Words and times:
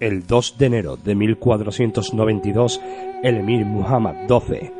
El 0.00 0.26
2 0.26 0.56
de 0.58 0.66
enero 0.66 0.96
de 0.96 1.14
1492, 1.14 2.80
el 3.22 3.36
emir 3.36 3.64
Muhammad 3.64 4.26
XII, 4.26 4.72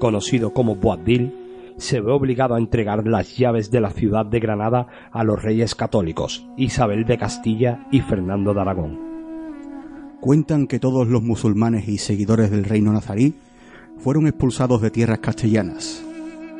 conocido 0.00 0.54
como 0.54 0.76
Boabdil, 0.76 1.34
se 1.76 2.00
ve 2.00 2.10
obligado 2.10 2.54
a 2.54 2.58
entregar 2.58 3.06
las 3.06 3.36
llaves 3.36 3.70
de 3.70 3.82
la 3.82 3.90
ciudad 3.90 4.24
de 4.24 4.40
Granada 4.40 4.86
a 5.12 5.24
los 5.24 5.42
reyes 5.42 5.74
católicos, 5.74 6.46
Isabel 6.56 7.04
de 7.04 7.18
Castilla 7.18 7.86
y 7.92 8.00
Fernando 8.00 8.54
de 8.54 8.60
Aragón. 8.62 8.98
Cuentan 10.20 10.66
que 10.66 10.78
todos 10.78 11.06
los 11.06 11.22
musulmanes 11.22 11.86
y 11.86 11.98
seguidores 11.98 12.50
del 12.50 12.64
reino 12.64 12.92
nazarí 12.92 13.34
fueron 13.98 14.26
expulsados 14.26 14.80
de 14.80 14.90
tierras 14.90 15.18
castellanas, 15.18 16.02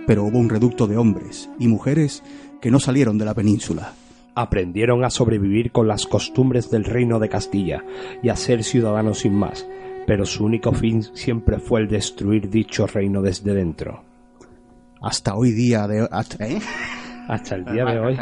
pero 0.07 0.25
hubo 0.25 0.39
un 0.39 0.51
reducto 0.51 0.87
de 0.87 0.99
hombres 0.99 1.49
y 1.59 1.67
mujeres 1.67 2.23
que 2.61 2.71
no 2.71 2.79
salieron 2.79 3.17
de 3.17 3.25
la 3.25 3.35
península. 3.35 3.94
Aprendieron 4.35 5.04
a 5.04 5.11
sobrevivir 5.11 5.72
con 5.72 5.89
las 5.89 6.07
costumbres 6.07 6.71
del 6.71 6.85
reino 6.85 7.18
de 7.18 7.29
Castilla 7.29 7.85
y 8.22 8.31
a 8.31 8.36
ser 8.36 8.64
ciudadanos 8.64 9.21
sin 9.21 9.35
más, 9.35 9.68
pero 10.07 10.25
su 10.25 10.45
único 10.45 10.72
fin 10.72 11.03
siempre 11.03 11.58
fue 11.58 11.81
el 11.81 11.89
destruir 11.89 12.49
dicho 12.49 12.86
reino 12.86 13.21
desde 13.21 13.55
dentro. 13.55 14.05
Hasta 15.03 15.35
hoy 15.35 15.53
día 15.53 15.86
de 15.86 16.08
hasta, 16.11 16.46
¿eh? 16.46 16.61
Hasta 17.29 17.57
el 17.57 17.64
día 17.64 17.85
de 17.85 17.99
hoy. 17.99 18.18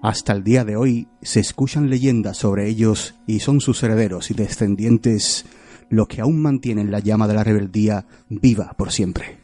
hasta 0.00 0.32
el 0.32 0.44
día 0.44 0.64
de 0.64 0.76
hoy 0.76 1.08
se 1.22 1.40
escuchan 1.40 1.90
leyendas 1.90 2.36
sobre 2.38 2.68
ellos 2.68 3.14
y 3.26 3.40
son 3.40 3.60
sus 3.60 3.82
herederos 3.82 4.30
y 4.30 4.34
descendientes 4.34 5.44
los 5.90 6.08
que 6.08 6.20
aún 6.20 6.40
mantienen 6.40 6.90
la 6.90 7.00
llama 7.00 7.28
de 7.28 7.34
la 7.34 7.44
rebeldía 7.44 8.06
viva 8.28 8.74
por 8.76 8.92
siempre. 8.92 9.43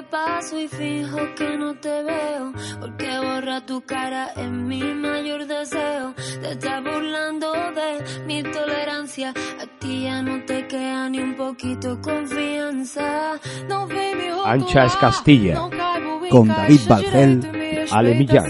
¿Sabe 0.00 0.08
por 0.08 0.10
qué 0.10 0.16
paso 0.16 0.58
y 0.58 0.68
fijo 0.68 1.34
que 1.36 1.56
no 1.58 1.74
te 1.74 2.02
veo? 2.02 2.52
Porque 2.80 3.18
borra 3.18 3.66
tu 3.66 3.82
cara 3.82 4.32
en 4.36 4.66
mi 4.66 4.82
mayor 4.82 5.46
deseo. 5.46 6.14
Te 6.40 6.52
estás 6.52 6.82
burlando 6.82 7.52
de 7.52 8.24
mi 8.26 8.42
tolerancia. 8.42 9.30
A 9.30 9.66
ti 9.78 10.04
ya 10.04 10.22
no 10.22 10.42
te 10.44 10.66
queda 10.66 11.08
ni 11.08 11.18
un 11.18 11.34
poquito 11.36 12.00
confianza. 12.00 13.38
No 13.68 13.84
ojo, 13.84 14.46
Ancha 14.46 14.84
es 14.86 14.96
Castilla, 14.96 15.54
caixa 15.70 16.54
David 16.54 16.80
Balcel, 16.88 17.88
Ale 17.90 18.14
Millán. 18.14 18.46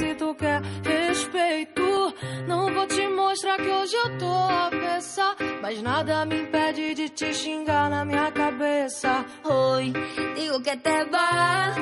respeito. 0.85 2.15
Não 2.47 2.73
vou 2.73 2.87
te 2.87 3.09
mostrar 3.09 3.57
que 3.57 3.69
hoje 3.69 3.97
eu 3.97 4.19
tô 4.19 4.33
avessa. 4.33 5.50
Mas 5.71 5.83
nada 5.83 6.25
me 6.25 6.37
impede 6.37 6.97
de 6.97 7.09
te 7.11 7.33
xingar 7.33 7.89
na 7.89 8.05
minha 8.05 8.33
cabeça. 8.33 9.25
Hoy 9.45 9.93
digo 10.35 10.61
que 10.65 10.77
te 10.77 11.05
vas 11.05 11.77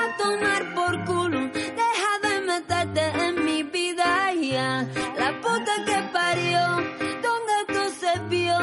a 0.00 0.16
tomar 0.16 0.74
por 0.74 1.04
culo. 1.04 1.40
Deja 1.52 2.12
de 2.22 2.40
meterte 2.40 3.02
en 3.02 3.44
mi 3.44 3.62
vida 3.64 4.32
ya. 4.32 4.88
La 5.18 5.38
puta 5.42 5.74
que 5.84 5.98
parió, 6.10 6.64
donde 7.26 7.56
tú 7.68 7.82
se 8.00 8.18
vio. 8.30 8.58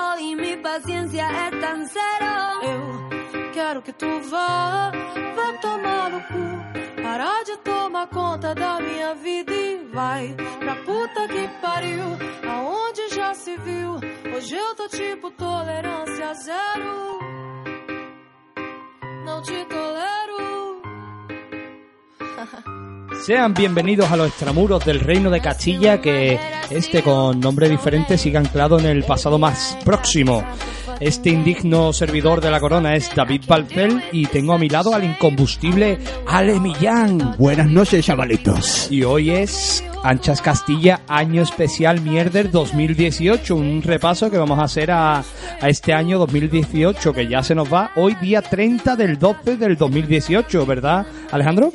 Hoy 0.00 0.34
mi 0.34 0.56
paciencia 0.56 1.28
es 1.48 1.60
tan 1.60 1.86
cero. 1.86 2.32
Eu 2.62 3.50
quero 3.52 3.82
que 3.82 3.92
tu 3.92 4.08
vá, 4.30 4.92
vá 5.36 5.60
tomar 5.60 6.10
no 6.10 6.20
cu. 6.28 6.71
Parar 7.12 7.44
de 7.44 7.58
tomar 7.58 8.08
conta 8.08 8.54
da 8.54 8.80
minha 8.80 9.14
vida 9.14 9.52
e 9.52 9.86
vai 9.92 10.34
pra 10.58 10.76
puta 10.76 11.28
que 11.28 11.46
pariu. 11.60 12.16
Aonde 12.50 13.14
já 13.14 13.34
se 13.34 13.54
viu? 13.58 14.00
Hoje 14.34 14.56
eu 14.56 14.74
tô 14.74 14.88
tipo 14.88 15.30
tolerância 15.32 16.32
zero. 16.32 17.18
Não 19.26 19.42
te 19.42 19.62
tolero. 19.66 20.80
Sean 23.26 23.52
bienvenidos 23.52 24.10
a 24.10 24.16
los 24.16 24.28
extramuros 24.28 24.82
del 24.82 24.98
reino 24.98 25.28
de 25.28 25.42
Castilla, 25.42 26.00
que 26.00 26.40
este 26.70 27.02
con 27.02 27.38
nombre 27.38 27.68
diferente 27.68 28.16
sigue 28.16 28.38
anclado 28.38 28.78
en 28.78 28.86
el 28.86 29.04
pasado 29.04 29.38
más 29.38 29.76
próximo. 29.84 30.42
Este 31.02 31.30
indigno 31.30 31.92
servidor 31.92 32.40
de 32.40 32.48
la 32.52 32.60
corona 32.60 32.94
es 32.94 33.12
David 33.12 33.42
Balcel 33.48 34.00
y 34.12 34.26
tengo 34.26 34.52
a 34.52 34.58
mi 34.58 34.68
lado 34.68 34.94
al 34.94 35.02
incombustible 35.02 35.98
Ale 36.28 36.60
Millán. 36.60 37.34
Buenas 37.38 37.68
noches, 37.68 38.06
chavalitos. 38.06 38.86
Y 38.88 39.02
hoy 39.02 39.30
es 39.30 39.82
Anchas 40.04 40.42
Castilla, 40.42 41.00
año 41.06 41.42
especial 41.42 42.00
Mierder 42.00 42.50
2018. 42.50 43.54
Un 43.54 43.82
repaso 43.82 44.30
que 44.30 44.38
vamos 44.38 44.58
a 44.58 44.64
hacer 44.64 44.90
a, 44.90 45.18
a 45.18 45.68
este 45.68 45.92
año 45.92 46.18
2018, 46.18 47.12
que 47.12 47.28
ya 47.28 47.42
se 47.44 47.54
nos 47.54 47.72
va 47.72 47.92
hoy, 47.94 48.16
día 48.16 48.42
30 48.42 48.96
del 48.96 49.18
12 49.18 49.56
del 49.56 49.76
2018, 49.76 50.66
¿verdad, 50.66 51.06
Alejandro? 51.30 51.70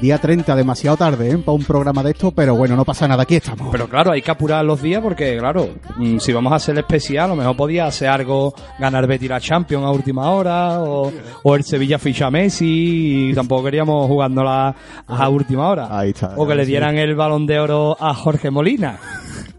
Día 0.00 0.18
30, 0.18 0.56
demasiado 0.56 0.96
tarde 0.96 1.30
¿eh? 1.30 1.38
para 1.38 1.52
un 1.52 1.64
programa 1.64 2.02
de 2.02 2.12
esto, 2.12 2.30
pero 2.30 2.54
bueno, 2.56 2.76
no 2.76 2.84
pasa 2.84 3.06
nada, 3.06 3.24
aquí 3.24 3.36
estamos. 3.36 3.68
Pero 3.70 3.88
claro, 3.88 4.12
hay 4.12 4.22
que 4.22 4.30
apurar 4.30 4.64
los 4.64 4.80
días 4.80 5.02
porque, 5.02 5.36
claro, 5.36 5.68
mm, 5.96 6.18
si 6.18 6.32
vamos 6.32 6.52
a 6.52 6.56
hacer 6.56 6.74
el 6.74 6.78
especial, 6.80 7.26
a 7.26 7.28
lo 7.28 7.36
mejor 7.36 7.56
podía 7.56 7.86
hacer 7.86 8.08
algo, 8.08 8.54
ganar 8.78 9.06
Betty 9.06 9.28
la 9.28 9.40
Champions 9.40 9.84
a 9.84 9.90
última 9.90 10.30
hora, 10.30 10.80
o, 10.80 11.12
o 11.42 11.54
el 11.54 11.62
Sevilla 11.62 11.98
ficha 11.98 12.30
Messi, 12.30 13.30
y 13.30 13.34
tampoco 13.34 13.64
queríamos 13.64 14.06
jugándola 14.06 14.74
a 15.06 15.28
última 15.28 15.68
hora. 15.68 15.88
Ahí 15.90 16.10
está, 16.10 16.32
O 16.36 16.46
que 16.46 16.54
le 16.54 16.64
dieran 16.64 16.96
el 16.96 17.14
balón 17.14 17.46
de 17.46 17.58
oro 17.58 17.65
a 17.98 18.14
Jorge 18.14 18.50
Molina. 18.50 18.98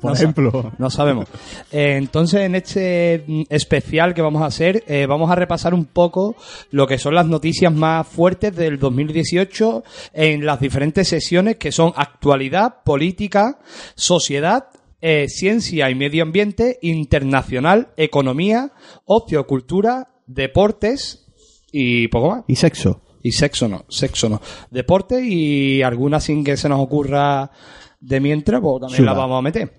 Por 0.02 0.12
No 0.12 0.16
sa- 0.16 0.22
ejemplo. 0.24 0.72
No 0.78 0.90
sabemos. 0.92 1.28
Eh, 1.72 1.96
entonces, 1.98 2.42
en 2.42 2.54
este 2.56 3.24
mm, 3.26 3.42
especial 3.50 4.14
que 4.14 4.22
vamos 4.22 4.44
a 4.44 4.46
hacer, 4.46 4.84
eh, 4.88 5.08
vamos 5.08 5.32
a 5.32 5.36
repasar 5.36 5.74
un 5.74 5.86
poco 5.86 6.36
lo 6.70 6.86
que 6.86 7.00
son 7.00 7.16
las 7.16 7.26
noticias 7.26 7.74
más 7.74 8.08
fuertes 8.08 8.56
del 8.56 8.78
2018 8.78 9.84
en 10.14 10.46
las 10.46 10.60
diferentes 10.60 11.08
sesiones 11.08 11.56
que 11.58 11.72
son 11.72 11.94
actualidad, 11.96 12.84
política, 12.84 13.58
sociedad, 13.96 14.68
eh, 15.02 15.26
ciencia 15.30 15.90
y 15.90 15.96
medio 15.96 16.22
ambiente, 16.24 16.78
internacional, 16.84 17.90
economía, 17.98 18.72
ocio, 19.06 19.48
cultura, 19.48 20.10
deportes 20.28 21.26
y 21.72 22.08
poco 22.10 22.30
más. 22.30 22.44
Y 22.48 22.56
sexo. 22.56 23.02
Y 23.24 23.32
sexo 23.32 23.68
no, 23.68 23.84
sexo 23.90 24.30
no. 24.30 24.42
Deporte 24.72 25.22
y 25.24 25.82
alguna 25.82 26.20
sin 26.20 26.44
que 26.44 26.56
se 26.56 26.70
nos 26.70 26.80
ocurra 26.80 27.52
de 28.00 28.20
mientras, 28.20 28.62
pues 28.62 28.82
también 28.82 29.06
la 29.06 29.14
vamos 29.14 29.40
a 29.40 29.42
meter. 29.42 29.72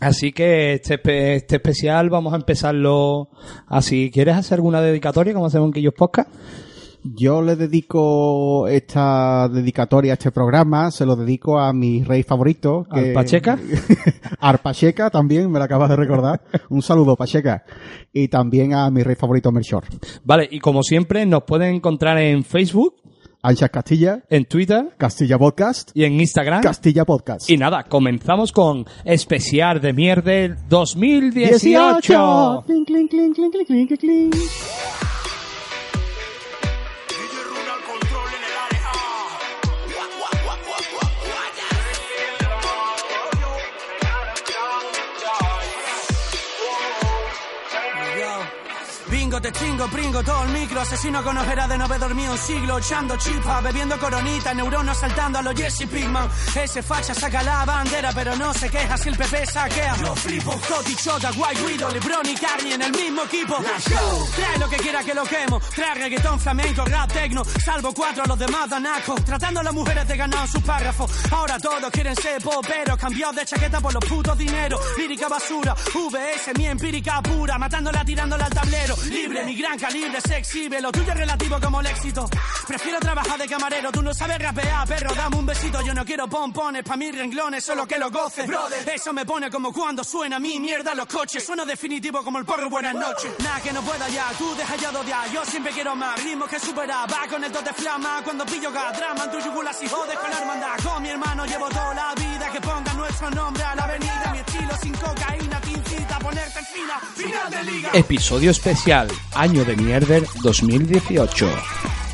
Así 0.00 0.32
que 0.32 0.74
este, 0.74 0.94
este 1.34 1.56
especial 1.56 2.08
vamos 2.08 2.32
a 2.32 2.36
empezarlo 2.36 3.30
así. 3.66 4.10
¿Quieres 4.12 4.36
hacer 4.36 4.56
alguna 4.56 4.80
dedicatoria 4.80 5.34
como 5.34 5.46
hacemos 5.46 5.66
en 5.66 5.72
Quillos 5.72 5.94
Podcast? 5.94 6.30
Yo 7.02 7.42
le 7.42 7.56
dedico 7.56 8.66
esta 8.66 9.48
dedicatoria 9.48 10.12
a 10.12 10.14
este 10.14 10.32
programa, 10.32 10.90
se 10.90 11.06
lo 11.06 11.14
dedico 11.16 11.58
a 11.58 11.72
mi 11.72 12.02
rey 12.02 12.22
favorito. 12.22 12.86
¿Al 12.90 13.12
Pacheca? 13.12 13.58
Al 14.40 14.58
Pacheca 14.58 15.08
también, 15.08 15.50
me 15.50 15.58
lo 15.58 15.64
acabas 15.64 15.88
de 15.90 15.96
recordar. 15.96 16.42
Un 16.68 16.82
saludo, 16.82 17.16
Pacheca. 17.16 17.64
Y 18.12 18.28
también 18.28 18.74
a 18.74 18.90
mi 18.90 19.02
rey 19.02 19.14
favorito, 19.14 19.52
Melchor. 19.52 19.84
Vale, 20.24 20.48
y 20.50 20.58
como 20.58 20.82
siempre 20.82 21.24
nos 21.24 21.44
pueden 21.44 21.76
encontrar 21.76 22.18
en 22.18 22.44
Facebook, 22.44 22.96
Anchas 23.48 23.70
Castilla, 23.70 24.22
en 24.28 24.44
Twitter 24.44 24.90
Castilla 24.98 25.38
Podcast, 25.38 25.90
y 25.94 26.04
en 26.04 26.20
Instagram. 26.20 26.60
Castilla 26.60 27.06
Podcast. 27.06 27.48
Y 27.48 27.56
nada, 27.56 27.82
comenzamos 27.84 28.52
con 28.52 28.84
especial 29.06 29.80
de 29.80 29.94
mierda 29.94 30.54
2018. 30.68 32.64
Clink, 32.66 32.86
clink, 32.86 33.10
clink, 33.10 33.98
clink, 33.98 34.34
te 49.40 49.52
chingo, 49.52 49.86
pringo, 49.88 50.22
todo 50.22 50.44
el 50.44 50.50
micro. 50.50 50.80
Asesino 50.80 51.22
con 51.22 51.36
ojeras 51.36 51.68
de 51.68 51.78
no 51.78 51.84
haber 51.84 52.00
dormido 52.00 52.32
un 52.32 52.38
siglo 52.38 52.78
Echando 52.78 53.16
chipa, 53.16 53.60
bebiendo 53.60 53.98
coronita 53.98 54.54
Neuronas 54.54 54.98
saltando 54.98 55.38
a 55.38 55.42
los 55.42 55.54
Jesse 55.54 55.86
Pigman 55.86 56.28
Ese 56.54 56.82
facha 56.82 57.14
saca 57.14 57.42
la 57.42 57.64
bandera 57.64 58.12
Pero 58.14 58.36
no 58.36 58.54
se 58.54 58.70
queja 58.70 58.96
si 58.96 59.08
el 59.08 59.16
PP 59.16 59.46
saquea. 59.46 59.96
Yo 59.96 60.14
flipo, 60.16 60.54
Toti, 60.68 60.94
Chota, 60.96 61.30
White 61.32 61.62
Widow 61.62 61.90
Lebron 61.90 62.26
y 62.26 62.34
Carney 62.34 62.72
en 62.72 62.82
el 62.82 62.92
mismo 62.92 63.22
equipo. 63.24 63.56
Trae 64.36 64.58
lo 64.58 64.68
que 64.68 64.76
quiera 64.76 65.02
que 65.02 65.14
lo 65.14 65.24
quemo. 65.24 65.60
Trae 65.74 65.94
reggaetón, 65.94 66.40
flamenco, 66.40 66.84
rap, 66.84 67.12
tecno 67.12 67.44
Salvo 67.44 67.92
cuatro, 67.92 68.24
los 68.26 68.38
demás 68.38 68.68
dan 68.68 68.86
asco. 68.86 69.14
Tratando 69.16 69.60
a 69.60 69.62
las 69.62 69.74
mujeres 69.74 70.06
de 70.08 70.16
ganar 70.16 70.48
sus 70.48 70.62
párrafos. 70.62 71.10
Ahora 71.30 71.58
todos 71.58 71.90
quieren 71.90 72.16
ser 72.16 72.40
poperos. 72.42 72.96
Cambiados 72.98 73.36
de 73.36 73.44
chaqueta 73.44 73.80
por 73.80 73.92
los 73.92 74.04
putos 74.04 74.36
dineros. 74.38 74.80
Lírica 74.96 75.28
basura, 75.28 75.74
VS, 75.74 76.56
mi 76.56 76.66
empírica 76.66 77.20
pura. 77.22 77.58
Matándola, 77.58 78.04
tirándola 78.04 78.46
al 78.46 78.52
tablero. 78.52 78.96
libre, 79.08 79.27
mi 79.28 79.54
gran 79.54 79.78
calibre 79.78 80.20
se 80.20 80.36
exhibe. 80.36 80.80
Lo 80.80 80.90
tuyo 80.92 81.12
es 81.12 81.18
relativo 81.18 81.58
como 81.60 81.80
el 81.80 81.86
éxito. 81.86 82.28
Prefiero 82.66 82.98
trabajar 83.00 83.38
de 83.38 83.46
camarero, 83.46 83.92
tú 83.92 84.02
no 84.02 84.12
sabes 84.12 84.38
rapear, 84.38 84.86
perro, 84.86 85.14
dame 85.14 85.36
un 85.36 85.46
besito. 85.46 85.80
Yo 85.82 85.94
no 85.94 86.04
quiero 86.04 86.28
pompones 86.28 86.82
pa' 86.82 86.96
mis 86.96 87.16
renglones, 87.16 87.64
solo 87.64 87.86
que 87.86 87.98
lo 87.98 88.10
goce. 88.10 88.46
Eso 88.92 89.12
me 89.12 89.24
pone 89.24 89.50
como 89.50 89.72
cuando 89.72 90.04
suena 90.04 90.38
mi 90.38 90.58
mierda 90.58 90.94
los 90.94 91.06
coches. 91.06 91.44
Suena 91.44 91.64
definitivo 91.64 92.22
como 92.22 92.38
el 92.38 92.44
porro, 92.44 92.68
buenas 92.68 92.94
noches. 92.94 93.30
Nada 93.38 93.60
que 93.60 93.72
no 93.72 93.82
pueda 93.82 94.08
ya, 94.08 94.26
tú 94.38 94.54
deja 94.54 94.76
ya 94.76 94.90
de 94.92 94.98
odiar. 94.98 95.30
Yo 95.32 95.44
siempre 95.44 95.72
quiero 95.72 95.94
más 95.94 96.22
ritmos 96.22 96.48
que 96.48 96.58
superar. 96.58 97.10
Va 97.10 97.26
con 97.28 97.42
el 97.44 97.52
de 97.52 97.72
flama 97.72 98.20
cuando 98.24 98.44
pillo 98.46 98.72
cada 98.72 98.92
drama. 98.92 99.24
En 99.24 99.30
tu 99.30 99.38
yugular 99.40 99.74
si 99.74 99.88
jodes 99.88 100.18
con 100.18 100.30
la 100.30 100.38
hermandad. 100.38 100.76
Con 100.82 101.02
mi 101.02 101.08
hermano 101.08 101.44
llevo 101.46 101.68
toda 101.68 101.94
la 101.94 102.14
vida 102.14 102.50
que 102.52 102.60
ponga 102.60 102.92
nuestro 102.94 103.30
nombre 103.30 103.62
a 103.62 103.74
la 103.74 103.84
avenida. 103.84 104.30
Mi 104.32 104.38
estilo 104.38 104.76
sin 104.82 104.92
cocaína, 104.94 105.60
te 105.60 105.70
incita 105.70 106.16
a 106.16 106.18
ponerte 106.18 106.60
fina. 106.64 107.00
Final 107.14 107.50
de 107.50 107.72
liga. 107.72 107.90
Episodio 107.92 108.50
especial, 108.50 109.08
año 109.34 109.64
de 109.64 109.76
mierder 109.76 110.24
2018. 110.42 111.48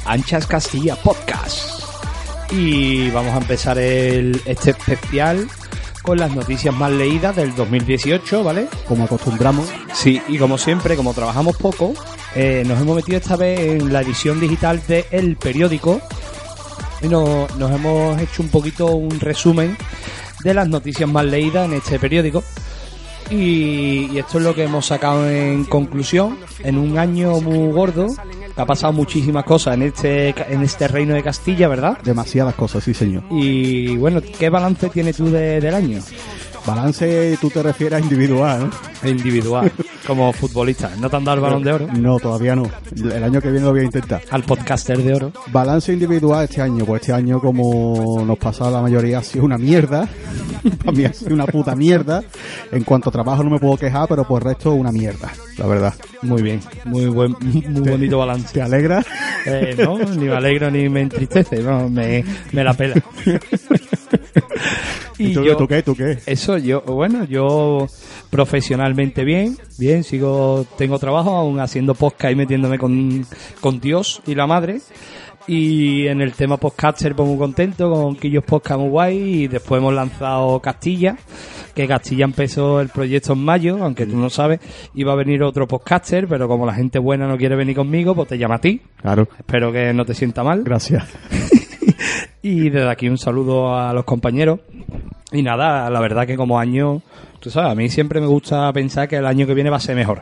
Anchas 0.06 0.46
Castilla 0.46 0.96
Podcast. 0.96 1.82
Y 2.50 3.10
vamos 3.10 3.32
a 3.34 3.38
empezar 3.38 3.78
el, 3.78 4.40
este 4.44 4.70
especial 4.70 5.48
con 6.02 6.18
las 6.18 6.34
noticias 6.34 6.74
más 6.74 6.92
leídas 6.92 7.34
del 7.34 7.54
2018, 7.54 8.44
¿vale? 8.44 8.68
Como 8.86 9.04
acostumbramos, 9.04 9.66
Sí, 9.94 10.20
y 10.28 10.36
como 10.36 10.58
siempre, 10.58 10.96
como 10.96 11.14
trabajamos 11.14 11.56
poco, 11.56 11.94
eh, 12.34 12.62
nos 12.66 12.78
hemos 12.80 12.96
metido 12.96 13.16
esta 13.16 13.36
vez 13.36 13.58
en 13.60 13.90
la 13.92 14.02
edición 14.02 14.38
digital 14.38 14.82
de 14.86 15.06
El 15.10 15.36
Periódico 15.36 16.00
y 17.00 17.08
no- 17.08 17.46
nos 17.58 17.70
hemos 17.72 18.20
hecho 18.20 18.42
un 18.42 18.50
poquito 18.50 18.86
un 18.86 19.18
resumen 19.18 19.76
de 20.42 20.52
las 20.52 20.68
noticias 20.68 21.08
más 21.08 21.24
leídas 21.24 21.64
en 21.66 21.72
este 21.74 21.98
periódico. 21.98 22.44
Y, 23.30 24.10
y 24.12 24.18
esto 24.18 24.38
es 24.38 24.44
lo 24.44 24.54
que 24.54 24.64
hemos 24.64 24.86
sacado 24.86 25.28
en 25.28 25.64
conclusión, 25.64 26.38
en 26.62 26.78
un 26.78 26.98
año 26.98 27.40
muy 27.40 27.72
gordo, 27.72 28.06
que 28.54 28.60
ha 28.60 28.66
pasado 28.66 28.92
muchísimas 28.92 29.44
cosas 29.44 29.74
en 29.74 29.82
este, 29.82 30.34
en 30.52 30.62
este 30.62 30.86
reino 30.88 31.14
de 31.14 31.22
Castilla, 31.22 31.66
¿verdad? 31.68 31.98
demasiadas 32.04 32.54
cosas, 32.54 32.84
sí 32.84 32.94
señor. 32.94 33.22
Y 33.30 33.96
bueno, 33.96 34.20
¿qué 34.38 34.50
balance 34.50 34.88
tienes 34.90 35.16
tú 35.16 35.30
de- 35.30 35.60
del 35.60 35.74
año? 35.74 36.00
Balance, 36.66 37.38
tú 37.40 37.50
te 37.50 37.62
refieres 37.62 37.98
a 37.98 38.00
individual, 38.00 38.70
¿no? 38.70 39.08
Individual, 39.08 39.70
como 40.06 40.32
futbolista. 40.32 40.90
¿No 40.98 41.10
te 41.10 41.16
han 41.16 41.24
dado 41.24 41.36
el 41.36 41.42
balón 41.42 41.62
de 41.62 41.72
oro? 41.72 41.88
No, 41.92 42.18
todavía 42.18 42.56
no. 42.56 42.70
El 42.96 43.22
año 43.22 43.40
que 43.40 43.50
viene 43.50 43.66
lo 43.66 43.72
voy 43.72 43.80
a 43.80 43.84
intentar. 43.84 44.22
Al 44.30 44.44
podcaster 44.44 45.02
de 45.02 45.14
oro. 45.14 45.32
Balance 45.52 45.92
individual 45.92 46.44
este 46.44 46.62
año, 46.62 46.86
pues 46.86 47.02
este 47.02 47.12
año 47.12 47.38
como 47.38 48.24
nos 48.26 48.38
pasa 48.38 48.68
a 48.68 48.70
la 48.70 48.80
mayoría 48.80 49.18
ha 49.18 49.22
sido 49.22 49.44
una 49.44 49.58
mierda. 49.58 50.08
Para 50.84 50.92
mí 50.92 51.04
ha 51.04 51.12
sido 51.12 51.34
una 51.34 51.46
puta 51.46 51.74
mierda. 51.76 52.22
En 52.72 52.82
cuanto 52.84 53.10
a 53.10 53.12
trabajo 53.12 53.44
no 53.44 53.50
me 53.50 53.58
puedo 53.58 53.76
quejar, 53.76 54.08
pero 54.08 54.24
por 54.24 54.42
el 54.42 54.48
resto 54.48 54.72
una 54.72 54.90
mierda, 54.90 55.30
la 55.58 55.66
verdad. 55.66 55.94
Muy 56.22 56.42
bien, 56.42 56.60
muy 56.86 57.06
buen, 57.06 57.36
muy 57.42 57.90
bonito 57.90 58.18
balance. 58.18 58.54
¿Te 58.54 58.62
alegra? 58.62 59.04
Eh, 59.44 59.76
no, 59.78 59.98
ni 59.98 60.24
me 60.26 60.34
alegro 60.34 60.70
ni 60.70 60.88
me 60.88 61.02
entristece, 61.02 61.62
no, 61.62 61.90
me, 61.90 62.24
me 62.52 62.64
la 62.64 62.72
pela. 62.72 62.94
¿Y 65.18 65.32
tú, 65.32 65.44
yo- 65.44 65.56
tú 65.56 65.66
qué? 65.68 65.82
¿Tú 65.82 65.94
qué? 65.94 66.18
Eso 66.26 66.58
yo, 66.58 66.82
bueno, 66.82 67.24
yo 67.24 67.86
profesionalmente 68.30 69.24
bien, 69.24 69.56
bien, 69.78 70.02
sigo, 70.04 70.66
tengo 70.76 70.98
trabajo 70.98 71.30
aún 71.30 71.60
haciendo 71.60 71.94
podcast 71.94 72.32
y 72.32 72.36
metiéndome 72.36 72.78
con, 72.78 73.24
con 73.60 73.80
Dios 73.80 74.20
y 74.26 74.34
la 74.34 74.46
madre. 74.46 74.80
Y 75.46 76.06
en 76.06 76.22
el 76.22 76.32
tema 76.32 76.56
podcaster 76.56 77.14
pues 77.14 77.28
muy 77.28 77.36
contento 77.36 77.90
con 77.92 78.16
Quillos 78.16 78.44
Podcast 78.44 78.80
muy 78.80 78.88
guay 78.88 79.18
y 79.42 79.46
después 79.46 79.78
hemos 79.78 79.92
lanzado 79.92 80.58
Castilla, 80.60 81.18
que 81.74 81.86
Castilla 81.86 82.24
empezó 82.24 82.80
el 82.80 82.88
proyecto 82.88 83.34
en 83.34 83.44
mayo, 83.44 83.76
aunque 83.84 84.06
tú 84.06 84.16
no 84.16 84.30
sabes, 84.30 84.60
iba 84.94 85.12
a 85.12 85.16
venir 85.16 85.42
otro 85.42 85.68
podcaster, 85.68 86.26
pero 86.26 86.48
como 86.48 86.64
la 86.64 86.72
gente 86.72 86.98
buena 86.98 87.28
no 87.28 87.36
quiere 87.36 87.56
venir 87.56 87.76
conmigo, 87.76 88.14
pues 88.14 88.28
te 88.28 88.38
llama 88.38 88.54
a 88.54 88.60
ti. 88.62 88.80
Claro. 89.02 89.28
Espero 89.38 89.70
que 89.70 89.92
no 89.92 90.06
te 90.06 90.14
sienta 90.14 90.42
mal. 90.42 90.62
Gracias. 90.64 91.04
Y 92.42 92.68
desde 92.68 92.90
aquí 92.90 93.08
un 93.08 93.16
saludo 93.18 93.74
a 93.74 93.92
los 93.94 94.04
compañeros. 94.04 94.60
Y 95.32 95.42
nada, 95.42 95.88
la 95.88 96.00
verdad 96.00 96.26
que 96.26 96.36
como 96.36 96.58
año, 96.58 97.00
tú 97.40 97.48
sabes, 97.50 97.72
a 97.72 97.74
mí 97.74 97.88
siempre 97.88 98.20
me 98.20 98.26
gusta 98.26 98.70
pensar 98.72 99.08
que 99.08 99.16
el 99.16 99.26
año 99.26 99.46
que 99.46 99.54
viene 99.54 99.70
va 99.70 99.78
a 99.78 99.80
ser 99.80 99.96
mejor. 99.96 100.20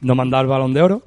No 0.00 0.14
me 0.14 0.22
han 0.22 0.30
dado 0.30 0.42
el 0.42 0.48
balón 0.48 0.72
de 0.72 0.82
oro, 0.82 1.02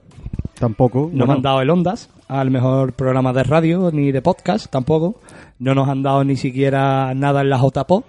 Tampoco. 0.60 1.10
no 1.12 1.12
me 1.12 1.18
bueno, 1.18 1.34
han 1.34 1.42
dado 1.42 1.62
el 1.62 1.70
Ondas 1.70 2.10
al 2.28 2.52
mejor 2.52 2.94
programa 2.94 3.34
de 3.34 3.44
radio 3.44 3.90
ni 3.92 4.12
de 4.12 4.22
podcast 4.22 4.70
tampoco. 4.72 5.20
No 5.60 5.74
nos 5.74 5.90
han 5.90 6.04
dado 6.04 6.24
ni 6.24 6.36
siquiera 6.36 7.14
nada 7.16 7.42
en 7.42 7.50
la 7.50 7.58
JPO. 7.58 8.04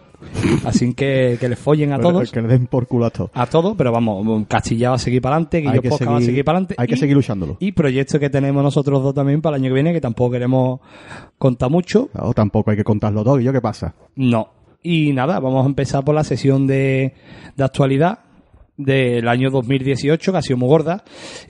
Así 0.65 0.93
que 0.95 1.37
que 1.41 1.49
les 1.49 1.59
follen 1.59 1.93
a 1.93 1.99
todos. 1.99 2.31
Que 2.33 2.41
le 2.43 2.49
den 2.49 2.67
por 2.67 2.87
culo 2.87 3.07
a 3.07 3.11
todos. 3.11 3.31
A 3.35 3.47
todos, 3.47 3.75
pero 3.77 3.93
vamos, 3.93 4.47
Castilla 4.49 4.91
va 4.91 4.97
a 4.97 4.99
seguir 4.99 5.23
para 5.23 5.37
adelante, 5.37 5.59
Guillo 5.61 5.83
Podcast 5.83 6.11
va 6.11 6.17
a 6.19 6.21
seguir 6.21 6.45
para 6.45 6.59
adelante. 6.59 6.75
hay 6.79 6.87
que 6.89 6.95
y- 6.95 6.99
seguir 6.99 7.17
luchándolo. 7.17 7.57
Y 7.61 7.73
proyectos 7.73 8.19
que 8.21 8.31
tenemos 8.31 8.63
nosotros 8.63 9.03
dos 9.03 9.15
también 9.15 9.41
para 9.41 9.57
el 9.57 9.63
año 9.63 9.71
que 9.71 9.75
viene, 9.75 9.93
que 9.93 10.01
tampoco 10.01 10.33
queremos 10.33 10.81
contar 11.39 11.71
mucho. 11.71 12.09
Claro, 12.09 12.33
tampoco 12.35 12.71
hay 12.71 12.77
que 12.77 12.85
contarlo 12.85 13.23
todo. 13.25 13.39
¿Y 13.41 13.45
yo 13.45 13.53
qué 13.53 13.61
pasa? 13.61 13.95
No. 14.17 14.49
Y 14.83 15.13
nada, 15.13 15.41
vamos 15.41 15.65
a 15.65 15.69
empezar 15.69 16.05
por 16.05 16.15
la 16.15 16.25
sesión 16.25 16.67
de, 16.67 17.15
de 17.57 17.65
actualidad 17.65 18.21
del 18.77 19.27
año 19.29 19.51
2018, 19.51 20.31
que 20.33 20.39
ha 20.39 20.43
sido 20.43 20.57
muy 20.57 20.69
gorda, 20.69 21.03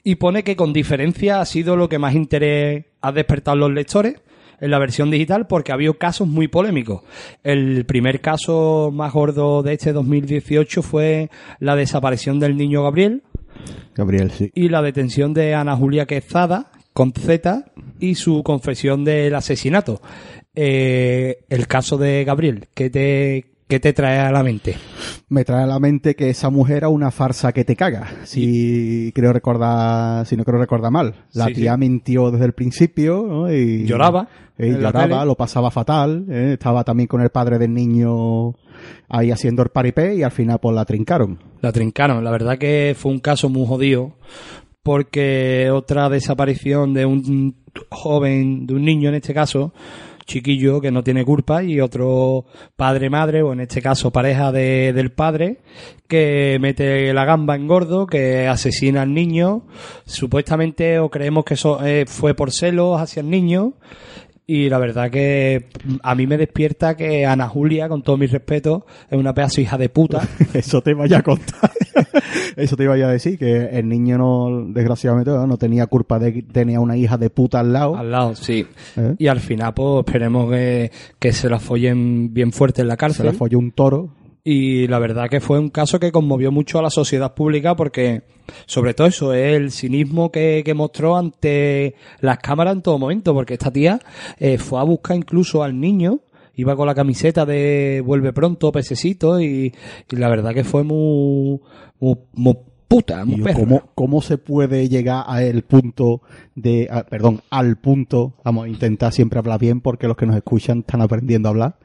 y 0.02 0.14
pone 0.14 0.42
que 0.42 0.56
con 0.56 0.72
diferencia 0.72 1.40
ha 1.40 1.44
sido 1.44 1.76
lo 1.76 1.88
que 1.88 1.98
más 1.98 2.14
interés 2.14 2.86
ha 3.02 3.12
despertado 3.12 3.54
en 3.56 3.60
los 3.60 3.70
lectores 3.72 4.14
en 4.60 4.70
la 4.70 4.78
versión 4.78 5.10
digital 5.10 5.46
porque 5.46 5.72
ha 5.72 5.74
habido 5.74 5.94
casos 5.94 6.28
muy 6.28 6.48
polémicos. 6.48 7.02
El 7.42 7.84
primer 7.86 8.20
caso 8.20 8.90
más 8.92 9.12
gordo 9.12 9.62
de 9.62 9.74
este 9.74 9.92
2018 9.92 10.82
fue 10.82 11.30
la 11.60 11.76
desaparición 11.76 12.38
del 12.40 12.56
niño 12.56 12.82
Gabriel 12.82 13.22
Gabriel, 13.94 14.30
sí. 14.30 14.50
y 14.54 14.68
la 14.68 14.82
detención 14.82 15.34
de 15.34 15.54
Ana 15.54 15.76
Julia 15.76 16.06
Quezada 16.06 16.70
con 16.92 17.12
Z 17.12 17.64
y 18.00 18.14
su 18.14 18.42
confesión 18.42 19.04
del 19.04 19.34
asesinato. 19.34 20.00
Eh, 20.54 21.44
el 21.48 21.66
caso 21.66 21.96
de 21.96 22.24
Gabriel, 22.24 22.68
¿qué 22.74 22.90
te, 22.90 23.57
qué 23.68 23.78
te 23.80 23.92
trae 23.92 24.18
a 24.18 24.30
la 24.32 24.42
mente? 24.42 24.76
Me 25.28 25.44
trae 25.44 25.62
a 25.62 25.66
la 25.66 25.78
mente 25.78 26.16
que 26.16 26.30
esa 26.30 26.50
mujer 26.50 26.78
era 26.78 26.88
una 26.88 27.10
farsa 27.10 27.52
que 27.52 27.64
te 27.64 27.76
caga. 27.76 28.08
Si 28.24 29.12
creo 29.14 29.32
recordar, 29.32 30.26
si 30.26 30.36
no 30.36 30.44
creo 30.44 30.58
recordar 30.58 30.90
mal. 30.90 31.14
La 31.32 31.46
Sí, 31.46 31.54
tía 31.54 31.74
sí. 31.74 31.78
mintió 31.80 32.30
desde 32.30 32.46
el 32.46 32.52
principio, 32.54 33.24
¿no? 33.28 33.52
Y 33.52 33.84
Lloraba 33.84 34.28
y 34.58 34.70
lloraba, 34.72 35.24
lo 35.24 35.36
pasaba 35.36 35.70
fatal. 35.70 36.26
¿eh? 36.28 36.50
Estaba 36.54 36.82
también 36.82 37.06
con 37.06 37.20
el 37.20 37.30
padre 37.30 37.58
del 37.58 37.72
niño 37.72 38.54
ahí 39.08 39.30
haciendo 39.30 39.62
el 39.62 39.68
paripé 39.68 40.16
y 40.16 40.22
al 40.22 40.32
final 40.32 40.58
pues 40.60 40.74
la 40.74 40.84
trincaron. 40.84 41.38
La 41.60 41.70
trincaron. 41.70 42.24
La 42.24 42.30
verdad 42.30 42.58
que 42.58 42.94
fue 42.98 43.12
un 43.12 43.20
caso 43.20 43.48
muy 43.48 43.66
jodido 43.66 44.16
porque 44.82 45.70
otra 45.72 46.08
desaparición 46.08 46.94
de 46.94 47.04
un 47.04 47.54
joven, 47.90 48.66
de 48.66 48.74
un 48.74 48.84
niño 48.84 49.10
en 49.10 49.16
este 49.16 49.34
caso, 49.34 49.72
chiquillo 50.28 50.80
que 50.80 50.90
no 50.92 51.02
tiene 51.02 51.24
culpa 51.24 51.62
y 51.64 51.80
otro 51.80 52.44
padre-madre, 52.76 53.42
o 53.42 53.52
en 53.52 53.60
este 53.60 53.82
caso 53.82 54.12
pareja 54.12 54.52
de- 54.52 54.92
del 54.92 55.10
padre, 55.10 55.58
que 56.06 56.58
mete 56.60 57.12
la 57.12 57.24
gamba 57.24 57.56
en 57.56 57.66
gordo, 57.66 58.06
que 58.06 58.46
asesina 58.46 59.02
al 59.02 59.12
niño, 59.14 59.62
supuestamente 60.06 60.98
o 60.98 61.10
creemos 61.10 61.44
que 61.44 61.54
eso 61.54 61.84
eh, 61.84 62.04
fue 62.06 62.34
por 62.34 62.52
celos 62.52 63.00
hacia 63.00 63.20
el 63.20 63.30
niño, 63.30 63.72
y 64.46 64.68
la 64.70 64.78
verdad 64.78 65.10
que 65.10 65.66
a 66.02 66.14
mí 66.14 66.26
me 66.26 66.38
despierta 66.38 66.96
que 66.96 67.26
Ana 67.26 67.48
Julia, 67.48 67.88
con 67.88 68.02
todo 68.02 68.16
mi 68.16 68.26
respeto, 68.26 68.86
es 69.10 69.18
una 69.18 69.34
pedazo 69.34 69.60
hija 69.60 69.76
de 69.76 69.90
puta. 69.90 70.26
Eso 70.54 70.80
te 70.80 70.94
vaya 70.94 71.18
a 71.18 71.22
contar. 71.22 71.70
Eso 72.56 72.76
te 72.76 72.84
iba 72.84 72.94
a 72.94 72.96
decir, 73.12 73.38
que 73.38 73.66
el 73.78 73.88
niño 73.88 74.18
no, 74.18 74.66
desgraciadamente, 74.72 75.30
no 75.30 75.56
tenía 75.56 75.86
culpa 75.86 76.18
de 76.18 76.32
que 76.32 76.42
tenía 76.42 76.80
una 76.80 76.96
hija 76.96 77.16
de 77.18 77.30
puta 77.30 77.60
al 77.60 77.72
lado. 77.72 77.96
Al 77.96 78.10
lado, 78.10 78.34
sí. 78.34 78.66
¿Eh? 78.96 79.14
Y 79.18 79.26
al 79.28 79.40
final, 79.40 79.74
pues 79.74 80.04
esperemos 80.06 80.50
que, 80.50 80.90
que 81.18 81.32
se 81.32 81.48
la 81.48 81.58
follen 81.58 82.32
bien 82.32 82.52
fuerte 82.52 82.82
en 82.82 82.88
la 82.88 82.94
Se 82.94 82.98
cárcel. 82.98 83.26
la 83.26 83.32
folló 83.32 83.58
un 83.58 83.72
toro. 83.72 84.10
Y 84.44 84.86
la 84.86 84.98
verdad 84.98 85.28
que 85.28 85.40
fue 85.40 85.58
un 85.58 85.68
caso 85.68 86.00
que 86.00 86.10
conmovió 86.10 86.50
mucho 86.50 86.78
a 86.78 86.82
la 86.82 86.88
sociedad 86.88 87.34
pública 87.34 87.76
porque, 87.76 88.22
sobre 88.64 88.94
todo 88.94 89.06
eso, 89.06 89.34
es 89.34 89.54
el 89.56 89.70
cinismo 89.72 90.32
que, 90.32 90.62
que 90.64 90.72
mostró 90.72 91.18
ante 91.18 91.96
las 92.20 92.38
cámaras 92.38 92.74
en 92.76 92.82
todo 92.82 92.98
momento. 92.98 93.34
Porque 93.34 93.54
esta 93.54 93.70
tía 93.70 94.00
eh, 94.38 94.56
fue 94.56 94.80
a 94.80 94.84
buscar 94.84 95.16
incluso 95.18 95.62
al 95.62 95.78
niño, 95.78 96.20
iba 96.58 96.76
con 96.76 96.86
la 96.86 96.94
camiseta 96.94 97.46
de 97.46 98.02
vuelve 98.04 98.32
pronto, 98.34 98.70
pececito, 98.70 99.40
y, 99.40 99.72
y 100.10 100.16
la 100.16 100.28
verdad 100.28 100.52
que 100.52 100.64
fue 100.64 100.84
muy, 100.84 101.60
muy, 102.00 102.16
muy 102.34 102.56
puta, 102.88 103.24
muy 103.24 103.40
perra. 103.42 103.60
¿cómo, 103.60 103.82
¿Cómo 103.94 104.20
se 104.22 104.38
puede 104.38 104.88
llegar 104.88 105.24
a 105.26 105.42
el 105.42 105.62
punto 105.62 106.20
de, 106.54 106.88
a- 106.90 107.04
perdón, 107.04 107.40
al 107.50 107.76
punto, 107.76 108.34
vamos 108.44 108.66
a 108.66 108.68
intentar 108.68 109.12
siempre 109.12 109.38
hablar 109.38 109.58
bien 109.60 109.80
porque 109.80 110.06
los 110.08 110.16
que 110.16 110.26
nos 110.26 110.36
escuchan 110.36 110.80
están 110.80 111.00
aprendiendo 111.00 111.48
a 111.48 111.50
hablar. 111.50 111.78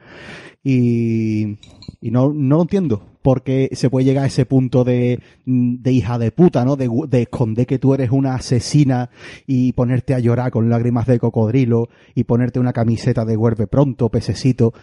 Y, 0.64 1.58
y 2.02 2.12
no, 2.12 2.32
no 2.34 2.56
lo 2.58 2.62
entiendo. 2.64 3.04
Porque 3.24 3.70
se 3.72 3.90
puede 3.90 4.06
llegar 4.06 4.26
a 4.26 4.28
ese 4.28 4.46
punto 4.46 4.84
de, 4.84 5.20
de 5.46 5.92
hija 5.92 6.20
de 6.20 6.32
puta, 6.32 6.64
¿no? 6.64 6.76
De, 6.76 6.90
de 7.08 7.24
esconder 7.24 7.66
que 7.66 7.80
tú 7.80 7.96
eres 7.96 8.12
una 8.12 8.36
asesina 8.36 9.10
y 9.48 9.72
ponerte 9.72 10.14
a 10.14 10.20
llorar 10.20 10.52
con 10.52 10.70
lágrimas 10.70 11.08
de 11.08 11.18
cocodrilo 11.18 11.90
y 12.14 12.26
ponerte 12.26 12.60
una 12.60 12.74
camiseta 12.74 13.26
de 13.26 13.36
vuelve 13.36 13.66
pronto, 13.66 14.10
pececito. 14.10 14.74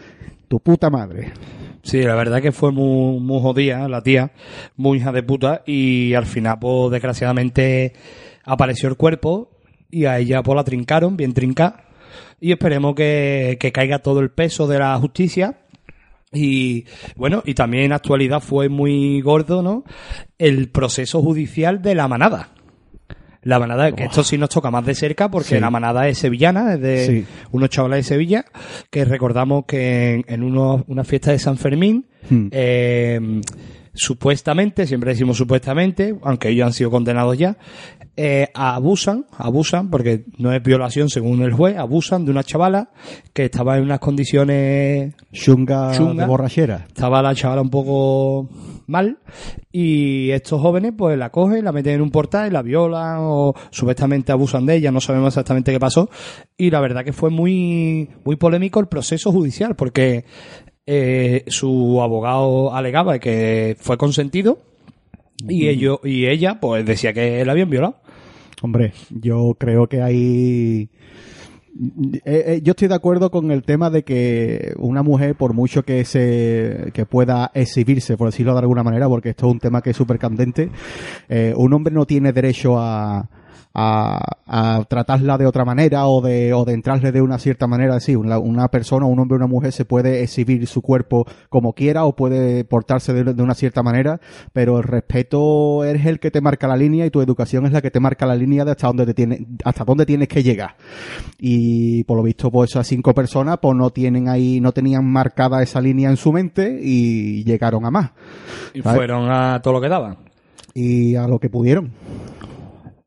Tu 0.48 0.58
puta 0.58 0.90
madre. 0.90 1.32
Sí, 1.82 2.02
la 2.02 2.14
verdad 2.14 2.42
que 2.42 2.52
fue 2.52 2.72
muy, 2.72 3.20
muy 3.20 3.40
jodida 3.40 3.88
la 3.88 4.02
tía, 4.02 4.32
muy 4.76 4.98
hija 4.98 5.12
de 5.12 5.22
puta 5.22 5.62
y 5.66 6.14
al 6.14 6.26
final, 6.26 6.58
pues 6.60 6.90
desgraciadamente 6.90 7.92
apareció 8.44 8.88
el 8.88 8.96
cuerpo 8.96 9.50
y 9.90 10.04
a 10.04 10.18
ella 10.18 10.42
pues 10.42 10.56
la 10.56 10.64
trincaron, 10.64 11.16
bien 11.16 11.34
trincada. 11.34 11.84
Y 12.40 12.52
esperemos 12.52 12.94
que, 12.94 13.58
que 13.60 13.72
caiga 13.72 14.00
todo 14.00 14.20
el 14.20 14.30
peso 14.30 14.66
de 14.66 14.78
la 14.78 14.98
justicia. 14.98 15.59
Y 16.32 16.84
bueno, 17.16 17.42
y 17.44 17.54
también 17.54 17.84
en 17.84 17.92
actualidad 17.92 18.40
fue 18.40 18.68
muy 18.68 19.20
gordo, 19.20 19.62
¿no? 19.62 19.84
El 20.38 20.68
proceso 20.68 21.20
judicial 21.22 21.82
de 21.82 21.94
la 21.94 22.06
manada. 22.08 22.50
La 23.42 23.58
manada, 23.58 23.90
que 23.92 24.04
esto 24.04 24.22
sí 24.22 24.36
nos 24.36 24.50
toca 24.50 24.70
más 24.70 24.84
de 24.84 24.94
cerca 24.94 25.30
porque 25.30 25.48
Sí. 25.56 25.60
la 25.60 25.70
manada 25.70 26.06
es 26.08 26.18
sevillana, 26.18 26.74
es 26.74 26.80
de 26.80 27.06
Sí. 27.06 27.26
unos 27.52 27.70
chavales 27.70 28.04
de 28.06 28.14
Sevilla, 28.14 28.44
que 28.90 29.04
recordamos 29.06 29.64
que 29.66 30.14
en, 30.16 30.24
en 30.28 30.42
unos- 30.44 30.84
una 30.88 31.04
fiesta 31.04 31.32
de 31.32 31.38
San 31.38 31.56
Fermín, 31.56 32.06
Hmm. 32.28 32.48
eh, 32.52 33.40
supuestamente, 33.94 34.86
siempre 34.86 35.12
decimos 35.12 35.36
supuestamente, 35.36 36.14
aunque 36.22 36.50
ellos 36.50 36.66
han 36.66 36.72
sido 36.74 36.90
condenados 36.90 37.36
ya, 37.38 37.56
eh, 38.16 38.48
abusan, 38.54 39.26
abusan, 39.38 39.88
porque 39.88 40.24
no 40.36 40.52
es 40.52 40.62
violación 40.62 41.08
según 41.08 41.42
el 41.42 41.52
juez, 41.52 41.76
abusan 41.76 42.24
de 42.24 42.30
una 42.30 42.42
chavala 42.42 42.90
que 43.32 43.44
estaba 43.46 43.76
en 43.78 43.84
unas 43.84 44.00
condiciones 44.00 45.14
Chunga, 45.32 45.92
Chunga. 45.92 46.24
de 46.24 46.28
borrachera. 46.28 46.84
estaba 46.88 47.22
la 47.22 47.34
chavala 47.34 47.62
un 47.62 47.70
poco 47.70 48.48
mal 48.86 49.18
y 49.72 50.30
estos 50.32 50.60
jóvenes 50.60 50.92
pues 50.98 51.16
la 51.16 51.30
cogen, 51.30 51.64
la 51.64 51.72
meten 51.72 51.94
en 51.94 52.02
un 52.02 52.10
portal 52.10 52.48
y 52.48 52.50
la 52.50 52.62
violan 52.62 53.18
o 53.20 53.54
supuestamente 53.70 54.32
abusan 54.32 54.66
de 54.66 54.76
ella, 54.76 54.90
no 54.90 55.00
sabemos 55.00 55.28
exactamente 55.28 55.72
qué 55.72 55.80
pasó 55.80 56.10
y 56.56 56.70
la 56.70 56.80
verdad 56.80 57.04
que 57.04 57.12
fue 57.12 57.30
muy 57.30 58.10
muy 58.24 58.36
polémico 58.36 58.80
el 58.80 58.88
proceso 58.88 59.32
judicial 59.32 59.76
porque 59.76 60.24
eh, 60.86 61.44
su 61.46 62.02
abogado 62.02 62.74
alegaba 62.74 63.18
que 63.18 63.76
fue 63.78 63.96
consentido 63.96 64.69
y 65.48 65.68
ellos 65.68 65.98
y 66.04 66.26
ella 66.26 66.60
pues 66.60 66.84
decía 66.84 67.12
que 67.12 67.44
la 67.44 67.52
habían 67.52 67.70
violado. 67.70 67.96
Hombre, 68.62 68.92
yo 69.10 69.56
creo 69.58 69.86
que 69.88 70.02
hay... 70.02 70.90
Eh, 72.02 72.20
eh, 72.24 72.60
yo 72.62 72.72
estoy 72.72 72.88
de 72.88 72.94
acuerdo 72.94 73.30
con 73.30 73.50
el 73.52 73.62
tema 73.62 73.90
de 73.90 74.02
que 74.02 74.74
una 74.76 75.02
mujer, 75.02 75.34
por 75.36 75.54
mucho 75.54 75.82
que 75.82 76.04
se 76.04 76.90
que 76.92 77.06
pueda 77.06 77.50
exhibirse, 77.54 78.16
por 78.16 78.28
decirlo 78.28 78.52
de 78.52 78.58
alguna 78.58 78.82
manera, 78.82 79.08
porque 79.08 79.30
esto 79.30 79.46
es 79.46 79.52
un 79.52 79.60
tema 79.60 79.80
que 79.80 79.90
es 79.90 79.96
súper 79.96 80.18
candente, 80.18 80.68
eh, 81.28 81.54
un 81.56 81.72
hombre 81.72 81.94
no 81.94 82.06
tiene 82.06 82.32
derecho 82.32 82.78
a, 82.78 83.30
a, 83.74 84.20
a 84.46 84.84
tratarla 84.84 85.38
de 85.38 85.46
otra 85.46 85.64
manera 85.64 86.06
o 86.06 86.20
de, 86.20 86.52
o 86.52 86.64
de 86.64 86.72
entrarle 86.72 87.12
de 87.12 87.22
una 87.22 87.38
cierta 87.38 87.66
manera. 87.66 88.00
Sí, 88.00 88.16
una, 88.16 88.38
una 88.38 88.68
persona, 88.68 89.06
un 89.06 89.18
hombre 89.18 89.36
o 89.36 89.38
una 89.38 89.46
mujer 89.46 89.72
se 89.72 89.84
puede 89.84 90.22
exhibir 90.22 90.66
su 90.66 90.82
cuerpo 90.82 91.26
como 91.48 91.72
quiera 91.72 92.04
o 92.04 92.16
puede 92.16 92.64
portarse 92.64 93.12
de, 93.12 93.34
de 93.34 93.42
una 93.42 93.54
cierta 93.54 93.82
manera, 93.82 94.20
pero 94.52 94.78
el 94.78 94.84
respeto 94.84 95.84
es 95.84 96.04
el 96.06 96.18
que 96.18 96.30
te 96.30 96.40
marca 96.40 96.66
la 96.66 96.76
línea 96.76 97.06
y 97.06 97.10
tu 97.10 97.20
educación 97.20 97.66
es 97.66 97.72
la 97.72 97.80
que 97.80 97.90
te 97.90 98.00
marca 98.00 98.26
la 98.26 98.34
línea 98.34 98.64
de 98.64 98.72
hasta 98.72 98.86
dónde 98.88 99.06
te 99.06 99.14
tiene, 99.14 99.46
hasta 99.64 99.84
dónde 99.84 100.06
tienes 100.06 100.28
que 100.28 100.42
llegar. 100.42 100.76
Y 101.38 102.04
por 102.04 102.16
lo 102.16 102.22
visto, 102.22 102.50
pues 102.50 102.70
esas 102.70 102.86
cinco 102.86 103.14
personas, 103.14 103.58
pues 103.60 103.76
no 103.76 103.90
tienen 103.90 104.28
ahí, 104.28 104.60
no 104.60 104.72
tenían 104.72 105.06
marcada 105.06 105.62
esa 105.62 105.80
línea 105.80 106.10
en 106.10 106.16
su 106.16 106.32
mente 106.32 106.80
y 106.82 107.44
llegaron 107.44 107.84
a 107.86 107.90
más. 107.90 108.10
Y 108.74 108.82
fueron 108.82 109.30
a 109.30 109.60
todo 109.62 109.74
lo 109.74 109.80
que 109.80 109.88
daban. 109.88 110.16
Y 110.74 111.16
a 111.16 111.26
lo 111.26 111.38
que 111.38 111.48
pudieron. 111.50 111.92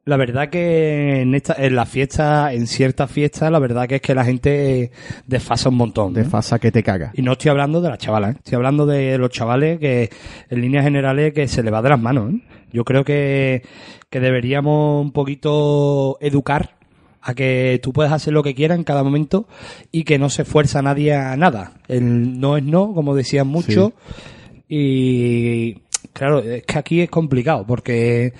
La 0.06 0.18
verdad 0.18 0.50
que 0.50 1.22
en 1.22 1.34
esta, 1.34 1.56
en 1.58 1.78
la 1.78 1.86
fiesta, 1.86 2.52
en 2.52 2.68
ciertas 2.68 3.10
fiestas, 3.10 3.50
la 3.50 3.60
verdad 3.60 3.88
que 3.88 3.96
es 3.96 4.02
que 4.02 4.14
la 4.14 4.26
gente 4.26 4.92
desfasa 5.28 5.70
un 5.70 5.78
montón. 5.78 6.12
¿no? 6.12 6.20
De 6.20 6.26
fasa 6.26 6.60
que 6.60 6.74
te 6.74 6.84
caga. 6.84 7.12
Y 7.16 7.22
no 7.22 7.34
estoy 7.34 7.52
hablando 7.52 7.80
de 7.80 7.88
las 7.88 8.00
chavalas, 8.00 8.36
¿eh? 8.36 8.38
estoy 8.38 8.56
hablando 8.56 8.86
de 8.86 9.18
los 9.18 9.30
chavales 9.30 9.80
que 9.80 10.10
en 10.50 10.62
líneas 10.62 10.84
generales 10.84 11.34
que 11.34 11.48
se 11.48 11.64
le 11.64 11.72
va 11.72 11.82
de 11.82 11.90
las 11.90 12.02
manos. 12.02 12.34
¿eh? 12.34 12.42
Yo 12.74 12.84
creo 12.84 13.06
que, 13.06 13.64
que 14.10 14.20
deberíamos 14.20 15.02
un 15.02 15.14
poquito 15.14 16.18
educar 16.20 16.76
a 17.22 17.34
que 17.34 17.80
tú 17.82 17.94
puedes 17.94 18.12
hacer 18.12 18.34
lo 18.34 18.44
que 18.44 18.56
quieras 18.56 18.78
en 18.78 18.84
cada 18.84 19.04
momento 19.04 19.48
y 19.90 20.04
que 20.04 20.20
no 20.20 20.30
se 20.30 20.44
fuerza 20.44 20.80
a 20.80 20.82
nadie 20.82 21.14
a 21.16 21.38
nada. 21.38 21.72
El 21.88 22.42
no 22.42 22.58
es 22.58 22.64
no, 22.64 22.94
como 22.94 23.16
decían 23.16 23.48
muchos. 23.48 23.94
Y 24.68 25.76
claro, 26.12 26.40
es 26.40 26.64
que 26.64 26.78
aquí 26.78 27.02
es 27.02 27.10
complicado 27.10 27.66
porque 27.66 28.34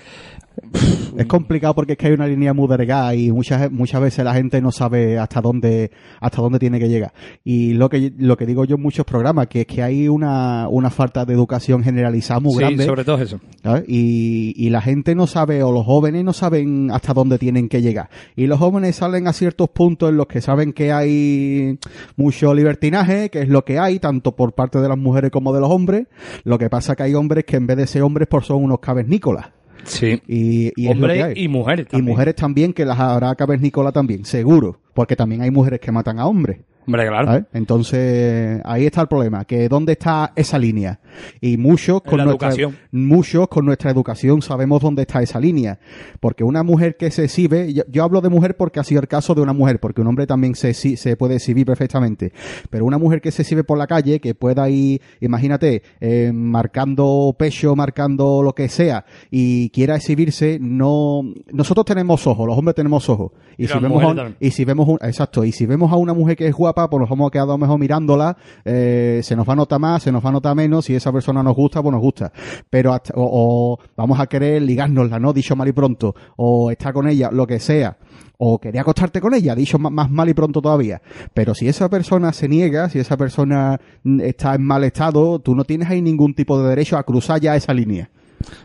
Es 1.16 1.26
complicado 1.26 1.74
porque 1.74 1.92
es 1.92 1.98
que 1.98 2.08
hay 2.08 2.12
una 2.12 2.26
línea 2.26 2.52
muy 2.52 2.66
delgada 2.66 3.14
y 3.14 3.30
muchas 3.30 3.70
muchas 3.70 4.00
veces 4.00 4.24
la 4.24 4.34
gente 4.34 4.60
no 4.60 4.72
sabe 4.72 5.16
hasta 5.18 5.40
dónde 5.40 5.92
hasta 6.20 6.42
dónde 6.42 6.58
tiene 6.58 6.80
que 6.80 6.88
llegar. 6.88 7.12
Y 7.44 7.74
lo 7.74 7.88
que 7.88 8.12
lo 8.18 8.36
que 8.36 8.46
digo 8.46 8.64
yo 8.64 8.74
en 8.76 8.82
muchos 8.82 9.06
programas 9.06 9.46
que 9.46 9.60
es 9.60 9.66
que 9.66 9.82
hay 9.82 10.08
una, 10.08 10.66
una 10.68 10.90
falta 10.90 11.24
de 11.24 11.32
educación 11.32 11.84
generalizada 11.84 12.40
muy 12.40 12.54
sí, 12.54 12.58
grande 12.58 12.84
sobre 12.84 13.04
todo 13.04 13.18
eso. 13.18 13.40
¿sabes? 13.62 13.84
y, 13.86 14.54
y 14.56 14.70
la 14.70 14.80
gente 14.80 15.14
no 15.14 15.26
sabe 15.26 15.62
o 15.62 15.70
los 15.70 15.84
jóvenes 15.86 16.24
no 16.24 16.32
saben 16.32 16.90
hasta 16.90 17.14
dónde 17.14 17.38
tienen 17.38 17.68
que 17.68 17.80
llegar. 17.80 18.10
Y 18.34 18.46
los 18.46 18.58
jóvenes 18.58 18.96
salen 18.96 19.28
a 19.28 19.32
ciertos 19.32 19.68
puntos 19.70 20.10
en 20.10 20.16
los 20.16 20.26
que 20.26 20.40
saben 20.40 20.72
que 20.72 20.92
hay 20.92 21.78
mucho 22.16 22.54
libertinaje, 22.54 23.30
que 23.30 23.42
es 23.42 23.48
lo 23.48 23.64
que 23.64 23.78
hay 23.78 23.98
tanto 24.00 24.32
por 24.32 24.52
parte 24.52 24.80
de 24.80 24.88
las 24.88 24.98
mujeres 24.98 25.30
como 25.30 25.52
de 25.52 25.60
los 25.60 25.70
hombres. 25.70 26.06
Lo 26.42 26.58
que 26.58 26.68
pasa 26.68 26.96
que 26.96 27.04
hay 27.04 27.14
hombres 27.14 27.44
que 27.44 27.56
en 27.56 27.66
vez 27.66 27.76
de 27.76 27.86
ser 27.86 28.02
hombres 28.02 28.28
pues 28.28 28.46
son 28.46 28.64
unos 28.64 28.80
cavernícolas. 28.80 29.46
Sí. 29.86 30.20
Y, 30.26 30.72
y 30.80 30.88
hay. 30.88 31.32
y 31.36 31.48
mujeres 31.48 31.86
Y 31.86 31.90
también. 31.90 32.04
mujeres 32.06 32.34
también, 32.36 32.72
que 32.72 32.84
las 32.84 32.98
habrá 32.98 33.34
cavernícola 33.34 33.92
también, 33.92 34.24
seguro. 34.24 34.80
Porque 34.94 35.16
también 35.16 35.42
hay 35.42 35.50
mujeres 35.50 35.80
que 35.80 35.90
matan 35.92 36.18
a 36.18 36.26
hombres. 36.26 36.58
Hombre, 36.86 37.06
claro. 37.06 37.26
¿sabes? 37.26 37.44
Entonces, 37.52 38.60
ahí 38.64 38.86
está 38.86 39.00
el 39.02 39.08
problema, 39.08 39.44
que 39.44 39.68
dónde 39.68 39.92
está 39.92 40.32
esa 40.36 40.58
línea. 40.58 41.00
Y 41.40 41.56
muchos 41.56 42.02
con 42.02 42.18
la 42.18 42.24
nuestra 42.24 42.48
educación. 42.48 42.76
muchos 42.92 43.48
con 43.48 43.64
nuestra 43.66 43.90
educación 43.90 44.42
sabemos 44.42 44.82
dónde 44.82 45.02
está 45.02 45.22
esa 45.22 45.38
línea. 45.40 45.78
Porque 46.20 46.44
una 46.44 46.62
mujer 46.62 46.96
que 46.96 47.10
se 47.10 47.24
exhibe, 47.24 47.72
yo, 47.72 47.82
yo 47.90 48.04
hablo 48.04 48.20
de 48.20 48.28
mujer 48.28 48.56
porque 48.56 48.80
ha 48.80 48.84
sido 48.84 49.00
el 49.00 49.08
caso 49.08 49.34
de 49.34 49.40
una 49.42 49.52
mujer, 49.52 49.80
porque 49.80 50.00
un 50.00 50.06
hombre 50.08 50.26
también 50.26 50.54
se, 50.54 50.74
se 50.74 51.16
puede 51.16 51.36
exhibir 51.36 51.66
perfectamente. 51.66 52.32
Pero 52.70 52.84
una 52.84 52.98
mujer 52.98 53.20
que 53.20 53.30
se 53.30 53.42
exhibe 53.42 53.64
por 53.64 53.78
la 53.78 53.86
calle, 53.86 54.20
que 54.20 54.34
pueda 54.34 54.68
ir, 54.68 55.00
imagínate, 55.20 55.82
eh, 56.00 56.32
marcando 56.34 57.34
pecho, 57.38 57.76
marcando 57.76 58.42
lo 58.42 58.54
que 58.54 58.68
sea, 58.68 59.04
y 59.30 59.70
quiera 59.70 59.96
exhibirse, 59.96 60.58
no, 60.60 61.22
nosotros 61.52 61.84
tenemos 61.84 62.26
ojos, 62.26 62.46
los 62.46 62.56
hombres 62.58 62.74
tenemos 62.74 63.08
ojos. 63.08 63.32
Y, 63.56 63.64
Y 63.64 63.68
si 63.68 63.78
vemos 63.78 64.02
a, 64.02 64.32
y 64.40 64.50
si 64.50 64.64
vemos 64.64 64.88
un- 64.88 64.98
exacto, 65.02 65.44
y 65.44 65.52
si 65.52 65.66
vemos 65.66 65.92
a 65.92 65.96
una 65.96 66.12
mujer 66.14 66.36
que 66.36 66.46
es 66.48 66.54
guapa, 66.54 66.73
pues 66.74 67.00
nos 67.00 67.10
a 67.10 67.44
lo 67.46 67.58
mejor 67.58 67.78
mirándola, 67.78 68.36
eh, 68.64 69.20
se 69.22 69.34
nos 69.36 69.48
va 69.48 69.52
a 69.54 69.56
notar 69.56 69.80
más, 69.80 70.02
se 70.02 70.12
nos 70.12 70.24
va 70.24 70.28
a 70.28 70.32
notar 70.32 70.54
menos, 70.54 70.84
si 70.84 70.94
esa 70.94 71.12
persona 71.12 71.42
nos 71.42 71.54
gusta, 71.54 71.82
pues 71.82 71.92
nos 71.92 72.00
gusta. 72.00 72.32
Pero 72.68 72.92
hasta- 72.92 73.14
o, 73.16 73.78
vamos 73.96 74.18
a 74.20 74.26
querer 74.26 74.62
ligárnosla, 74.62 75.18
¿no? 75.18 75.32
Dicho 75.32 75.56
mal 75.56 75.68
y 75.68 75.72
pronto, 75.72 76.14
o 76.36 76.70
estar 76.70 76.92
con 76.92 77.08
ella, 77.08 77.30
lo 77.32 77.46
que 77.46 77.58
sea, 77.60 77.96
o 78.38 78.58
querer 78.58 78.80
acostarte 78.80 79.20
con 79.20 79.34
ella, 79.34 79.54
dicho 79.54 79.78
más 79.78 80.10
mal 80.10 80.28
y 80.28 80.34
pronto 80.34 80.60
todavía. 80.60 81.00
Pero 81.32 81.54
si 81.54 81.68
esa 81.68 81.88
persona 81.88 82.32
se 82.32 82.48
niega, 82.48 82.88
si 82.88 82.98
esa 82.98 83.16
persona 83.16 83.80
mm, 84.02 84.20
está 84.20 84.54
en 84.54 84.62
mal 84.64 84.84
estado, 84.84 85.38
tú 85.38 85.54
no 85.54 85.64
tienes 85.64 85.88
ahí 85.88 86.02
ningún 86.02 86.34
tipo 86.34 86.60
de 86.60 86.68
derecho 86.68 86.96
a 86.98 87.02
cruzar 87.04 87.40
ya 87.40 87.56
esa 87.56 87.72
línea. 87.72 88.10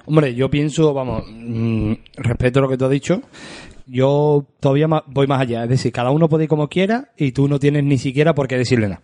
Hombre, 0.05 0.35
yo 0.35 0.49
pienso, 0.49 0.93
vamos, 0.93 1.23
mm, 1.29 1.93
respeto 2.17 2.59
lo 2.61 2.67
que 2.67 2.77
tú 2.77 2.85
has 2.85 2.91
dicho. 2.91 3.21
Yo 3.89 4.45
todavía 4.59 4.87
voy 5.07 5.27
más 5.27 5.41
allá. 5.41 5.63
Es 5.63 5.69
decir, 5.69 5.91
cada 5.91 6.11
uno 6.11 6.29
puede 6.29 6.43
ir 6.43 6.49
como 6.49 6.69
quiera 6.69 7.09
y 7.17 7.31
tú 7.31 7.47
no 7.47 7.59
tienes 7.59 7.83
ni 7.83 7.97
siquiera 7.97 8.33
por 8.33 8.47
qué 8.47 8.57
decirle 8.57 8.87
nada. 8.87 9.01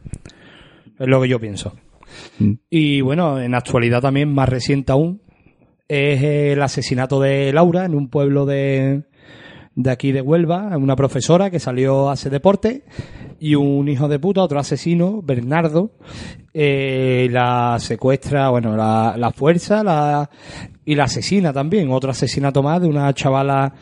Es 1.00 1.08
lo 1.08 1.22
que 1.22 1.28
yo 1.28 1.40
pienso. 1.40 1.74
Mm. 2.40 2.54
Y 2.70 3.02
bueno, 3.02 3.40
en 3.40 3.56
actualidad 3.56 4.02
también, 4.02 4.34
más 4.34 4.50
reciente 4.50 4.92
aún, 4.92 5.22
es 5.88 6.24
el 6.24 6.62
asesinato 6.62 7.20
de 7.20 7.52
Laura 7.54 7.86
en 7.86 7.96
un 7.96 8.10
pueblo 8.10 8.46
de, 8.46 9.04
de 9.76 9.92
aquí 9.92 10.12
de 10.12 10.22
Huelva, 10.22 10.76
una 10.78 10.96
profesora 10.96 11.50
que 11.50 11.60
salió 11.60 12.10
a 12.10 12.14
hacer 12.14 12.32
deporte 12.32 12.84
y 13.40 13.56
un 13.56 13.88
hijo 13.90 14.08
de 14.08 14.18
puta, 14.18 14.42
otro 14.42 14.60
asesino, 14.60 15.22
Bernardo, 15.22 15.92
eh, 16.54 17.28
la 17.32 17.78
secuestra, 17.80 18.50
bueno, 18.50 18.76
la, 18.76 19.16
la 19.18 19.32
fuerza 19.32 19.84
la, 19.84 20.30
y 20.86 20.96
la 20.96 21.04
asesina 21.04 21.52
también, 21.52 21.92
otro 21.92 22.12
asesinato 22.12 22.64
más 22.64 22.82
de 22.82 22.88
una 22.88 23.14
chavala 23.14 23.74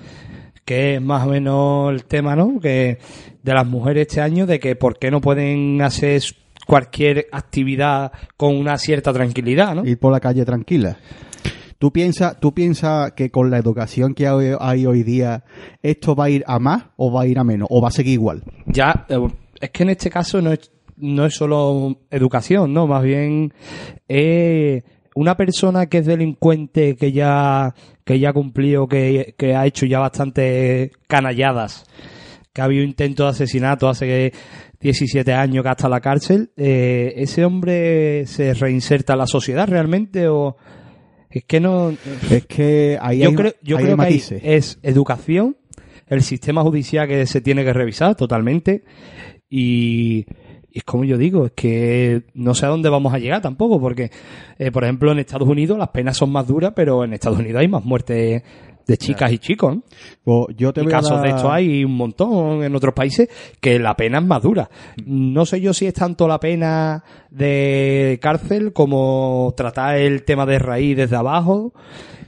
que 0.66 0.96
es 0.96 1.02
más 1.02 1.26
o 1.26 1.32
menos 1.32 1.92
el 1.92 2.06
tema, 2.06 2.36
¿no? 2.36 2.60
Que 2.60 2.98
de 3.42 3.54
las 3.54 3.68
mujeres 3.68 4.08
este 4.08 4.22
año, 4.22 4.46
de 4.46 4.60
que 4.60 4.76
por 4.76 4.98
qué 4.98 5.12
no 5.12 5.22
pueden 5.22 5.82
hacer 5.82 6.22
cualquier 6.66 7.28
actividad 7.32 8.12
con 8.38 8.56
una 8.56 8.78
cierta 8.78 9.12
tranquilidad, 9.12 9.76
¿no? 9.76 9.86
ir 9.86 10.00
por 10.00 10.12
la 10.12 10.20
calle 10.20 10.46
tranquila. 10.46 10.98
¿Tú 11.78 11.92
piensas 11.92 12.40
tú 12.40 12.54
piensa 12.54 13.12
que 13.14 13.30
con 13.30 13.52
la 13.52 13.58
educación 13.58 14.14
que 14.14 14.26
hay, 14.26 14.86
hoy 14.86 15.04
día, 15.04 15.44
esto 15.82 16.16
va 16.16 16.26
a 16.26 16.30
ir 16.30 16.44
a 16.48 16.58
más 16.58 16.86
o 16.96 17.12
va 17.12 17.24
a 17.24 17.28
ir 17.28 17.38
a 17.38 17.44
menos? 17.44 17.68
¿O 17.70 17.82
va 17.82 17.90
a 17.90 17.92
seguir 17.92 18.14
igual? 18.14 18.44
Ya, 18.68 19.06
eh, 19.10 19.20
es 19.60 19.70
que 19.72 19.84
en 19.84 19.90
este 19.90 20.10
caso 20.10 20.42
no 20.42 20.54
es, 20.54 20.72
no 20.96 21.26
es 21.26 21.36
solo 21.36 21.98
educación, 22.10 22.74
¿no? 22.74 22.88
Más 22.88 23.04
bien 23.04 23.54
eh, 24.08 24.84
una 25.16 25.36
persona 25.36 25.88
que 25.88 25.98
es 25.98 26.06
delincuente, 26.06 26.96
que 26.96 27.12
ya, 27.12 27.76
que 28.06 28.20
ya 28.20 28.34
cumplió, 28.34 28.88
que, 28.88 29.36
que 29.38 29.56
ha 29.56 29.66
hecho 29.66 29.86
ya 29.86 30.00
bastante 30.00 30.92
canalladas, 31.08 31.86
que 32.54 32.62
ha 32.62 32.66
habido 32.66 32.84
intento 32.84 33.24
de 33.24 33.30
asesinato 33.30 33.90
hace 33.90 34.34
17 34.80 35.34
años 35.34 35.64
que 35.64 35.70
hasta 35.70 35.88
la 35.88 36.02
cárcel, 36.02 36.52
eh, 36.58 37.14
¿ese 37.16 37.46
hombre 37.46 38.26
se 38.28 38.54
reinserta 38.54 39.14
en 39.14 39.20
la 39.20 39.28
sociedad 39.28 39.68
realmente 39.68 40.28
o 40.28 40.58
Es 41.30 41.46
que 41.46 41.60
no... 41.60 41.96
Es 42.30 42.46
que 42.46 42.98
ahí 43.02 43.20
yo 43.20 43.30
hay, 43.30 43.36
creo, 43.36 43.54
yo 43.62 43.78
ahí 43.78 43.84
creo 43.86 44.02
hay 44.02 44.20
que 44.20 44.36
ahí 44.36 44.42
es 44.56 44.80
educación, 44.84 45.58
el 46.08 46.22
sistema 46.22 46.62
judicial 46.62 47.08
que 47.08 47.26
se 47.26 47.42
tiene 47.42 47.64
que 47.64 47.74
revisar 47.74 48.16
totalmente 48.16 48.84
y, 49.50 50.26
y 50.74 50.80
es 50.80 50.84
como 50.86 51.04
yo 51.04 51.20
digo, 51.20 51.46
es 51.46 51.52
que 51.52 52.24
no 52.34 52.56
sé 52.56 52.66
a 52.66 52.70
dónde 52.70 52.90
vamos 52.90 53.14
a 53.14 53.20
llegar 53.20 53.42
tampoco, 53.44 53.80
porque, 53.80 54.10
eh, 54.58 54.72
por 54.72 54.84
ejemplo, 54.84 55.12
en 55.12 55.20
Estados 55.20 55.48
Unidos 55.48 55.78
las 55.78 55.90
penas 55.90 56.18
son 56.18 56.32
más 56.32 56.48
duras, 56.48 56.74
pero 56.76 57.04
en 57.04 57.14
Estados 57.14 57.38
Unidos 57.38 57.62
hay 57.62 57.68
más 57.68 57.86
muertes 57.86 58.42
de 58.88 58.98
chicas 58.98 59.32
y 59.32 59.38
chicos. 59.38 59.76
¿no? 59.76 59.84
Pues 60.24 60.58
yo 60.58 60.74
te 60.74 60.82
Y 60.82 60.86
voy 60.86 60.94
a 60.94 60.98
casos 60.98 61.22
de 61.22 61.30
esto 61.30 61.52
hay 61.52 61.86
un 61.86 61.96
montón 61.96 62.64
en 62.64 62.76
otros 62.76 62.96
países 62.96 63.30
que 63.62 63.78
la 63.78 63.96
pena 63.96 64.18
es 64.18 64.26
más 64.26 64.42
dura. 64.42 64.68
No 65.06 65.46
sé 65.46 65.62
yo 65.62 65.74
si 65.74 65.86
es 65.86 65.94
tanto 65.94 66.28
la 66.28 66.40
pena 66.40 67.04
de 67.30 68.18
cárcel 68.20 68.74
como 68.74 69.54
tratar 69.56 69.98
el 69.98 70.24
tema 70.24 70.48
de 70.48 70.58
raíz 70.58 70.98
desde 70.98 71.16
abajo. 71.16 71.72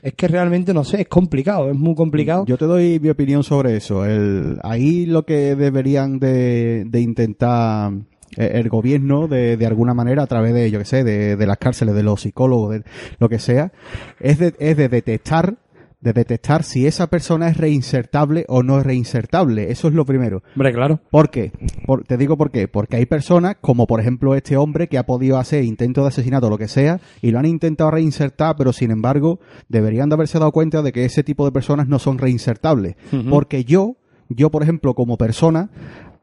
Es 0.02 0.14
que 0.14 0.28
realmente 0.28 0.72
no 0.72 0.84
sé, 0.84 1.00
es 1.00 1.08
complicado, 1.08 1.68
es 1.68 1.76
muy 1.76 1.96
complicado. 1.96 2.44
Yo 2.46 2.56
te 2.56 2.66
doy 2.66 3.00
mi 3.00 3.08
opinión 3.08 3.42
sobre 3.42 3.76
eso. 3.76 4.04
El, 4.04 4.60
ahí 4.62 5.04
lo 5.04 5.24
que 5.24 5.56
deberían 5.56 6.20
de, 6.20 6.84
de 6.86 7.00
intentar 7.00 7.90
el 8.36 8.68
gobierno 8.68 9.28
de, 9.28 9.56
de 9.56 9.66
alguna 9.66 9.94
manera 9.94 10.22
a 10.22 10.26
través 10.26 10.52
de, 10.54 10.70
yo 10.70 10.78
que 10.78 10.84
sé, 10.84 11.04
de, 11.04 11.36
de 11.36 11.46
las 11.46 11.58
cárceles, 11.58 11.94
de 11.94 12.02
los 12.02 12.20
psicólogos, 12.22 12.70
de 12.74 12.82
lo 13.18 13.28
que 13.28 13.38
sea, 13.38 13.72
es 14.20 14.38
de, 14.38 14.54
es 14.58 14.76
de 14.76 14.88
detectar 14.88 15.56
de 15.98 16.12
detectar 16.12 16.62
si 16.62 16.86
esa 16.86 17.08
persona 17.08 17.48
es 17.48 17.56
reinsertable 17.56 18.44
o 18.48 18.62
no 18.62 18.78
es 18.78 18.84
reinsertable. 18.86 19.72
Eso 19.72 19.88
es 19.88 19.94
lo 19.94 20.04
primero. 20.04 20.42
Hombre, 20.54 20.72
claro. 20.72 21.00
¿Por 21.10 21.30
qué? 21.30 21.50
Por- 21.84 22.04
te 22.04 22.16
digo 22.16 22.36
por 22.36 22.50
qué. 22.52 22.68
Porque 22.68 22.96
hay 22.96 23.06
personas, 23.06 23.56
como 23.60 23.86
por 23.88 23.98
ejemplo 23.98 24.34
este 24.36 24.56
hombre, 24.56 24.88
que 24.88 24.98
ha 24.98 25.06
podido 25.06 25.38
hacer 25.38 25.64
intento 25.64 26.02
de 26.02 26.08
asesinato 26.08 26.46
o 26.46 26.50
lo 26.50 26.58
que 26.58 26.68
sea, 26.68 27.00
y 27.22 27.30
lo 27.32 27.38
han 27.40 27.46
intentado 27.46 27.90
reinsertar, 27.90 28.54
pero 28.56 28.72
sin 28.72 28.92
embargo, 28.92 29.40
deberían 29.68 30.08
de 30.08 30.14
haberse 30.14 30.38
dado 30.38 30.52
cuenta 30.52 30.82
de 30.82 30.92
que 30.92 31.06
ese 31.06 31.24
tipo 31.24 31.44
de 31.44 31.50
personas 31.50 31.88
no 31.88 31.98
son 31.98 32.18
reinsertables. 32.18 32.94
Porque 33.28 33.64
yo, 33.64 33.96
yo 34.28 34.50
por 34.50 34.62
ejemplo, 34.62 34.94
como 34.94 35.16
persona, 35.16 35.70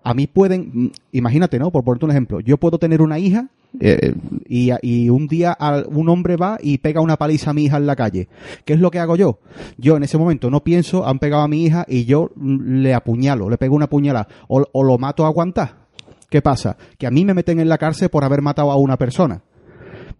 a 0.03 0.13
mí 0.13 0.27
pueden, 0.27 0.71
mm, 0.73 0.91
imagínate, 1.13 1.59
¿no? 1.59 1.71
Por 1.71 1.83
ponerte 1.83 2.05
un 2.05 2.11
ejemplo, 2.11 2.39
yo 2.39 2.57
puedo 2.57 2.77
tener 2.77 3.01
una 3.01 3.19
hija 3.19 3.47
eh, 3.79 4.13
y, 4.47 4.71
y 4.81 5.09
un 5.09 5.27
día 5.27 5.57
un 5.87 6.09
hombre 6.09 6.35
va 6.35 6.57
y 6.61 6.77
pega 6.77 7.01
una 7.01 7.17
paliza 7.17 7.51
a 7.51 7.53
mi 7.53 7.65
hija 7.65 7.77
en 7.77 7.87
la 7.87 7.95
calle. 7.95 8.27
¿Qué 8.65 8.73
es 8.73 8.79
lo 8.79 8.91
que 8.91 8.99
hago 8.99 9.15
yo? 9.15 9.39
Yo 9.77 9.97
en 9.97 10.03
ese 10.03 10.17
momento 10.17 10.49
no 10.49 10.63
pienso, 10.63 11.07
han 11.07 11.19
pegado 11.19 11.43
a 11.43 11.47
mi 11.47 11.63
hija 11.63 11.85
y 11.87 12.05
yo 12.05 12.31
mm, 12.35 12.81
le 12.81 12.93
apuñalo, 12.93 13.49
le 13.49 13.57
pego 13.57 13.75
una 13.75 13.87
puñalada 13.87 14.27
o, 14.47 14.63
o 14.71 14.83
lo 14.83 14.97
mato 14.97 15.23
a 15.23 15.27
aguantar. 15.27 15.83
¿Qué 16.29 16.41
pasa? 16.41 16.77
Que 16.97 17.07
a 17.07 17.11
mí 17.11 17.25
me 17.25 17.33
meten 17.33 17.59
en 17.59 17.69
la 17.69 17.77
cárcel 17.77 18.09
por 18.09 18.23
haber 18.23 18.41
matado 18.41 18.71
a 18.71 18.75
una 18.75 18.97
persona. 18.97 19.41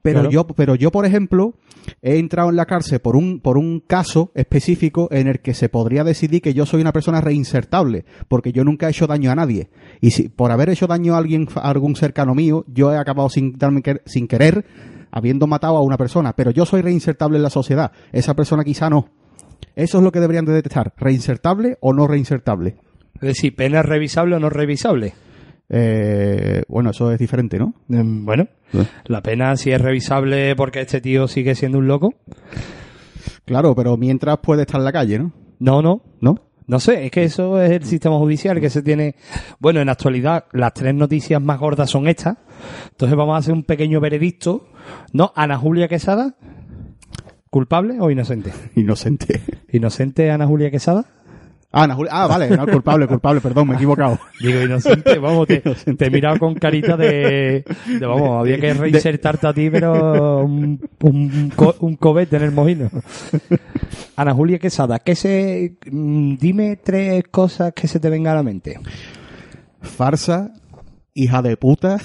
Pero 0.03 0.19
Claro. 0.19 0.31
yo, 0.31 0.48
pero 0.48 0.75
yo, 0.75 0.91
por 0.91 1.05
ejemplo, 1.05 1.55
he 2.01 2.19
entrado 2.19 2.50
en 2.50 2.57
la 2.57 2.65
cárcel 2.65 3.00
por 3.00 3.15
un, 3.15 3.39
por 3.39 3.57
un 3.57 3.79
caso 3.79 4.31
específico 4.36 5.07
en 5.12 5.27
el 5.27 5.39
que 5.39 5.53
se 5.53 5.69
podría 5.69 6.03
decidir 6.03 6.41
que 6.41 6.53
yo 6.53 6.65
soy 6.65 6.81
una 6.81 6.91
persona 6.91 7.22
reinsertable, 7.22 8.03
porque 8.27 8.51
yo 8.51 8.65
nunca 8.65 8.88
he 8.88 8.89
hecho 8.91 9.07
daño 9.07 9.31
a 9.31 9.36
nadie. 9.36 9.69
Y 10.01 10.12
si 10.12 10.27
por 10.27 10.51
haber 10.51 10.69
hecho 10.69 10.88
daño 10.88 11.15
a 11.15 11.19
alguien, 11.19 11.48
a 11.55 11.69
algún 11.69 11.95
cercano 11.95 12.36
mío, 12.36 12.65
yo 12.67 12.91
he 12.93 12.98
acabado 12.98 13.29
sin 13.29 13.57
darme 13.57 13.81
sin 14.05 14.27
querer, 14.27 14.65
habiendo 15.10 15.48
matado 15.48 15.77
a 15.77 15.81
una 15.81 15.98
persona. 15.98 16.33
Pero 16.33 16.51
yo 16.51 16.65
soy 16.65 16.81
reinsertable 16.81 17.38
en 17.38 17.43
la 17.43 17.50
sociedad. 17.50 17.93
Esa 18.12 18.36
persona 18.36 18.65
quizá 18.65 18.89
no. 18.89 19.07
Eso 19.75 20.00
es 20.00 20.03
lo 20.03 20.12
que 20.12 20.19
deberían 20.19 20.43
de 20.45 20.51
detectar. 20.51 20.93
¿Reinsertable 20.98 21.77
o 21.79 21.93
no 21.93 22.07
reinsertable? 22.07 22.75
Es 23.15 23.22
decir, 23.22 23.55
pena 23.55 23.81
revisable 23.81 24.36
o 24.36 24.39
no 24.39 24.50
revisable. 24.50 25.13
Eh, 25.70 26.63
bueno, 26.67 26.91
eso 26.91 27.12
es 27.12 27.20
diferente, 27.20 27.58
¿no? 27.58 27.74
Mm, 27.88 28.25
Bueno, 28.25 28.48
la 29.05 29.22
pena 29.22 29.55
si 29.55 29.72
es 29.72 29.82
revisable 29.82 30.55
porque 30.55 30.82
este 30.82 31.01
tío 31.01 31.27
sigue 31.27 31.55
siendo 31.55 31.77
un 31.79 31.88
loco. 31.88 32.13
Claro, 33.46 33.75
pero 33.75 33.98
mientras 33.98 34.38
puede 34.39 34.62
estar 34.62 34.79
en 34.79 34.86
la 34.86 34.91
calle, 34.91 35.20
¿no? 35.20 35.32
No, 35.60 35.82
no, 35.82 36.01
¿No? 36.22 36.36
No 36.65 36.79
sé, 36.79 37.05
es 37.05 37.12
que 37.12 37.24
eso 37.25 37.62
es 37.62 37.72
el 37.72 37.84
sistema 37.84 38.17
judicial 38.17 38.62
que 38.62 38.70
se 38.70 38.82
tiene. 38.82 39.15
Bueno, 39.60 39.82
en 39.82 39.88
la 39.88 39.91
actualidad 39.93 40.46
las 40.53 40.74
tres 40.74 40.96
noticias 40.96 41.41
más 41.41 41.60
gordas 41.60 41.89
son 41.89 42.08
estas. 42.08 42.38
Entonces 42.91 43.17
vamos 43.17 43.36
a 43.36 43.39
hacer 43.39 43.53
un 43.53 43.63
pequeño 43.63 44.00
veredicto. 44.00 44.70
¿No? 45.12 45.34
Ana 45.36 45.58
Julia 45.58 45.88
Quesada, 45.89 46.36
¿culpable 47.50 47.98
o 48.00 48.10
inocente? 48.12 48.52
Inocente. 48.76 49.41
¿Inocente 49.71 50.32
Ana 50.32 50.47
Julia 50.47 50.71
Quesada? 50.71 51.06
Ah, 51.75 51.83
Ana 51.86 51.95
Julia- 51.95 52.12
ah, 52.13 52.27
vale, 52.27 52.55
no, 52.55 52.67
culpable, 52.67 53.07
culpable, 53.07 53.41
perdón, 53.41 53.67
me 53.67 53.73
he 53.73 53.77
equivocado. 53.77 54.19
Digo 54.39 54.62
inocente, 54.62 55.17
vamos, 55.17 55.47
te, 55.47 55.59
te 55.62 56.05
he 56.05 56.09
mirado 56.12 56.38
con 56.38 56.53
carita 56.53 56.95
de, 56.95 57.65
de, 57.88 58.05
vamos, 58.05 58.39
había 58.41 58.59
que 58.59 58.73
reinsertarte 58.75 59.47
a 59.47 59.53
ti, 59.53 59.71
pero 59.71 60.43
un, 60.45 60.79
un, 61.01 61.51
co- 61.55 61.75
un 61.79 61.95
cobete 61.95 62.36
en 62.36 62.43
el 62.43 62.51
mojino. 62.51 62.91
Ana 64.15 64.36
Julia 64.36 64.59
Quesada, 64.59 64.99
¿qué 64.99 65.15
se, 65.15 65.77
mm, 65.91 66.36
dime 66.36 66.75
tres 66.77 67.23
cosas 67.31 67.73
que 67.73 67.88
se 67.88 67.99
te 67.99 68.07
vengan 68.12 68.33
a 68.33 68.36
la 68.38 68.43
mente. 68.43 68.79
Farsa, 69.81 70.51
hija 71.15 71.41
de 71.41 71.57
puta 71.57 71.97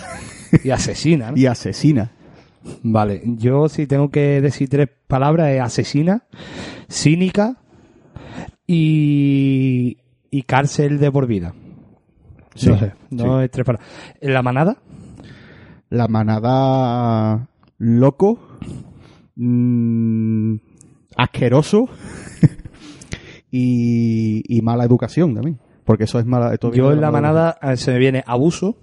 Y 0.64 0.70
asesina, 0.70 1.30
¿no? 1.32 1.36
y 1.36 1.44
asesina. 1.46 2.12
Vale, 2.82 3.22
yo 3.24 3.68
si 3.68 3.86
tengo 3.86 4.10
que 4.10 4.40
decir 4.40 4.68
tres 4.68 4.88
palabras 5.06 5.50
es 5.50 5.60
asesina, 5.60 6.22
cínica 6.88 7.58
y, 8.68 9.96
y 10.30 10.42
cárcel 10.42 11.00
de 11.00 11.10
por 11.10 11.26
vida. 11.26 11.54
Sí, 12.54 12.68
no 12.68 12.78
sé, 12.78 12.92
no 13.10 13.40
es 13.40 13.50
tres 13.50 13.64
palabras. 13.66 13.88
¿La 14.20 14.42
manada? 14.42 14.76
La 15.88 16.06
manada 16.06 17.48
loco, 17.78 18.38
mm, 19.36 20.56
asqueroso 21.16 21.88
y, 23.50 24.42
y 24.46 24.60
mala 24.60 24.84
educación 24.84 25.34
también. 25.34 25.58
Porque 25.84 26.04
eso 26.04 26.18
es 26.18 26.26
mala. 26.26 26.54
Yo 26.74 26.92
en 26.92 27.00
la 27.00 27.10
manada 27.10 27.58
eh, 27.62 27.78
se 27.78 27.92
me 27.92 27.98
viene 27.98 28.22
abuso, 28.26 28.76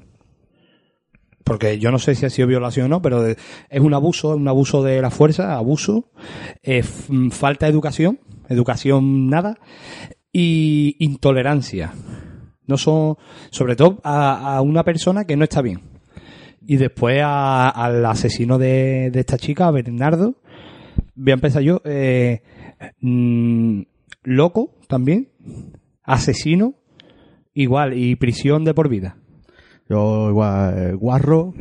porque 1.46 1.78
yo 1.78 1.92
no 1.92 2.00
sé 2.00 2.16
si 2.16 2.26
ha 2.26 2.30
sido 2.32 2.48
violación 2.48 2.88
o 2.88 2.90
no, 2.90 3.02
pero 3.04 3.26
es 3.28 3.38
un 3.80 3.94
abuso, 3.94 4.34
es 4.34 4.40
un 4.40 4.48
abuso 4.48 4.84
de 4.84 5.00
la 5.00 5.12
fuerza, 5.12 5.56
abuso, 5.56 6.10
eh, 6.64 6.84
mm, 7.08 7.30
falta 7.30 7.68
de 7.68 7.72
educación, 7.72 8.20
educación 8.50 9.30
nada, 9.30 9.60
y 10.34 10.98
intolerancia. 11.00 11.94
No 12.66 12.78
son, 12.80 13.18
sobre 13.52 13.76
todo 13.76 14.02
a, 14.04 14.60
una 14.62 14.84
persona 14.84 15.26
que 15.26 15.38
no 15.38 15.44
está 15.44 15.62
bien. 15.62 15.82
Y 16.66 16.78
después 16.78 17.22
al 17.24 18.04
asesino 18.08 18.58
de, 18.58 19.12
esta 19.14 19.38
chica, 19.38 19.70
Bernardo, 19.70 20.42
voy 21.14 21.32
a 21.32 21.36
empezar 21.36 21.62
yo, 21.62 21.80
eh, 21.86 22.42
mm, 23.02 23.82
loco 24.24 24.74
también, 24.88 25.30
asesino, 26.02 26.74
igual, 27.54 27.96
y 27.96 28.16
prisión 28.16 28.64
de 28.64 28.74
por 28.74 28.90
vida. 28.90 29.18
Yo 29.90 30.30
igual, 30.30 30.78
eh, 30.78 30.94
guarro, 30.94 31.54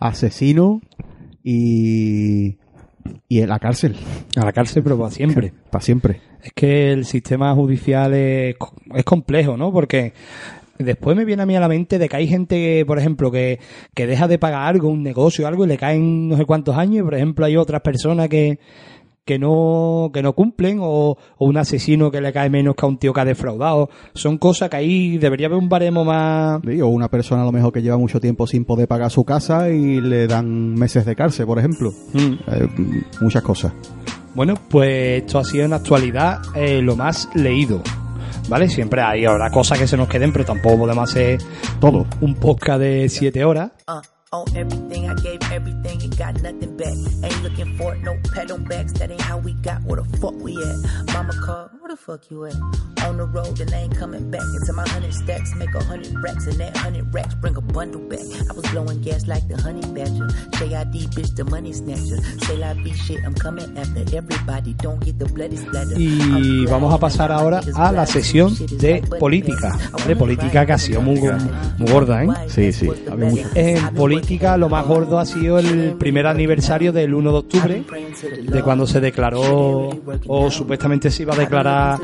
asesino 0.00 0.80
y, 1.42 2.58
y 3.28 3.40
en 3.40 3.48
la 3.48 3.58
cárcel, 3.58 3.96
A 4.36 4.44
la 4.44 4.52
cárcel, 4.52 4.82
pero 4.82 4.98
para 4.98 5.10
siempre. 5.10 5.52
para 5.70 5.82
siempre. 5.82 6.20
Es 6.42 6.52
que 6.52 6.92
el 6.92 7.04
sistema 7.04 7.54
judicial 7.54 8.14
es, 8.14 8.54
es 8.94 9.04
complejo, 9.04 9.56
¿no? 9.56 9.72
Porque 9.72 10.12
después 10.78 11.16
me 11.16 11.24
viene 11.24 11.42
a 11.42 11.46
mí 11.46 11.56
a 11.56 11.60
la 11.60 11.68
mente 11.68 11.98
de 11.98 12.08
que 12.08 12.16
hay 12.16 12.28
gente, 12.28 12.84
por 12.86 12.98
ejemplo, 12.98 13.30
que, 13.30 13.58
que 13.94 14.06
deja 14.06 14.28
de 14.28 14.38
pagar 14.38 14.66
algo, 14.66 14.88
un 14.88 15.02
negocio, 15.02 15.46
algo, 15.46 15.64
y 15.64 15.68
le 15.68 15.78
caen 15.78 16.28
no 16.28 16.36
sé 16.36 16.44
cuántos 16.44 16.76
años, 16.76 16.98
y 16.98 17.02
por 17.02 17.14
ejemplo 17.14 17.44
hay 17.46 17.56
otras 17.56 17.80
personas 17.80 18.28
que, 18.28 18.58
que 19.28 19.38
no, 19.38 20.10
que 20.10 20.22
no 20.22 20.32
cumplen, 20.32 20.78
o, 20.80 21.18
o 21.36 21.46
un 21.46 21.58
asesino 21.58 22.10
que 22.10 22.22
le 22.22 22.32
cae 22.32 22.48
menos 22.48 22.74
que 22.74 22.86
a 22.86 22.88
un 22.88 22.96
tío 22.96 23.12
que 23.12 23.20
ha 23.20 23.26
defraudado. 23.26 23.90
Son 24.14 24.38
cosas 24.38 24.70
que 24.70 24.78
ahí 24.78 25.18
debería 25.18 25.48
haber 25.48 25.58
un 25.58 25.68
baremo 25.68 26.02
más... 26.02 26.62
Sí, 26.66 26.80
O 26.80 26.86
una 26.86 27.10
persona 27.10 27.42
a 27.42 27.44
lo 27.44 27.52
mejor 27.52 27.70
que 27.70 27.82
lleva 27.82 27.98
mucho 27.98 28.20
tiempo 28.20 28.46
sin 28.46 28.64
poder 28.64 28.88
pagar 28.88 29.10
su 29.10 29.24
casa 29.24 29.68
y 29.68 30.00
le 30.00 30.26
dan 30.26 30.72
meses 30.72 31.04
de 31.04 31.14
cárcel, 31.14 31.44
por 31.44 31.58
ejemplo. 31.58 31.92
Eh, 32.14 32.68
muchas 33.20 33.42
cosas. 33.42 33.74
Bueno, 34.34 34.54
pues 34.70 35.22
esto 35.22 35.40
ha 35.40 35.44
sido 35.44 35.64
en 35.64 35.70
la 35.72 35.76
actualidad 35.76 36.38
eh, 36.54 36.80
lo 36.80 36.96
más 36.96 37.28
leído. 37.34 37.82
¿Vale? 38.48 38.70
Siempre 38.70 39.02
hay, 39.02 39.26
habrá 39.26 39.50
cosas 39.50 39.78
que 39.78 39.86
se 39.86 39.98
nos 39.98 40.08
queden, 40.08 40.32
pero 40.32 40.46
tampoco 40.46 40.78
podemos 40.78 41.10
hacer 41.10 41.38
Todo. 41.80 42.06
un 42.22 42.34
podcast 42.34 42.80
de 42.80 43.10
siete 43.10 43.44
horas. 43.44 43.72
Uh, 43.86 44.00
on 44.32 44.44
everything 44.56 45.08
I 45.08 45.14
gave 45.14 45.40
everything 45.50 46.02
and 46.02 46.16
got 46.16 46.34
nothing 46.42 46.76
back. 46.76 46.92
Ain't 47.24 47.42
looking 47.42 47.76
for 47.76 47.94
it, 47.94 48.02
no 48.02 48.12
on 48.12 48.64
backs. 48.64 48.92
That 48.94 49.10
ain't 49.10 49.20
how 49.20 49.38
we 49.38 49.52
got. 49.54 49.82
Where 49.82 50.00
the 50.00 50.18
fuck 50.18 50.34
we 50.34 50.56
at? 50.56 51.14
Mama 51.14 51.32
called, 51.44 51.70
where 51.80 51.88
the 51.88 51.96
fuck 51.96 52.30
you 52.30 52.44
at? 52.44 52.54
On 53.04 53.16
the 53.16 53.24
road 53.24 53.58
and 53.60 53.72
I 53.74 53.78
ain't 53.78 53.96
coming 53.96 54.30
back. 54.30 54.42
Into 54.60 54.72
my 54.74 54.86
hundred 54.88 55.14
stacks, 55.14 55.54
make 55.56 55.74
a 55.74 55.82
hundred 55.82 56.14
racks, 56.22 56.46
and 56.46 56.58
that 56.60 56.76
hundred 56.76 57.12
racks 57.14 57.34
bring 57.36 57.56
a 57.56 57.60
bundle 57.60 58.00
back. 58.02 58.20
I 58.50 58.52
was 58.52 58.70
blowing 58.70 59.00
gas 59.00 59.26
like 59.26 59.46
the 59.48 59.56
honey 59.56 59.80
badger. 59.92 60.28
Say 60.58 60.74
ID, 60.74 61.06
bitch, 61.08 61.34
the 61.34 61.44
money 61.44 61.72
snatcher. 61.72 62.20
Say 62.44 62.56
la 62.56 62.74
be 62.74 62.92
shit, 62.92 63.24
I'm 63.24 63.34
coming 63.34 63.76
after 63.78 64.04
everybody. 64.16 64.74
Don't 64.74 65.00
get 65.04 65.18
the 65.18 65.26
bloody 65.26 65.56
splatter. 65.56 65.98
Y 65.98 66.66
vamos 66.66 66.92
a 66.92 66.98
pasar 66.98 67.32
ahora 67.32 67.60
a 67.74 67.92
la 67.92 68.06
sesión 68.06 68.54
de 68.78 69.02
política. 69.18 69.76
De 70.06 70.16
política 70.16 70.66
que 70.66 70.72
ha 70.72 70.78
sido 70.78 71.00
muy, 71.00 71.20
muy 71.20 71.90
gorda, 71.90 72.24
¿eh? 72.24 72.28
Sí, 72.48 72.72
sí. 72.72 72.90
En 73.54 73.94
política 73.94 74.17
lo 74.58 74.68
más 74.68 74.86
gordo 74.86 75.18
ha 75.18 75.26
sido 75.26 75.58
el 75.58 75.94
primer 75.98 76.26
aniversario 76.26 76.92
del 76.92 77.14
1 77.14 77.32
de 77.32 77.38
octubre, 77.38 77.84
de 78.42 78.62
cuando 78.62 78.86
se 78.86 79.00
declaró 79.00 79.90
o 80.26 80.50
supuestamente 80.50 81.10
se 81.10 81.22
iba 81.22 81.34
a 81.34 81.38
declarar 81.38 81.98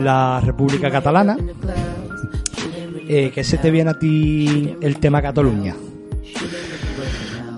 la 0.00 0.40
República 0.40 0.90
Catalana. 0.90 1.36
Eh, 3.08 3.30
¿Qué 3.32 3.44
se 3.44 3.58
te 3.58 3.70
viene 3.70 3.90
a 3.90 3.98
ti 3.98 4.76
el 4.80 4.98
tema 4.98 5.22
Cataluña? 5.22 5.74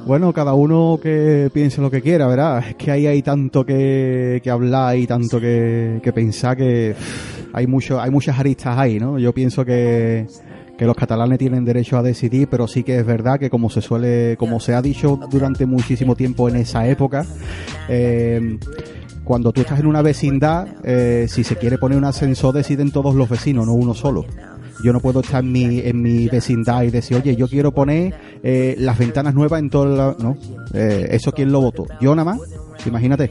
Bueno, 0.04 0.32
cada 0.32 0.54
uno 0.54 0.98
que 1.02 1.50
piense 1.52 1.80
lo 1.80 1.90
que 1.90 2.00
quiera, 2.00 2.26
¿verdad? 2.26 2.64
Es 2.66 2.76
que 2.76 2.90
ahí 2.90 3.06
hay 3.06 3.22
tanto 3.22 3.64
que, 3.64 4.40
que 4.42 4.50
hablar 4.50 4.96
y 4.96 5.06
tanto 5.06 5.38
que, 5.38 6.00
que 6.02 6.12
pensar 6.12 6.56
que 6.56 6.94
hay 7.52 7.66
mucho, 7.66 8.00
hay 8.00 8.10
muchas 8.10 8.38
aristas 8.38 8.78
ahí, 8.78 8.98
¿no? 8.98 9.18
Yo 9.18 9.34
pienso 9.34 9.64
que, 9.64 10.26
que 10.78 10.86
los 10.86 10.96
catalanes 10.96 11.38
tienen 11.38 11.64
derecho 11.64 11.98
a 11.98 12.02
decidir, 12.02 12.48
pero 12.48 12.68
sí 12.68 12.84
que 12.84 12.98
es 12.98 13.04
verdad 13.04 13.38
que 13.38 13.50
como 13.50 13.68
se 13.68 13.82
suele, 13.82 14.36
como 14.38 14.60
se 14.60 14.74
ha 14.74 14.80
dicho 14.80 15.18
durante 15.28 15.66
muchísimo 15.66 16.14
tiempo 16.14 16.48
en 16.48 16.56
esa 16.56 16.86
época, 16.86 17.26
eh, 17.88 18.58
cuando 19.24 19.52
tú 19.52 19.60
estás 19.60 19.80
en 19.80 19.86
una 19.86 20.00
vecindad, 20.00 20.68
eh, 20.84 21.26
si 21.28 21.44
se 21.44 21.56
quiere 21.56 21.76
poner 21.76 21.98
un 21.98 22.04
ascensor 22.04 22.54
deciden 22.54 22.92
todos 22.92 23.14
los 23.14 23.28
vecinos, 23.28 23.66
no 23.66 23.74
uno 23.74 23.92
solo. 23.92 24.24
Yo 24.82 24.92
no 24.92 25.00
puedo 25.00 25.20
estar 25.20 25.42
en 25.42 25.50
mi, 25.50 25.80
en 25.80 26.00
mi 26.00 26.28
vecindad 26.28 26.84
y 26.84 26.90
decir, 26.90 27.16
oye, 27.16 27.34
yo 27.34 27.48
quiero 27.48 27.72
poner 27.72 28.14
eh, 28.44 28.76
las 28.78 28.96
ventanas 28.96 29.34
nuevas 29.34 29.60
en 29.60 29.70
todo 29.70 29.84
la... 29.84 30.16
No, 30.18 30.38
eh, 30.72 31.08
eso 31.10 31.32
quién 31.32 31.50
lo 31.50 31.60
votó. 31.60 31.86
Yo 32.00 32.14
nada 32.14 32.36
más, 32.36 32.40
imagínate, 32.86 33.30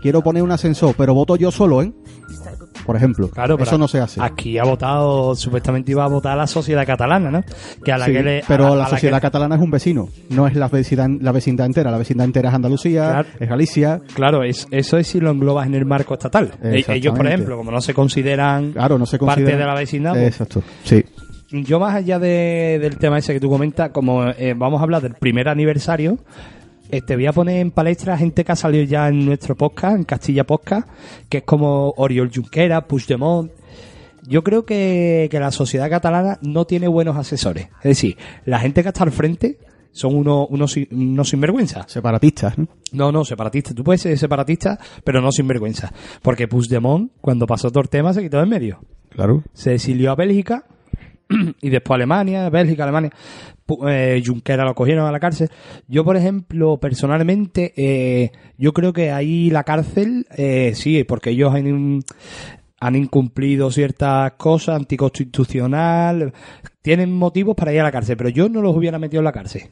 quiero 0.00 0.22
poner 0.22 0.42
un 0.42 0.50
ascensor, 0.50 0.94
pero 0.96 1.14
voto 1.14 1.36
yo 1.36 1.50
solo, 1.50 1.82
¿eh? 1.82 1.92
Por 2.86 2.96
ejemplo, 2.96 3.28
Claro, 3.28 3.58
eso 3.58 3.76
no 3.76 3.88
se 3.88 3.98
hace. 4.00 4.20
Aquí 4.22 4.58
ha 4.58 4.64
votado, 4.64 5.34
supuestamente 5.34 5.90
iba 5.90 6.04
a 6.04 6.08
votar 6.08 6.36
la 6.36 6.46
sociedad 6.46 6.86
catalana, 6.86 7.30
¿no? 7.30 7.44
Que 7.84 7.90
a 7.92 7.98
la 7.98 8.06
Sí, 8.06 8.12
que 8.12 8.22
le, 8.22 8.44
pero 8.46 8.72
a 8.72 8.76
la, 8.76 8.86
sociedad 8.88 9.16
que- 9.18 9.22
catalana 9.22 9.56
es 9.56 9.60
un 9.60 9.70
vecino, 9.72 10.08
no 10.30 10.46
es 10.46 10.54
la 10.54 10.68
vecindad, 10.68 11.08
la 11.20 11.32
vecindad 11.32 11.66
entera. 11.66 11.90
La 11.90 11.98
vecindad 11.98 12.24
entera 12.26 12.48
es 12.50 12.54
Andalucía, 12.54 13.02
Claro. 13.10 13.28
es 13.40 13.48
Galicia. 13.48 14.00
Claro, 14.14 14.42
es, 14.44 14.68
eso 14.70 14.96
es 14.98 15.06
si 15.08 15.18
lo 15.20 15.30
englobas 15.30 15.66
en 15.66 15.74
el 15.74 15.84
marco 15.84 16.14
estatal. 16.14 16.52
E- 16.62 16.84
Ellos, 16.88 17.16
por 17.16 17.26
ejemplo, 17.26 17.56
como 17.56 17.70
no 17.72 17.80
se 17.80 17.92
consideran 17.92 18.72
Claro, 18.72 18.98
no 18.98 19.06
se 19.06 19.18
parte 19.18 19.42
considera. 19.42 19.58
de 19.58 19.64
la 19.66 19.74
vecindad, 19.74 20.12
pues, 20.12 20.28
Exacto, 20.28 20.62
sí. 20.84 21.04
yo 21.50 21.80
más 21.80 21.94
allá 21.94 22.18
de- 22.18 22.78
del 22.80 22.98
tema 22.98 23.18
ese 23.18 23.32
que 23.32 23.40
tú 23.40 23.48
comentas, 23.50 23.90
como 23.90 24.26
eh, 24.28 24.54
vamos 24.56 24.80
a 24.80 24.84
hablar 24.84 25.02
del 25.02 25.14
primer 25.14 25.48
aniversario, 25.48 26.18
eh, 26.90 27.02
te 27.02 27.14
voy 27.16 27.26
a 27.26 27.32
poner 27.32 27.58
en 27.60 27.70
palestra 27.70 28.16
gente 28.18 28.44
que 28.44 28.52
ha 28.52 28.56
salido 28.56 28.84
ya 28.84 29.08
en 29.08 29.24
nuestro 29.26 29.56
podcast, 29.56 29.96
en 29.96 30.04
Castilla 30.04 30.44
Podcast, 30.44 30.88
que 31.28 31.38
es 31.38 31.44
como 31.44 31.92
Oriol 31.96 32.30
Junquera, 32.34 32.86
Puigdemont. 32.86 33.50
Yo 34.28 34.42
creo 34.42 34.64
que, 34.64 35.28
que 35.30 35.38
la 35.38 35.50
sociedad 35.52 35.88
catalana 35.88 36.38
no 36.42 36.64
tiene 36.66 36.88
buenos 36.88 37.16
asesores. 37.16 37.66
Es 37.78 37.84
decir, 37.90 38.16
la 38.44 38.58
gente 38.58 38.82
que 38.82 38.88
está 38.88 39.04
al 39.04 39.12
frente 39.12 39.58
son 39.92 40.14
unos, 40.16 40.48
unos, 40.50 40.72
sin- 40.72 40.88
unos 40.90 41.28
sinvergüenzas. 41.28 41.90
Separatistas, 41.90 42.58
¿no? 42.58 42.66
No, 42.92 43.12
no, 43.12 43.24
separatista. 43.24 43.72
Tú 43.74 43.84
puedes 43.84 44.00
ser 44.02 44.18
separatista, 44.18 44.78
pero 45.04 45.20
no 45.20 45.30
sinvergüenza. 45.30 45.92
Porque 46.22 46.48
Puigdemont, 46.48 47.12
cuando 47.20 47.46
pasó 47.46 47.70
todo 47.70 47.82
el 47.82 47.88
tema, 47.88 48.12
se 48.12 48.22
quitó 48.22 48.38
de 48.38 48.42
en 48.44 48.48
medio 48.48 48.80
Claro. 49.10 49.42
se 49.54 49.74
exilió 49.74 50.10
a 50.10 50.16
Bélgica 50.16 50.66
y 51.60 51.70
después 51.70 51.96
Alemania, 51.96 52.48
Bélgica, 52.50 52.84
Alemania. 52.84 53.10
Eh, 53.88 54.22
Junquera 54.24 54.64
lo 54.64 54.74
cogieron 54.74 55.06
a 55.06 55.12
la 55.12 55.18
cárcel. 55.18 55.50
Yo, 55.88 56.04
por 56.04 56.16
ejemplo, 56.16 56.78
personalmente, 56.78 57.72
eh, 57.76 58.30
yo 58.58 58.72
creo 58.72 58.92
que 58.92 59.10
ahí 59.10 59.50
la 59.50 59.64
cárcel, 59.64 60.26
eh, 60.36 60.72
sí, 60.74 61.02
porque 61.02 61.30
ellos 61.30 61.52
han, 61.52 62.02
han 62.78 62.94
incumplido 62.94 63.70
ciertas 63.70 64.32
cosas, 64.32 64.76
anticonstitucional, 64.76 66.32
tienen 66.82 67.12
motivos 67.12 67.56
para 67.56 67.72
ir 67.72 67.80
a 67.80 67.84
la 67.84 67.90
cárcel, 67.90 68.16
pero 68.16 68.28
yo 68.28 68.48
no 68.48 68.62
los 68.62 68.76
hubiera 68.76 68.98
metido 68.98 69.20
en 69.20 69.24
la 69.24 69.32
cárcel. 69.32 69.62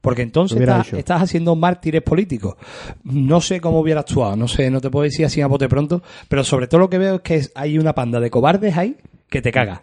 Porque 0.00 0.22
entonces 0.22 0.60
estás, 0.92 1.22
haciendo 1.22 1.56
mártires 1.56 2.02
políticos. 2.02 2.54
No 3.02 3.40
sé 3.40 3.60
cómo 3.60 3.80
hubiera 3.80 4.00
actuado, 4.00 4.36
no 4.36 4.46
sé, 4.46 4.70
no 4.70 4.80
te 4.80 4.90
puedo 4.90 5.02
decir 5.02 5.26
así 5.26 5.40
a 5.40 5.48
bote 5.48 5.68
pronto, 5.68 6.02
pero 6.28 6.44
sobre 6.44 6.68
todo 6.68 6.80
lo 6.80 6.90
que 6.90 6.98
veo 6.98 7.16
es 7.16 7.20
que 7.22 7.42
hay 7.56 7.78
una 7.78 7.94
panda 7.94 8.20
de 8.20 8.30
cobardes 8.30 8.76
ahí 8.76 8.96
que 9.28 9.42
te 9.42 9.50
caga. 9.50 9.82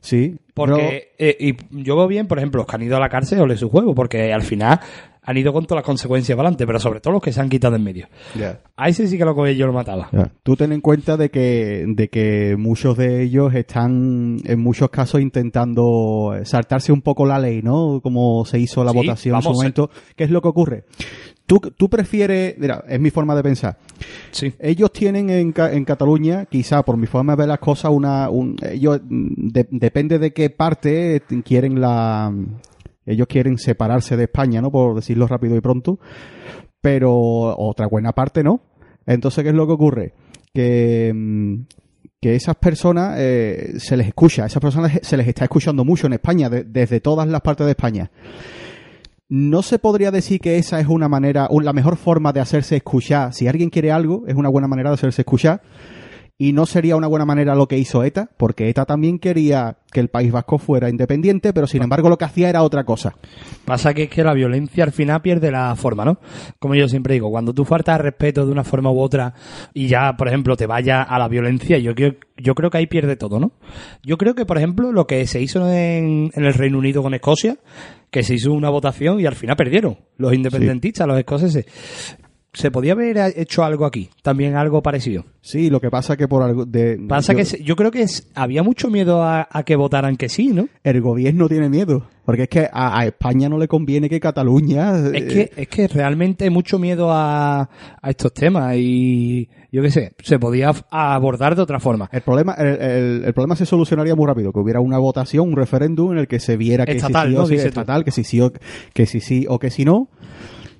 Sí. 0.00 0.36
Porque, 0.54 1.12
eh, 1.18 1.36
y 1.40 1.82
yo 1.82 1.96
veo 1.96 2.06
bien, 2.06 2.26
por 2.26 2.38
ejemplo, 2.38 2.58
los 2.60 2.66
que 2.66 2.76
han 2.76 2.82
ido 2.82 2.96
a 2.96 3.00
la 3.00 3.08
cárcel 3.08 3.40
o 3.40 3.56
su 3.56 3.70
juego, 3.70 3.94
porque 3.94 4.32
al 4.32 4.42
final 4.42 4.80
han 5.24 5.36
ido 5.36 5.52
con 5.52 5.64
todas 5.66 5.78
las 5.82 5.86
consecuencias 5.86 6.34
para 6.36 6.48
adelante, 6.48 6.66
pero 6.66 6.80
sobre 6.80 7.00
todo 7.00 7.12
los 7.14 7.22
que 7.22 7.32
se 7.32 7.40
han 7.40 7.48
quitado 7.48 7.76
en 7.76 7.84
medio. 7.84 8.08
Pero- 8.34 8.44
Ya. 8.46 8.60
A 8.76 8.88
ese 8.88 9.06
sí 9.06 9.16
que 9.16 9.24
lo 9.24 9.34
cogí 9.36 9.54
yo 9.56 9.66
lo 9.66 9.72
mataba. 9.72 10.10
Tú 10.42 10.56
ten 10.56 10.72
en 10.72 10.80
cuenta 10.80 11.16
de 11.16 11.30
que, 11.30 11.84
de 11.86 12.08
que 12.08 12.56
muchos 12.58 12.96
de 12.96 13.22
ellos 13.22 13.54
están 13.54 14.38
en 14.44 14.58
muchos 14.60 14.90
casos 14.90 15.20
intentando 15.20 16.34
saltarse 16.44 16.92
un 16.92 17.00
poco 17.02 17.24
la 17.26 17.38
ley, 17.38 17.62
¿no? 17.62 18.00
Como 18.02 18.44
se 18.44 18.58
hizo 18.58 18.82
la 18.84 18.90
Sí, 18.90 18.96
votación 18.96 19.36
en 19.36 19.42
su 19.42 19.50
momento. 19.52 19.90
¿Qué 20.16 20.24
es 20.24 20.30
lo 20.30 20.42
que 20.42 20.48
ocurre? 20.48 20.84
Tú, 21.46 21.58
tú 21.76 21.90
prefieres, 21.90 22.56
mira, 22.58 22.84
es 22.88 22.98
mi 23.00 23.10
forma 23.10 23.34
de 23.34 23.42
pensar. 23.42 23.76
Sí. 24.30 24.54
Ellos 24.58 24.92
tienen 24.92 25.28
en, 25.28 25.52
en 25.56 25.84
Cataluña, 25.84 26.46
quizá 26.46 26.82
por 26.82 26.96
mi 26.96 27.06
forma 27.06 27.32
de 27.34 27.38
ver 27.38 27.48
las 27.48 27.58
cosas, 27.58 27.90
una, 27.92 28.30
un, 28.30 28.56
ellos, 28.62 29.00
de- 29.04 29.66
depende 29.70 30.18
de 30.18 30.32
qué 30.32 30.50
parte 30.50 31.22
quieren 31.44 31.80
la, 31.80 32.32
ellos 33.04 33.26
quieren 33.26 33.58
separarse 33.58 34.16
de 34.16 34.24
España, 34.24 34.62
¿no? 34.62 34.70
Por 34.70 34.94
decirlo 34.94 35.26
rápido 35.26 35.56
y 35.56 35.60
pronto, 35.60 35.98
pero 36.80 37.12
otra 37.58 37.86
buena 37.86 38.12
parte 38.12 38.42
no. 38.42 38.60
Entonces, 39.04 39.42
¿qué 39.42 39.50
es 39.50 39.56
lo 39.56 39.66
que 39.66 39.72
ocurre? 39.72 40.14
Que, 40.54 41.12
que 42.20 42.34
esas 42.34 42.54
personas 42.56 43.16
eh, 43.18 43.74
se 43.78 43.96
les 43.96 44.06
escucha, 44.06 44.44
a 44.44 44.46
esas 44.46 44.60
personas 44.62 45.00
se 45.02 45.16
les 45.16 45.26
está 45.26 45.44
escuchando 45.44 45.84
mucho 45.84 46.06
en 46.06 46.14
España, 46.14 46.48
de- 46.48 46.64
desde 46.64 47.00
todas 47.00 47.26
las 47.28 47.40
partes 47.40 47.66
de 47.66 47.72
España. 47.72 48.10
No 49.34 49.62
se 49.62 49.78
podría 49.78 50.10
decir 50.10 50.42
que 50.42 50.58
esa 50.58 50.78
es 50.78 50.88
una 50.88 51.08
manera, 51.08 51.48
la 51.50 51.72
mejor 51.72 51.96
forma 51.96 52.34
de 52.34 52.40
hacerse 52.40 52.76
escuchar. 52.76 53.32
Si 53.32 53.48
alguien 53.48 53.70
quiere 53.70 53.90
algo, 53.90 54.24
es 54.26 54.34
una 54.34 54.50
buena 54.50 54.68
manera 54.68 54.90
de 54.90 54.94
hacerse 54.96 55.22
escuchar. 55.22 55.62
Y 56.38 56.52
no 56.52 56.66
sería 56.66 56.96
una 56.96 57.06
buena 57.06 57.24
manera 57.24 57.54
lo 57.54 57.68
que 57.68 57.78
hizo 57.78 58.02
ETA, 58.02 58.30
porque 58.36 58.68
ETA 58.68 58.84
también 58.84 59.18
quería 59.18 59.76
que 59.92 60.00
el 60.00 60.08
País 60.08 60.32
Vasco 60.32 60.58
fuera 60.58 60.88
independiente, 60.88 61.52
pero 61.52 61.66
sin 61.66 61.82
embargo 61.82 62.08
lo 62.08 62.18
que 62.18 62.24
hacía 62.24 62.48
era 62.48 62.62
otra 62.62 62.84
cosa. 62.84 63.14
Pasa 63.64 63.94
que 63.94 64.04
es 64.04 64.10
que 64.10 64.24
la 64.24 64.34
violencia 64.34 64.82
al 64.82 64.92
final 64.92 65.20
pierde 65.20 65.52
la 65.52 65.76
forma, 65.76 66.04
¿no? 66.04 66.18
Como 66.58 66.74
yo 66.74 66.88
siempre 66.88 67.14
digo, 67.14 67.30
cuando 67.30 67.52
tú 67.52 67.64
faltas 67.64 67.96
al 67.96 68.02
respeto 68.02 68.44
de 68.46 68.52
una 68.52 68.64
forma 68.64 68.90
u 68.90 68.98
otra 68.98 69.34
y 69.74 69.86
ya, 69.86 70.14
por 70.16 70.28
ejemplo, 70.28 70.56
te 70.56 70.66
vaya 70.66 71.02
a 71.02 71.18
la 71.18 71.28
violencia, 71.28 71.78
yo 71.78 71.94
creo, 71.94 72.14
yo 72.36 72.54
creo 72.54 72.70
que 72.70 72.78
ahí 72.78 72.86
pierde 72.86 73.16
todo, 73.16 73.38
¿no? 73.38 73.52
Yo 74.02 74.16
creo 74.16 74.34
que, 74.34 74.46
por 74.46 74.56
ejemplo, 74.56 74.90
lo 74.90 75.06
que 75.06 75.26
se 75.26 75.40
hizo 75.40 75.70
en, 75.70 76.30
en 76.34 76.44
el 76.44 76.54
Reino 76.54 76.78
Unido 76.78 77.02
con 77.02 77.14
Escocia, 77.14 77.58
que 78.10 78.22
se 78.22 78.34
hizo 78.34 78.52
una 78.52 78.68
votación 78.68 79.20
y 79.20 79.26
al 79.26 79.34
final 79.34 79.56
perdieron 79.56 79.98
los 80.18 80.34
independentistas, 80.34 81.06
los 81.06 81.18
escoceses. 81.18 81.66
Se 82.54 82.70
podía 82.70 82.92
haber 82.92 83.16
hecho 83.36 83.64
algo 83.64 83.86
aquí, 83.86 84.10
también 84.22 84.56
algo 84.56 84.82
parecido. 84.82 85.24
Sí, 85.40 85.70
lo 85.70 85.80
que 85.80 85.90
pasa 85.90 86.18
que 86.18 86.28
por 86.28 86.42
algo 86.42 86.66
de 86.66 87.00
Pasa 87.08 87.32
yo- 87.32 87.38
que 87.38 87.62
yo 87.64 87.76
creo 87.76 87.90
que 87.90 88.02
es- 88.02 88.28
había 88.34 88.62
mucho 88.62 88.90
miedo 88.90 89.22
a, 89.22 89.48
a 89.50 89.62
que 89.62 89.74
votaran 89.74 90.16
que 90.18 90.28
sí, 90.28 90.48
¿no? 90.48 90.68
el 90.84 91.00
gobierno 91.00 91.48
tiene 91.48 91.70
miedo, 91.70 92.06
porque 92.26 92.42
es 92.42 92.48
que 92.50 92.68
a, 92.70 92.98
a 93.00 93.06
España 93.06 93.48
no 93.48 93.56
le 93.56 93.68
conviene 93.68 94.10
que 94.10 94.20
Cataluña 94.20 94.98
Es 94.98 95.14
eh, 95.14 95.26
que, 95.26 95.62
es 95.62 95.68
que 95.68 95.88
realmente 95.88 96.44
hay 96.44 96.50
mucho 96.50 96.78
miedo 96.78 97.10
a, 97.10 97.62
a 98.02 98.10
estos 98.10 98.34
temas 98.34 98.76
y 98.76 99.48
yo 99.72 99.80
qué 99.80 99.90
sé, 99.90 100.12
se 100.22 100.38
podía 100.38 100.72
abordar 100.90 101.56
de 101.56 101.62
otra 101.62 101.80
forma. 101.80 102.10
el 102.12 102.20
problema 102.20 102.52
el, 102.58 102.66
el- 102.66 103.24
el 103.24 103.32
problema 103.32 103.56
se 103.56 103.64
solucionaría 103.64 104.14
muy 104.14 104.26
rápido, 104.26 104.52
que 104.52 104.60
hubiera 104.60 104.80
una 104.80 104.98
votación, 104.98 105.48
un 105.48 105.56
referéndum 105.56 106.12
en 106.12 106.18
el 106.18 106.28
que 106.28 106.38
se 106.38 106.58
viera 106.58 106.84
que 106.84 106.92
Estatal, 106.92 107.28
si 107.28 107.32
sí 107.32 107.36
¿no? 107.38 107.44
o 107.44 107.48
tú. 107.48 107.54
estatal, 107.54 108.04
que 108.04 108.10
si 108.10 108.24
sí 108.24 108.40
o 108.42 108.52
que 108.92 109.06
si 109.06 109.20
sí 109.20 109.46
o 109.48 109.58
que 109.58 109.70
si 109.70 109.86
no. 109.86 110.08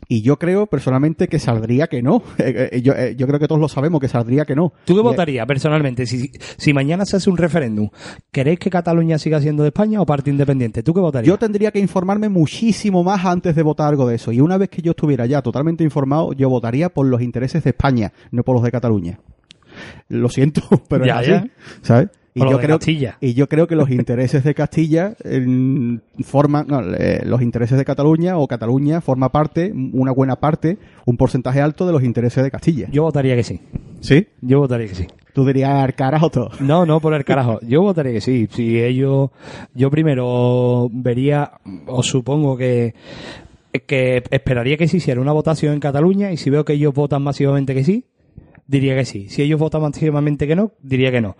Y 0.09 0.23
yo 0.23 0.39
creo 0.39 0.67
personalmente 0.67 1.29
que 1.29 1.39
saldría 1.39 1.87
que 1.87 2.03
no. 2.03 2.23
Eh, 2.39 2.71
eh, 2.73 2.83
yo, 2.83 2.93
eh, 2.95 3.15
yo 3.17 3.27
creo 3.29 3.39
que 3.39 3.47
todos 3.47 3.61
lo 3.61 3.69
sabemos 3.69 4.01
que 4.01 4.09
saldría 4.09 4.45
que 4.45 4.57
no. 4.57 4.73
¿Tú 4.85 4.97
qué 4.97 5.01
votarías 5.01 5.47
personalmente? 5.47 6.07
Si, 6.07 6.33
si 6.57 6.73
mañana 6.73 7.05
se 7.07 7.17
hace 7.17 7.31
un 7.31 7.37
referéndum, 7.37 7.89
¿queréis 8.33 8.59
que 8.59 8.69
Cataluña 8.69 9.17
siga 9.19 9.41
siendo 9.41 9.63
de 9.63 9.69
España 9.69 10.01
o 10.01 10.07
parte 10.07 10.29
independiente? 10.31 10.83
¿Tú 10.83 10.93
qué 10.93 11.01
votarías? 11.01 11.29
Yo 11.29 11.39
tendría 11.39 11.71
que 11.71 11.79
informarme 11.79 12.29
muchísimo 12.29 13.05
más 13.05 13.25
antes 13.25 13.55
de 13.55 13.63
votar 13.63 13.89
algo 13.89 14.09
de 14.09 14.17
eso. 14.17 14.33
Y 14.33 14.41
una 14.41 14.59
vez 14.59 14.71
que 14.71 14.83
yo 14.83 14.91
estuviera 14.91 15.25
ya 15.27 15.41
totalmente 15.41 15.85
informado, 15.85 16.33
yo 16.33 16.49
votaría 16.51 16.89
por 16.89 17.07
los 17.07 17.23
intereses 17.23 17.63
de 17.63 17.71
España, 17.71 18.13
no 18.33 18.43
por 18.43 18.57
los 18.57 18.65
de 18.65 18.71
Cataluña. 18.73 19.21
Lo 20.09 20.29
siento, 20.29 20.63
pero 20.89 21.07
Ya, 21.07 21.21
es 21.21 21.29
ya. 21.29 21.37
así, 21.39 21.51
¿sabes? 21.83 22.09
Y 22.35 22.41
yo, 22.41 22.59
creo, 22.59 22.79
Castilla. 22.79 23.19
y 23.21 23.35
yo 23.35 23.47
creo 23.47 23.67
que 23.67 23.77
los 23.77 23.91
intereses 23.91 24.43
de 24.43 24.55
Castilla 24.55 25.15
eh, 25.23 25.99
forman, 26.25 26.67
no, 26.67 26.81
eh, 26.95 27.21
los 27.27 27.43
intereses 27.43 27.77
de 27.77 27.85
Cataluña 27.85 28.39
o 28.39 28.49
Cataluña 28.49 29.03
forma 29.03 29.31
parte, 29.31 29.71
una 29.93 30.13
buena 30.13 30.37
parte, 30.37 30.79
un 31.05 31.19
porcentaje 31.19 31.61
alto 31.61 31.87
de 31.87 31.93
los 31.93 32.03
intereses 32.03 32.43
de 32.43 32.51
Castilla. 32.51 32.89
Yo 32.91 33.03
votaría 33.03 33.37
que 33.37 33.43
sí. 33.43 33.61
¿Sí? 34.01 34.29
Yo 34.41 34.61
votaría 34.61 34.89
que 34.89 34.95
sí. 34.95 35.07
Tú 35.35 35.47
dirías, 35.47 35.93
carajo 35.95 36.31
todo. 36.31 36.51
No, 36.61 36.87
no 36.87 37.01
por 37.01 37.15
el 37.15 37.25
carajo. 37.25 37.59
Yo 37.63 37.83
votaría 37.83 38.13
que 38.13 38.21
sí. 38.21 38.49
Si 38.51 38.81
ellos, 38.81 39.31
yo 39.75 39.91
primero 39.91 40.89
vería, 40.91 41.53
o 41.87 42.03
supongo 42.03 42.57
que, 42.57 42.95
que 43.87 44.23
esperaría 44.31 44.77
que 44.77 44.89
se 44.89 44.99
hiciera 44.99 45.21
una 45.21 45.33
votación 45.33 45.75
en 45.75 45.81
Cataluña 45.81 46.33
y 46.33 46.37
si 46.37 46.51
veo 46.51 46.65
que 46.65 46.75
ellos 46.75 46.95
votan 46.95 47.23
masivamente 47.23 47.75
que 47.75 47.85
sí, 47.85 48.05
diría 48.73 48.97
que 48.97 49.05
sí. 49.05 49.29
Si 49.29 49.43
ellos 49.43 49.61
votan 49.61 49.85
activamente 49.85 50.47
que 50.47 50.57
no, 50.57 50.73
diría 50.83 51.13
que 51.13 51.21
no. 51.21 51.37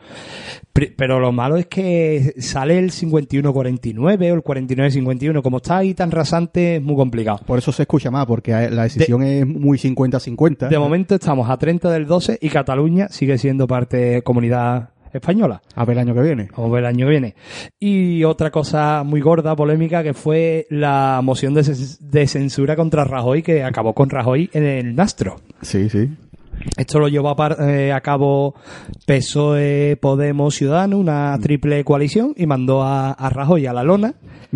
Pero 0.73 1.19
lo 1.19 1.33
malo 1.33 1.57
es 1.57 1.67
que 1.67 2.35
sale 2.39 2.79
el 2.79 2.93
51-49 2.93 3.99
o 3.99 4.35
el 4.35 4.43
49-51. 4.45 5.43
Como 5.43 5.57
está 5.57 5.79
ahí 5.79 5.95
tan 5.95 6.11
rasante, 6.11 6.77
es 6.77 6.83
muy 6.83 6.95
complicado. 6.95 7.41
Por 7.47 7.59
eso 7.59 7.73
se 7.73 7.83
escucha 7.83 8.11
más, 8.11 8.27
porque 8.27 8.53
la 8.71 8.83
decisión 8.85 9.23
es 9.23 9.47
muy 9.47 9.79
50-50. 9.79 10.69
De 10.69 10.79
momento 10.79 11.15
estamos 11.15 11.49
a 11.49 11.57
30 11.57 11.91
del 11.91 12.07
12 12.07 12.39
y 12.41 12.49
Cataluña 12.51 13.09
sigue 13.09 13.39
siendo 13.39 13.67
parte 13.67 13.97
de 13.97 14.23
comunidad 14.23 14.91
española. 15.13 15.63
A 15.75 15.85
ver 15.87 15.97
el 15.97 16.09
año 16.09 16.15
que 16.15 16.21
viene. 16.21 16.49
A 16.55 16.69
ver 16.69 16.81
el 16.81 16.87
año 16.87 17.07
que 17.07 17.11
viene. 17.11 17.35
Y 17.81 18.25
otra 18.25 18.51
cosa 18.51 19.05
muy 19.05 19.21
gorda, 19.23 19.57
polémica, 19.57 20.03
que 20.03 20.13
fue 20.13 20.67
la 20.69 21.21
moción 21.23 21.55
de, 21.55 21.63
de 22.01 22.27
censura 22.27 22.77
contra 22.77 23.05
Rajoy, 23.05 23.43
que 23.43 23.63
acabó 23.63 23.95
con 23.95 24.11
Rajoy 24.11 24.51
en 24.53 24.65
el 24.65 24.95
Nastro. 24.95 25.37
Sí, 25.63 25.89
sí. 25.89 26.11
Esto 26.77 26.99
lo 26.99 27.09
llevó 27.09 27.31
a, 27.31 27.57
eh, 27.69 27.93
a 27.93 28.01
cabo 28.01 28.55
PSOE, 29.07 29.97
Podemos, 30.01 30.55
Ciudadanos, 30.55 31.01
una 31.01 31.39
triple 31.41 31.85
coalición, 31.85 32.35
y 32.37 32.47
mandó 32.47 32.83
a, 32.83 33.13
a 33.13 33.31
Rajoy 33.31 33.67
a 33.67 33.73
la 33.73 33.83
lona 33.83 34.15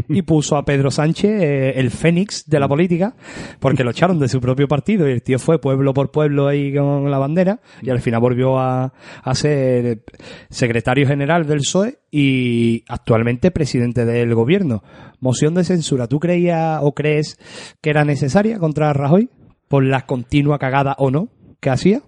y 0.08 0.22
puso 0.22 0.56
a 0.56 0.64
Pedro 0.64 0.90
Sánchez, 0.90 1.42
eh, 1.42 1.72
el 1.76 1.90
fénix 1.90 2.48
de 2.48 2.60
la 2.60 2.68
política, 2.68 3.14
porque 3.60 3.84
lo 3.84 3.90
echaron 3.90 4.18
de 4.18 4.28
su 4.28 4.40
propio 4.40 4.68
partido 4.68 5.08
y 5.08 5.12
el 5.12 5.22
tío 5.22 5.38
fue 5.38 5.60
pueblo 5.60 5.94
por 5.94 6.10
pueblo 6.10 6.48
ahí 6.48 6.74
con 6.74 7.10
la 7.10 7.18
bandera 7.18 7.60
y 7.82 7.90
al 7.90 8.00
final 8.00 8.20
volvió 8.20 8.58
a, 8.58 8.92
a 9.22 9.34
ser 9.34 10.02
secretario 10.50 11.06
general 11.06 11.46
del 11.46 11.58
PSOE 11.58 11.98
y 12.10 12.84
actualmente 12.88 13.50
presidente 13.50 14.04
del 14.04 14.34
gobierno. 14.34 14.82
Moción 15.20 15.54
de 15.54 15.64
censura, 15.64 16.06
¿tú 16.06 16.20
creías 16.20 16.80
o 16.82 16.92
crees 16.92 17.38
que 17.80 17.90
era 17.90 18.04
necesaria 18.04 18.58
contra 18.58 18.92
Rajoy? 18.92 19.30
Por 19.68 19.84
la 19.84 20.06
continua 20.06 20.60
cagada 20.60 20.94
o 20.98 21.10
no 21.10 21.28
que 21.60 21.70
hacía. 21.70 22.02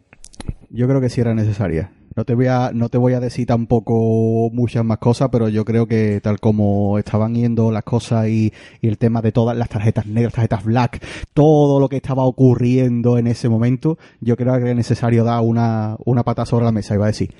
Yo 0.70 0.86
creo 0.86 1.00
que 1.00 1.08
sí 1.08 1.20
era 1.20 1.34
necesaria. 1.34 1.92
No 2.18 2.24
te 2.24 2.34
voy 2.34 2.48
a, 2.48 2.72
no 2.74 2.88
te 2.88 2.98
voy 2.98 3.12
a 3.12 3.20
decir 3.20 3.46
tampoco 3.46 4.50
muchas 4.52 4.84
más 4.84 4.98
cosas, 4.98 5.28
pero 5.30 5.48
yo 5.48 5.64
creo 5.64 5.86
que 5.86 6.20
tal 6.20 6.40
como 6.40 6.98
estaban 6.98 7.36
yendo 7.36 7.70
las 7.70 7.84
cosas 7.84 8.26
y, 8.26 8.52
el 8.82 8.98
tema 8.98 9.22
de 9.22 9.30
todas 9.30 9.56
las 9.56 9.68
tarjetas 9.68 10.04
negras, 10.06 10.32
tarjetas 10.32 10.64
black, 10.64 11.00
todo 11.32 11.78
lo 11.78 11.88
que 11.88 11.94
estaba 11.94 12.24
ocurriendo 12.24 13.18
en 13.18 13.28
ese 13.28 13.48
momento, 13.48 13.98
yo 14.20 14.36
creo 14.36 14.52
que 14.54 14.62
era 14.62 14.74
necesario 14.74 15.22
dar 15.22 15.42
una, 15.42 15.96
una 16.06 16.24
pata 16.24 16.44
sobre 16.44 16.64
la 16.64 16.72
mesa, 16.72 16.94
iba 16.94 17.04
a 17.04 17.06
decir. 17.06 17.32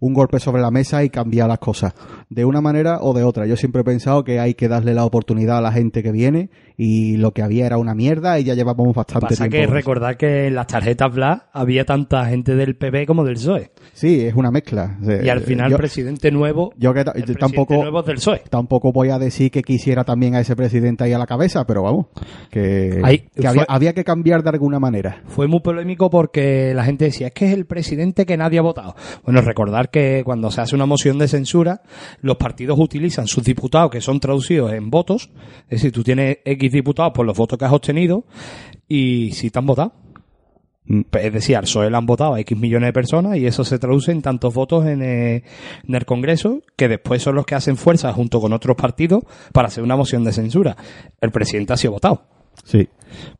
Un 0.00 0.14
golpe 0.14 0.40
sobre 0.40 0.62
la 0.62 0.70
mesa 0.70 1.04
y 1.04 1.10
cambiar 1.10 1.48
las 1.48 1.58
cosas. 1.58 1.92
De 2.30 2.46
una 2.46 2.62
manera 2.62 3.00
o 3.02 3.12
de 3.12 3.24
otra. 3.24 3.44
Yo 3.44 3.58
siempre 3.58 3.82
he 3.82 3.84
pensado 3.84 4.24
que 4.24 4.40
hay 4.40 4.54
que 4.54 4.66
darle 4.66 4.94
la 4.94 5.04
oportunidad 5.04 5.58
a 5.58 5.60
la 5.60 5.72
gente 5.72 6.02
que 6.02 6.10
viene 6.10 6.48
y 6.84 7.16
lo 7.16 7.30
que 7.30 7.42
había 7.42 7.66
era 7.66 7.78
una 7.78 7.94
mierda 7.94 8.40
y 8.40 8.44
ya 8.44 8.54
llevábamos 8.54 8.92
bastante 8.94 9.28
Pasa 9.28 9.48
tiempo. 9.48 9.56
que 9.70 9.72
recordar 9.72 10.16
que 10.16 10.48
en 10.48 10.56
las 10.56 10.66
tarjetas 10.66 11.14
Black 11.14 11.44
había 11.52 11.84
tanta 11.84 12.26
gente 12.26 12.56
del 12.56 12.74
PP 12.74 13.06
como 13.06 13.22
del 13.24 13.34
PSOE. 13.34 13.70
Sí, 13.92 14.22
es 14.26 14.34
una 14.34 14.50
mezcla. 14.50 14.98
Y 15.22 15.28
al 15.28 15.42
final 15.42 15.70
Yo- 15.70 15.76
presidente 15.76 16.32
nuevo, 16.32 16.72
Yo 16.76 16.92
que 16.92 17.04
ta- 17.04 17.12
el 17.12 17.22
presidente 17.22 17.38
tampoco 17.40 17.74
nuevo 17.74 18.02
del 18.02 18.16
PSOE. 18.16 18.42
tampoco 18.50 18.92
voy 18.92 19.10
a 19.10 19.18
decir 19.20 19.52
que 19.52 19.62
quisiera 19.62 20.02
también 20.02 20.34
a 20.34 20.40
ese 20.40 20.56
presidente 20.56 21.04
ahí 21.04 21.12
a 21.12 21.18
la 21.18 21.26
cabeza, 21.26 21.64
pero 21.66 21.82
vamos, 21.84 22.06
que, 22.50 23.00
Ahí 23.04 23.18
que 23.18 23.42
fue- 23.42 23.46
había, 23.48 23.64
había 23.68 23.92
que 23.92 24.02
cambiar 24.02 24.42
de 24.42 24.50
alguna 24.50 24.80
manera. 24.80 25.22
Fue 25.28 25.46
muy 25.46 25.60
polémico 25.60 26.10
porque 26.10 26.72
la 26.74 26.84
gente 26.84 27.04
decía, 27.04 27.28
es 27.28 27.32
que 27.32 27.46
es 27.46 27.52
el 27.54 27.66
presidente 27.66 28.26
que 28.26 28.36
nadie 28.36 28.58
ha 28.58 28.62
votado. 28.62 28.96
Bueno, 29.24 29.40
recordar 29.42 29.90
que 29.90 30.22
cuando 30.24 30.50
se 30.50 30.60
hace 30.60 30.74
una 30.74 30.86
moción 30.86 31.18
de 31.18 31.28
censura, 31.28 31.82
los 32.22 32.36
partidos 32.38 32.78
utilizan 32.80 33.26
sus 33.28 33.44
diputados 33.44 33.90
que 33.90 34.00
son 34.00 34.18
traducidos 34.18 34.72
en 34.72 34.90
votos. 34.90 35.30
Es 35.68 35.82
decir, 35.82 35.92
tú 35.92 36.02
tienes 36.02 36.38
X 36.44 36.71
diputados 36.72 37.12
por 37.12 37.26
los 37.26 37.36
votos 37.36 37.58
que 37.58 37.64
has 37.64 37.72
obtenido 37.72 38.24
y 38.88 39.32
si 39.32 39.50
te 39.50 39.58
han 39.58 39.66
votado. 39.66 39.92
Mm. 40.84 41.02
Es 41.12 41.32
decir, 41.32 41.56
al 41.56 41.62
PSOE 41.62 41.90
le 41.90 41.96
han 41.96 42.06
votado 42.06 42.34
a 42.34 42.40
X 42.40 42.58
millones 42.58 42.88
de 42.88 42.92
personas 42.92 43.36
y 43.36 43.46
eso 43.46 43.64
se 43.64 43.78
traduce 43.78 44.10
en 44.12 44.22
tantos 44.22 44.52
votos 44.52 44.86
en, 44.86 45.02
eh, 45.02 45.44
en 45.86 45.94
el 45.94 46.04
Congreso 46.04 46.62
que 46.76 46.88
después 46.88 47.22
son 47.22 47.36
los 47.36 47.46
que 47.46 47.54
hacen 47.54 47.76
fuerza 47.76 48.12
junto 48.12 48.40
con 48.40 48.52
otros 48.52 48.76
partidos 48.76 49.22
para 49.52 49.68
hacer 49.68 49.84
una 49.84 49.96
moción 49.96 50.24
de 50.24 50.32
censura. 50.32 50.76
El 51.20 51.30
presidente 51.30 51.72
ha 51.72 51.76
sido 51.76 51.92
votado. 51.92 52.41
Sí. 52.64 52.88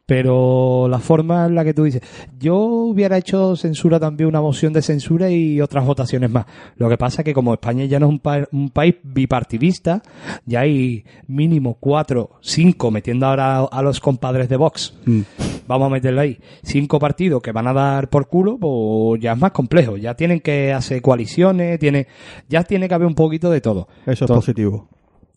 Pero 0.04 0.88
la 0.90 0.98
forma 0.98 1.46
en 1.46 1.54
la 1.54 1.64
que 1.64 1.72
tú 1.72 1.84
dices, 1.84 2.02
yo 2.38 2.56
hubiera 2.58 3.16
hecho 3.16 3.56
censura 3.56 3.98
también, 3.98 4.28
una 4.28 4.42
moción 4.42 4.72
de 4.74 4.82
censura 4.82 5.30
y 5.30 5.60
otras 5.60 5.86
votaciones 5.86 6.30
más. 6.30 6.44
Lo 6.76 6.88
que 6.90 6.98
pasa 6.98 7.22
es 7.22 7.24
que 7.24 7.32
como 7.32 7.54
España 7.54 7.84
ya 7.86 7.98
no 7.98 8.06
es 8.06 8.10
un, 8.12 8.18
pa- 8.18 8.46
un 8.52 8.68
país 8.68 8.96
bipartidista, 9.02 10.02
ya 10.44 10.60
hay 10.60 11.04
mínimo 11.26 11.78
cuatro, 11.80 12.32
cinco, 12.42 12.90
metiendo 12.90 13.26
ahora 13.26 13.60
a 13.60 13.82
los 13.82 14.00
compadres 14.00 14.48
de 14.50 14.56
Vox. 14.56 14.94
Mm. 15.06 15.20
Vamos 15.66 15.86
a 15.86 15.90
meterlo 15.90 16.20
ahí. 16.20 16.38
Cinco 16.62 16.98
partidos 16.98 17.40
que 17.40 17.52
van 17.52 17.68
a 17.68 17.72
dar 17.72 18.08
por 18.10 18.28
culo, 18.28 18.58
pues 18.58 19.22
ya 19.22 19.32
es 19.32 19.38
más 19.38 19.52
complejo. 19.52 19.96
Ya 19.96 20.14
tienen 20.14 20.40
que 20.40 20.72
hacer 20.74 21.00
coaliciones, 21.00 21.78
tiene, 21.78 22.08
ya 22.48 22.64
tiene 22.64 22.88
que 22.88 22.94
haber 22.94 23.06
un 23.06 23.14
poquito 23.14 23.50
de 23.50 23.60
todo. 23.62 23.88
Eso 24.04 24.26
es 24.26 24.30
positivo. 24.30 24.88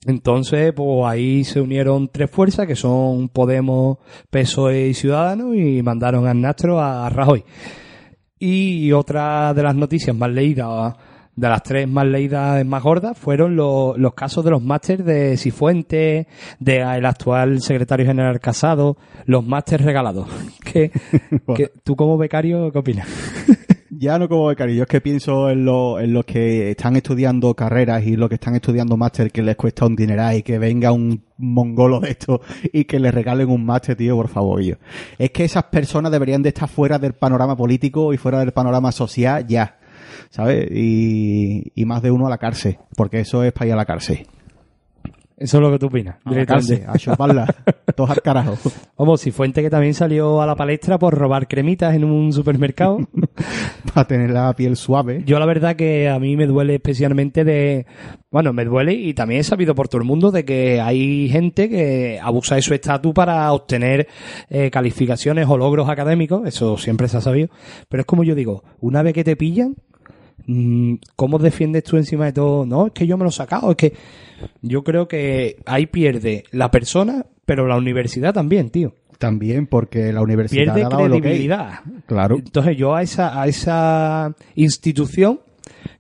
Entonces, 0.05 0.71
pues 0.73 1.05
ahí 1.05 1.43
se 1.43 1.59
unieron 1.59 2.09
tres 2.09 2.29
fuerzas 2.29 2.67
que 2.67 2.75
son 2.75 3.27
Podemos, 3.29 3.97
PSOE 4.29 4.89
y 4.89 4.93
Ciudadanos 4.93 5.55
y 5.55 5.81
mandaron 5.81 6.27
al 6.27 6.39
Nastro 6.39 6.79
a, 6.79 7.09
Rajoy. 7.09 7.43
Y 8.37 8.91
otra 8.91 9.53
de 9.55 9.63
las 9.63 9.75
noticias 9.75 10.15
más 10.15 10.29
leídas, 10.29 10.93
de 11.35 11.49
las 11.49 11.63
tres 11.63 11.87
más 11.87 12.05
leídas 12.05 12.65
más 12.65 12.81
gordas, 12.83 13.17
fueron 13.17 13.55
lo- 13.55 13.95
los 13.97 14.13
casos 14.13 14.43
de 14.45 14.51
los 14.51 14.61
másters 14.63 15.03
de 15.05 15.35
Cifuentes, 15.37 16.27
de 16.59 16.77
el 16.81 17.05
actual 17.05 17.61
secretario 17.61 18.05
general 18.05 18.39
Casado, 18.39 18.97
los 19.25 19.45
másters 19.45 19.83
regalados. 19.83 20.27
que, 20.63 20.91
que, 21.55 21.71
¿Tú 21.83 21.95
como 21.95 22.17
becario 22.17 22.71
qué 22.71 22.77
opinas? 22.79 23.07
Ya 23.97 24.19
no 24.19 24.27
como 24.27 24.47
becario, 24.47 24.75
yo 24.75 24.83
es 24.83 24.89
que 24.89 24.99
pienso 24.99 25.49
en, 25.49 25.63
lo- 25.63 26.01
en 26.01 26.11
los 26.11 26.25
que 26.25 26.71
están 26.71 26.97
estudiando 26.97 27.53
carreras 27.53 28.03
y 28.05 28.17
los 28.17 28.27
que 28.27 28.35
están 28.35 28.53
estudiando 28.53 28.97
máster 28.97 29.31
que 29.31 29.41
les 29.41 29.55
cuesta 29.55 29.85
un 29.85 29.95
dineral 29.95 30.35
y 30.35 30.43
que 30.43 30.59
venga 30.59 30.91
un 30.91 31.23
mongolo 31.37 32.01
de 32.01 32.09
esto 32.11 32.41
y 32.73 32.83
que 32.83 32.99
les 32.99 33.13
regalen 33.13 33.49
un 33.49 33.65
máster, 33.65 33.95
tío, 33.95 34.17
por 34.17 34.27
favor, 34.27 34.61
yo. 34.61 34.75
Es 35.17 35.31
que 35.31 35.45
esas 35.45 35.63
personas 35.65 36.11
deberían 36.11 36.41
de 36.43 36.49
estar 36.49 36.67
fuera 36.67 36.99
del 36.99 37.13
panorama 37.13 37.55
político 37.55 38.11
y 38.13 38.17
fuera 38.17 38.39
del 38.39 38.51
panorama 38.51 38.91
social 38.91 39.47
ya, 39.47 39.77
¿sabes? 40.29 40.67
Y, 40.71 41.71
y 41.75 41.85
más 41.85 42.01
de 42.01 42.11
uno 42.11 42.27
a 42.27 42.29
la 42.29 42.37
cárcel, 42.37 42.77
porque 42.95 43.19
eso 43.19 43.43
es 43.43 43.53
para 43.53 43.67
ir 43.67 43.73
a 43.73 43.77
la 43.77 43.85
cárcel. 43.85 44.27
Eso 45.37 45.57
es 45.57 45.61
lo 45.61 45.69
que 45.69 45.79
tú 45.79 45.87
opinas. 45.87 46.15
A 46.23 46.31
la 46.31 46.45
cárcel, 46.45 46.83
a 46.87 46.97
chuparla, 46.97 47.53
todos 47.95 48.09
al 48.09 48.21
carajo. 48.21 48.57
Vamos, 48.97 49.19
si 49.19 49.31
Fuente 49.31 49.61
que 49.61 49.69
también 49.69 49.93
salió 49.93 50.41
a 50.41 50.45
la 50.45 50.55
palestra 50.55 50.97
por 50.97 51.13
robar 51.13 51.49
cremitas 51.49 51.93
en 51.93 52.05
un 52.05 52.31
supermercado. 52.31 52.99
para 53.93 54.07
tener 54.07 54.29
la 54.29 54.53
piel 54.53 54.77
suave. 54.77 55.23
Yo 55.25 55.37
la 55.37 55.45
verdad 55.45 55.75
que 55.75 56.07
a 56.07 56.19
mí 56.19 56.37
me 56.37 56.47
duele 56.47 56.75
especialmente 56.75 57.43
de... 57.43 57.85
Bueno, 58.31 58.53
me 58.53 58.63
duele 58.63 58.93
y 58.93 59.13
también 59.13 59.41
he 59.41 59.43
sabido 59.43 59.75
por 59.75 59.89
todo 59.89 60.01
el 60.01 60.07
mundo 60.07 60.31
de 60.31 60.45
que 60.45 60.79
hay 60.79 61.27
gente 61.27 61.69
que 61.69 62.17
abusa 62.21 62.55
de 62.55 62.61
su 62.61 62.73
estatus 62.73 63.13
para 63.13 63.51
obtener 63.51 64.07
eh, 64.49 64.71
calificaciones 64.71 65.47
o 65.49 65.57
logros 65.57 65.89
académicos. 65.89 66.47
Eso 66.47 66.77
siempre 66.77 67.09
se 67.09 67.17
ha 67.17 67.21
sabido. 67.21 67.49
Pero 67.89 68.01
es 68.01 68.07
como 68.07 68.23
yo 68.23 68.35
digo, 68.35 68.63
una 68.79 69.03
vez 69.03 69.13
que 69.13 69.25
te 69.25 69.35
pillan, 69.35 69.75
¿cómo 71.15 71.39
defiendes 71.39 71.83
tú 71.83 71.97
encima 71.97 72.25
de 72.25 72.33
todo? 72.33 72.65
No, 72.65 72.87
es 72.87 72.93
que 72.93 73.07
yo 73.07 73.17
me 73.17 73.23
lo 73.23 73.29
he 73.29 73.33
sacado. 73.33 73.71
Es 73.71 73.77
que 73.77 73.93
yo 74.61 74.83
creo 74.83 75.07
que 75.07 75.57
ahí 75.65 75.87
pierde 75.87 76.43
la 76.51 76.71
persona, 76.71 77.25
pero 77.45 77.67
la 77.67 77.77
universidad 77.77 78.33
también, 78.33 78.69
tío. 78.69 78.93
También 79.17 79.67
porque 79.67 80.11
la 80.11 80.21
universidad 80.21 80.73
Pierde 80.73 80.83
ha 80.83 80.89
dado 80.89 81.19
credibilidad. 81.19 81.79
Claro. 82.05 82.37
Entonces 82.37 82.75
yo 82.75 82.95
a 82.95 83.01
esa, 83.01 83.41
a 83.41 83.47
esa 83.47 84.35
institución 84.55 85.39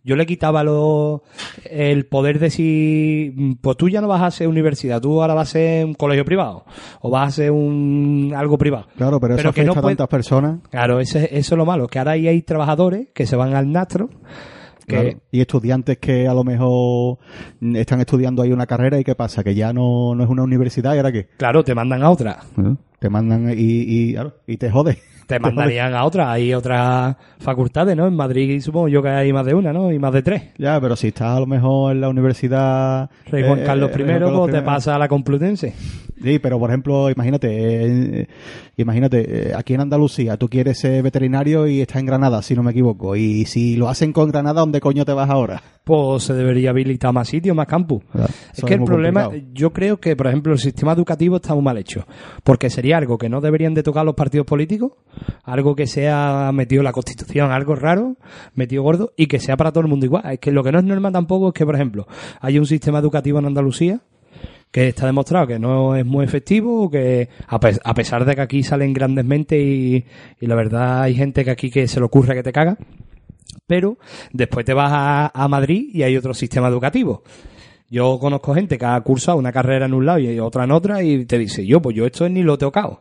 yo 0.05 0.15
le 0.15 0.25
quitaba 0.25 0.63
lo, 0.63 1.23
el 1.69 2.05
poder 2.05 2.39
de 2.39 2.49
si, 2.51 3.57
pues 3.59 3.75
tú 3.75 3.89
ya 3.89 3.99
no 4.01 4.07
vas 4.07 4.21
a 4.21 4.31
ser 4.31 4.47
universidad, 4.47 5.01
tú 5.01 5.21
ahora 5.21 5.33
vas 5.33 5.49
a 5.49 5.51
ser 5.53 5.85
un 5.85 5.95
colegio 5.95 6.23
privado 6.23 6.63
o 7.01 7.09
vas 7.09 7.27
a 7.27 7.31
ser 7.31 7.51
un 7.51 8.31
algo 8.35 8.57
privado. 8.57 8.87
Claro, 8.95 9.19
pero 9.19 9.33
eso 9.33 9.41
Pero 9.41 9.53
que 9.53 9.61
afecta 9.61 9.81
no 9.81 9.87
a 9.87 9.89
tantas 9.89 10.07
personas. 10.07 10.59
Claro, 10.69 10.99
ese- 10.99 11.29
eso 11.37 11.55
es 11.55 11.57
lo 11.57 11.65
malo, 11.65 11.87
que 11.87 11.99
ahora 11.99 12.11
ahí 12.11 12.27
hay 12.27 12.41
trabajadores 12.43 13.07
que 13.13 13.25
se 13.25 13.35
van 13.35 13.55
al 13.55 13.71
nastro, 13.71 14.09
que 14.87 14.95
Claro. 14.95 15.09
Y 15.31 15.41
estudiantes 15.41 15.97
que 15.97 16.27
a 16.27 16.33
lo 16.35 16.43
mejor 16.43 17.17
están 17.73 17.99
estudiando 18.01 18.43
ahí 18.43 18.51
una 18.51 18.67
carrera 18.67 18.99
y 18.99 19.03
qué 19.03 19.15
pasa, 19.15 19.43
que 19.43 19.55
ya 19.55 19.73
no, 19.73 20.13
no 20.13 20.23
es 20.23 20.29
una 20.29 20.43
universidad 20.43 20.93
y 20.93 20.97
ahora 20.97 21.11
qué. 21.11 21.27
claro, 21.37 21.63
te 21.63 21.73
mandan 21.73 22.03
a 22.03 22.11
otra. 22.11 22.37
Te 22.99 23.09
mandan 23.09 23.49
y, 23.49 23.55
y, 23.57 24.13
claro, 24.13 24.35
y 24.45 24.57
te 24.57 24.69
jode. 24.69 24.99
Te 25.27 25.39
mandarían 25.39 25.93
a 25.95 26.05
otra, 26.05 26.31
hay 26.31 26.53
otras 26.53 27.15
facultades, 27.39 27.95
¿no? 27.97 28.07
En 28.07 28.15
Madrid 28.15 28.61
supongo 28.61 28.87
yo 28.87 29.01
que 29.01 29.09
hay 29.09 29.33
más 29.33 29.45
de 29.45 29.53
una, 29.53 29.73
¿no? 29.73 29.91
Y 29.91 29.97
más 29.97 30.13
de 30.13 30.21
tres. 30.21 30.43
Ya, 30.57 30.79
pero 30.79 30.95
si 30.95 31.07
estás 31.07 31.37
a 31.37 31.39
lo 31.39 31.47
mejor 31.47 31.93
en 31.93 32.01
la 32.01 32.09
universidad... 32.09 33.09
Rey 33.27 33.43
Juan 33.43 33.59
eh, 33.59 33.63
Carlos 33.63 33.89
I, 33.91 33.97
Rey 33.97 34.05
Juan 34.05 34.19
Carlos 34.19 34.39
pues 34.39 34.51
te 34.51 34.57
I. 34.59 34.61
pasa 34.61 34.95
a 34.95 34.99
la 34.99 35.07
Complutense. 35.07 35.73
Sí, 36.21 36.39
pero 36.39 36.59
por 36.59 36.69
ejemplo, 36.69 37.09
imagínate, 37.09 37.47
eh, 38.21 38.27
imagínate, 38.77 39.49
eh, 39.49 39.53
aquí 39.55 39.73
en 39.73 39.81
Andalucía 39.81 40.37
tú 40.37 40.47
quieres 40.47 40.79
ser 40.79 41.03
veterinario 41.03 41.67
y 41.67 41.81
estás 41.81 41.97
en 41.97 42.05
Granada, 42.05 42.41
si 42.41 42.55
no 42.55 42.63
me 42.63 42.71
equivoco. 42.71 43.15
Y 43.15 43.45
si 43.45 43.75
lo 43.75 43.89
hacen 43.89 44.13
con 44.13 44.29
Granada, 44.29 44.61
¿dónde 44.61 44.79
coño 44.81 45.05
te 45.05 45.13
vas 45.13 45.29
ahora? 45.29 45.61
pues 45.85 46.23
se 46.23 46.33
debería 46.33 46.71
habilitar 46.71 47.13
más 47.13 47.29
sitios, 47.29 47.55
más 47.55 47.67
campus. 47.67 48.03
Claro, 48.11 48.33
es 48.53 48.63
que 48.63 48.73
es 48.73 48.79
el 48.79 48.85
problema, 48.85 49.25
complicado. 49.25 49.53
yo 49.53 49.71
creo 49.71 49.99
que, 49.99 50.15
por 50.15 50.27
ejemplo, 50.27 50.51
el 50.51 50.59
sistema 50.59 50.93
educativo 50.93 51.35
está 51.35 51.53
muy 51.53 51.63
mal 51.63 51.77
hecho. 51.77 52.05
Porque 52.43 52.71
sería 52.71 52.97
algo 52.97 53.19
que 53.19 53.29
no 53.29 53.39
deberían 53.39 53.75
de 53.75 53.83
tocar 53.83 54.03
los 54.03 54.15
partidos 54.15 54.47
políticos. 54.47 54.93
algo 55.43 55.75
que 55.75 55.85
sea 55.85 56.49
metido 56.53 56.81
en 56.81 56.85
la 56.85 56.91
Constitución, 56.91 57.51
algo 57.51 57.75
raro, 57.75 58.15
metido 58.55 58.81
gordo 58.81 59.13
y 59.15 59.27
que 59.27 59.39
sea 59.39 59.57
para 59.57 59.71
todo 59.71 59.81
el 59.81 59.87
mundo 59.87 60.07
igual. 60.07 60.23
Es 60.31 60.39
que 60.39 60.51
lo 60.51 60.63
que 60.63 60.71
no 60.71 60.79
es 60.79 60.85
normal 60.85 61.13
tampoco 61.13 61.49
es 61.49 61.53
que, 61.53 61.65
por 61.65 61.75
ejemplo, 61.75 62.07
hay 62.41 62.57
un 62.57 62.65
sistema 62.65 62.97
educativo 62.97 63.37
en 63.37 63.45
Andalucía 63.45 64.01
que 64.75 64.89
está 64.89 65.05
demostrado 65.05 65.47
que 65.47 65.57
no 65.57 65.95
es 65.95 66.05
muy 66.05 66.25
efectivo, 66.25 66.89
que 66.91 67.29
a, 67.47 67.57
pe- 67.61 67.79
a 67.81 67.93
pesar 67.93 68.25
de 68.25 68.35
que 68.35 68.41
aquí 68.41 68.61
salen 68.61 68.91
grandes 68.91 69.23
mentes 69.23 69.57
y, 69.57 70.03
la 70.41 70.53
verdad 70.53 71.03
hay 71.03 71.15
gente 71.15 71.45
que 71.45 71.51
aquí 71.51 71.71
que 71.71 71.87
se 71.87 72.01
le 72.01 72.05
ocurre 72.05 72.35
que 72.35 72.43
te 72.43 72.51
caga, 72.51 72.77
pero 73.67 73.97
después 74.33 74.65
te 74.65 74.73
vas 74.73 74.91
a, 74.93 75.31
a 75.33 75.47
Madrid 75.47 75.91
y 75.93 76.03
hay 76.03 76.17
otro 76.17 76.33
sistema 76.33 76.67
educativo. 76.67 77.23
Yo 77.89 78.19
conozco 78.19 78.53
gente 78.53 78.77
que 78.77 78.85
ha 78.85 78.99
cursado 78.99 79.37
una 79.37 79.53
carrera 79.53 79.85
en 79.85 79.93
un 79.93 80.05
lado 80.05 80.19
y 80.19 80.37
otra 80.41 80.65
en 80.65 80.71
otra 80.71 81.01
y 81.01 81.23
te 81.23 81.37
dice, 81.37 81.65
yo, 81.65 81.81
pues 81.81 81.95
yo 81.95 82.05
esto 82.05 82.27
ni 82.27 82.43
lo 82.43 82.55
he 82.55 82.57
tocado. 82.57 82.99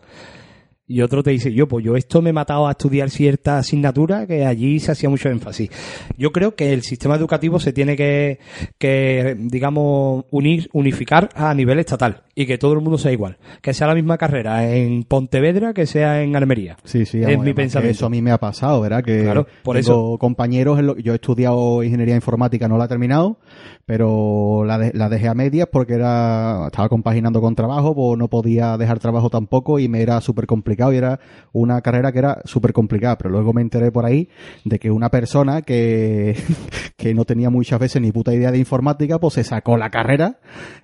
Y 0.86 1.00
otro 1.00 1.22
te 1.22 1.30
dice, 1.30 1.50
yo, 1.52 1.66
pues 1.66 1.82
yo 1.82 1.96
esto 1.96 2.20
me 2.20 2.28
he 2.30 2.32
matado 2.34 2.66
a 2.68 2.72
estudiar 2.72 3.08
cierta 3.08 3.56
asignatura 3.56 4.26
que 4.26 4.44
allí 4.44 4.78
se 4.80 4.92
hacía 4.92 5.08
mucho 5.08 5.30
énfasis. 5.30 5.70
Yo 6.18 6.30
creo 6.30 6.54
que 6.56 6.74
el 6.74 6.82
sistema 6.82 7.14
educativo 7.16 7.58
se 7.58 7.72
tiene 7.72 7.96
que, 7.96 8.38
que 8.78 9.34
digamos, 9.38 10.24
unir, 10.30 10.68
unificar 10.74 11.30
a 11.34 11.54
nivel 11.54 11.78
estatal 11.78 12.24
y 12.34 12.44
que 12.46 12.58
todo 12.58 12.74
el 12.74 12.80
mundo 12.80 12.98
sea 12.98 13.12
igual. 13.12 13.38
Que 13.62 13.72
sea 13.72 13.86
la 13.86 13.94
misma 13.94 14.18
carrera 14.18 14.68
en 14.74 15.04
Pontevedra 15.04 15.72
que 15.72 15.86
sea 15.86 16.22
en 16.22 16.36
Almería. 16.36 16.76
Sí, 16.84 17.06
sí, 17.06 17.22
es 17.22 17.38
mi 17.38 17.54
pensamiento. 17.54 17.96
Eso 17.96 18.06
a 18.06 18.10
mí 18.10 18.20
me 18.20 18.30
ha 18.32 18.38
pasado, 18.38 18.82
¿verdad? 18.82 19.02
Que 19.02 19.22
Claro, 19.22 19.46
por 19.62 19.76
tengo 19.80 20.18
compañeros, 20.18 20.78
en 20.78 20.86
lo- 20.88 20.98
yo 20.98 21.12
he 21.12 21.16
estudiado 21.16 21.82
ingeniería 21.82 22.14
informática, 22.16 22.68
no 22.68 22.76
la 22.76 22.84
he 22.84 22.88
terminado, 22.88 23.38
pero 23.86 24.64
la, 24.64 24.78
de- 24.78 24.92
la 24.94 25.08
dejé 25.08 25.28
a 25.28 25.34
medias 25.34 25.68
porque 25.70 25.94
era 25.94 26.64
estaba 26.66 26.88
compaginando 26.88 27.40
con 27.40 27.54
trabajo, 27.54 27.94
pues 27.94 28.18
no 28.18 28.28
podía 28.28 28.76
dejar 28.78 28.98
trabajo 28.98 29.30
tampoco 29.30 29.78
y 29.78 29.88
me 29.88 30.00
era 30.02 30.20
súper 30.20 30.46
complicado 30.46 30.92
y 30.92 30.96
era 30.96 31.20
una 31.52 31.80
carrera 31.82 32.12
que 32.12 32.18
era 32.18 32.40
súper 32.44 32.72
complicada, 32.72 33.18
pero 33.18 33.30
luego 33.30 33.52
me 33.52 33.60
enteré 33.62 33.92
por 33.92 34.04
ahí 34.06 34.28
de 34.64 34.78
que 34.78 34.90
una 34.90 35.10
persona 35.10 35.62
que, 35.62 36.36
que 36.96 37.14
no 37.14 37.24
tenía 37.24 37.50
muchas 37.50 37.78
veces 37.80 38.00
ni 38.00 38.12
puta 38.12 38.32
idea 38.34 38.50
de 38.50 38.58
informática, 38.58 39.18
pues 39.18 39.34
se 39.34 39.44
sacó 39.44 39.76
la 39.76 39.90
carrera 39.90 40.38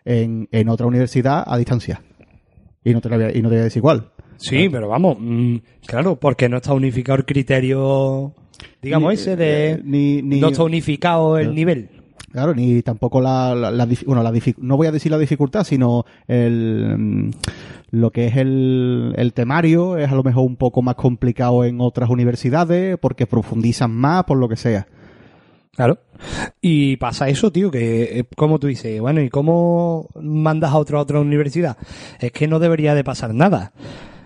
en, 0.05 0.49
en 0.53 0.69
otra 0.69 0.87
universidad 0.87 1.45
a 1.47 1.57
distancia. 1.57 2.03
Y 2.85 2.93
no 2.93 3.01
te 3.01 3.09
la 3.11 3.17
voy 3.17 3.25
a, 3.27 3.37
y 3.37 3.43
no 3.43 3.49
te 3.49 3.57
voy 3.57 3.61
a 3.61 3.65
decir. 3.65 3.83
Sí, 4.39 4.69
pero 4.71 4.89
vamos, 4.89 5.19
mm, 5.21 5.57
claro, 5.87 6.17
porque 6.17 6.49
no 6.49 6.57
está 6.57 6.73
unificado 6.73 7.19
el 7.19 7.27
criterio, 7.27 8.35
digamos, 8.81 9.09
Ni- 9.11 9.15
ese 9.15 9.37
de... 9.37 9.71
eh, 9.73 9.81
ni- 9.85 10.23
ni- 10.23 10.41
no 10.41 10.49
está 10.49 10.65
unificado 10.65 11.37
el 11.37 11.55
nivel. 11.55 11.91
Claro, 12.31 12.55
ni 12.55 12.81
tampoco 12.83 13.21
la, 13.21 13.55
la, 13.57 13.73
la 13.73 13.89
bueno, 14.07 14.23
la 14.23 14.33
no 14.59 14.77
voy 14.77 14.87
a 14.87 14.93
decir 14.93 15.11
la 15.11 15.19
dificultad, 15.19 15.65
sino 15.65 16.05
el, 16.29 16.97
mm, 16.97 17.31
lo 17.91 18.11
que 18.13 18.27
es 18.27 18.37
el, 18.37 19.15
el 19.17 19.33
temario 19.33 19.97
es 19.97 20.11
a 20.13 20.15
lo 20.15 20.23
mejor 20.23 20.45
un 20.45 20.55
poco 20.55 20.81
más 20.81 20.95
complicado 20.95 21.65
en 21.65 21.81
otras 21.81 22.09
universidades 22.09 22.99
porque 22.99 23.27
profundizan 23.27 23.91
más 23.91 24.25
por 24.25 24.39
lo 24.39 24.49
que 24.49 24.57
sea. 24.57 24.87
Claro. 25.75 25.99
Y 26.61 26.99
pasa 26.99 27.29
eso, 27.29 27.51
tío, 27.51 27.71
que 27.71 28.21
eh, 28.21 28.25
como 28.37 28.61
tú 28.61 28.69
dices, 28.69 29.01
bueno, 29.01 29.21
¿y 29.23 29.29
cómo 29.29 30.07
mandas 30.21 30.71
a 30.71 30.79
otra 30.79 31.01
otra 31.01 31.19
universidad? 31.19 31.79
Es 32.21 32.31
que 32.31 32.47
no 32.47 32.61
debería 32.61 32.95
de 32.95 33.03
pasar 33.03 33.35
nada. 33.35 33.73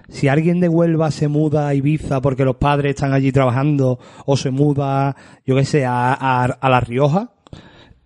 Si 0.08 0.28
alguien 0.28 0.60
de 0.60 0.68
Huelva 0.68 1.10
se 1.10 1.28
muda 1.28 1.68
a 1.68 1.74
Ibiza 1.74 2.20
porque 2.20 2.44
los 2.44 2.56
padres 2.56 2.96
están 2.96 3.14
allí 3.14 3.32
trabajando 3.32 3.98
o 4.26 4.36
se 4.36 4.50
muda, 4.50 5.16
yo 5.46 5.56
qué 5.56 5.64
sé, 5.64 5.86
a, 5.86 6.12
a 6.12 6.68
La 6.68 6.80
Rioja, 6.80 7.33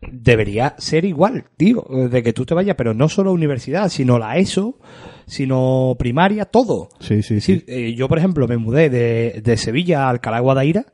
debería 0.00 0.74
ser 0.78 1.04
igual, 1.04 1.44
tío, 1.56 1.84
de 2.10 2.22
que 2.22 2.32
tú 2.32 2.44
te 2.46 2.54
vayas, 2.54 2.76
pero 2.76 2.94
no 2.94 3.08
solo 3.08 3.32
universidad, 3.32 3.88
sino 3.88 4.18
la 4.18 4.36
ESO, 4.38 4.78
sino 5.26 5.96
primaria, 5.98 6.44
todo. 6.44 6.88
Sí, 7.00 7.22
sí, 7.22 7.40
Sí, 7.40 7.64
eh, 7.66 7.94
yo, 7.94 8.08
por 8.08 8.18
ejemplo, 8.18 8.46
me 8.48 8.56
mudé 8.56 8.90
de, 8.90 9.40
de 9.42 9.56
Sevilla 9.56 10.04
a 10.06 10.10
Alcalá 10.10 10.40
Guadaira 10.40 10.86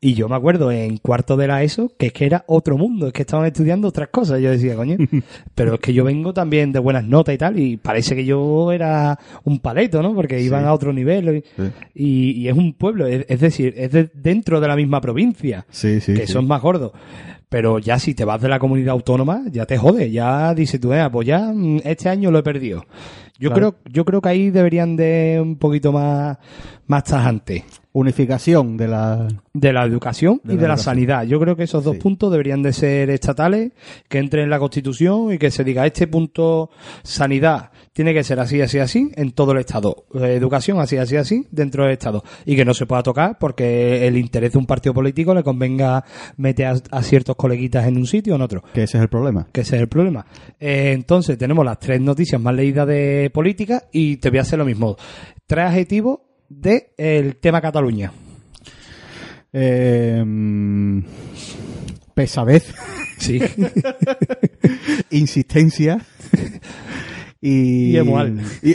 y 0.00 0.14
yo 0.14 0.28
me 0.28 0.36
acuerdo 0.36 0.70
en 0.70 0.98
cuarto 0.98 1.36
de 1.36 1.46
la 1.48 1.62
ESO 1.62 1.90
que 1.98 2.06
es 2.06 2.12
que 2.12 2.26
era 2.26 2.44
otro 2.46 2.76
mundo, 2.78 3.06
es 3.08 3.12
que 3.12 3.22
estaban 3.22 3.46
estudiando 3.46 3.88
otras 3.88 4.08
cosas. 4.08 4.40
Yo 4.40 4.50
decía, 4.50 4.76
coño, 4.76 4.96
pero 5.54 5.74
es 5.74 5.80
que 5.80 5.92
yo 5.92 6.04
vengo 6.04 6.32
también 6.32 6.72
de 6.72 6.78
buenas 6.78 7.04
notas 7.04 7.34
y 7.34 7.38
tal 7.38 7.58
y 7.58 7.76
parece 7.76 8.14
que 8.14 8.24
yo 8.24 8.70
era 8.72 9.18
un 9.44 9.58
paleto, 9.58 10.02
¿no? 10.02 10.14
Porque 10.14 10.40
iban 10.40 10.64
a 10.64 10.72
otro 10.72 10.92
nivel 10.92 11.42
y, 11.94 12.02
y- 12.04 12.30
y 12.42 12.48
es 12.48 12.56
un 12.56 12.72
pueblo, 12.74 13.06
es, 13.06 13.26
es 13.28 13.40
decir, 13.40 13.74
es 13.76 13.90
de- 13.92 14.10
dentro 14.14 14.60
de 14.60 14.68
la 14.68 14.76
misma 14.76 15.00
provincia, 15.00 15.66
Sí, 15.70 16.00
sí, 16.00 16.14
que 16.14 16.26
sí. 16.26 16.32
son 16.32 16.46
más 16.46 16.62
gordos. 16.62 16.92
Pero 17.54 17.78
ya 17.78 18.00
si 18.00 18.14
te 18.14 18.24
vas 18.24 18.40
de 18.42 18.48
la 18.48 18.58
comunidad 18.58 18.94
autónoma, 18.94 19.42
ya 19.48 19.64
te 19.64 19.78
jode, 19.78 20.10
ya 20.10 20.52
dices 20.54 20.80
tú, 20.80 20.92
"Eh, 20.92 21.08
pues 21.12 21.24
ya 21.28 21.52
mm, 21.54 21.82
este 21.84 22.08
año 22.08 22.32
lo 22.32 22.40
he 22.40 22.42
perdido. 22.42 22.84
Yo 23.38 23.50
Claro. 23.50 23.74
creo, 23.74 23.92
yo 23.92 24.04
creo 24.04 24.20
que 24.20 24.28
ahí 24.28 24.50
deberían 24.50 24.96
de 24.96 25.38
un 25.40 25.54
poquito 25.54 25.92
más, 25.92 26.36
más 26.88 27.04
tajante 27.04 27.64
Unificación 27.96 28.76
de 28.76 28.88
la... 28.88 29.28
de 29.52 29.72
la 29.72 29.84
educación 29.84 30.40
De 30.42 30.54
y 30.54 30.56
la 30.56 30.62
de 30.62 30.68
la 30.68 30.74
educación. 30.74 30.94
sanidad. 30.94 31.22
Yo 31.24 31.38
creo 31.38 31.54
que 31.56 31.62
esos 31.62 31.84
dos 31.84 31.94
Sí. 31.94 32.00
puntos 32.02 32.30
deberían 32.32 32.60
de 32.62 32.72
ser 32.72 33.08
estatales, 33.08 33.70
que 34.08 34.18
entre 34.18 34.42
en 34.42 34.50
la 34.50 34.58
Constitución 34.58 35.32
y 35.32 35.38
que 35.38 35.50
se 35.52 35.62
diga 35.62 35.86
este 35.86 36.08
punto 36.08 36.70
sanidad 37.04 37.70
tiene 37.92 38.12
que 38.12 38.24
ser 38.24 38.40
así, 38.40 38.60
así, 38.60 38.80
así 38.80 39.12
en 39.14 39.30
todo 39.30 39.52
el 39.52 39.58
Estado. 39.58 40.06
Eh, 40.14 40.34
Educación 40.34 40.80
así, 40.80 40.96
así, 40.96 41.14
así 41.16 41.46
dentro 41.52 41.84
del 41.84 41.92
Estado. 41.92 42.24
Y 42.44 42.56
que 42.56 42.64
no 42.64 42.74
se 42.74 42.86
pueda 42.86 43.04
tocar 43.04 43.38
porque 43.38 44.06
el 44.08 44.16
interés 44.18 44.52
de 44.52 44.58
un 44.58 44.66
partido 44.66 44.92
político 44.92 45.32
le 45.32 45.44
convenga 45.44 46.04
meter 46.36 46.66
a, 46.66 46.74
a 46.90 47.02
ciertos 47.04 47.36
coleguitas 47.36 47.86
en 47.86 47.96
un 47.96 48.06
sitio 48.08 48.32
o 48.32 48.36
en 48.36 48.42
otro. 48.42 48.64
que 48.74 48.82
ese 48.82 48.96
es 48.98 49.02
el 49.02 49.08
problema. 49.08 49.46
Que 49.52 49.60
ese 49.60 49.76
es 49.76 49.82
el 49.82 49.88
problema. 49.88 50.26
Eh, 50.58 50.90
entonces, 50.92 51.38
tenemos 51.38 51.64
las 51.64 51.78
tres 51.78 52.00
noticias 52.00 52.40
más 52.40 52.54
leídas 52.56 52.88
de 52.88 53.30
política 53.32 53.84
y 53.92 54.16
te 54.16 54.30
voy 54.30 54.38
a 54.40 54.42
hacer 54.42 54.58
lo 54.58 54.64
mismo. 54.64 54.96
Tres 55.46 55.66
adjetivos 55.66 56.18
del 56.48 57.36
tema 57.36 57.60
Cataluña. 57.60 58.12
Eh, 59.52 60.22
mm, 60.24 61.00
pesadez, 62.14 62.74
Sí. 63.18 63.40
insistencia 65.10 65.98
y... 67.40 67.92
Y 67.92 67.96
emoal. 67.96 68.40
Y, 68.62 68.74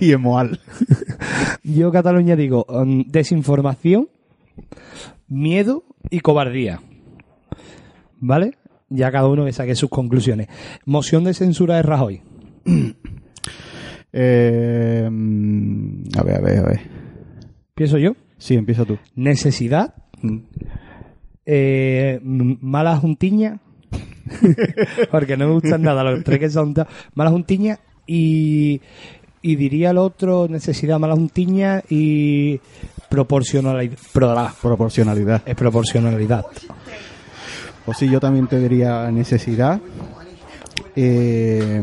y 0.00 0.12
emoal. 0.12 0.60
Yo 1.62 1.90
Cataluña 1.90 2.36
digo 2.36 2.64
um, 2.68 3.04
desinformación, 3.08 4.08
miedo 5.28 5.84
y 6.10 6.20
cobardía. 6.20 6.80
¿Vale? 8.20 8.56
Ya 8.88 9.10
cada 9.10 9.28
uno 9.28 9.44
que 9.44 9.52
saque 9.52 9.74
sus 9.74 9.90
conclusiones. 9.90 10.48
Moción 10.84 11.24
de 11.24 11.34
censura 11.34 11.76
de 11.76 11.82
Rajoy. 11.82 12.22
Eh, 14.16 15.02
a 16.16 16.22
ver, 16.22 16.36
a 16.36 16.40
ver, 16.40 16.58
a 16.58 16.62
ver. 16.62 16.80
Pienso 17.74 17.98
yo. 17.98 18.12
Sí, 18.38 18.54
empieza 18.54 18.84
tú. 18.84 18.96
Necesidad. 19.16 19.94
eh, 21.44 22.20
mala 22.22 22.96
juntiña. 22.96 23.58
Porque 25.10 25.36
no 25.36 25.48
me 25.48 25.54
gustan 25.54 25.82
nada 25.82 26.02
los 26.04 26.22
tres 26.24 26.38
que 26.38 26.48
son 26.50 26.74
mala 27.14 27.30
juntiña 27.30 27.78
y 28.06 28.80
y 29.42 29.56
diría 29.56 29.90
el 29.90 29.98
otro 29.98 30.48
necesidad 30.48 30.98
mala 30.98 31.14
juntiña 31.14 31.82
y 31.90 32.58
proporcionalidad 33.10 33.98
pro- 34.12 34.34
Proporcionalidad. 34.62 35.42
es 35.44 35.54
proporcionalidad 35.54 36.46
O 37.84 37.92
sí, 37.92 38.08
yo 38.08 38.18
también 38.20 38.46
te 38.46 38.58
diría 38.58 39.10
necesidad. 39.10 39.78
Eh, 40.96 41.82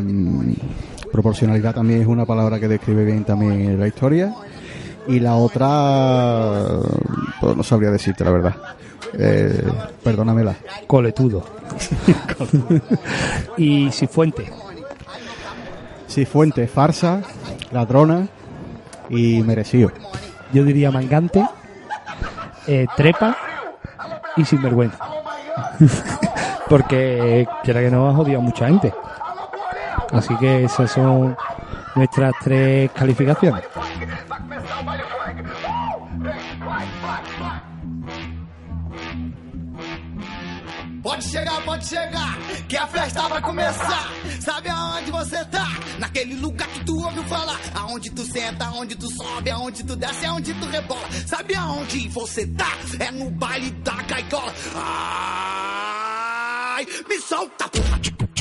proporcionalidad 1.11 1.75
también 1.75 2.01
es 2.01 2.07
una 2.07 2.25
palabra 2.25 2.59
que 2.59 2.67
describe 2.67 3.03
bien 3.05 3.23
también 3.23 3.79
la 3.79 3.87
historia. 3.87 4.33
Y 5.07 5.19
la 5.19 5.35
otra, 5.35 6.67
pues 7.39 7.55
no 7.57 7.63
sabría 7.63 7.89
decirte 7.91 8.23
la 8.23 8.31
verdad. 8.31 8.55
Eh, 9.13 9.63
perdónamela. 10.03 10.55
coletudo 10.87 11.43
y 13.57 13.91
Cifuente 13.91 14.49
Sí, 16.07 16.25
fuente, 16.25 16.65
farsa, 16.67 17.21
ladrona 17.71 18.27
y 19.09 19.41
merecido. 19.43 19.91
yo 20.53 20.63
diría 20.63 20.91
mangante 20.91 21.45
eh, 22.67 22.85
trepa 22.95 23.35
y 24.37 24.45
sinvergüenza 24.45 24.97
porque 26.69 27.45
quiera 27.63 27.81
que 27.81 27.91
no 27.91 28.09
ha 28.09 28.13
jodido 28.13 28.39
a 28.39 28.41
mucha 28.41 28.67
gente 28.67 28.93
así 30.11 30.35
que 30.37 30.63
esas 30.65 30.91
son 30.91 31.35
nuestras 31.95 32.33
tres 32.43 32.91
calificaciones 32.91 33.63
Pode 41.03 41.25
chegar, 41.25 41.61
pode 41.63 41.85
chegar, 41.85 42.37
que 42.67 42.77
a 42.77 42.85
festa 42.85 43.27
vai 43.27 43.41
começar. 43.41 44.11
Sabe 44.39 44.69
aonde 44.69 45.11
você 45.11 45.43
tá? 45.45 45.67
Naquele 45.97 46.35
lugar 46.35 46.67
que 46.67 46.85
tu 46.85 47.03
ouviu 47.03 47.23
falar. 47.23 47.59
Aonde 47.73 48.11
tu 48.11 48.23
senta, 48.23 48.65
aonde 48.65 48.95
tu 48.95 49.09
sobe, 49.09 49.49
aonde 49.49 49.83
tu 49.83 49.95
desce, 49.95 50.25
aonde 50.25 50.53
tu 50.53 50.65
rebola. 50.67 51.07
Sabe 51.25 51.55
aonde 51.55 52.07
você 52.09 52.45
tá? 52.47 52.71
É 52.99 53.11
no 53.11 53.31
baile 53.31 53.71
da 53.83 53.95
caikola. 54.03 54.53
Ai, 56.75 56.85
me 57.09 57.19
solta, 57.19 57.67
porra. 57.67 58.40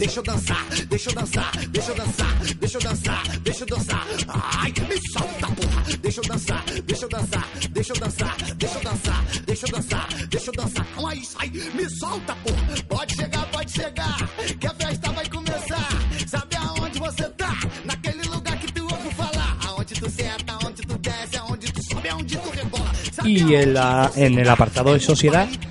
Deixa 0.00 0.18
eu 0.18 0.22
dançar, 0.22 0.66
deixa 0.88 1.10
eu 1.10 1.14
dançar, 1.14 1.52
deixa 1.68 1.90
eu 1.90 1.94
dançar, 1.94 2.36
deixa 2.58 2.78
eu 2.78 2.80
dançar, 2.80 3.22
deixa 3.44 3.62
eu 3.64 3.66
dançar. 3.66 4.06
Ai, 4.28 4.72
me 4.88 5.10
solta, 5.12 5.46
porra. 5.54 5.98
Deixa 6.00 6.20
eu 6.20 6.24
dançar, 6.24 6.64
deixa 6.86 7.04
eu 7.04 7.08
dançar, 7.10 7.48
deixa 7.70 7.92
eu 7.92 8.00
dançar, 8.00 8.36
deixa 8.56 8.78
eu 8.78 8.82
dançar, 8.82 9.24
deixa 9.44 9.66
eu 9.66 9.70
dançar, 9.70 10.08
deixa 10.30 10.50
eu 10.50 10.54
dançar. 10.54 10.86
Calma 10.94 11.10
aí, 11.10 11.22
sai, 11.22 11.48
me 11.50 11.90
solta, 11.90 12.34
porra. 12.36 12.82
Pode 12.88 13.14
chegar, 13.14 13.46
pode 13.50 13.72
chegar, 13.72 14.16
que 14.58 14.66
a 14.66 14.74
festa 14.74 15.12
vai 15.12 15.28
começar. 15.28 15.88
Sabe 16.26 16.56
aonde 16.56 16.98
você 16.98 17.28
tá? 17.36 17.52
Naquele 17.84 18.22
lugar 18.22 18.58
que 18.58 18.72
tu 18.72 18.82
ouve 18.82 19.14
falar. 19.14 19.58
Aonde 19.68 19.94
tu 19.94 20.10
senta, 20.10 20.52
aonde 20.52 20.82
tu 20.82 20.98
desce, 20.98 21.36
aonde 21.36 21.72
tu 21.72 21.82
sobe, 21.82 22.08
aonde 22.08 22.36
tu 22.38 22.50
rebola. 22.50 22.90
Sabe 23.12 23.30
Y 23.30 23.54
en, 23.54 23.74
la, 23.74 24.10
en 24.16 24.38
el 24.38 24.48
apartado 24.48 24.94
de 24.94 25.00
sociedad 25.00 25.46
mm, 25.46 25.69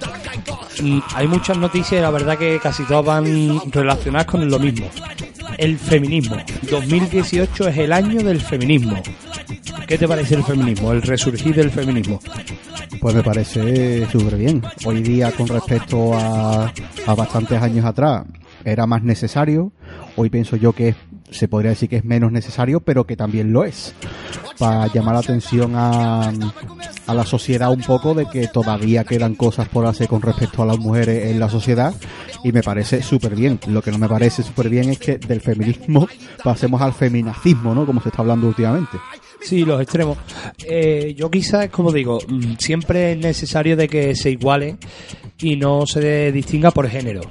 hay 1.15 1.27
muchas 1.27 1.57
noticias 1.57 1.99
y 1.99 2.01
la 2.01 2.09
verdad 2.11 2.37
que 2.37 2.59
casi 2.61 2.83
todas 2.83 3.05
van 3.05 3.59
relacionadas 3.71 4.25
con 4.27 4.49
lo 4.49 4.59
mismo. 4.59 4.87
El 5.57 5.77
feminismo. 5.77 6.37
2018 6.69 7.67
es 7.67 7.77
el 7.77 7.91
año 7.91 8.21
del 8.23 8.39
feminismo. 8.41 9.01
¿Qué 9.87 9.97
te 9.97 10.07
parece 10.07 10.35
el 10.35 10.43
feminismo? 10.43 10.91
El 10.91 11.01
resurgir 11.01 11.55
del 11.55 11.71
feminismo. 11.71 12.19
Pues 13.01 13.15
me 13.15 13.23
parece 13.23 14.05
súper 14.11 14.35
bien. 14.37 14.61
Hoy 14.85 15.01
día, 15.01 15.31
con 15.31 15.47
respecto 15.47 16.13
a, 16.13 16.71
a 17.07 17.15
bastantes 17.15 17.61
años 17.61 17.85
atrás, 17.85 18.25
era 18.63 18.85
más 18.85 19.03
necesario. 19.03 19.71
Hoy 20.15 20.29
pienso 20.29 20.55
yo 20.57 20.73
que 20.73 20.89
es- 20.89 20.95
se 21.31 21.47
podría 21.47 21.71
decir 21.71 21.89
que 21.89 21.97
es 21.97 22.05
menos 22.05 22.31
necesario, 22.31 22.79
pero 22.79 23.05
que 23.05 23.15
también 23.15 23.53
lo 23.53 23.63
es. 23.63 23.93
Para 24.57 24.87
llamar 24.87 25.13
la 25.13 25.19
atención 25.21 25.73
a, 25.75 26.31
a 27.09 27.13
la 27.13 27.25
sociedad 27.25 27.71
un 27.71 27.81
poco 27.81 28.13
de 28.13 28.27
que 28.27 28.47
todavía 28.47 29.03
quedan 29.03 29.35
cosas 29.35 29.67
por 29.69 29.85
hacer 29.85 30.07
con 30.07 30.21
respecto 30.21 30.63
a 30.63 30.65
las 30.65 30.77
mujeres 30.77 31.31
en 31.31 31.39
la 31.39 31.49
sociedad. 31.49 31.93
Y 32.43 32.51
me 32.51 32.61
parece 32.61 33.01
súper 33.01 33.35
bien. 33.35 33.59
Lo 33.67 33.81
que 33.81 33.91
no 33.91 33.97
me 33.97 34.07
parece 34.07 34.43
súper 34.43 34.69
bien 34.69 34.89
es 34.89 34.99
que 34.99 35.17
del 35.17 35.41
feminismo 35.41 36.07
pasemos 36.43 36.81
al 36.81 36.93
feminacismo, 36.93 37.73
¿no? 37.73 37.85
Como 37.85 38.01
se 38.01 38.09
está 38.09 38.21
hablando 38.21 38.47
últimamente. 38.47 38.97
Sí, 39.41 39.65
los 39.65 39.81
extremos. 39.81 40.17
Eh, 40.65 41.15
yo 41.17 41.31
quizás, 41.31 41.69
como 41.69 41.91
digo, 41.91 42.19
mm, 42.27 42.53
siempre 42.57 43.13
es 43.13 43.17
necesario 43.17 43.75
de 43.75 43.87
que 43.87 44.15
se 44.15 44.31
iguale 44.31 44.77
y 45.41 45.55
no 45.55 45.85
se 45.85 46.31
distinga 46.31 46.71
por 46.71 46.87
género. 46.87 47.21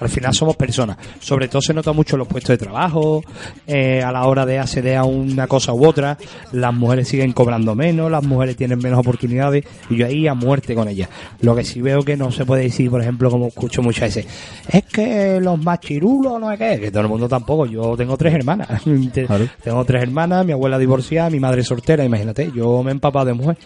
Al 0.00 0.08
final 0.08 0.32
somos 0.32 0.56
personas. 0.56 0.96
Sobre 1.20 1.48
todo 1.48 1.60
se 1.60 1.74
nota 1.74 1.92
mucho 1.92 2.16
en 2.16 2.20
los 2.20 2.28
puestos 2.28 2.58
de 2.58 2.64
trabajo, 2.64 3.22
eh, 3.66 4.02
a 4.02 4.10
la 4.10 4.26
hora 4.26 4.46
de 4.46 4.58
acceder 4.58 4.96
a 4.96 5.04
una 5.04 5.46
cosa 5.46 5.74
u 5.74 5.86
otra. 5.86 6.16
Las 6.52 6.72
mujeres 6.72 7.08
siguen 7.08 7.32
cobrando 7.32 7.74
menos, 7.74 8.10
las 8.10 8.24
mujeres 8.24 8.56
tienen 8.56 8.78
menos 8.78 8.98
oportunidades 8.98 9.64
y 9.90 9.96
yo 9.96 10.06
ahí 10.06 10.26
a 10.26 10.34
muerte 10.34 10.74
con 10.74 10.88
ellas. 10.88 11.10
Lo 11.42 11.54
que 11.54 11.64
sí 11.64 11.82
veo 11.82 12.00
que 12.00 12.16
no 12.16 12.32
se 12.32 12.46
puede 12.46 12.62
decir, 12.62 12.90
por 12.90 13.02
ejemplo, 13.02 13.30
como 13.30 13.48
escucho 13.48 13.82
muchas 13.82 14.14
veces, 14.14 14.26
es 14.68 14.84
que 14.84 15.38
los 15.38 15.62
machirulos 15.62 16.40
no 16.40 16.50
es 16.50 16.58
que, 16.58 16.80
que 16.80 16.90
todo 16.90 17.02
el 17.02 17.08
mundo 17.08 17.28
tampoco. 17.28 17.66
Yo 17.66 17.94
tengo 17.96 18.16
tres 18.16 18.34
hermanas. 18.34 18.68
Claro. 19.10 19.46
Tengo 19.62 19.84
tres 19.84 20.02
hermanas, 20.02 20.46
mi 20.46 20.52
abuela 20.52 20.78
divorciada, 20.78 21.30
mi 21.30 21.40
madre 21.40 21.62
soltera, 21.62 22.04
imagínate, 22.04 22.50
yo 22.54 22.82
me 22.82 22.90
he 22.90 22.92
empapado 22.92 23.26
de 23.26 23.34
mujer. 23.34 23.58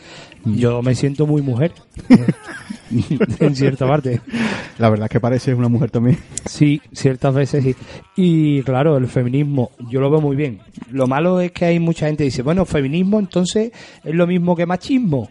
Yo 0.45 0.83
me 0.83 0.95
siento 0.95 1.27
muy 1.27 1.43
mujer. 1.43 1.73
en 3.41 3.55
parte. 3.87 4.21
La 4.79 4.91
verdad 4.91 5.07
es 5.07 5.11
que 5.11 5.21
parece 5.21 5.55
una 5.55 5.69
mujer 5.69 5.91
también. 5.91 6.19
Sí, 6.47 6.81
ciertas 6.93 7.35
veces 7.35 7.65
sí. 7.65 7.77
Y 8.17 8.63
claro, 8.63 8.97
el 8.97 9.07
feminismo, 9.07 9.71
yo 9.89 10.01
lo 10.01 10.11
veo 10.11 10.21
muy 10.21 10.37
bien. 10.37 10.61
Lo 10.91 11.07
malo 11.07 11.41
es 11.41 11.53
que 11.53 11.67
hay 11.67 11.79
mucha 11.79 12.07
gente 12.07 12.25
que 12.25 12.27
dice, 12.27 12.43
bueno, 12.43 12.65
feminismo 12.65 13.19
entonces 13.19 13.73
es 14.03 14.15
lo 14.15 14.27
mismo 14.27 14.57
que 14.57 14.67
machismo. 14.67 15.31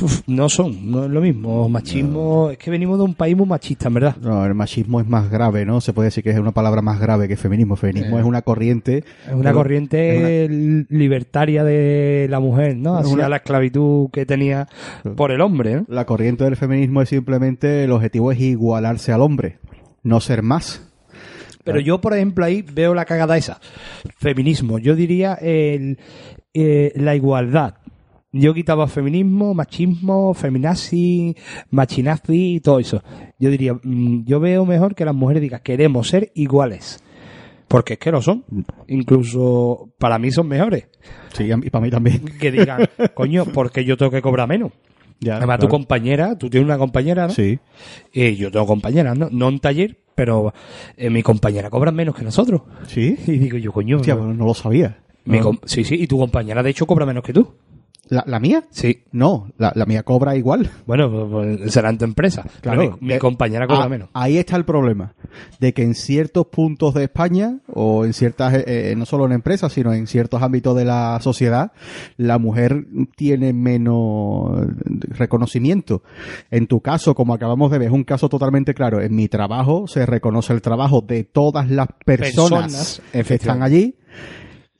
Uf, 0.00 0.22
no 0.26 0.48
son, 0.48 0.90
no 0.90 1.04
es 1.04 1.10
lo 1.10 1.20
mismo. 1.20 1.68
Machismo, 1.68 2.50
es 2.50 2.58
que 2.58 2.70
venimos 2.70 2.98
de 2.98 3.04
un 3.04 3.14
país 3.14 3.36
muy 3.36 3.46
machista, 3.46 3.88
en 3.88 3.94
verdad. 3.94 4.16
No, 4.20 4.44
el 4.44 4.54
machismo 4.54 5.00
es 5.00 5.06
más 5.06 5.30
grave, 5.30 5.64
¿no? 5.66 5.80
Se 5.80 5.92
puede 5.92 6.06
decir 6.08 6.24
que 6.24 6.30
es 6.30 6.38
una 6.38 6.52
palabra 6.52 6.82
más 6.82 6.98
grave 6.98 7.28
que 7.28 7.36
feminismo. 7.36 7.76
Feminismo 7.76 8.18
es 8.18 8.24
una 8.24 8.42
corriente. 8.42 9.04
Es 9.28 9.34
una 9.34 9.52
corriente 9.52 10.48
libertaria 10.88 11.62
de 11.64 12.26
la 12.30 12.40
mujer, 12.40 12.76
¿no? 12.76 12.98
Es 12.98 13.04
Hacia 13.04 13.14
una- 13.14 13.28
la 13.28 13.36
esclavitud 13.36 14.10
que 14.10 14.24
tenía 14.26 14.66
por 15.16 15.30
el 15.30 15.40
hombre, 15.40 15.76
¿no? 15.76 15.84
La 15.88 16.06
corriente 16.06 16.44
del 16.44 16.56
feminismo 16.56 17.02
es 17.02 17.08
simplemente 17.10 17.84
el 17.84 17.92
objetivo 17.92 18.32
es 18.32 18.40
igualarse 18.40 19.12
al 19.12 19.20
hombre, 19.20 19.58
no 20.02 20.20
ser 20.20 20.42
más. 20.42 20.88
Pero 21.64 21.78
yo, 21.78 22.00
por 22.00 22.12
ejemplo, 22.14 22.44
ahí 22.44 22.62
veo 22.62 22.92
la 22.92 23.04
cagada 23.04 23.36
esa. 23.36 23.60
Feminismo. 24.16 24.80
Yo 24.80 24.96
diría 24.96 25.34
el, 25.34 25.96
eh, 26.54 26.92
la 26.96 27.14
igualdad. 27.14 27.74
Yo 28.32 28.54
quitaba 28.54 28.88
feminismo, 28.88 29.52
machismo, 29.54 30.32
feminazi, 30.34 31.36
machinazi 31.70 32.54
y 32.56 32.60
todo 32.60 32.78
eso. 32.78 33.02
Yo 33.38 33.50
diría, 33.50 33.74
mm, 33.74 34.24
yo 34.24 34.40
veo 34.40 34.64
mejor 34.64 34.94
que 34.94 35.04
las 35.04 35.14
mujeres 35.14 35.42
digan, 35.42 35.60
queremos 35.62 36.08
ser 36.08 36.32
iguales. 36.34 37.02
Porque 37.68 37.94
es 37.94 37.98
que 37.98 38.10
lo 38.10 38.20
son. 38.22 38.44
Incluso 38.88 39.90
para 39.98 40.18
mí 40.18 40.30
son 40.30 40.48
mejores. 40.48 40.88
Sí, 41.34 41.44
y 41.50 41.70
para 41.70 41.84
mí 41.84 41.90
también. 41.90 42.22
Que 42.40 42.50
digan, 42.50 42.86
coño, 43.14 43.44
porque 43.46 43.84
yo 43.84 43.96
tengo 43.96 44.10
que 44.12 44.22
cobrar 44.22 44.48
menos. 44.48 44.72
Ya, 45.20 45.36
Además, 45.36 45.60
tu 45.60 45.68
compañera, 45.68 46.36
tú 46.36 46.50
tienes 46.50 46.66
una 46.66 46.78
compañera, 46.78 47.28
¿no? 47.28 47.32
Sí. 47.32 47.58
Y 48.12 48.34
yo 48.36 48.50
tengo 48.50 48.66
compañeras, 48.66 49.16
¿no? 49.16 49.28
No 49.30 49.48
en 49.50 49.60
taller, 49.60 49.98
pero 50.14 50.52
eh, 50.96 51.10
mi 51.10 51.22
compañera 51.22 51.70
cobra 51.70 51.92
menos 51.92 52.14
que 52.16 52.24
nosotros. 52.24 52.62
Sí. 52.88 53.16
Y 53.26 53.38
digo 53.38 53.56
yo, 53.58 53.72
coño. 53.72 53.98
Hostia, 53.98 54.14
no- 54.16 54.24
pues 54.24 54.36
no 54.36 54.46
lo 54.46 54.54
sabía. 54.54 54.98
mi 55.24 55.38
No. 55.38 55.44
com- 55.44 55.58
sí, 55.64 55.84
sí, 55.84 55.94
y 56.00 56.06
tu 56.06 56.18
compañera 56.18 56.62
de 56.62 56.70
hecho 56.70 56.86
cobra 56.86 57.06
menos 57.06 57.22
que 57.22 57.32
tú. 57.32 57.54
¿La, 58.08 58.24
la 58.26 58.40
mía? 58.40 58.64
Sí. 58.70 59.04
No, 59.12 59.48
la, 59.58 59.72
la 59.74 59.86
mía 59.86 60.02
cobra 60.02 60.36
igual. 60.36 60.68
Bueno, 60.86 61.08
pues, 61.10 61.58
pues, 61.58 61.72
será 61.72 61.88
en 61.88 61.98
tu 61.98 62.04
empresa. 62.04 62.44
Pero 62.60 62.96
mi, 63.00 63.08
mi 63.08 63.14
Eh, 63.14 63.18
compañera 63.18 63.66
cobra 63.66 63.84
ah, 63.84 63.88
menos. 63.88 64.08
Ahí 64.12 64.36
está 64.38 64.56
el 64.56 64.64
problema. 64.64 65.14
De 65.60 65.72
que 65.72 65.82
en 65.82 65.94
ciertos 65.94 66.46
puntos 66.48 66.94
de 66.94 67.04
España, 67.04 67.58
o 67.72 68.04
en 68.04 68.12
ciertas, 68.12 68.54
eh, 68.54 68.64
eh, 68.66 68.94
no 68.96 69.06
solo 69.06 69.24
en 69.24 69.32
empresas, 69.32 69.72
sino 69.72 69.94
en 69.94 70.06
ciertos 70.06 70.42
ámbitos 70.42 70.76
de 70.76 70.84
la 70.84 71.18
sociedad, 71.22 71.72
la 72.16 72.38
mujer 72.38 72.86
tiene 73.16 73.52
menos 73.52 74.50
reconocimiento. 75.08 76.02
En 76.50 76.66
tu 76.66 76.80
caso, 76.80 77.14
como 77.14 77.34
acabamos 77.34 77.70
de 77.70 77.78
ver, 77.78 77.88
es 77.88 77.94
un 77.94 78.04
caso 78.04 78.28
totalmente 78.28 78.74
claro. 78.74 79.00
En 79.00 79.14
mi 79.14 79.28
trabajo 79.28 79.86
se 79.86 80.04
reconoce 80.06 80.52
el 80.52 80.60
trabajo 80.60 81.00
de 81.00 81.24
todas 81.24 81.70
las 81.70 81.88
personas, 82.04 83.00
Personas, 83.02 83.02
que 83.26 83.34
están 83.34 83.62
allí. 83.62 83.94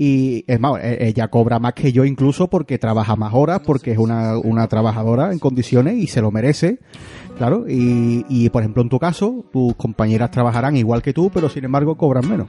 Y 0.05 0.45
es 0.49 0.59
más, 0.59 0.83
eh, 0.83 0.99
ella 1.01 1.29
cobra 1.29 1.61
más 1.61 1.75
que 1.75 1.93
yo 1.93 2.05
incluso 2.05 2.51
porque 2.51 2.77
trabaja 2.77 3.15
más 3.15 3.33
horas, 3.35 3.61
porque 3.65 3.93
es 3.93 3.99
una, 3.99 4.37
una 4.37 4.67
trabajadora 4.67 5.33
en 5.33 5.39
condiciones 5.39 5.95
y 5.95 6.09
se 6.09 6.21
lo 6.21 6.33
merece. 6.33 6.81
Claro, 7.39 7.67
y, 7.69 8.27
y 8.29 8.51
por 8.51 8.63
ejemplo 8.63 8.83
en 8.83 8.89
tu 8.89 8.99
caso, 8.99 9.45
tus 9.53 9.77
compañeras 9.77 10.33
trabajarán 10.33 10.77
igual 10.77 11.03
que 11.03 11.13
tú, 11.13 11.31
pero 11.33 11.49
sin 11.49 11.65
embargo 11.67 11.97
cobran 11.97 12.29
menos. 12.29 12.49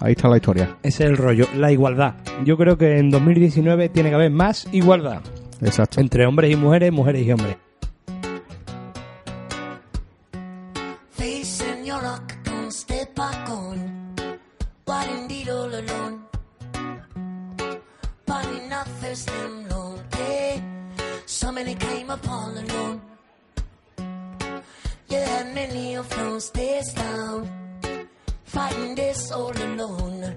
Ahí 0.00 0.14
está 0.14 0.28
la 0.28 0.38
historia. 0.38 0.76
Ese 0.82 1.04
es 1.04 1.10
el 1.10 1.16
rollo, 1.16 1.46
la 1.54 1.70
igualdad. 1.70 2.16
Yo 2.44 2.56
creo 2.56 2.76
que 2.76 2.98
en 2.98 3.10
2019 3.10 3.88
tiene 3.90 4.08
que 4.08 4.16
haber 4.16 4.32
más 4.32 4.66
igualdad 4.72 5.20
Exacto. 5.62 6.00
entre 6.00 6.26
hombres 6.26 6.52
y 6.52 6.56
mujeres, 6.56 6.92
mujeres 6.92 7.24
y 7.24 7.30
hombres. 7.30 7.58
Long 19.06 20.02
day. 20.10 20.60
So 21.26 21.52
many 21.52 21.76
came 21.76 22.10
upon 22.10 22.58
alone. 22.58 23.00
Had 25.08 25.54
many 25.54 25.94
of 25.94 26.08
those 26.10 26.50
days 26.50 26.92
down. 26.92 27.48
Fighting 28.44 28.96
this 28.96 29.30
all 29.30 29.52
alone. 29.52 30.34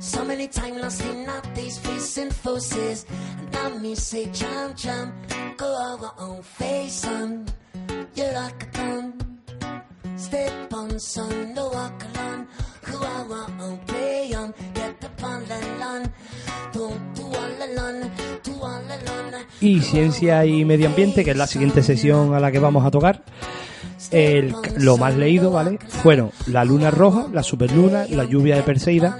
So 0.00 0.24
many 0.24 0.48
times 0.48 0.82
lost 0.82 1.04
in 1.04 1.28
out 1.28 1.54
these 1.54 1.78
facing 1.78 2.30
forces. 2.32 3.06
And 3.38 3.52
now 3.52 3.68
me 3.78 3.94
say, 3.94 4.26
jump, 4.32 4.76
jump, 4.76 5.14
go 5.56 5.66
our 5.66 6.14
own 6.18 6.42
face 6.42 7.06
on. 7.06 7.46
You're 8.16 8.32
like 8.32 8.60
a 8.62 8.66
gun. 8.76 9.38
Step 10.16 10.74
on, 10.74 10.98
son, 10.98 11.54
no 11.54 11.68
walk 11.68 12.04
alone. 12.14 12.48
Get 14.74 15.00
the. 15.00 15.08
Y 19.60 19.80
ciencia 19.80 20.44
y 20.44 20.64
medio 20.64 20.88
ambiente, 20.88 21.24
que 21.24 21.30
es 21.30 21.36
la 21.36 21.46
siguiente 21.46 21.82
sesión 21.82 22.34
a 22.34 22.40
la 22.40 22.52
que 22.52 22.58
vamos 22.58 22.84
a 22.84 22.90
tocar. 22.90 23.22
El, 24.10 24.54
lo 24.76 24.98
más 24.98 25.16
leído, 25.16 25.50
¿vale? 25.50 25.78
Fueron 25.88 26.30
la 26.46 26.64
luna 26.64 26.90
roja, 26.90 27.28
la 27.32 27.42
superluna, 27.42 28.04
la 28.10 28.24
lluvia 28.24 28.56
de 28.56 28.62
Perseida, 28.62 29.18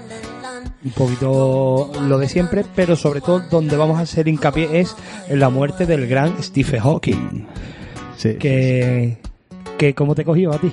un 0.83 0.91
poquito 0.91 1.91
lo 2.07 2.19
de 2.19 2.29
siempre, 2.29 2.63
pero 2.75 2.95
sobre 2.95 3.21
todo 3.21 3.39
donde 3.49 3.75
vamos 3.75 3.97
a 3.97 4.01
hacer 4.01 4.27
hincapié 4.27 4.79
es 4.81 4.95
en 5.27 5.39
la 5.39 5.49
muerte 5.49 5.87
del 5.87 6.05
gran 6.07 6.41
Stephen 6.43 6.81
Hawking, 6.81 7.47
Sí. 8.15 8.35
que, 8.35 9.17
que 9.79 9.95
¿cómo 9.95 10.13
te 10.13 10.23
cogió 10.23 10.53
a 10.53 10.59
ti? 10.59 10.71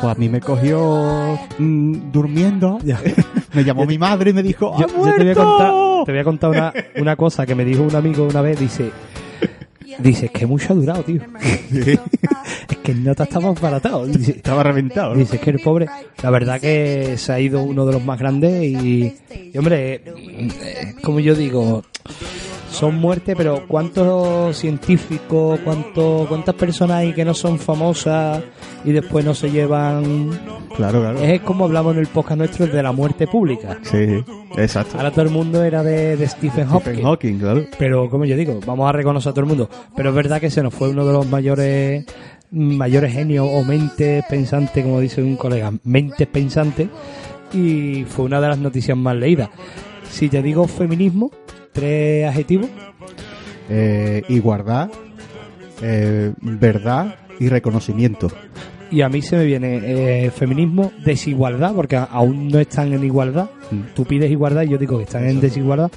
Pues 0.00 0.16
a 0.16 0.18
mí 0.18 0.28
me 0.28 0.40
cogió 0.40 1.38
mm, 1.58 2.10
durmiendo. 2.12 2.78
me 3.54 3.64
llamó 3.64 3.86
mi 3.86 3.98
madre 3.98 4.30
y 4.30 4.32
me 4.34 4.42
dijo, 4.42 4.74
¡Ha 4.74 4.80
Yo, 4.80 4.86
yo 4.88 4.94
te 4.94 4.98
voy 4.98 5.10
a 5.10 5.24
muerto!". 5.24 5.44
contar, 5.44 6.04
te 6.06 6.12
voy 6.12 6.20
a 6.20 6.24
contar 6.24 6.50
una, 6.50 6.72
una 6.96 7.16
cosa 7.16 7.46
que 7.46 7.54
me 7.54 7.64
dijo 7.64 7.82
un 7.82 7.94
amigo 7.94 8.24
una 8.24 8.40
vez, 8.40 8.58
dice, 8.58 8.90
Dice, 9.98 10.28
que 10.30 10.46
mucho 10.46 10.72
ha 10.72 10.76
durado, 10.76 11.02
tío. 11.02 11.20
es 11.70 12.76
que 12.82 12.92
el 12.92 13.04
nota 13.04 13.24
estaba 13.24 13.52
baratado. 13.52 14.06
Dice, 14.06 14.32
Estaba 14.32 14.62
reventado. 14.62 15.12
¿no? 15.12 15.20
Dice 15.20 15.36
es 15.36 15.42
que 15.42 15.50
el 15.50 15.60
pobre, 15.60 15.86
la 16.22 16.30
verdad 16.30 16.60
que 16.60 17.16
se 17.18 17.32
ha 17.32 17.40
ido 17.40 17.62
uno 17.62 17.84
de 17.86 17.92
los 17.92 18.04
más 18.04 18.18
grandes 18.18 18.62
y, 18.62 19.14
y, 19.52 19.58
hombre, 19.58 20.02
eh, 20.04 20.94
como 21.02 21.20
yo 21.20 21.34
digo, 21.34 21.82
son 22.70 22.96
muertes, 22.96 23.34
pero 23.36 23.66
¿cuántos 23.66 24.56
científicos, 24.56 25.60
cuánto, 25.64 26.26
cuántas 26.28 26.54
personas 26.54 26.98
hay 26.98 27.12
que 27.12 27.24
no 27.24 27.34
son 27.34 27.58
famosas 27.58 28.42
y 28.84 28.92
después 28.92 29.24
no 29.24 29.34
se 29.34 29.50
llevan? 29.50 30.30
Claro, 30.76 31.00
claro. 31.00 31.18
Es 31.18 31.40
como 31.42 31.64
hablamos 31.64 31.94
en 31.94 32.00
el 32.00 32.06
podcast 32.06 32.38
nuestro 32.38 32.66
de 32.66 32.82
la 32.82 32.92
muerte 32.92 33.26
pública. 33.26 33.78
Sí, 33.82 34.24
exacto. 34.56 34.96
Ahora 34.96 35.10
todo 35.10 35.22
el 35.22 35.30
mundo 35.30 35.62
era 35.64 35.82
de, 35.82 36.16
de 36.16 36.28
Stephen 36.28 36.66
Hawking. 36.66 36.92
Stephen 36.92 37.04
Hawking, 37.04 37.38
claro. 37.38 37.64
Pero 37.78 38.08
como 38.08 38.24
yo 38.24 38.36
digo, 38.36 38.60
vamos 38.64 38.88
a 38.88 38.92
reconocer 38.92 39.30
a 39.30 39.32
todo 39.32 39.42
el 39.42 39.48
mundo. 39.48 39.68
Pero 39.96 40.10
es 40.10 40.14
verdad 40.14 40.40
que 40.40 40.50
se 40.50 40.62
nos 40.62 40.72
fue 40.72 40.88
uno 40.90 41.04
de 41.04 41.12
los 41.12 41.26
mayores 41.26 42.06
mayores 42.52 43.12
genios 43.12 43.46
o 43.48 43.64
mentes 43.64 44.24
pensantes, 44.28 44.82
como 44.84 45.00
dice 45.00 45.22
un 45.22 45.36
colega, 45.36 45.72
mentes 45.84 46.26
pensantes, 46.26 46.88
y 47.52 48.04
fue 48.04 48.24
una 48.24 48.40
de 48.40 48.48
las 48.48 48.58
noticias 48.58 48.96
más 48.96 49.16
leídas. 49.16 49.50
Si 50.10 50.28
te 50.28 50.42
digo 50.42 50.66
feminismo, 50.66 51.30
tres 51.72 52.28
adjetivos, 52.28 52.68
Eh, 53.72 54.22
igualdad, 54.28 54.90
eh, 55.82 56.32
verdad 56.40 57.14
y 57.38 57.48
reconocimiento. 57.48 58.28
y 58.90 59.02
a 59.02 59.08
mí 59.08 59.22
se 59.22 59.36
me 59.36 59.44
viene 59.44 59.80
eh, 60.26 60.30
feminismo, 60.32 60.90
desigualdad, 61.04 61.72
porque 61.76 61.94
aún 61.96 62.48
no 62.48 62.58
están 62.58 62.92
en 62.92 63.04
igualdad. 63.04 63.48
Mm. 63.70 63.94
Tú 63.94 64.04
pides 64.04 64.28
igualdad 64.30 64.62
y 64.62 64.70
yo 64.70 64.78
digo 64.78 64.96
que 64.98 65.04
están 65.04 65.26
en 65.28 65.40
desigualdad. 65.40 65.90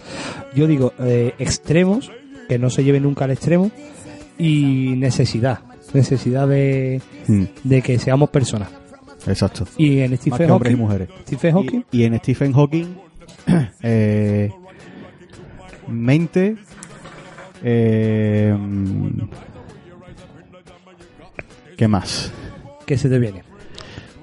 Yo 0.56 0.68
digo 0.68 0.94
eh, 1.00 1.34
extremos, 1.40 2.12
que 2.48 2.60
no 2.60 2.70
se 2.70 2.84
lleven 2.84 3.02
nunca 3.04 3.26
al 3.26 3.32
extremo, 3.32 3.72
y 4.38 4.94
necesidad, 4.98 5.60
necesidad 5.94 6.48
de, 6.48 7.02
Mm, 7.28 7.44
de 7.64 7.82
que 7.82 7.98
seamos 7.98 8.30
personas. 8.30 8.70
Exacto. 9.26 9.66
Y 9.78 10.00
en 10.02 10.16
Stephen 10.18 10.52
hombres 10.52 10.74
y 10.74 10.76
Hawking, 10.76 10.86
mujeres. 10.86 11.10
Stephen 11.26 11.54
Hawking, 11.56 11.82
Y, 11.92 12.02
y 12.02 12.04
en 12.04 12.18
Stephen 12.20 12.54
Hawking, 12.54 12.86
eh, 13.82 14.52
mente, 15.88 16.58
eh, 17.64 18.56
¿qué 21.78 21.88
más? 21.88 22.32
¿qué 22.86 22.98
se 22.98 23.10
te 23.10 23.20
viene? 23.20 23.44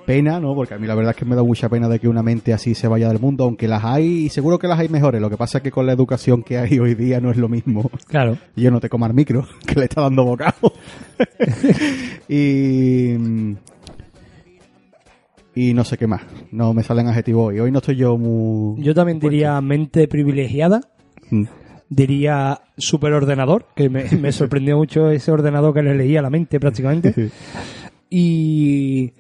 Pena, 0.06 0.40
¿no? 0.40 0.54
Porque 0.54 0.74
a 0.74 0.78
mí 0.78 0.86
la 0.86 0.94
verdad 0.94 1.10
es 1.10 1.16
que 1.16 1.24
me 1.24 1.36
da 1.36 1.42
mucha 1.42 1.68
pena 1.68 1.88
de 1.88 2.00
que 2.00 2.08
una 2.08 2.22
mente 2.22 2.52
así 2.52 2.74
se 2.74 2.88
vaya 2.88 3.08
del 3.08 3.20
mundo, 3.20 3.44
aunque 3.44 3.68
las 3.68 3.84
hay, 3.84 4.24
y 4.24 4.28
seguro 4.28 4.58
que 4.58 4.66
las 4.66 4.78
hay 4.78 4.88
mejores. 4.88 5.20
Lo 5.20 5.30
que 5.30 5.36
pasa 5.36 5.58
es 5.58 5.64
que 5.64 5.70
con 5.70 5.86
la 5.86 5.92
educación 5.92 6.42
que 6.42 6.58
hay 6.58 6.78
hoy 6.78 6.94
día 6.94 7.20
no 7.20 7.30
es 7.30 7.36
lo 7.36 7.48
mismo. 7.48 7.90
Claro. 8.06 8.36
Y 8.56 8.62
yo 8.62 8.70
no 8.70 8.80
te 8.80 8.88
comas 8.88 9.14
micro, 9.14 9.46
que 9.66 9.78
le 9.78 9.84
está 9.84 10.02
dando 10.02 10.24
bocado. 10.24 10.72
y. 12.28 13.14
Y 15.54 15.74
no 15.74 15.84
sé 15.84 15.98
qué 15.98 16.06
más. 16.06 16.22
No 16.50 16.72
me 16.74 16.82
salen 16.82 17.06
adjetivos 17.06 17.48
hoy. 17.48 17.60
Hoy 17.60 17.70
no 17.70 17.78
estoy 17.78 17.96
yo 17.96 18.16
muy. 18.16 18.82
Yo 18.82 18.94
también 18.94 19.20
diría 19.20 19.60
mente 19.60 20.08
privilegiada, 20.08 20.80
Mm. 21.30 21.44
diría 21.88 22.60
superordenador, 22.76 23.66
que 23.74 23.88
me, 23.88 24.04
me 24.20 24.32
sorprendió 24.32 24.76
mucho 24.76 25.10
ese 25.10 25.30
ordenador 25.32 25.72
que 25.74 25.82
le 25.82 25.94
leía 25.94 26.22
la 26.22 26.30
mente 26.30 26.58
prácticamente, 26.60 27.30
y, 28.10 29.12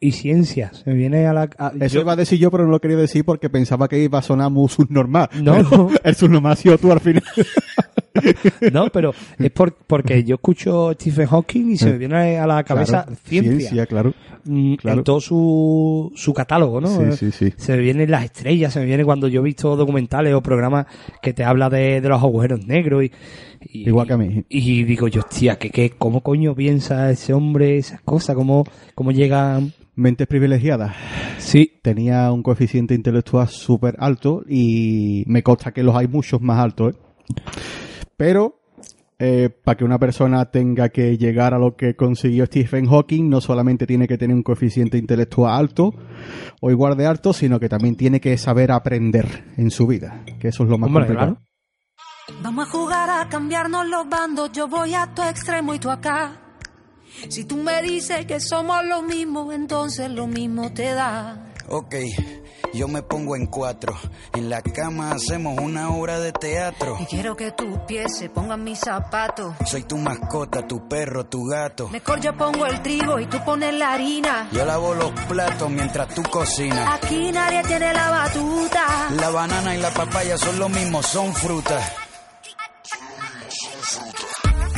y 0.00 0.12
ciencia. 0.12 0.72
Se 0.72 0.90
me 0.90 0.96
viene 0.96 1.26
a 1.26 1.32
la... 1.32 1.50
a- 1.58 1.72
Eso 1.80 1.94
yo- 1.96 2.00
iba 2.00 2.12
a 2.12 2.16
decir 2.16 2.38
yo, 2.38 2.50
pero 2.50 2.64
no 2.64 2.70
lo 2.70 2.80
quería 2.80 2.96
decir 2.96 3.24
porque 3.24 3.48
pensaba 3.50 3.88
que 3.88 3.98
iba 4.02 4.18
a 4.18 4.22
sonar 4.22 4.50
muy 4.50 4.68
subnormal. 4.68 5.28
No, 5.42 5.62
no. 5.70 5.90
El 6.02 6.14
subnormal 6.14 6.52
ha 6.52 6.56
sido 6.56 6.78
tú 6.78 6.90
al 6.92 7.00
final. 7.00 7.22
No, 8.72 8.86
pero 8.92 9.12
es 9.38 9.50
por, 9.50 9.74
porque 9.74 10.24
yo 10.24 10.36
escucho 10.36 10.92
Stephen 10.92 11.26
Hawking 11.26 11.70
y 11.72 11.76
se 11.76 11.90
me 11.92 11.98
viene 11.98 12.38
a 12.38 12.46
la 12.46 12.62
cabeza 12.64 13.04
Claro, 13.04 13.20
ciencia. 13.24 13.86
claro. 13.86 14.14
Mm, 14.44 14.74
claro. 14.74 14.98
En 14.98 15.04
todo 15.04 15.20
su, 15.20 16.12
su 16.14 16.32
catálogo, 16.34 16.80
¿no? 16.80 16.88
Sí, 16.88 17.16
sí, 17.16 17.30
sí. 17.30 17.54
Se 17.56 17.72
me 17.76 17.78
vienen 17.82 18.10
las 18.10 18.24
estrellas, 18.24 18.72
se 18.72 18.80
me 18.80 18.86
viene 18.86 19.04
cuando 19.04 19.28
yo 19.28 19.40
he 19.40 19.44
visto 19.44 19.76
documentales 19.76 20.34
o 20.34 20.42
programas 20.42 20.86
que 21.22 21.32
te 21.32 21.44
habla 21.44 21.68
de, 21.70 22.00
de 22.00 22.08
los 22.08 22.22
agujeros 22.22 22.66
negros 22.66 23.04
y, 23.04 23.12
y- 23.70 23.88
Igual 23.88 24.06
que 24.06 24.12
a 24.14 24.16
mí. 24.18 24.44
Y 24.48 24.84
digo 24.84 25.08
yo, 25.08 25.20
hostia, 25.20 25.56
que, 25.58 25.70
que, 25.70 25.90
¿cómo 25.90 26.22
coño 26.22 26.54
piensa 26.54 27.10
ese 27.10 27.32
hombre 27.32 27.76
esas 27.76 28.00
cosas? 28.00 28.34
¿Cómo, 28.34 28.64
cómo 28.94 29.12
llegan? 29.12 29.72
Mentes 29.94 30.26
privilegiadas. 30.26 30.94
Sí, 31.38 31.72
Tenía 31.82 32.32
un 32.32 32.42
coeficiente 32.42 32.94
intelectual 32.94 33.48
súper 33.48 33.96
alto 33.98 34.42
y 34.48 35.24
me 35.26 35.42
consta 35.42 35.72
que 35.72 35.82
los 35.82 35.94
hay 35.94 36.06
muchos 36.08 36.40
más 36.40 36.58
altos, 36.58 36.94
¿eh? 36.94 36.98
Pero 38.20 38.60
eh, 39.18 39.48
para 39.48 39.78
que 39.78 39.84
una 39.86 39.98
persona 39.98 40.50
tenga 40.50 40.90
que 40.90 41.16
llegar 41.16 41.54
a 41.54 41.58
lo 41.58 41.74
que 41.74 41.96
consiguió 41.96 42.44
Stephen 42.44 42.84
Hawking, 42.84 43.30
no 43.30 43.40
solamente 43.40 43.86
tiene 43.86 44.06
que 44.06 44.18
tener 44.18 44.36
un 44.36 44.42
coeficiente 44.42 44.98
intelectual 44.98 45.54
alto 45.58 45.94
o 46.60 46.70
igual 46.70 46.98
de 46.98 47.06
alto, 47.06 47.32
sino 47.32 47.58
que 47.58 47.70
también 47.70 47.96
tiene 47.96 48.20
que 48.20 48.36
saber 48.36 48.72
aprender 48.72 49.46
en 49.56 49.70
su 49.70 49.86
vida, 49.86 50.22
que 50.38 50.48
eso 50.48 50.64
es 50.64 50.68
lo 50.68 50.76
más 50.76 50.88
Hombre, 50.88 51.06
complicado. 51.06 51.38
claro. 52.26 52.42
Vamos 52.42 52.68
a 52.68 52.70
jugar 52.70 53.08
a 53.08 53.26
cambiarnos 53.30 53.88
los 53.88 54.06
bandos, 54.06 54.52
yo 54.52 54.68
voy 54.68 54.92
a 54.92 55.06
tu 55.14 55.22
extremo 55.22 55.72
y 55.72 55.78
tú 55.78 55.88
acá. 55.88 56.42
Si 57.30 57.44
tú 57.44 57.56
me 57.56 57.80
dices 57.80 58.26
que 58.26 58.38
somos 58.38 58.84
lo 58.84 59.00
mismo, 59.00 59.50
entonces 59.50 60.10
lo 60.10 60.26
mismo 60.26 60.74
te 60.74 60.92
da. 60.92 61.54
Ok, 61.70 61.94
yo 62.72 62.88
me 62.88 63.02
pongo 63.02 63.36
en 63.36 63.46
cuatro. 63.46 63.94
En 64.34 64.48
la 64.48 64.62
cama 64.62 65.12
hacemos 65.12 65.58
una 65.58 65.90
obra 65.90 66.18
de 66.18 66.32
teatro. 66.32 66.96
Y 67.00 67.06
quiero 67.06 67.36
que 67.36 67.52
tus 67.52 67.78
pies 67.86 68.16
se 68.16 68.28
pongan 68.28 68.62
mis 68.62 68.78
zapatos. 68.78 69.54
Soy 69.66 69.82
tu 69.84 69.96
mascota, 69.96 70.66
tu 70.66 70.88
perro, 70.88 71.26
tu 71.26 71.44
gato. 71.46 71.88
Mejor 71.88 72.20
yo 72.20 72.36
pongo 72.36 72.66
el 72.66 72.80
trigo 72.82 73.18
y 73.18 73.26
tú 73.26 73.38
pones 73.44 73.74
la 73.74 73.92
harina. 73.92 74.48
Yo 74.52 74.64
lavo 74.64 74.94
los 74.94 75.10
platos 75.28 75.70
mientras 75.70 76.14
tú 76.14 76.22
cocinas. 76.22 76.94
Aquí 76.94 77.32
nadie 77.32 77.62
tiene 77.64 77.92
la 77.92 78.10
batuta. 78.10 79.10
La 79.16 79.30
banana 79.30 79.74
y 79.74 79.78
la 79.78 79.90
papaya 79.90 80.38
son 80.38 80.58
lo 80.58 80.68
mismo, 80.68 81.02
son 81.02 81.34
frutas. 81.34 81.82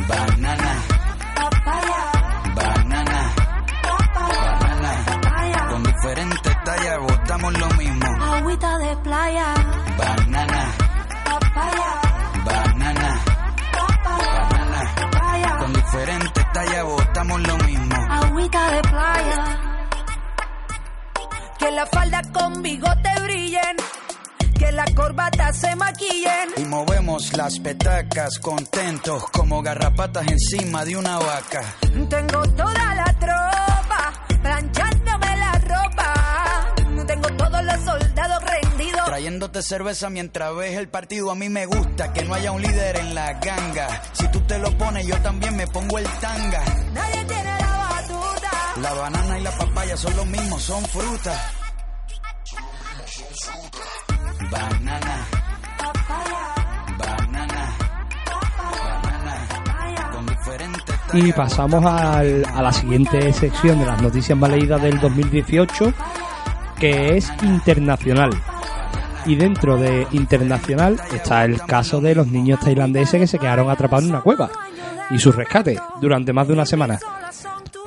Banana, 0.09 0.83
banana, 1.37 2.13
banana. 2.55 3.35
Con 5.71 5.83
diferentes 5.83 6.65
tallas 6.65 6.99
botamos 7.33 7.59
lo 7.59 7.69
mismo. 7.77 8.07
Agüita 8.35 8.79
de 8.79 8.97
playa. 8.99 9.55
Banana, 9.97 10.75
banana, 12.45 13.21
banana. 14.05 15.59
Con 15.59 15.73
diferentes 15.73 16.53
tallas 16.53 16.85
botamos 16.85 17.41
lo 17.41 17.57
mismo. 17.59 17.97
Agüita 18.11 18.71
de 18.73 18.83
playa. 18.83 19.45
Que 21.59 21.71
la 21.71 21.87
falda 21.87 22.23
con 22.33 22.63
bigote 22.63 23.21
brillen. 23.23 23.77
Que 24.59 24.73
la 24.73 24.85
corbata 24.95 25.53
se 25.55 25.75
maquillen. 25.75 26.51
Y 26.57 26.65
movemos 26.65 27.35
las 27.37 27.59
petacas 27.59 28.39
contentos 28.41 29.25
como 29.33 29.63
garrapatas 29.63 30.27
encima 30.29 30.85
de 30.85 30.97
una 30.97 31.19
vaca. 31.19 31.63
Tengo 32.11 32.43
toda 32.49 32.95
la 32.95 33.13
tropa 33.19 34.13
planchándome 34.43 34.92
Trayéndote 39.23 39.63
cerveza 39.63 40.11
mientras 40.11 40.53
ves 40.57 40.77
el 40.77 40.89
partido. 40.89 41.31
A 41.31 41.37
mí 41.37 41.49
me 41.49 41.65
gusta 41.65 42.13
que 42.13 42.25
no 42.25 42.35
haya 42.35 42.51
un 42.51 42.61
líder 42.61 42.97
en 42.99 43.15
la 43.15 43.35
ganga. 43.35 44.03
Si 44.15 44.29
tú 44.33 44.41
te 44.41 44.59
lo 44.59 44.77
pones, 44.77 45.07
yo 45.07 45.17
también 45.23 45.55
me 45.55 45.65
pongo 45.69 45.97
el 45.97 46.05
tanga. 46.21 46.61
Nadie 46.93 47.25
tiene 47.27 47.45
la 47.61 47.89
batuta. 47.89 48.51
La 48.83 48.93
banana 48.95 49.39
y 49.39 49.43
la 49.45 49.53
papaya 49.57 49.97
son 49.97 50.17
lo 50.17 50.25
mismo, 50.25 50.59
son 50.59 50.85
frutas. 50.87 51.41
Banana, 54.51 55.27
banana, 56.99 57.77
banana. 59.05 60.11
Con 60.13 60.27
diferentes 60.27 60.95
Y 61.13 61.33
pasamos 61.33 61.85
al- 61.87 62.45
a 62.45 62.61
la 62.61 62.73
siguiente 62.73 63.33
sección 63.33 63.79
de 63.79 63.87
las 63.87 64.03
noticias 64.03 64.37
más 64.37 64.51
leídas 64.51 64.83
del 64.83 64.99
2018, 64.99 65.93
que 66.81 67.17
es 67.19 67.31
internacional. 67.43 68.31
Y 69.27 69.37
dentro 69.37 69.77
de 69.77 70.07
internacional 70.13 71.01
está 71.15 71.45
el 71.45 71.61
caso 71.63 72.01
de 72.01 72.15
los 72.15 72.27
niños 72.27 72.61
tailandeses 72.61 73.21
que 73.21 73.27
se 73.27 73.39
quedaron 73.39 73.71
atrapados 73.71 74.05
en 74.05 74.11
una 74.11 74.21
cueva 74.21 74.51
y 75.11 75.19
su 75.19 75.31
rescate 75.31 75.79
durante 76.01 76.33
más 76.33 76.49
de 76.49 76.55
una 76.55 76.67
semana. 76.67 76.99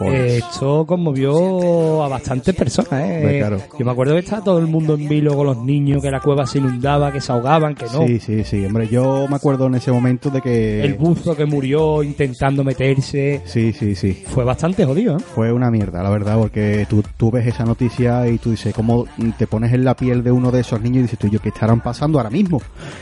Eh, 0.02 0.38
Esto 0.38 0.86
conmovió 0.86 2.04
a 2.04 2.10
bastantes 2.10 2.54
personas. 2.54 2.94
¿eh? 2.94 3.38
Claro. 3.40 3.58
Yo 3.80 3.86
me 3.86 3.92
acuerdo 3.92 4.14
que 4.14 4.20
estaba 4.20 4.44
todo 4.44 4.60
el 4.60 4.68
mundo 4.68 4.96
en 4.96 5.08
vilo 5.08 5.36
con 5.36 5.46
los 5.48 5.58
niños, 5.58 6.02
que 6.02 6.12
la 6.12 6.20
cueva 6.20 6.46
se 6.46 6.58
inundaba, 6.58 7.12
que 7.12 7.22
se 7.22 7.32
ahogaban, 7.32 7.76
que 7.76 7.86
no. 7.86 8.06
Sí, 8.06 8.20
sí, 8.20 8.44
sí. 8.44 8.66
Hombre, 8.66 8.88
yo 8.88 9.28
me 9.30 9.36
acuerdo 9.36 9.68
en 9.68 9.76
ese 9.76 9.92
momento 9.92 10.30
de 10.30 10.42
que... 10.42 10.84
El 10.84 10.96
buzo 10.96 11.36
que 11.36 11.46
murió 11.46 12.04
intentando 12.04 12.64
meterse. 12.64 13.42
Sí, 13.46 13.72
sí, 13.74 13.96
sí. 13.96 14.24
Fue 14.28 14.44
bastante 14.44 14.86
jodido. 14.86 15.18
¿eh? 15.18 15.22
Fue 15.34 15.52
una 15.52 15.72
mierda, 15.72 16.04
la 16.04 16.10
verdad, 16.10 16.38
porque 16.38 16.86
tú, 16.90 17.04
tú 17.16 17.32
ves 17.32 17.48
esa 17.48 17.64
noticia 17.64 18.28
y 18.28 18.38
tú 18.38 18.52
dices, 18.52 18.74
¿cómo 18.74 19.06
te 19.38 19.48
pones 19.48 19.72
en 19.74 19.86
la 19.86 19.96
piel 19.96 20.24
de 20.24 20.32
uno 20.32 20.52
de 20.52 20.62
esos 20.62 20.82
niños 20.82 21.00
y 21.00 21.02
dices 21.04 21.20
tú, 21.20 21.28
yo, 21.28 21.40
¿qué 21.40 21.50
estarán 21.50 21.82
pasando 21.82 22.20
ahora 22.20 22.30
mismo? 22.30 22.62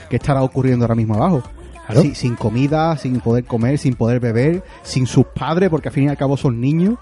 ¿Qué 0.10 0.18
estará 0.18 0.44
ocurriendo 0.44 0.86
ahora 0.86 0.96
mismo 0.96 1.16
abajo? 1.16 1.44
Claro. 1.86 2.04
Sin 2.14 2.36
comida, 2.36 2.96
sin 2.98 3.20
poder 3.20 3.44
comer, 3.44 3.78
sin 3.78 3.96
poder 3.96 4.20
beber, 4.22 4.64
sin 4.84 5.06
sus 5.06 5.26
padres, 5.26 5.70
porque 5.70 5.90
al 5.90 5.94
fin 5.94 6.06
y 6.06 6.08
al 6.08 6.18
cabo 6.18 6.38
son 6.38 6.62
niños. 6.62 6.96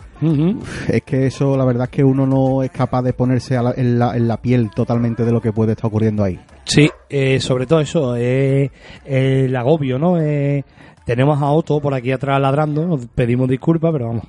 Es 0.87 1.03
que 1.03 1.27
eso, 1.27 1.55
la 1.55 1.65
verdad 1.65 1.83
es 1.85 1.89
que 1.91 2.03
uno 2.03 2.25
no 2.25 2.63
es 2.63 2.71
capaz 2.71 3.01
de 3.03 3.13
ponerse 3.13 3.55
a 3.57 3.61
la- 3.63 3.73
en, 3.77 3.99
la, 3.99 4.15
en 4.17 4.27
la 4.27 4.37
piel 4.41 4.69
totalmente 4.75 5.23
de 5.23 5.31
lo 5.31 5.39
que 5.41 5.53
puede 5.53 5.73
estar 5.73 5.85
ocurriendo 5.87 6.23
ahí. 6.23 6.39
Sí, 6.65 6.89
eh, 7.09 7.39
sobre 7.39 7.65
todo 7.67 7.79
eso, 7.79 8.15
eh, 8.17 8.71
el 9.05 9.55
agobio, 9.55 9.99
¿no? 9.99 10.19
Eh, 10.19 10.63
tenemos 11.05 11.41
a 11.41 11.51
Otto 11.51 11.79
por 11.79 11.93
aquí 11.93 12.11
atrás 12.11 12.39
ladrando, 12.41 12.85
nos 12.87 13.05
pedimos 13.07 13.49
disculpas, 13.49 13.91
pero 13.91 14.07
vamos. 14.07 14.23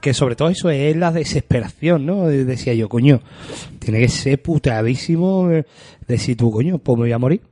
Que 0.00 0.14
sobre 0.14 0.36
todo 0.36 0.48
eso 0.50 0.70
es 0.70 0.96
la 0.96 1.10
desesperación, 1.12 2.04
¿no? 2.06 2.26
De- 2.26 2.44
Decía 2.44 2.74
yo, 2.74 2.88
coño, 2.88 3.20
tiene 3.78 4.00
que 4.00 4.08
ser 4.08 4.40
puteadísimo 4.42 5.50
eh, 5.50 5.64
decir 6.06 6.36
tú, 6.36 6.50
coño, 6.50 6.78
pues 6.78 6.96
me 6.96 7.04
voy 7.04 7.12
a 7.12 7.18
morir. 7.18 7.42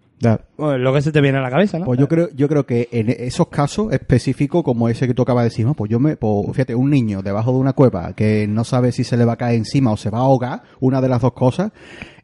Bueno, 0.57 0.79
lo 0.79 0.95
que 0.95 1.03
se 1.03 1.13
te 1.13 1.21
viene 1.21 1.39
a 1.39 1.43
la 1.43 1.51
cabeza, 1.51 1.79
¿no? 1.79 1.85
Pues 1.85 2.01
yo 2.01 2.09
creo, 2.09 2.31
yo 2.35 2.49
creo 2.49 2.65
que 2.65 2.89
en 2.91 3.11
esos 3.11 3.49
casos 3.49 3.93
específicos, 3.93 4.63
como 4.63 4.89
ese 4.89 5.07
que 5.07 5.15
tú 5.15 5.23
acabas 5.23 5.45
de 5.45 5.51
decir, 5.51 5.67
¿no? 5.67 5.75
pues 5.75 5.91
yo 5.91 6.01
me, 6.01 6.17
pues, 6.17 6.47
fíjate, 6.53 6.75
un 6.75 6.91
niño 6.91 7.23
debajo 7.23 7.53
de 7.53 7.59
una 7.59 7.75
cueva 7.75 8.15
que 8.15 8.47
no 8.49 8.65
sabe 8.65 8.93
si 8.93 9.05
se 9.05 9.17
le 9.17 9.27
va 9.27 9.35
a 9.35 9.37
caer 9.37 9.57
encima 9.57 9.93
o 9.93 9.97
se 9.97 10.09
va 10.09 10.19
a 10.19 10.23
ahogar, 10.23 10.63
una 10.81 11.01
de 11.01 11.09
las 11.09 11.21
dos 11.21 11.35
cosas, 11.35 11.73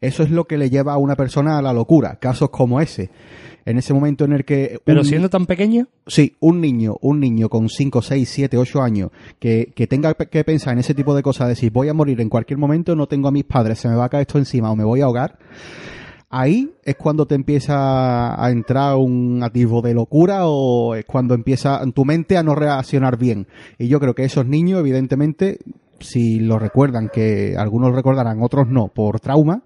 eso 0.01 0.23
es 0.23 0.31
lo 0.31 0.45
que 0.45 0.57
le 0.57 0.69
lleva 0.69 0.93
a 0.93 0.97
una 0.97 1.15
persona 1.15 1.57
a 1.57 1.61
la 1.61 1.71
locura. 1.71 2.17
Casos 2.19 2.49
como 2.49 2.81
ese. 2.81 3.11
En 3.65 3.77
ese 3.77 3.93
momento 3.93 4.25
en 4.25 4.33
el 4.33 4.43
que... 4.43 4.81
Pero 4.83 5.05
siendo 5.05 5.29
tan 5.29 5.45
pequeño, 5.45 5.87
Sí, 6.05 6.35
un 6.41 6.59
niño, 6.59 6.97
un 6.99 7.21
niño 7.21 7.47
con 7.47 7.69
5, 7.69 8.01
6, 8.01 8.27
7, 8.29 8.57
8 8.57 8.81
años 8.81 9.11
que, 9.39 9.71
que 9.73 9.87
tenga 9.87 10.13
que 10.15 10.43
pensar 10.43 10.73
en 10.73 10.79
ese 10.79 10.93
tipo 10.93 11.15
de 11.15 11.23
cosas, 11.23 11.47
decir, 11.47 11.71
voy 11.71 11.87
a 11.87 11.93
morir 11.93 12.19
en 12.19 12.27
cualquier 12.27 12.59
momento, 12.59 12.93
no 12.95 13.07
tengo 13.07 13.29
a 13.29 13.31
mis 13.31 13.45
padres, 13.45 13.79
se 13.79 13.87
me 13.87 13.95
va 13.95 14.05
a 14.05 14.09
caer 14.09 14.23
esto 14.23 14.37
encima 14.37 14.69
o 14.69 14.75
me 14.75 14.83
voy 14.83 14.99
a 14.99 15.05
ahogar, 15.05 15.37
ahí 16.33 16.71
es 16.83 16.95
cuando 16.95 17.27
te 17.27 17.35
empieza 17.35 18.43
a 18.43 18.49
entrar 18.49 18.95
un 18.95 19.41
atisbo 19.43 19.83
de 19.83 19.93
locura 19.93 20.47
o 20.47 20.95
es 20.95 21.05
cuando 21.05 21.35
empieza 21.35 21.79
tu 21.93 22.05
mente 22.05 22.37
a 22.37 22.43
no 22.43 22.55
reaccionar 22.55 23.17
bien. 23.17 23.47
Y 23.77 23.87
yo 23.87 23.99
creo 23.99 24.15
que 24.15 24.23
esos 24.23 24.47
niños, 24.47 24.79
evidentemente, 24.79 25.59
si 25.99 26.39
lo 26.39 26.57
recuerdan, 26.57 27.09
que 27.13 27.55
algunos 27.55 27.93
recordarán, 27.93 28.41
otros 28.41 28.67
no, 28.67 28.87
por 28.87 29.19
trauma, 29.19 29.61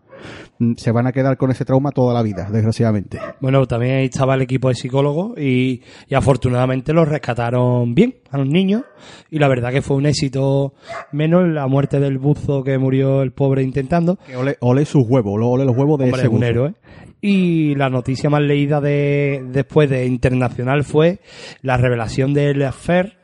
se 0.76 0.91
van 0.91 1.07
a 1.07 1.11
quedar 1.11 1.38
con 1.38 1.51
ese 1.51 1.65
trauma 1.65 1.91
toda 1.91 2.13
la 2.13 2.22
vida, 2.24 2.49
desgraciadamente. 2.51 3.20
bueno, 3.39 3.65
también 3.68 3.97
ahí 3.97 4.05
estaba 4.05 4.36
el 4.36 4.41
equipo 4.41 4.70
de 4.70 4.76
psicólogos 4.76 5.38
y, 5.39 5.82
y 6.07 6.15
afortunadamente 6.15 6.93
los 6.93 7.07
rescataron 7.07 7.93
bien 7.93 8.15
a 8.32 8.38
los 8.38 8.47
niños 8.47 8.84
y 9.30 9.39
la 9.39 9.47
verdad 9.47 9.72
que 9.72 9.82
fue 9.82 9.97
un 9.97 10.05
éxito 10.05 10.74
menos 11.11 11.47
la 11.47 11.68
muerte 11.68 11.99
del 11.99 12.18
buzo 12.18 12.63
que 12.63 12.78
murió 12.78 13.22
el 13.22 13.32
pobre 13.32 13.63
intentando. 13.63 14.18
Que 14.26 14.36
ole, 14.36 14.57
ole 14.61 14.86
sus 14.86 15.03
huevos, 15.07 15.39
ole 15.41 15.65
los 15.65 15.76
huevos 15.76 15.99
de 15.99 16.05
Hombre, 16.05 16.20
ese 16.22 16.28
es 16.28 16.34
un 16.34 16.39
buzo. 16.39 16.45
héroe. 16.49 16.74
Y 17.22 17.74
la 17.76 17.89
noticia 17.89 18.30
más 18.30 18.41
leída 18.41 18.80
de 18.80 19.43
después 19.51 19.89
de 19.89 20.05
internacional 20.05 20.84
fue 20.84 21.20
la 21.61 21.78
revelación 21.78 22.34
del 22.34 22.61
affair 22.63 23.18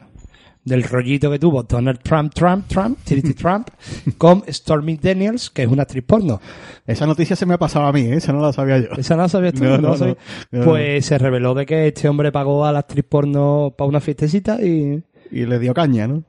del 0.64 0.84
rollito 0.84 1.30
que 1.30 1.40
tuvo 1.40 1.64
Donald 1.64 2.00
Trump, 2.02 2.34
Trump, 2.34 2.68
Trump, 2.68 3.00
Trinity 3.04 3.34
Trump, 3.34 3.70
con 4.18 4.44
Stormy 4.48 4.98
Daniels, 4.98 5.50
que 5.50 5.64
es 5.64 5.68
una 5.68 5.84
actriz 5.84 6.04
porno. 6.06 6.40
Esa 6.88 7.06
noticia 7.06 7.36
se 7.36 7.46
me 7.46 7.56
ha 7.56 7.58
pasado 7.58 7.86
a 7.86 7.92
mí, 7.94 8.02
¿eh? 8.02 8.16
esa 8.16 8.34
no 8.34 8.42
la 8.42 8.54
sabía 8.54 8.80
yo. 8.80 8.88
¿Esa 8.98 9.16
no 9.16 9.24
la 9.24 9.30
sabías 9.30 9.54
tú? 9.54 9.64
No, 9.64 9.78
¿No 9.78 9.96
no. 9.96 10.64
Pues 10.64 11.06
se 11.06 11.18
reveló 11.18 11.54
de 11.54 11.66
que 11.66 11.88
este 11.88 12.08
hombre 12.08 12.32
pagó 12.32 12.66
a 12.66 12.72
la 12.72 12.80
actriz 12.80 13.06
porno 13.08 13.74
para 13.78 13.88
una 13.88 14.00
fiestecita 14.00 14.62
y, 14.62 15.04
Y 15.32 15.46
le 15.46 15.60
dio 15.60 15.74
caña, 15.74 16.08
¿no? 16.08 16.24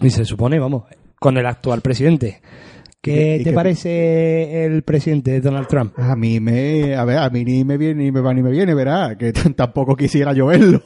y 0.00 0.10
se 0.10 0.24
supone, 0.24 0.58
vamos, 0.58 0.84
con 1.18 1.36
el 1.36 1.46
actual 1.46 1.80
presidente. 1.80 2.40
¿Qué 3.00 3.12
¿Y 3.36 3.38
qué- 3.38 3.44
te 3.44 3.50
qué- 3.50 3.54
parece 3.54 4.64
el 4.66 4.82
presidente 4.82 5.40
Donald 5.40 5.68
Trump? 5.68 5.92
A 5.98 6.16
mí 6.16 6.40
me, 6.40 6.96
a 6.96 7.04
ver, 7.04 7.18
a 7.18 7.30
mí 7.30 7.44
ni 7.44 7.64
me 7.64 7.76
viene, 7.78 8.02
ni 8.04 8.10
me 8.12 8.20
va 8.20 8.34
ni 8.34 8.42
me 8.42 8.50
viene, 8.50 8.74
verá, 8.74 9.16
que 9.16 9.32
tampoco 9.32 9.94
quisiera 9.94 10.32
yo 10.32 10.46
verlo. 10.46 10.82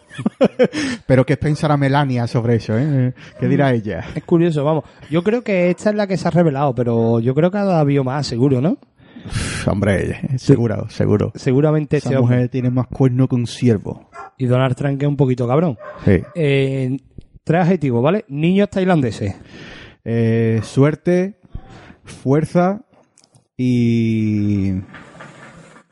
Pero 1.07 1.25
qué 1.25 1.37
pensará 1.39 1.77
Melania 1.79 2.27
sobre 2.27 2.57
eso, 2.57 2.77
¿eh? 2.79 3.15
¿Qué 3.41 3.49
dirá 3.49 3.73
ella? 3.73 4.05
Es 4.15 4.25
curioso, 4.25 4.63
vamos. 4.65 4.85
Yo 5.11 5.23
creo 5.23 5.43
que 5.43 5.71
esta 5.71 5.91
es 5.91 5.97
la 5.97 6.07
que 6.07 6.17
se 6.19 6.29
ha 6.29 6.31
revelado, 6.31 6.75
pero 6.75 7.19
yo 7.21 7.35
creo 7.35 7.51
que 7.51 7.59
ha 7.59 7.81
habido 7.81 8.05
más, 8.05 8.27
seguro, 8.27 8.61
¿no? 8.61 8.77
Pff, 9.25 9.69
Hombre, 9.69 10.21
seguro, 10.37 10.89
seguro. 10.91 11.33
Seguramente 11.35 11.97
Esa 11.97 12.09
este 12.11 12.19
hombre. 12.19 12.37
mujer 12.37 12.49
tiene 12.51 12.71
más 12.71 12.89
cuerno 12.89 13.27
que 13.29 13.37
un 13.37 13.47
ciervo. 13.47 14.11
Y 14.37 14.47
Donald 14.47 14.75
Trump 14.75 14.99
que 14.99 15.07
es 15.07 15.09
un 15.09 15.17
poquito 15.17 15.47
cabrón. 15.49 15.79
Sí. 16.05 16.21
Eh, 16.35 16.97
tres 17.45 17.61
adjetivos, 17.63 18.03
¿vale? 18.03 18.25
Niños 18.29 18.69
tailandeses. 18.69 19.35
Eh, 20.05 20.61
suerte, 20.65 21.39
fuerza 22.13 22.85
y 23.57 24.73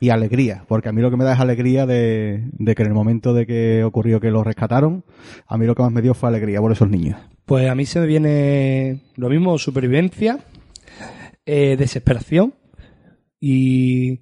y 0.01 0.09
alegría, 0.09 0.65
porque 0.67 0.89
a 0.89 0.91
mí 0.91 0.99
lo 0.99 1.11
que 1.11 1.15
me 1.15 1.23
da 1.23 1.33
es 1.33 1.39
alegría 1.39 1.85
de, 1.85 2.49
de 2.53 2.73
que 2.75 2.81
en 2.81 2.87
el 2.87 2.95
momento 2.95 3.35
de 3.35 3.45
que 3.45 3.83
ocurrió 3.83 4.19
que 4.19 4.31
lo 4.31 4.43
rescataron, 4.43 5.05
a 5.45 5.59
mí 5.59 5.67
lo 5.67 5.75
que 5.75 5.83
más 5.83 5.91
me 5.91 6.01
dio 6.01 6.15
fue 6.15 6.27
alegría 6.27 6.59
por 6.59 6.71
esos 6.71 6.89
niños. 6.89 7.19
Pues 7.45 7.69
a 7.69 7.75
mí 7.75 7.85
se 7.85 7.99
me 7.99 8.07
viene 8.07 9.01
lo 9.15 9.29
mismo, 9.29 9.59
supervivencia, 9.59 10.39
eh, 11.45 11.75
desesperación 11.77 12.55
y 13.39 14.21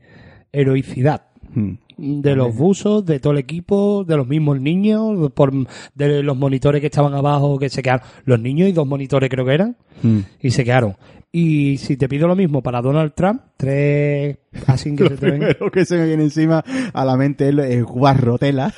heroicidad. 0.52 1.28
Hmm. 1.54 1.76
De 1.98 2.36
los 2.36 2.56
buzos, 2.56 3.06
de 3.06 3.20
todo 3.20 3.34
el 3.34 3.40
equipo, 3.40 4.04
de 4.06 4.18
los 4.18 4.28
mismos 4.28 4.60
niños, 4.60 5.32
por, 5.32 5.54
de 5.96 6.24
los 6.24 6.38
monitores 6.38 6.82
que 6.82 6.88
estaban 6.88 7.14
abajo, 7.14 7.58
que 7.58 7.70
se 7.70 7.82
quedaron. 7.82 8.06
Los 8.26 8.40
niños 8.40 8.68
y 8.68 8.74
dos 8.74 8.88
monitores 8.88 9.30
creo 9.30 9.46
que 9.46 9.54
eran, 9.54 9.78
Hmm. 10.02 10.20
y 10.42 10.52
se 10.52 10.64
quedaron. 10.64 10.96
Y 11.32 11.78
si 11.78 11.96
te 11.96 12.10
pido 12.10 12.28
lo 12.28 12.36
mismo 12.36 12.64
para 12.64 12.82
Donald 12.82 13.14
Trump, 13.16 13.42
tres 13.56 14.40
así 14.66 14.96
que 14.96 15.04
Lo 15.06 15.10
se 15.12 15.18
te 15.18 15.26
ven. 15.30 15.40
primero 15.40 15.70
que 15.72 15.86
se 15.86 15.96
me 15.98 16.08
viene 16.08 16.24
encima 16.24 16.64
a 16.92 17.06
la 17.06 17.16
mente 17.18 17.50
es 17.50 17.56
el 17.56 17.86
guarrotela. 17.86 18.74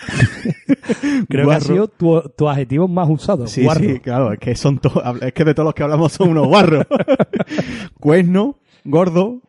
Creo 1.30 1.48
que 1.48 1.56
ha 1.56 1.60
sido 1.62 1.88
tu, 1.88 2.22
tu 2.38 2.50
adjetivo 2.50 2.88
más 2.90 3.08
usado. 3.10 3.48
Sí, 3.48 3.64
guarro. 3.64 3.80
sí, 3.82 4.00
claro, 4.00 4.34
es 4.34 4.40
que 4.40 4.56
son 4.56 4.80
todos, 4.80 5.02
es 5.22 5.32
que 5.34 5.46
de 5.46 5.54
todos 5.54 5.68
los 5.68 5.74
que 5.74 5.84
hablamos 5.84 6.12
son 6.12 6.30
unos 6.30 6.48
guarros. 6.48 6.86
Cuerno, 8.00 8.58
gordo 8.84 9.42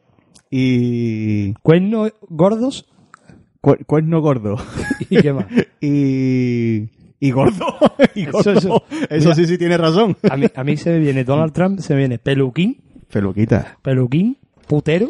y 0.50 1.54
Cuernos 1.54 2.12
gordos 2.28 2.86
cu- 3.60 3.78
cuerno 3.86 4.20
gordo 4.20 4.56
y 5.08 5.16
qué 5.22 5.32
más. 5.32 5.46
y 5.80 6.88
y 7.18 7.30
gordo. 7.30 7.66
y 8.14 8.26
gordo. 8.26 8.40
Eso, 8.40 8.52
Eso, 8.52 8.84
eso. 9.10 9.28
Mira. 9.28 9.34
sí, 9.34 9.46
sí 9.46 9.58
tiene 9.58 9.76
razón. 9.78 10.16
A 10.28 10.36
mí, 10.36 10.46
a 10.54 10.64
mí 10.64 10.76
se 10.76 10.90
me 10.90 10.98
viene 10.98 11.24
Donald 11.24 11.52
Trump, 11.52 11.78
se 11.80 11.94
me 11.94 12.00
viene 12.00 12.18
peluquín, 12.18 12.78
Peluquita. 13.12 13.76
peluquín, 13.82 14.38
putero 14.66 15.08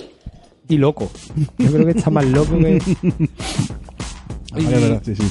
y 0.68 0.76
loco. 0.76 1.08
Yo 1.56 1.70
creo 1.70 1.86
que 1.86 1.92
está 1.92 2.10
más 2.10 2.26
loco 2.26 2.58
que... 2.58 2.80
Ah, 4.54 4.56
vale, 4.56 4.68
verdad, 4.80 5.02
sí, 5.02 5.14
sí. 5.16 5.22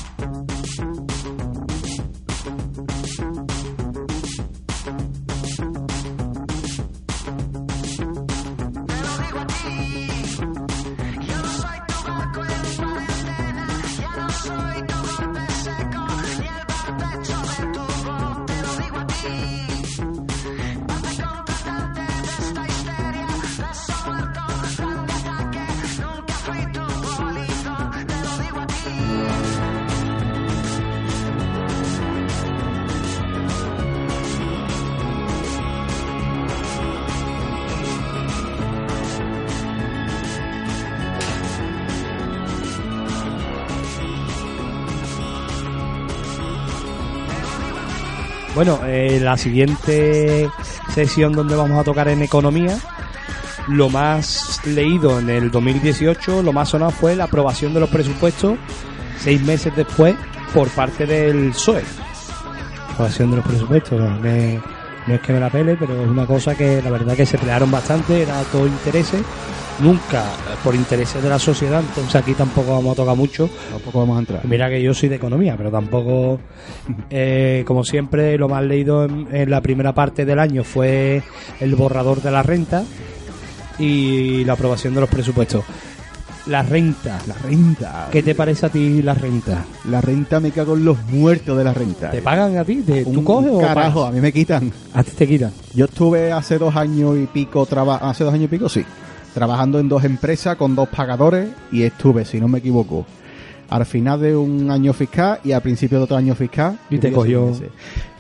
Bueno, 48.64 48.80
eh, 48.86 49.20
la 49.20 49.38
siguiente 49.38 50.48
sesión 50.94 51.34
donde 51.34 51.56
vamos 51.56 51.80
a 51.80 51.84
tocar 51.84 52.08
en 52.10 52.22
economía, 52.22 52.78
lo 53.70 53.90
más 53.90 54.62
leído 54.68 55.18
en 55.20 55.32
el 55.32 55.50
2018, 55.50 56.44
lo 56.44 56.54
más 56.54 56.70
sonado 56.70 56.92
fue 56.92 57.16
la 57.16 57.24
aprobación 57.24 57.74
de 57.74 57.80
los 57.80 57.90
presupuestos 57.90 58.60
seis 59.18 59.42
meses 59.42 59.76
después 59.76 60.16
por 60.54 60.70
parte 60.70 61.08
del 61.08 61.50
PSOE. 61.54 61.82
Aprobación 62.94 63.32
de 63.32 63.38
los 63.38 63.46
presupuestos, 63.48 64.00
no, 64.00 64.20
me- 64.20 64.62
es 65.08 65.22
que 65.22 65.34
me 65.34 65.40
la 65.40 65.50
pele, 65.50 65.76
pero 65.80 66.00
es 66.00 66.08
una 66.08 66.28
cosa 66.28 66.54
que 66.54 66.84
la 66.84 66.92
verdad 66.92 67.16
que 67.16 67.26
se 67.26 67.40
pelearon 67.40 67.72
bastante, 67.72 68.22
era 68.22 68.44
todo 68.52 68.68
intereses, 68.68 69.24
nunca 69.82 70.24
eh, 70.24 70.56
por 70.64 70.76
intereses 70.76 71.22
de 71.22 71.30
la 71.30 71.40
sociedad, 71.40 71.82
entonces 71.82 72.16
aquí 72.16 72.34
tampoco 72.34 72.72
vamos 72.72 72.94
a 72.94 72.96
tocar 72.96 73.16
mucho. 73.16 73.50
Tampoco 73.72 74.00
vamos 74.00 74.18
a 74.18 74.20
entrar. 74.20 74.46
Mira 74.46 74.70
que 74.70 74.82
yo 74.82 74.94
soy 74.94 75.10
de 75.10 75.16
economía, 75.16 75.56
pero 75.58 75.72
tampoco, 75.72 76.40
eh, 77.10 77.64
como 77.68 77.84
siempre, 77.84 78.38
lo 78.38 78.48
más 78.50 78.64
leído 78.64 79.06
en, 79.06 79.28
en 79.32 79.50
la 79.50 79.62
primera 79.62 79.94
parte 79.94 80.26
del 80.26 80.40
año 80.40 80.64
fue 80.64 81.22
el 81.60 81.76
borrador 81.76 82.22
de 82.22 82.32
la 82.32 82.44
renta 82.44 82.84
y 83.80 84.44
la 84.46 84.54
aprobación 84.54 84.94
de 84.94 85.02
los 85.02 85.10
presupuestos. 85.10 85.64
La 86.48 86.64
renta. 86.64 87.20
La 87.28 87.36
renta. 87.36 88.08
¿Qué 88.12 88.24
te 88.24 88.34
parece 88.34 88.66
a 88.66 88.70
ti 88.70 89.04
la 89.04 89.14
renta? 89.14 89.64
La 89.90 90.02
renta 90.02 90.40
me 90.40 90.50
cago 90.52 90.74
en 90.76 90.86
los 90.86 90.98
muertos 91.06 91.56
de 91.56 91.64
la 91.64 91.72
renta. 91.74 92.10
¿Te 92.10 92.22
pagan 92.24 92.58
a 92.58 92.66
ti? 92.66 92.82
¿Te- 92.82 93.04
¿Tú 93.04 93.12
Un 93.12 93.24
coges 93.24 93.52
o 93.54 93.60
Carajo, 93.60 94.06
a 94.06 94.12
mí 94.12 94.20
me 94.20 94.34
quitan. 94.34 94.72
A 94.94 95.04
ti 95.04 95.12
te 95.12 95.28
quitan. 95.28 95.52
Yo 95.76 95.86
estuve 95.86 96.32
hace 96.32 96.58
dos 96.58 96.76
años 96.76 97.16
y 97.18 97.28
pico, 97.28 97.64
traba 97.68 97.98
hace 97.98 98.24
dos 98.24 98.34
años 98.34 98.46
y 98.46 98.48
pico, 98.50 98.68
sí, 98.70 98.84
trabajando 99.34 99.80
en 99.80 99.90
dos 99.90 100.04
empresas 100.04 100.56
con 100.56 100.76
dos 100.76 100.90
pagadores 100.90 101.50
y 101.72 101.84
estuve, 101.84 102.26
si 102.26 102.40
no 102.40 102.48
me 102.48 102.60
equivoco, 102.60 103.06
al 103.72 103.86
final 103.86 104.20
de 104.20 104.36
un 104.36 104.70
año 104.70 104.92
fiscal 104.92 105.40
y 105.46 105.54
al 105.54 105.62
principio 105.62 105.98
de 105.98 106.04
otro 106.04 106.18
año 106.18 106.36
fiscal. 106.36 106.78
Y 106.90 106.98
te 106.98 107.12
cogió-. 107.12 107.54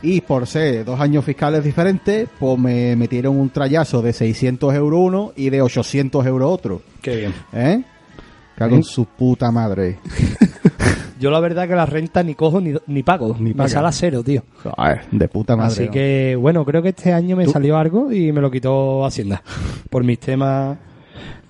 Y 0.01 0.22
por 0.22 0.47
ser 0.47 0.86
dos 0.86 0.99
años 0.99 1.26
fiscales 1.26 1.64
diferentes, 1.64 2.30
pues 2.39 2.57
me 2.57 2.95
metieron 2.95 3.38
un 3.38 3.49
trayazo 3.49 4.01
de 4.01 4.14
600 4.14 4.74
euros 4.74 4.99
uno 5.01 5.34
y 5.36 5.49
de 5.49 5.62
800 5.62 6.26
euros 6.26 6.49
otro. 6.49 6.82
Qué 7.01 7.18
bien. 7.18 7.34
¿Eh? 7.51 7.84
Cago 8.55 8.76
en 8.76 8.84
su 8.84 9.05
puta 9.05 9.51
madre. 9.51 9.99
Yo 11.20 11.30
la 11.30 11.39
verdad 11.39 11.68
que 11.68 11.76
la 11.76 11.86
renta 11.86 12.24
ni 12.24 12.34
cojo 12.34 12.62
ni, 12.62 12.74
ni 12.88 13.03
pago. 13.03 13.36
Ni 13.38 13.49
me 13.49 13.55
pagas. 13.55 13.74
sale 13.74 13.88
a 13.89 13.91
cero, 13.91 14.24
tío. 14.24 14.43
Joder, 14.64 15.01
de 15.12 15.28
puta 15.28 15.55
madre. 15.55 15.74
Así 15.74 15.86
¿no? 15.86 15.91
que, 15.91 16.36
bueno, 16.39 16.66
creo 16.66 16.82
que 16.82 16.89
este 16.89 17.14
año 17.14 17.36
me 17.36 17.45
¿Tú? 17.45 17.51
salió 17.51 17.78
algo 17.78 18.12
y 18.12 18.32
me 18.32 18.41
lo 18.41 18.49
quitó 18.49 19.05
Hacienda. 19.05 19.43
Por 19.89 20.03
mis 20.03 20.20
temas 20.20 20.78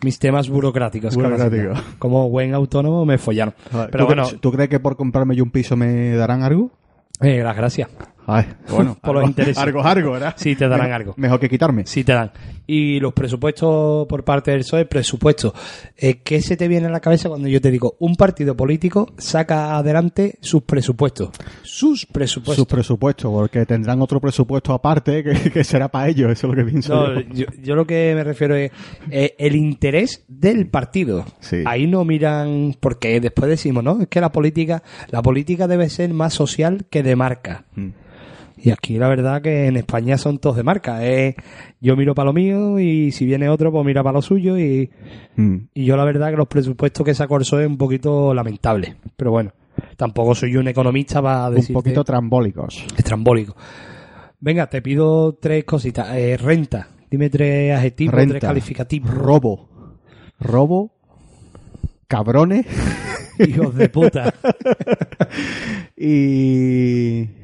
mis 0.03 0.19
temas 0.19 0.49
burocráticos. 0.49 1.15
Hacienda. 1.17 1.83
Como 1.99 2.29
buen 2.29 2.53
autónomo 2.53 3.05
me 3.05 3.17
follaron. 3.17 3.53
Joder, 3.71 3.89
Pero 3.91 4.03
¿tú 4.03 4.07
bueno, 4.07 4.23
crees- 4.27 4.41
¿Tú 4.41 4.51
crees 4.51 4.69
que 4.69 4.79
por 4.79 4.95
comprarme 4.95 5.35
yo 5.35 5.43
un 5.43 5.51
piso 5.51 5.75
me 5.75 6.11
darán 6.15 6.43
algo? 6.43 6.71
eh, 7.19 7.41
las 7.43 7.55
gracias. 7.55 7.87
Ay, 8.25 8.45
bueno, 8.69 8.97
Por 9.01 9.13
los 9.13 9.21
algo- 9.21 9.29
intereses. 9.29 9.57
Algo, 9.61 9.83
algo, 9.83 10.11
¿verdad? 10.11 10.33
Sí, 10.37 10.55
te 10.55 10.67
darán 10.67 10.87
Mejor- 10.87 10.93
algo. 11.01 11.13
Mejor 11.17 11.39
que 11.39 11.49
quitarme. 11.49 11.85
Sí 11.85 12.03
te 12.03 12.13
dan. 12.13 12.31
Y 12.67 12.99
los 12.99 13.13
presupuestos 13.13 14.07
por 14.07 14.23
parte 14.23 14.51
del 14.51 14.61
PSOE, 14.61 14.85
presupuestos. 14.85 15.53
Eh, 15.97 16.19
¿Qué 16.23 16.41
se 16.41 16.55
te 16.55 16.67
viene 16.67 16.87
a 16.87 16.89
la 16.89 16.99
cabeza 16.99 17.27
cuando 17.27 17.47
yo 17.47 17.59
te 17.59 17.71
digo 17.71 17.95
un 17.99 18.15
partido 18.15 18.55
político 18.55 19.13
saca 19.17 19.75
adelante 19.77 20.35
sus 20.41 20.63
presupuestos? 20.63 21.29
Sus 21.63 22.05
presupuestos. 22.05 22.55
Sus 22.55 22.67
presupuestos, 22.67 23.31
porque 23.31 23.65
tendrán 23.65 24.01
otro 24.01 24.21
presupuesto 24.21 24.73
aparte 24.73 25.23
que, 25.23 25.49
que 25.53 25.63
será 25.63 25.89
para 25.89 26.07
ellos, 26.07 26.31
eso 26.31 26.47
es 26.47 26.55
lo 26.55 26.63
que 26.63 26.69
pienso 26.69 26.93
No, 26.93 27.19
yo. 27.19 27.33
yo, 27.33 27.45
yo 27.61 27.75
lo 27.75 27.85
que 27.85 28.13
me 28.15 28.23
refiero 28.23 28.55
es 28.55 28.71
eh, 29.09 29.35
el 29.37 29.55
interés 29.55 30.23
del 30.27 30.67
partido. 30.67 31.25
Sí. 31.39 31.63
Ahí 31.65 31.87
no 31.87 32.05
miran, 32.05 32.75
porque 32.79 33.19
después 33.19 33.49
decimos, 33.49 33.83
¿no? 33.83 34.01
Es 34.01 34.07
que 34.07 34.21
la 34.21 34.31
política, 34.31 34.83
la 35.09 35.21
política 35.21 35.67
debe 35.67 35.89
ser 35.89 36.13
más 36.13 36.33
social 36.33 36.85
que 36.89 37.03
de 37.03 37.15
marca. 37.15 37.65
Mm. 37.75 37.89
Y 38.63 38.69
aquí 38.69 38.97
la 38.99 39.07
verdad 39.07 39.41
que 39.41 39.65
en 39.65 39.75
España 39.77 40.17
son 40.17 40.37
todos 40.37 40.55
de 40.55 40.63
marca. 40.63 41.03
eh. 41.07 41.35
yo 41.79 41.95
miro 41.95 42.13
para 42.13 42.27
lo 42.27 42.33
mío 42.33 42.77
y 42.79 43.11
si 43.11 43.25
viene 43.25 43.49
otro, 43.49 43.71
pues 43.71 43.83
mira 43.85 44.03
para 44.03 44.13
lo 44.13 44.21
suyo. 44.21 44.57
Y, 44.59 44.89
Mm. 45.35 45.55
y 45.73 45.85
yo 45.85 45.95
la 45.97 46.03
verdad 46.05 46.29
que 46.29 46.37
los 46.37 46.47
presupuestos 46.47 47.03
que 47.05 47.13
sacó 47.15 47.37
el 47.37 47.41
PSOE 47.41 47.63
es 47.63 47.69
un 47.69 47.77
poquito 47.77 48.33
lamentable. 48.33 48.97
Pero 49.15 49.31
bueno, 49.31 49.51
tampoco 49.97 50.35
soy 50.35 50.55
un 50.57 50.67
economista 50.67 51.21
para 51.21 51.47
Un 51.49 51.55
decir 51.55 51.73
poquito 51.73 52.03
trambólicos. 52.03 52.85
estrambólico. 52.97 53.55
Venga, 54.39 54.67
te 54.67 54.81
pido 54.81 55.33
tres 55.41 55.63
cositas. 55.63 56.09
Eh, 56.15 56.37
renta. 56.37 56.87
Dime 57.09 57.29
tres 57.29 57.75
adjetivos, 57.75 58.13
Renta. 58.15 58.33
tres 58.33 58.41
calificativos. 58.41 59.09
Robo. 59.11 59.69
Robo. 60.39 60.91
Cabrones. 62.07 62.65
Hijos 63.39 63.73
de 63.75 63.89
puta. 63.89 64.33
y... 65.97 67.40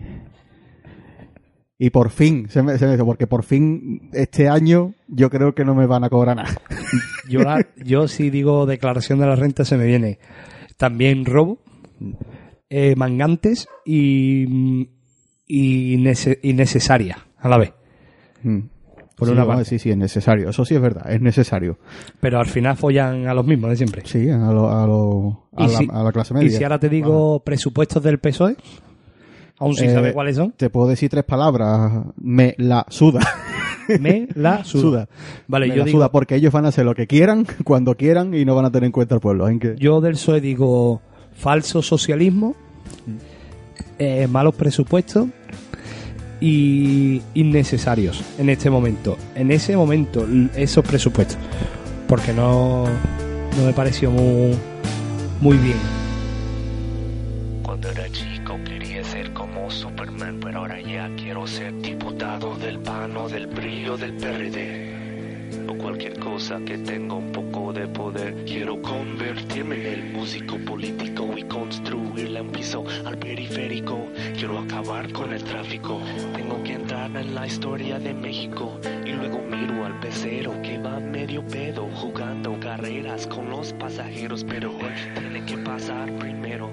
Y 1.80 1.92
por 1.92 2.10
fin, 2.10 2.48
se 2.50 2.64
me, 2.64 2.78
se 2.80 2.88
me 2.88 2.98
porque 3.04 3.28
por 3.28 3.44
fin 3.44 4.10
este 4.14 4.50
año 4.50 4.94
yo 5.08 5.30
creo 5.30 5.54
que 5.54 5.64
no 5.64 5.76
me 5.76 5.86
van 5.86 6.04
a 6.04 6.10
cobrar 6.10 6.36
nada. 6.36 6.50
Yo, 7.30 7.42
la- 7.42 7.68
yo 7.84 8.08
si 8.08 8.30
digo 8.30 8.66
declaración 8.66 9.20
de 9.20 9.26
la 9.28 9.36
renta 9.36 9.66
se 9.66 9.76
me 9.78 9.86
viene 9.86 10.18
también 10.78 11.26
robo, 11.26 11.60
eh, 12.70 12.96
mangantes 12.96 13.68
y, 13.86 14.88
y 15.46 15.98
nece- 15.98 16.40
innecesaria 16.44 17.18
a 17.38 17.50
la 17.50 17.58
vez. 17.58 17.74
Mm. 18.44 18.60
Por 19.18 19.28
Sí, 19.28 19.34
una 19.34 19.46
parte. 19.46 19.66
sí, 19.66 19.78
sí, 19.80 19.90
es 19.92 19.98
necesario. 19.98 20.50
Eso 20.50 20.64
sí 20.64 20.76
es 20.76 20.82
verdad, 20.82 21.12
es 21.12 21.20
necesario. 21.22 21.80
Pero 22.22 22.40
al 22.40 22.46
final 22.46 22.78
follan 22.78 23.28
a 23.28 23.34
los 23.34 23.46
mismos 23.46 23.72
de 23.72 23.76
siempre. 23.76 24.04
Sí, 24.06 24.30
a, 24.30 24.38
lo- 24.52 24.70
a, 24.72 24.88
lo- 24.88 25.50
a, 25.56 25.66
Y 25.66 25.72
la, 25.72 25.78
si- 25.78 25.88
a 25.92 26.04
la 26.04 26.12
clase 26.14 26.34
media. 26.34 26.48
Y 26.48 26.52
si 26.52 26.64
ahora 26.64 26.80
te 26.80 26.88
digo 26.90 27.42
presupuestos 27.44 28.02
del 28.04 28.20
PSOE, 28.20 28.56
aún 29.60 29.76
sin 29.76 29.90
Eh, 29.90 29.94
saber 29.94 30.14
cuáles 30.14 30.36
son, 30.36 30.52
Te 30.52 30.70
puedo 30.70 30.88
decir 30.88 31.10
tres 31.10 31.24
palabras. 31.24 32.04
Me 32.22 32.56
la 32.58 32.86
suda. 32.90 33.20
me 34.00 34.28
la 34.36 34.64
suda. 34.64 34.82
Suda. 34.82 35.10
Vale, 35.48 35.68
Me 35.68 35.74
yo 35.76 35.80
la 35.80 35.86
digo, 35.86 35.98
suda 36.00 36.12
porque 36.12 36.36
ellos 36.36 36.52
van 36.54 36.66
a 36.66 36.70
hacer 36.70 36.86
lo 36.86 36.94
que 36.96 37.08
quieran, 37.08 37.46
cuando 37.64 37.96
quieran 37.96 38.34
y 38.34 38.46
no 38.46 38.56
van 38.56 38.66
a 38.66 38.72
tener 38.72 38.86
en 38.86 38.92
cuenta 38.92 39.16
el 39.16 39.22
pueblo. 39.22 39.48
Que- 39.60 39.76
yo 39.80 40.02
del 40.02 40.14
PSOE 40.14 40.42
digo 40.42 41.02
falso 41.36 41.82
socialismo, 41.82 42.56
eh, 44.00 44.28
malos 44.28 44.56
presupuestos 44.56 45.28
y 46.40 47.22
innecesarios 47.34 48.24
en 48.38 48.50
este 48.50 48.70
momento. 48.70 49.18
En 49.36 49.52
ese 49.52 49.76
momento, 49.76 50.28
esos 50.56 50.86
presupuestos. 50.86 51.38
Porque 52.08 52.32
no, 52.34 52.86
no 52.86 53.66
me 53.66 53.74
pareció 53.74 54.10
muy, 54.12 54.56
muy 55.42 55.58
bien. 55.58 55.78
Cuando 57.64 57.90
era 57.90 58.08
chico 58.10 58.37
del 64.00 64.14
PRD. 64.14 65.68
O 65.68 65.76
cualquier 65.76 66.20
cosa 66.20 66.60
que 66.66 66.78
tenga 66.78 67.16
un 67.16 67.32
poco 67.32 67.74
de 67.74 67.88
poder. 67.88 68.36
Quiero 68.46 68.80
convertirme 68.82 69.76
en 69.76 69.86
el 69.86 70.14
músico 70.14 70.58
político 70.60 71.34
y 71.36 71.44
construirle 71.44 72.42
un 72.42 72.50
piso 72.50 72.84
al 73.06 73.18
periférico. 73.18 74.06
Quiero 74.38 74.60
acabar 74.60 75.12
con 75.12 75.34
el 75.34 75.44
tráfico. 75.44 76.00
Tengo 76.36 76.62
que 76.64 76.74
entrar 76.74 77.16
en 77.16 77.34
la 77.34 77.48
historia 77.48 77.98
de 77.98 78.14
México. 78.14 78.80
Y 79.06 79.14
luego 79.14 79.42
miro 79.42 79.86
al 79.86 80.00
pecero 80.00 80.54
que 80.62 80.78
va 80.78 81.00
medio 81.00 81.44
pedo 81.48 81.88
jugando 81.96 82.60
carreras 82.60 83.26
con 83.26 83.50
los 83.50 83.74
pasajeros. 83.74 84.44
Pero 84.44 84.72
él 84.80 85.14
tiene 85.20 85.46
que 85.46 85.58
pasar 85.58 86.12
primero. 86.18 86.70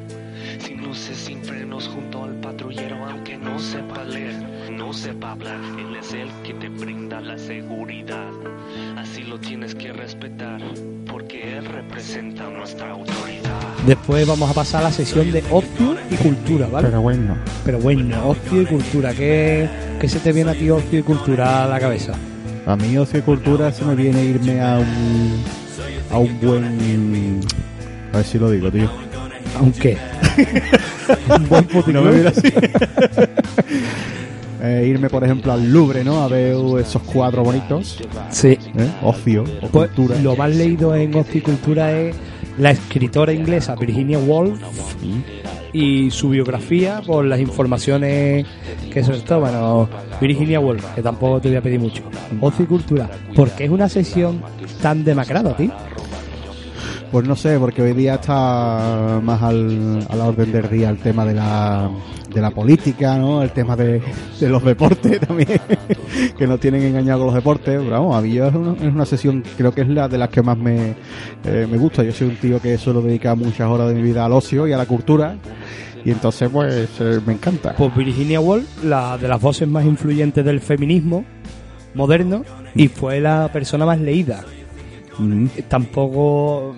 Sin 0.58 0.82
luces, 0.82 1.16
sin 1.16 1.42
frenos, 1.42 1.88
junto 1.88 2.24
al 2.24 2.34
patrullero, 2.40 2.96
aunque 3.06 3.36
no 3.36 3.58
sepa 3.58 4.04
leer, 4.04 4.34
no 4.70 4.92
sepa 4.92 5.32
hablar. 5.32 5.58
Él 5.78 5.96
es 5.96 6.12
el 6.12 6.28
que 6.42 6.54
te 6.54 6.68
brinda 6.68 7.20
la 7.20 7.38
seguridad. 7.38 8.30
Así 8.96 9.22
lo 9.22 9.38
tienes 9.38 9.74
que 9.74 9.92
respetar, 9.92 10.60
porque 11.10 11.58
él 11.58 11.64
representa 11.64 12.48
nuestra 12.50 12.90
autoridad. 12.90 13.60
Después 13.86 14.26
vamos 14.26 14.50
a 14.50 14.54
pasar 14.54 14.80
a 14.80 14.84
la 14.84 14.92
sesión 14.92 15.30
de 15.30 15.42
ocio 15.50 15.96
y 16.10 16.16
cultura, 16.16 16.66
¿vale? 16.66 16.88
Pero 16.88 17.02
bueno. 17.02 17.36
Pero 17.64 17.78
bueno, 17.78 18.28
ocio 18.28 18.62
y 18.62 18.66
cultura. 18.66 19.12
¿Qué, 19.12 19.68
qué 20.00 20.08
se 20.08 20.20
te 20.20 20.32
viene 20.32 20.52
a 20.52 20.54
ti 20.54 20.70
ocio 20.70 20.98
y 20.98 21.02
cultura 21.02 21.64
a 21.64 21.68
la 21.68 21.78
cabeza? 21.78 22.14
A 22.66 22.76
mí 22.76 22.96
ocio 22.96 23.18
y 23.18 23.22
cultura 23.22 23.70
se 23.72 23.84
me 23.84 23.94
viene 23.94 24.24
irme 24.24 24.60
a 24.60 24.78
un 24.78 25.44
a 26.10 26.18
un 26.18 26.40
buen 26.40 27.40
a 28.14 28.18
ver 28.18 28.26
si 28.26 28.38
lo 28.38 28.48
digo, 28.48 28.70
tío. 28.70 28.88
Aunque. 29.58 29.98
Un 29.98 30.23
buen 31.48 31.64
puticlub. 31.64 31.94
No 31.94 32.02
me 32.02 32.12
mires 32.12 32.38
así. 32.38 32.48
Eh, 34.66 34.86
irme 34.88 35.10
por 35.10 35.22
ejemplo 35.22 35.52
al 35.52 35.70
Louvre, 35.70 36.02
¿no? 36.04 36.22
A 36.22 36.28
ver 36.28 36.56
esos 36.80 37.02
cuadros 37.02 37.44
bonitos, 37.44 37.98
Sí. 38.30 38.48
¿eh? 38.78 38.88
Ocio 39.02 39.44
o 39.60 39.68
Pues, 39.68 39.90
cultura. 39.90 40.18
lo 40.22 40.34
más 40.36 40.54
leído 40.56 40.94
en 40.96 41.14
ocio 41.14 41.38
y 41.38 41.42
cultura 41.42 41.92
es 41.92 42.16
la 42.56 42.70
escritora 42.70 43.34
inglesa 43.34 43.74
Virginia 43.74 44.18
Woolf 44.18 44.58
y 45.74 46.10
su 46.10 46.30
biografía 46.30 47.02
por 47.04 47.26
las 47.26 47.40
informaciones 47.40 48.46
que 48.90 49.04
sobre 49.04 49.18
todo, 49.20 49.40
bueno, 49.40 49.88
Virginia 50.18 50.60
Woolf, 50.60 50.82
que 50.94 51.02
tampoco 51.02 51.40
te 51.42 51.48
voy 51.48 51.58
a 51.58 51.60
pedir 51.60 51.80
mucho. 51.80 52.02
Ocio 52.40 52.64
y 52.64 52.68
cultura, 52.68 53.10
porque 53.34 53.64
es 53.64 53.70
una 53.70 53.88
sesión 53.90 54.40
tan 54.80 55.04
demacrada, 55.04 55.54
tío. 55.54 55.72
Pues 57.14 57.28
no 57.28 57.36
sé, 57.36 57.60
porque 57.60 57.80
hoy 57.80 57.92
día 57.92 58.16
está 58.16 59.20
más 59.22 59.40
al, 59.40 60.04
a 60.10 60.16
la 60.16 60.24
orden 60.24 60.50
del 60.50 60.68
día 60.68 60.90
el 60.90 60.98
tema 60.98 61.24
de 61.24 61.34
la, 61.34 61.88
de 62.28 62.40
la 62.40 62.50
política, 62.50 63.16
¿no? 63.16 63.40
El 63.40 63.52
tema 63.52 63.76
de, 63.76 64.02
de 64.40 64.48
los 64.48 64.64
deportes 64.64 65.20
también, 65.28 65.60
que 66.36 66.44
nos 66.48 66.58
tienen 66.58 66.82
engañado 66.82 67.24
los 67.24 67.34
deportes. 67.34 67.78
Pero 67.78 67.88
vamos, 67.88 68.16
a 68.16 68.20
mí 68.20 68.36
es 68.36 68.52
una, 68.52 68.72
es 68.72 68.92
una 68.92 69.06
sesión, 69.06 69.44
creo 69.56 69.70
que 69.70 69.82
es 69.82 69.88
la 69.90 70.08
de 70.08 70.18
las 70.18 70.28
que 70.28 70.42
más 70.42 70.58
me, 70.58 70.96
eh, 71.44 71.68
me 71.70 71.78
gusta. 71.78 72.02
Yo 72.02 72.10
soy 72.10 72.30
un 72.30 72.36
tío 72.36 72.60
que 72.60 72.76
suelo 72.78 73.00
dedicar 73.00 73.36
muchas 73.36 73.68
horas 73.68 73.90
de 73.90 73.94
mi 73.94 74.02
vida 74.02 74.24
al 74.24 74.32
ocio 74.32 74.66
y 74.66 74.72
a 74.72 74.76
la 74.76 74.86
cultura. 74.86 75.36
Y 76.04 76.10
entonces, 76.10 76.50
pues, 76.52 76.88
eh, 76.98 77.20
me 77.24 77.34
encanta. 77.34 77.76
Pues 77.76 77.94
Virginia 77.94 78.40
Woolf, 78.40 78.82
la 78.82 79.18
de 79.18 79.28
las 79.28 79.40
voces 79.40 79.68
más 79.68 79.84
influyentes 79.84 80.44
del 80.44 80.58
feminismo 80.58 81.24
moderno, 81.94 82.42
y 82.74 82.88
fue 82.88 83.20
la 83.20 83.50
persona 83.52 83.86
más 83.86 84.00
leída. 84.00 84.44
Mm. 85.18 85.46
Tampoco 85.68 86.74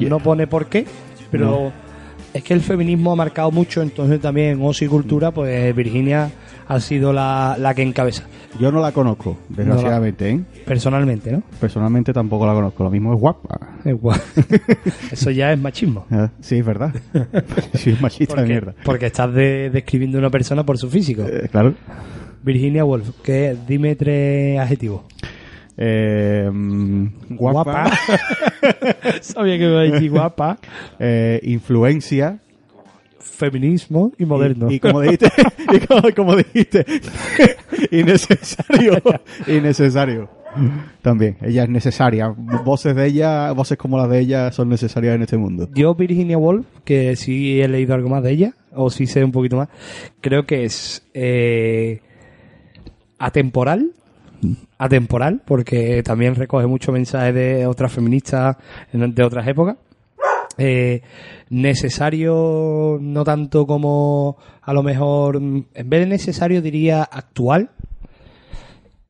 no 0.00 0.18
pone 0.20 0.46
por 0.46 0.66
qué, 0.66 0.86
pero 1.30 1.72
Es 2.34 2.42
que 2.44 2.52
el 2.54 2.60
feminismo 2.60 3.12
ha 3.12 3.16
marcado 3.16 3.50
mucho, 3.50 3.80
entonces 3.82 4.20
también 4.20 4.58
en 4.58 4.62
Osi 4.62 4.86
Cultura, 4.86 5.30
pues 5.30 5.74
Virginia 5.74 6.30
ha 6.68 6.78
sido 6.80 7.12
la, 7.14 7.56
la 7.58 7.72
que 7.74 7.82
encabeza. 7.82 8.24
Yo 8.60 8.70
no 8.70 8.80
la 8.80 8.92
conozco, 8.92 9.38
desgraciadamente, 9.48 10.30
¿eh? 10.30 10.40
Personalmente, 10.66 11.32
¿no? 11.32 11.42
Personalmente 11.58 12.12
tampoco 12.12 12.46
la 12.46 12.52
conozco. 12.52 12.84
Lo 12.84 12.90
mismo 12.90 13.14
es 13.14 13.20
guapa. 13.20 13.78
Es 13.84 13.94
guay. 13.98 14.20
Eso 15.12 15.30
ya 15.30 15.52
es 15.52 15.58
machismo. 15.58 16.04
Ah, 16.10 16.30
Sí, 16.40 16.56
es 16.58 16.66
verdad. 16.66 16.92
sí, 17.74 17.90
es 17.90 18.00
machista 18.00 18.34
de 18.34 18.40
Porque, 18.42 18.48
mierda. 18.52 18.74
porque 18.84 19.06
estás 19.06 19.32
de- 19.32 19.70
describiendo 19.70 20.18
a 20.18 20.20
una 20.20 20.30
persona 20.30 20.64
por 20.64 20.76
su 20.76 20.90
físico. 20.90 21.22
Eh, 21.22 21.48
claro. 21.50 21.74
Virginia 22.42 22.84
Woolf, 22.84 23.10
que 23.22 23.56
dime 23.66 23.96
tres 23.96 24.58
adjetivos. 24.60 25.02
Eh, 25.80 26.50
mm, 26.52 27.06
guapa. 27.36 27.90
Sabía 29.20 29.56
que 29.58 29.64
me 29.64 29.70
iba 29.70 29.80
a 29.80 29.84
decir 29.84 30.10
guapa. 30.10 30.58
eh, 30.98 31.40
influencia. 31.44 32.40
Feminismo 33.20 34.12
y 34.18 34.24
moderno. 34.24 34.70
Y, 34.70 34.74
y 34.74 34.80
como 34.80 35.00
dijiste, 35.00 35.30
y 35.72 35.78
como, 35.86 36.02
como 36.16 36.36
dijiste, 36.36 36.84
innecesario. 37.92 39.00
innecesario. 39.46 40.28
También, 41.02 41.36
ella 41.42 41.62
es 41.64 41.68
necesaria. 41.68 42.34
Voces 42.64 42.96
de 42.96 43.06
ella, 43.06 43.52
voces 43.52 43.78
como 43.78 43.96
las 43.98 44.08
de 44.10 44.18
ella 44.18 44.50
son 44.50 44.68
necesarias 44.68 45.14
en 45.14 45.22
este 45.22 45.36
mundo. 45.36 45.68
Yo, 45.74 45.94
Virginia 45.94 46.36
Woolf, 46.38 46.66
que 46.84 47.14
sí 47.14 47.60
he 47.60 47.68
leído 47.68 47.94
algo 47.94 48.08
más 48.08 48.24
de 48.24 48.32
ella, 48.32 48.54
o 48.72 48.90
sí 48.90 49.06
sé 49.06 49.22
un 49.22 49.30
poquito 49.30 49.56
más, 49.56 49.68
creo 50.20 50.46
que 50.46 50.64
es 50.64 51.06
eh, 51.14 52.00
atemporal. 53.18 53.92
Atemporal, 54.78 55.42
porque 55.44 56.02
también 56.02 56.34
recoge 56.34 56.66
muchos 56.66 56.92
mensajes 56.92 57.34
de 57.34 57.66
otras 57.66 57.92
feministas 57.92 58.56
de 58.92 59.22
otras 59.22 59.46
épocas. 59.46 59.76
Eh, 60.56 61.02
necesario, 61.50 62.98
no 63.00 63.22
tanto 63.22 63.64
como 63.64 64.36
a 64.62 64.72
lo 64.72 64.82
mejor, 64.82 65.40
mm, 65.40 65.66
en 65.74 65.90
vez 65.90 66.00
de 66.00 66.06
necesario 66.06 66.60
diría 66.60 67.02
actual. 67.02 67.70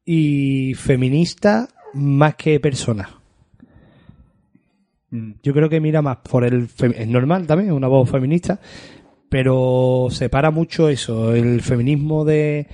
Y 0.05 0.75
feminista 0.75 1.69
más 1.95 2.35
que 2.37 2.61
persona. 2.61 3.11
Yo 5.11 5.55
creo 5.55 5.69
que 5.69 5.81
mira 5.81 6.03
más 6.03 6.19
por 6.19 6.45
el... 6.45 6.69
Es 6.95 7.09
normal 7.09 7.47
también, 7.47 7.71
es 7.71 7.77
una 7.77 7.89
voz 7.89 8.11
feminista, 8.11 8.61
pero 9.29 10.09
separa 10.11 10.51
mucho 10.51 10.89
eso, 10.89 11.35
el 11.35 11.63
feminismo 11.63 12.25
de, 12.25 12.67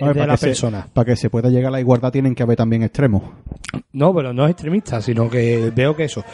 Hombre, 0.00 0.14
de 0.14 0.20
para 0.20 0.32
la 0.32 0.36
se- 0.36 0.46
persona. 0.46 0.86
para 0.92 1.04
que 1.06 1.16
se 1.16 1.28
pueda 1.30 1.48
llegar 1.48 1.68
a 1.68 1.70
la 1.72 1.80
igualdad 1.80 2.12
tienen 2.12 2.34
que 2.34 2.42
haber 2.42 2.56
también 2.56 2.82
extremos. 2.82 3.22
No, 3.92 4.14
pero 4.14 4.32
no 4.32 4.44
es 4.44 4.52
extremista, 4.52 5.00
sino 5.02 5.28
que 5.28 5.72
veo 5.74 5.96
que 5.96 6.04
eso. 6.04 6.24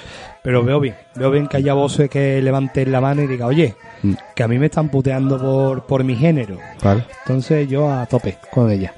Pero 0.42 0.62
veo 0.64 0.80
bien, 0.80 0.94
veo 1.16 1.30
bien 1.30 1.46
que 1.46 1.56
haya 1.56 1.72
voces 1.74 2.10
que 2.10 2.42
levanten 2.42 2.92
la 2.92 3.00
mano 3.00 3.22
y 3.22 3.26
diga, 3.26 3.46
oye, 3.46 3.74
Mm. 4.02 4.12
que 4.34 4.42
a 4.42 4.48
mí 4.48 4.58
me 4.58 4.66
están 4.66 4.90
puteando 4.90 5.38
por, 5.40 5.86
por 5.86 6.04
mi 6.04 6.14
género. 6.14 6.58
Entonces 7.22 7.66
yo 7.68 7.90
a 7.90 8.04
tope 8.06 8.36
con 8.50 8.70
ella. 8.70 8.92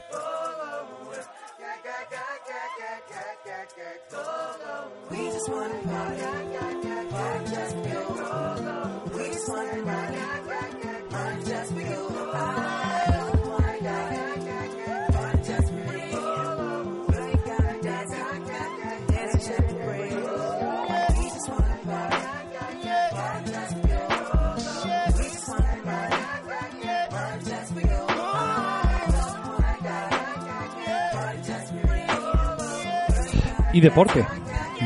Y 33.77 33.81
deporte. 33.81 34.25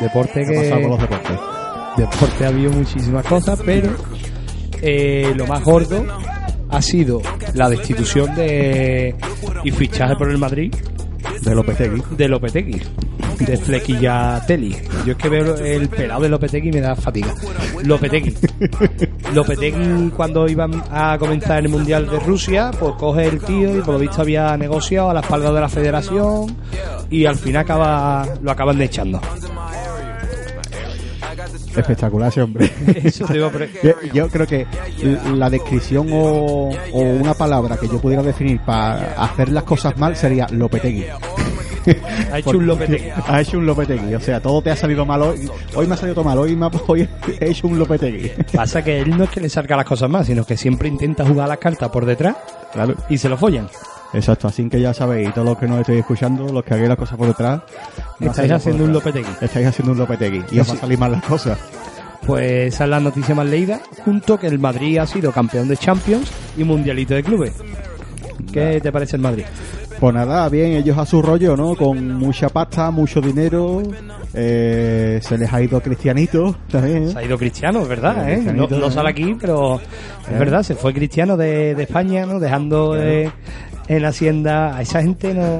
Deporte 0.01 0.45
¿Qué 0.45 0.59
ha 0.59 0.63
pasado 0.63 0.77
que... 0.77 0.83
con 0.83 0.91
los 0.91 1.01
deportes? 1.01 1.39
deporte 1.97 2.45
ha 2.45 2.49
habido 2.49 2.73
muchísimas 2.73 3.25
cosas, 3.27 3.61
pero 3.65 3.91
eh, 4.83 5.33
lo 5.37 5.47
más 5.47 5.63
gordo 5.63 6.05
ha 6.69 6.83
sido 6.83 7.21
la 7.55 7.69
destitución 7.69 8.35
de 8.35 9.15
y 9.65 9.71
fichaje 9.71 10.15
por 10.17 10.31
el 10.31 10.39
Madrid 10.39 10.73
De 11.43 11.55
Lopetegui. 11.55 12.03
de 12.17 12.29
Lopetegui, 12.29 12.81
de 13.41 13.57
Flequilla 13.59 14.43
Teli. 14.47 14.77
Yo 15.05 15.13
es 15.13 15.19
que 15.19 15.29
veo 15.29 15.57
el 15.57 15.89
pelado 15.89 16.23
de 16.23 16.29
Lopetegui 16.31 16.69
y 16.69 16.73
me 16.73 16.81
da 16.81 16.95
fatiga. 16.97 17.33
Lopetegui. 17.85 18.35
Lopetegui 19.35 20.11
cuando 20.11 20.49
iban 20.49 20.83
a 20.91 21.17
comenzar 21.19 21.59
el 21.59 21.69
Mundial 21.69 22.09
de 22.09 22.19
Rusia, 22.21 22.71
pues 22.79 22.95
coge 22.97 23.27
el 23.27 23.41
tío 23.41 23.77
y 23.77 23.81
por 23.81 23.95
lo 23.95 23.99
visto 24.01 24.21
había 24.23 24.57
negociado 24.57 25.11
a 25.11 25.15
la 25.15 25.21
espalda 25.21 25.53
de 25.53 25.61
la 25.61 25.69
federación 25.69 26.57
y 27.11 27.27
al 27.27 27.37
final 27.37 27.63
acaba 27.63 28.27
lo 28.43 28.51
acaban 28.51 28.79
de 28.79 28.85
echando. 28.85 29.21
Espectacular 31.77 32.29
ese 32.29 32.43
hombre. 32.43 32.71
Eso 33.05 33.25
te 33.27 33.37
iba 33.37 33.47
a 33.47 33.51
pre- 33.51 33.71
Yo, 33.83 33.93
yo 34.13 34.29
creo 34.29 34.47
que 34.47 34.67
la 35.35 35.49
descripción 35.49 36.09
o, 36.13 36.71
o 36.93 37.01
una 37.01 37.35
palabra 37.35 37.77
que 37.77 37.87
yo 37.89 38.01
pudiera 38.01 38.23
definir 38.23 38.61
para 38.61 39.13
hacer 39.23 39.51
las 39.51 39.63
cosas 39.65 39.97
mal 39.97 40.17
sería 40.17 40.47
Lopetegui. 40.51 41.05
Ha 42.33 42.39
hecho 42.39 42.51
un 42.59 42.67
Lopetegui. 42.67 43.09
Ha 43.27 43.41
hecho 43.41 43.59
un 43.59 43.67
Lopetegui. 43.67 44.15
O 44.15 44.21
sea, 44.21 44.41
todo 44.41 44.63
te 44.63 44.71
ha 44.71 44.77
salido 44.77 45.05
mal 45.07 45.23
hoy. 45.23 45.49
Hoy 45.75 45.87
me 45.87 45.95
ha 45.95 45.97
salido 45.97 46.15
todo 46.15 46.25
mal. 46.25 46.39
Hoy, 46.39 46.57
me 46.57 46.67
ha- 46.67 46.71
hoy 46.87 47.09
he 47.41 47.51
hecho 47.51 47.67
un 47.67 47.79
Lopetegui. 47.79 48.31
Pasa 48.55 48.83
que 48.83 49.01
él 49.01 49.17
no 49.17 49.25
es 49.25 49.31
que 49.31 49.41
le 49.41 49.49
salga 49.49 49.77
las 49.77 49.87
cosas 49.87 50.09
más, 50.11 50.27
sino 50.27 50.45
que 50.45 50.57
siempre 50.57 50.89
intenta 50.89 51.25
jugar 51.27 51.49
las 51.49 51.59
cartas 51.59 51.89
por 51.91 52.05
detrás 52.07 52.37
Claro. 52.73 52.95
y 53.09 53.19
se 53.19 53.29
lo 53.29 53.37
follan. 53.37 53.69
Exacto. 54.13 54.49
Así 54.49 54.69
que 54.69 54.81
ya 54.81 54.93
sabéis, 54.93 55.33
todos 55.33 55.47
los 55.49 55.59
que 55.59 55.67
nos 55.69 55.81
estéis 55.81 56.01
escuchando, 56.01 56.53
los 56.53 56.65
que 56.65 56.75
hagáis 56.75 56.89
las 56.89 56.99
cosas 56.99 57.17
por 57.17 57.29
detrás, 57.29 57.61
no 58.19 58.31
Estáis 58.31 58.51
haciendo 58.53 58.85
un. 58.85 58.93
Lopetegui. 58.93 59.31
Estáis 59.41 59.67
haciendo 59.67 59.93
un 59.93 59.99
Lopetegui. 59.99 60.43
Y 60.51 60.59
os 60.61 60.69
va 60.69 60.75
a 60.75 60.77
salir 60.77 60.99
mal 60.99 61.13
las 61.13 61.23
cosas. 61.25 61.59
Pues 62.27 62.75
esa 62.75 62.85
es 62.85 62.91
la 62.91 63.01
noticia 63.01 63.35
más 63.35 63.47
leída, 63.47 63.81
junto 64.05 64.39
que 64.39 64.47
el 64.47 64.59
Madrid 64.59 64.99
ha 64.99 65.07
sido 65.07 65.33
campeón 65.33 65.69
de 65.69 65.77
Champions 65.77 66.31
y 66.57 66.65
mundialito 66.65 67.15
de 67.15 67.23
clubes. 67.23 67.55
¿Qué 68.53 68.81
te 68.83 68.93
parece 68.93 69.17
el 69.17 69.23
Madrid? 69.23 69.45
Pues 70.01 70.15
nada, 70.15 70.49
bien, 70.49 70.73
ellos 70.73 70.97
a 70.97 71.05
su 71.05 71.21
rollo, 71.21 71.55
¿no? 71.59 71.75
Con 71.77 72.15
mucha 72.15 72.49
pasta, 72.49 72.91
mucho 72.91 73.21
dinero. 73.21 73.83
eh, 74.33 75.21
se 75.23 75.37
les 75.37 75.53
ha 75.53 75.61
ido 75.63 75.79
Cristianito 75.83 76.57
también. 76.71 77.11
Se 77.11 77.19
ha 77.19 77.23
ido 77.23 77.37
Cristiano, 77.37 77.83
es 77.83 77.89
verdad, 77.89 78.31
¿eh? 78.31 78.51
No, 78.55 78.65
¿eh? 78.65 78.91
sale 78.91 79.11
aquí, 79.11 79.37
pero 79.39 79.79
es 79.79 80.39
verdad, 80.39 80.63
se 80.63 80.75
fue 80.75 80.95
Cristiano 80.95 81.37
de, 81.37 81.75
de 81.75 81.83
España, 81.83 82.25
¿no? 82.25 82.41
Dejando 82.41 82.97
eh, 82.97 83.31
en 83.89 84.05
Hacienda 84.07 84.75
a 84.75 84.81
esa 84.81 85.03
gente, 85.03 85.35
¿no? 85.35 85.59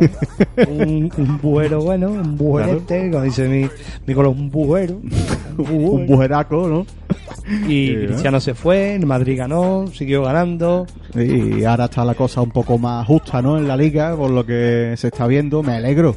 Un, 0.69 1.13
un 1.19 1.39
buero 1.43 1.83
bueno, 1.83 2.09
un 2.09 2.39
bujerete, 2.39 3.11
como 3.11 3.25
dice 3.25 3.47
mi, 3.47 3.69
mi 4.07 4.15
colo, 4.15 4.31
un 4.31 4.51
bujero. 4.51 5.01
Un 5.59 6.07
bujeraco, 6.07 6.67
¿no? 6.67 6.87
Y 7.69 7.95
Cristiano 8.07 8.39
se 8.41 8.55
fue, 8.55 8.95
el 8.95 9.07
Madrid 9.07 9.37
ganó, 9.39 9.87
siguió 9.93 10.23
ganando. 10.23 10.87
Y 11.17 11.65
ahora 11.65 11.87
está 11.87 12.05
la 12.05 12.15
cosa 12.15 12.41
un 12.43 12.51
poco 12.51 12.79
más 12.79 13.05
justa, 13.07 13.43
¿no? 13.43 13.59
En 13.59 13.67
la 13.67 13.77
liga, 13.77 14.15
por 14.17 14.31
lo 14.31 14.47
que 14.47 14.95
se 14.97 15.09
está 15.09 15.27
viendo, 15.27 15.63
me 15.63 15.73
alegro, 15.75 16.15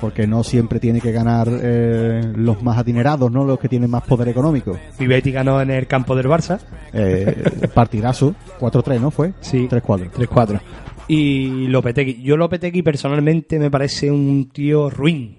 porque 0.00 0.26
no 0.26 0.44
siempre 0.44 0.78
tiene 0.80 1.00
que 1.00 1.10
ganar 1.12 1.48
eh, 1.50 2.20
los 2.36 2.62
más 2.62 2.76
adinerados, 2.78 3.30
¿no? 3.32 3.44
Los 3.44 3.58
que 3.58 3.68
tienen 3.68 3.90
más 3.90 4.02
poder 4.02 4.28
económico. 4.28 4.78
Y 4.98 5.06
Betty 5.06 5.30
ganó 5.32 5.60
en 5.62 5.70
el 5.70 5.86
campo 5.86 6.14
del 6.14 6.26
Barça. 6.26 6.58
Eh, 6.92 7.34
partidazo, 7.72 8.34
4-3, 8.60 9.00
¿no 9.00 9.10
fue? 9.10 9.32
Sí. 9.40 9.66
3-4. 9.68 10.10
3-4. 10.10 10.60
Y 11.08 11.66
Lopetegui. 11.68 12.22
Yo 12.22 12.36
Lopetegui 12.36 12.82
personalmente 12.82 13.58
me 13.58 13.70
parece 13.70 14.10
un 14.10 14.48
tío 14.52 14.90
ruin, 14.90 15.38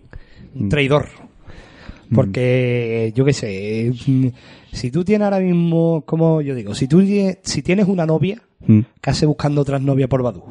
un 0.56 0.66
Mm. 0.66 0.70
traidor. 0.70 1.06
Porque, 2.14 3.12
yo 3.16 3.26
qué 3.26 3.34
sé, 3.34 3.92
mm, 4.06 4.28
si 4.76 4.92
tú 4.92 5.04
tienes 5.04 5.26
ahora 5.26 5.40
mismo, 5.40 6.04
como 6.06 6.42
yo 6.42 6.54
digo, 6.56 6.76
si 6.76 6.88
tú 6.88 7.02
si 7.44 7.62
tienes 7.62 7.88
una 7.88 8.06
novia, 8.06 8.42
Mm. 8.68 8.80
¿qué 9.02 9.10
hace 9.12 9.26
buscando 9.26 9.62
otras 9.62 9.82
novias 9.82 10.10
por 10.10 10.24
Badu? 10.24 10.44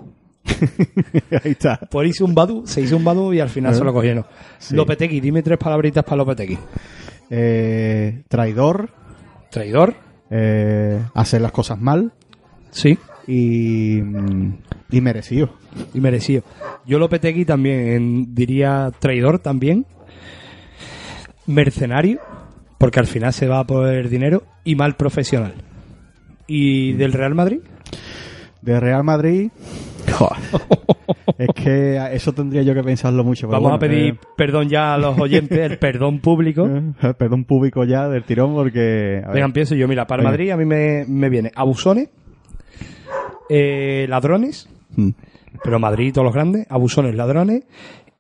Ahí 1.43 1.53
está. 1.53 1.79
Por 1.91 2.07
hizo 2.07 2.25
un 2.25 2.35
Badu, 2.35 2.63
se 2.67 2.81
hizo 2.83 2.97
un 2.97 3.03
Badu 3.05 3.33
y 3.33 3.41
al 3.41 3.49
final 3.49 3.73
¿Eh? 3.73 3.77
se 3.77 3.83
lo 3.83 3.93
cogieron. 3.93 4.25
Sí. 4.59 4.77
Lopetegui, 4.77 5.21
dime 5.21 5.43
tres 5.43 5.59
palabritas 5.59 6.05
para 6.05 6.17
Lopetegui. 6.19 6.59
Eh, 7.31 8.23
traidor, 8.29 8.91
Traidor, 9.51 9.95
eh, 10.31 11.01
hacer 11.15 11.41
las 11.41 11.51
cosas 11.53 11.81
mal 11.81 12.13
sí, 12.71 12.99
y, 13.27 14.01
mm, 14.03 14.59
y 14.91 15.01
merecido. 15.01 15.51
y 15.95 16.01
merecido. 16.01 16.43
Yo 16.87 16.99
Lopetegui 16.99 17.45
también 17.45 18.35
diría 18.35 18.93
traidor 18.99 19.39
también. 19.41 19.87
Mercenario, 21.47 22.21
porque 22.85 23.01
al 23.01 23.07
final 23.07 23.33
se 23.33 23.49
va 23.49 23.65
por 23.65 23.89
el 23.89 24.11
dinero 24.11 24.43
y 24.63 24.75
mal 24.75 24.95
profesional. 24.95 25.55
¿Y 26.47 26.93
del 26.93 27.15
Real 27.15 27.35
Madrid? 27.35 27.61
De 28.61 28.79
Real 28.79 29.03
Madrid, 29.03 29.51
es 31.39 31.49
que 31.55 31.97
eso 32.13 32.35
tendría 32.35 32.61
yo 32.61 32.75
que 32.75 32.83
pensarlo 32.83 33.25
mucho. 33.25 33.49
Vamos 33.49 33.63
bueno, 33.63 33.77
a 33.77 33.79
pedir 33.79 34.13
eh, 34.13 34.19
perdón 34.37 34.69
ya 34.69 34.93
a 34.93 34.99
los 34.99 35.19
oyentes, 35.19 35.59
el 35.59 35.79
perdón 35.79 36.19
público. 36.19 36.69
eh, 37.03 37.15
perdón 37.17 37.45
público 37.45 37.85
ya 37.85 38.07
del 38.07 38.25
tirón 38.25 38.53
porque... 38.53 39.23
Venga, 39.33 39.47
empiezo 39.47 39.75
yo. 39.75 39.89
Mira, 39.89 40.07
para 40.07 40.21
Venga. 40.21 40.33
Madrid 40.33 40.51
a 40.51 40.59
mí 40.59 40.67
me, 40.67 41.07
me 41.09 41.31
viene 41.31 41.53
abusones, 41.57 42.11
eh, 43.49 44.05
ladrones, 44.11 44.69
mm, 44.95 45.09
pero 45.63 45.79
Madrid 45.79 46.13
todos 46.13 46.27
los 46.27 46.35
grandes, 46.35 46.67
abusones, 46.69 47.15
ladrones 47.15 47.65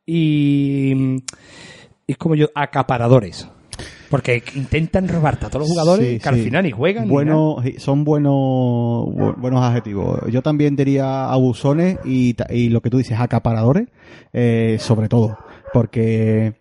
y, 0.06 0.94
mm, 0.96 1.16
y 2.06 2.14
como 2.14 2.34
yo, 2.34 2.46
acaparadores. 2.54 3.46
Porque 4.14 4.44
intentan 4.54 5.08
robarte 5.08 5.46
a 5.46 5.48
todos 5.50 5.62
los 5.62 5.70
jugadores 5.70 6.06
sí, 6.08 6.18
que 6.20 6.28
al 6.28 6.36
final 6.36 6.62
ni 6.62 6.70
juegan. 6.70 7.08
Bueno, 7.08 7.56
son 7.78 8.04
buenos 8.04 8.32
bu- 8.32 9.34
buenos 9.40 9.60
adjetivos. 9.64 10.20
Yo 10.30 10.40
también 10.40 10.76
diría 10.76 11.24
abusones 11.30 11.98
y, 12.04 12.36
y 12.50 12.68
lo 12.68 12.80
que 12.80 12.90
tú 12.90 12.98
dices, 12.98 13.18
acaparadores, 13.18 13.88
eh, 14.32 14.76
sobre 14.78 15.08
todo. 15.08 15.36
Porque 15.72 16.52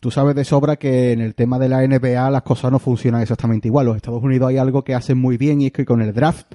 tú 0.00 0.10
sabes 0.10 0.34
de 0.34 0.44
sobra 0.44 0.76
que 0.76 1.12
en 1.12 1.20
el 1.20 1.34
tema 1.34 1.58
de 1.58 1.68
la 1.68 1.86
NBA 1.86 2.30
las 2.30 2.42
cosas 2.42 2.72
no 2.72 2.78
funcionan 2.78 3.20
exactamente 3.22 3.68
igual. 3.68 3.86
Los 3.86 3.96
Estados 3.96 4.22
Unidos 4.22 4.48
hay 4.48 4.56
algo 4.56 4.82
que 4.82 4.94
hacen 4.94 5.18
muy 5.18 5.36
bien 5.36 5.60
y 5.60 5.66
es 5.66 5.72
que 5.72 5.84
con 5.84 6.00
el 6.00 6.12
draft... 6.14 6.46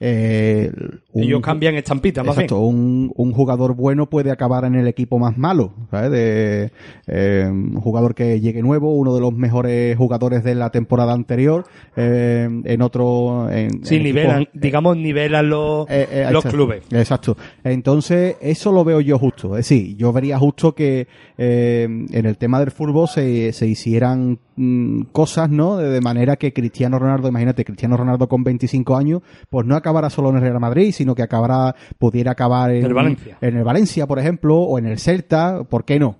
eh, 0.00 0.70
un- 1.12 1.22
Ellos 1.22 1.40
cambian 1.40 1.74
estampitas, 1.76 2.24
más 2.24 2.36
bien. 2.36 2.44
Exacto, 2.44 2.60
un, 2.60 3.10
un 3.16 3.32
jugador 3.32 3.74
bueno 3.74 4.10
puede 4.10 4.30
acabar 4.30 4.64
en 4.64 4.74
el 4.74 4.86
equipo 4.88 5.18
más 5.18 5.38
malo, 5.38 5.72
¿sabes? 5.90 6.10
De, 6.10 6.70
eh, 7.06 7.46
un 7.48 7.80
jugador 7.80 8.14
que 8.14 8.40
llegue 8.40 8.62
nuevo, 8.62 8.94
uno 8.94 9.14
de 9.14 9.20
los 9.20 9.32
mejores 9.32 9.96
jugadores 9.96 10.44
de 10.44 10.54
la 10.54 10.70
temporada 10.70 11.12
anterior, 11.12 11.64
eh, 11.96 12.48
en 12.64 12.82
otro... 12.82 13.50
En, 13.50 13.84
Sí, 13.84 13.96
en 13.96 14.02
nivelan, 14.02 14.42
equipos- 14.42 14.60
digamos, 14.60 14.96
nivelan 14.96 15.48
los, 15.48 15.88
los 15.88 15.88
exacto, 15.88 16.50
clubes. 16.50 16.82
Exacto. 16.90 17.36
Entonces, 17.62 18.36
eso 18.40 18.72
lo 18.72 18.84
veo 18.84 19.00
yo 19.00 19.18
justo. 19.18 19.56
Es 19.56 19.68
decir, 19.68 19.96
yo 19.96 20.12
vería 20.12 20.38
justo 20.38 20.74
que 20.74 21.06
en 21.38 22.26
el 22.26 22.33
tema 22.36 22.60
del 22.60 22.70
fútbol 22.70 23.08
se, 23.08 23.52
se 23.52 23.66
hicieran 23.66 24.38
mm, 24.56 25.02
cosas, 25.12 25.50
¿no? 25.50 25.76
De, 25.76 25.88
de 25.88 26.00
manera 26.00 26.36
que 26.36 26.52
Cristiano 26.52 26.98
Ronaldo, 26.98 27.28
imagínate, 27.28 27.64
Cristiano 27.64 27.96
Ronaldo 27.96 28.28
con 28.28 28.44
25 28.44 28.96
años, 28.96 29.22
pues 29.50 29.66
no 29.66 29.76
acabará 29.76 30.10
solo 30.10 30.30
en 30.30 30.36
el 30.36 30.42
Real 30.42 30.60
Madrid, 30.60 30.92
sino 30.92 31.14
que 31.14 31.22
acabará, 31.22 31.74
pudiera 31.98 32.32
acabar 32.32 32.70
en 32.70 32.84
El 32.84 32.94
Valencia. 32.94 33.38
en 33.40 33.56
el 33.56 33.64
Valencia, 33.64 34.06
por 34.06 34.18
ejemplo, 34.18 34.56
o 34.56 34.78
en 34.78 34.86
el 34.86 34.98
Celta, 34.98 35.64
¿por 35.64 35.84
qué 35.84 35.98
no? 35.98 36.16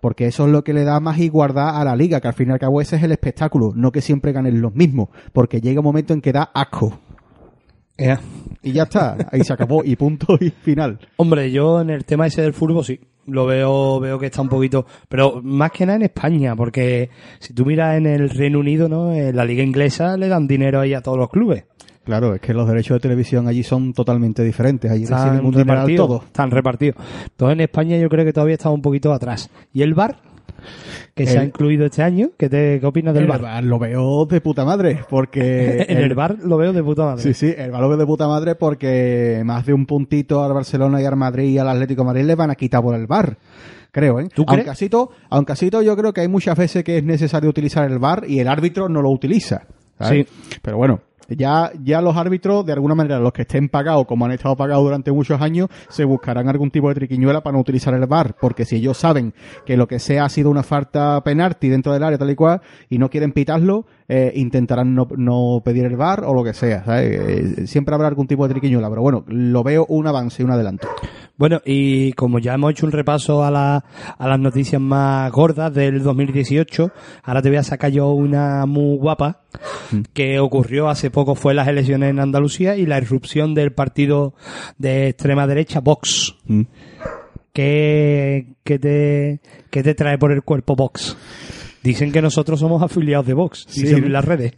Porque 0.00 0.26
eso 0.26 0.46
es 0.46 0.52
lo 0.52 0.64
que 0.64 0.72
le 0.72 0.84
da 0.84 1.00
más 1.00 1.18
igualdad 1.18 1.80
a 1.80 1.84
la 1.84 1.96
liga, 1.96 2.20
que 2.20 2.28
al 2.28 2.34
fin 2.34 2.48
y 2.48 2.52
al 2.52 2.58
cabo 2.58 2.80
ese 2.80 2.96
es 2.96 3.02
el 3.02 3.12
espectáculo, 3.12 3.72
no 3.74 3.92
que 3.92 4.00
siempre 4.00 4.32
ganen 4.32 4.60
los 4.60 4.74
mismos, 4.74 5.08
porque 5.32 5.60
llega 5.60 5.80
un 5.80 5.84
momento 5.84 6.12
en 6.12 6.20
que 6.20 6.32
da 6.32 6.50
asco. 6.54 7.00
Y 8.62 8.72
ya 8.72 8.84
está, 8.84 9.16
ahí 9.32 9.42
se 9.42 9.52
acabó, 9.52 9.82
y 9.84 9.96
punto 9.96 10.38
y 10.40 10.50
final. 10.50 11.00
Hombre, 11.16 11.50
yo 11.50 11.80
en 11.80 11.90
el 11.90 12.04
tema 12.04 12.26
ese 12.26 12.42
del 12.42 12.52
fútbol 12.52 12.84
sí, 12.84 13.00
lo 13.28 13.46
veo, 13.46 14.00
veo 14.00 14.18
que 14.18 14.26
está 14.26 14.42
un 14.42 14.48
poquito, 14.48 14.86
pero 15.08 15.40
más 15.42 15.70
que 15.70 15.86
nada 15.86 15.96
en 15.96 16.02
España, 16.02 16.56
porque 16.56 17.10
si 17.38 17.52
tú 17.54 17.64
miras 17.64 17.96
en 17.96 18.06
el 18.06 18.30
Reino 18.30 18.58
Unido, 18.58 18.88
¿no? 18.88 19.12
En 19.12 19.36
la 19.36 19.44
liga 19.44 19.62
inglesa 19.62 20.16
le 20.16 20.28
dan 20.28 20.46
dinero 20.46 20.80
ahí 20.80 20.94
a 20.94 21.00
todos 21.00 21.18
los 21.18 21.30
clubes. 21.30 21.64
Claro, 22.04 22.34
es 22.34 22.40
que 22.40 22.54
los 22.54 22.66
derechos 22.66 22.96
de 22.96 23.00
televisión 23.00 23.48
allí 23.48 23.62
son 23.62 23.92
totalmente 23.92 24.42
diferentes, 24.42 24.90
allí 24.90 25.04
reciben 25.04 25.34
Están 25.34 25.44
un 25.44 25.50
dineral 25.50 25.76
repartidos, 25.76 26.06
todo. 26.08 26.22
están 26.24 26.50
repartidos. 26.50 26.96
Entonces 27.24 27.52
en 27.52 27.60
España 27.60 27.98
yo 27.98 28.08
creo 28.08 28.24
que 28.24 28.32
todavía 28.32 28.54
está 28.54 28.70
un 28.70 28.80
poquito 28.80 29.12
atrás. 29.12 29.50
¿Y 29.74 29.82
el 29.82 29.92
bar? 29.92 30.16
Que 31.14 31.26
se 31.26 31.38
ha 31.38 31.44
incluido 31.44 31.86
este 31.86 32.02
año, 32.02 32.30
¿qué, 32.38 32.48
te, 32.48 32.78
qué 32.78 32.86
opinas 32.86 33.12
del 33.12 33.24
El 33.24 33.28
bar? 33.28 33.40
bar 33.40 33.64
lo 33.64 33.78
veo 33.78 34.24
de 34.26 34.40
puta 34.40 34.64
madre, 34.64 35.04
porque... 35.10 35.84
en 35.88 35.98
el 35.98 36.14
bar 36.14 36.36
lo 36.44 36.56
veo 36.56 36.72
de 36.72 36.82
puta 36.82 37.04
madre. 37.04 37.22
Sí, 37.22 37.34
sí, 37.34 37.54
el 37.56 37.72
bar 37.72 37.80
lo 37.80 37.88
veo 37.88 37.98
de 37.98 38.06
puta 38.06 38.28
madre 38.28 38.54
porque 38.54 39.42
más 39.44 39.66
de 39.66 39.72
un 39.72 39.86
puntito 39.86 40.44
al 40.44 40.52
Barcelona 40.52 41.02
y 41.02 41.04
al 41.04 41.16
Madrid 41.16 41.50
y 41.50 41.58
al 41.58 41.68
Atlético 41.68 42.02
de 42.02 42.06
Madrid 42.06 42.24
le 42.24 42.34
van 42.36 42.50
a 42.50 42.54
quitar 42.54 42.82
por 42.82 42.94
el 42.94 43.06
bar. 43.06 43.36
Creo, 43.90 44.20
¿eh? 44.20 44.28
¿Tú 44.32 44.44
crees? 44.44 44.58
Aunque 44.60 44.70
así, 44.70 44.88
todo, 44.88 45.10
aunque 45.30 45.52
así 45.52 45.70
todo, 45.70 45.82
yo 45.82 45.96
creo 45.96 46.12
que 46.12 46.20
hay 46.20 46.28
muchas 46.28 46.56
veces 46.56 46.84
que 46.84 46.98
es 46.98 47.04
necesario 47.04 47.50
utilizar 47.50 47.90
el 47.90 47.98
bar 47.98 48.24
y 48.28 48.38
el 48.38 48.46
árbitro 48.46 48.88
no 48.88 49.02
lo 49.02 49.10
utiliza. 49.10 49.62
¿sabes? 49.98 50.26
Pero 50.62 50.76
bueno, 50.76 51.00
ya, 51.28 51.72
ya 51.82 52.00
los 52.00 52.16
árbitros, 52.16 52.64
de 52.64 52.72
alguna 52.72 52.94
manera, 52.94 53.18
los 53.18 53.32
que 53.32 53.42
estén 53.42 53.68
pagados, 53.68 54.06
como 54.06 54.24
han 54.24 54.32
estado 54.32 54.56
pagados 54.56 54.84
durante 54.84 55.12
muchos 55.12 55.40
años, 55.40 55.68
se 55.88 56.04
buscarán 56.04 56.48
algún 56.48 56.70
tipo 56.70 56.88
de 56.88 56.94
triquiñuela 56.94 57.42
para 57.42 57.54
no 57.54 57.60
utilizar 57.60 57.94
el 57.94 58.06
bar, 58.06 58.36
porque 58.40 58.64
si 58.64 58.76
ellos 58.76 58.96
saben 58.96 59.34
que 59.66 59.76
lo 59.76 59.86
que 59.86 59.98
sea 59.98 60.24
ha 60.24 60.28
sido 60.28 60.50
una 60.50 60.62
falta 60.62 61.22
penalti 61.22 61.68
dentro 61.68 61.92
del 61.92 62.02
área 62.02 62.18
tal 62.18 62.30
y 62.30 62.34
cual, 62.34 62.60
y 62.88 62.98
no 62.98 63.10
quieren 63.10 63.32
pitarlo, 63.32 63.86
eh, 64.08 64.32
intentarán 64.36 64.94
no, 64.94 65.06
no 65.16 65.60
pedir 65.62 65.84
el 65.84 65.96
bar 65.96 66.24
o 66.24 66.32
lo 66.32 66.42
que 66.42 66.54
sea, 66.54 66.84
¿sabes? 66.84 67.20
Eh, 67.20 67.66
siempre 67.66 67.94
habrá 67.94 68.08
algún 68.08 68.26
tipo 68.26 68.46
de 68.46 68.54
triquiñuela, 68.54 68.88
pero 68.88 69.02
bueno, 69.02 69.24
lo 69.28 69.62
veo 69.62 69.84
un 69.88 70.06
avance 70.06 70.42
y 70.42 70.46
un 70.46 70.50
adelanto. 70.50 70.88
Bueno, 71.36 71.60
y 71.64 72.12
como 72.14 72.38
ya 72.38 72.54
hemos 72.54 72.72
hecho 72.72 72.86
un 72.86 72.92
repaso 72.92 73.44
a, 73.44 73.50
la, 73.50 73.84
a 74.18 74.28
las 74.28 74.40
noticias 74.40 74.80
más 74.80 75.30
gordas 75.30 75.72
del 75.72 76.02
2018, 76.02 76.90
ahora 77.22 77.42
te 77.42 77.48
voy 77.48 77.58
a 77.58 77.62
sacar 77.62 77.92
yo 77.92 78.10
una 78.10 78.66
muy 78.66 78.96
guapa 78.96 79.42
que 80.14 80.40
ocurrió 80.40 80.88
hace 80.88 81.10
poco, 81.10 81.34
fue 81.34 81.54
las 81.54 81.68
elecciones 81.68 82.10
en 82.10 82.18
Andalucía 82.18 82.76
y 82.76 82.86
la 82.86 82.98
irrupción 82.98 83.54
del 83.54 83.72
partido 83.72 84.34
de 84.78 85.08
extrema 85.08 85.46
derecha, 85.46 85.80
Vox. 85.80 86.34
Mm. 86.46 86.62
¿Qué, 87.52 88.54
qué 88.64 88.78
te, 88.78 89.40
qué 89.70 89.82
te 89.82 89.94
trae 89.94 90.18
por 90.18 90.32
el 90.32 90.42
cuerpo 90.42 90.76
Vox? 90.76 91.16
Dicen 91.82 92.12
que 92.12 92.20
nosotros 92.22 92.60
somos 92.60 92.82
afiliados 92.82 93.26
de 93.26 93.34
Vox, 93.34 93.64
Sí, 93.68 93.82
dicen 93.82 94.00
¿no? 94.00 94.06
en 94.06 94.12
las 94.12 94.24
redes. 94.24 94.54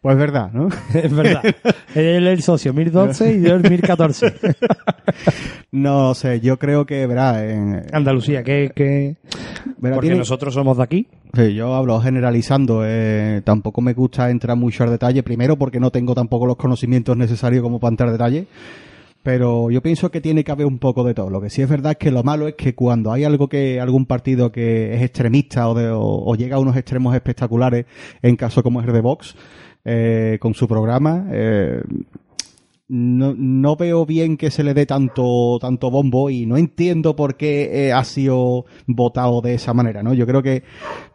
Pues 0.00 0.18
verdad, 0.18 0.50
¿no? 0.52 0.68
Es 0.94 1.12
verdad. 1.14 1.42
Él 1.94 2.26
es 2.26 2.32
el 2.34 2.42
socio 2.42 2.74
1012 2.74 3.36
y 3.36 3.42
yo 3.42 3.54
el 3.54 3.62
1014. 3.68 4.34
no 5.72 6.14
sé, 6.14 6.40
yo 6.40 6.58
creo 6.58 6.84
que, 6.86 7.06
verá, 7.06 7.44
en, 7.50 7.82
Andalucía, 7.92 8.42
que, 8.42 8.70
que... 8.74 9.16
verá, 9.78 9.94
porque 9.94 10.08
tiene- 10.08 10.18
nosotros 10.18 10.54
somos 10.54 10.76
de 10.76 10.82
aquí. 10.82 11.06
Sí, 11.34 11.54
yo 11.54 11.74
hablo 11.74 11.98
generalizando, 12.00 12.82
eh, 12.84 13.40
tampoco 13.44 13.80
me 13.80 13.92
gusta 13.94 14.30
entrar 14.30 14.56
mucho 14.56 14.84
al 14.84 14.90
detalle, 14.90 15.22
primero 15.22 15.56
porque 15.56 15.80
no 15.80 15.90
tengo 15.90 16.14
tampoco 16.14 16.46
los 16.46 16.56
conocimientos 16.56 17.16
necesarios 17.16 17.62
como 17.62 17.80
para 17.80 17.90
entrar 17.92 18.08
en 18.08 18.14
detalle, 18.14 18.46
pero 19.24 19.70
yo 19.70 19.82
pienso 19.82 20.10
que 20.10 20.20
tiene 20.20 20.44
que 20.44 20.52
haber 20.52 20.66
un 20.66 20.78
poco 20.78 21.02
de 21.02 21.14
todo. 21.14 21.30
Lo 21.30 21.40
que 21.40 21.48
sí 21.50 21.62
es 21.62 21.68
verdad 21.68 21.92
es 21.92 21.98
que 21.98 22.10
lo 22.10 22.22
malo 22.22 22.46
es 22.46 22.54
que 22.54 22.74
cuando 22.74 23.10
hay 23.10 23.24
algo 23.24 23.48
que, 23.48 23.80
algún 23.80 24.04
partido 24.04 24.52
que 24.52 24.94
es 24.94 25.02
extremista 25.02 25.66
o, 25.68 25.74
de- 25.74 25.88
o- 25.90 26.36
llega 26.36 26.56
a 26.56 26.58
unos 26.60 26.76
extremos 26.76 27.14
espectaculares, 27.14 27.86
en 28.22 28.36
caso 28.36 28.62
como 28.62 28.80
es 28.82 28.86
el 28.86 28.92
de 28.92 29.00
Vox, 29.00 29.34
eh, 29.86 30.36
con 30.40 30.52
su 30.52 30.68
programa, 30.68 31.26
eh, 31.32 31.80
no, 32.86 33.34
no 33.34 33.76
veo 33.76 34.04
bien 34.04 34.36
que 34.36 34.50
se 34.50 34.62
le 34.62 34.74
dé 34.74 34.84
tanto, 34.84 35.58
tanto 35.58 35.90
bombo 35.90 36.28
y 36.28 36.44
no 36.44 36.58
entiendo 36.58 37.16
por 37.16 37.36
qué 37.36 37.86
eh, 37.88 37.92
ha 37.94 38.04
sido 38.04 38.66
votado 38.86 39.40
de 39.40 39.54
esa 39.54 39.72
manera, 39.72 40.02
¿no? 40.02 40.12
Yo 40.12 40.26
creo 40.26 40.42
que 40.42 40.64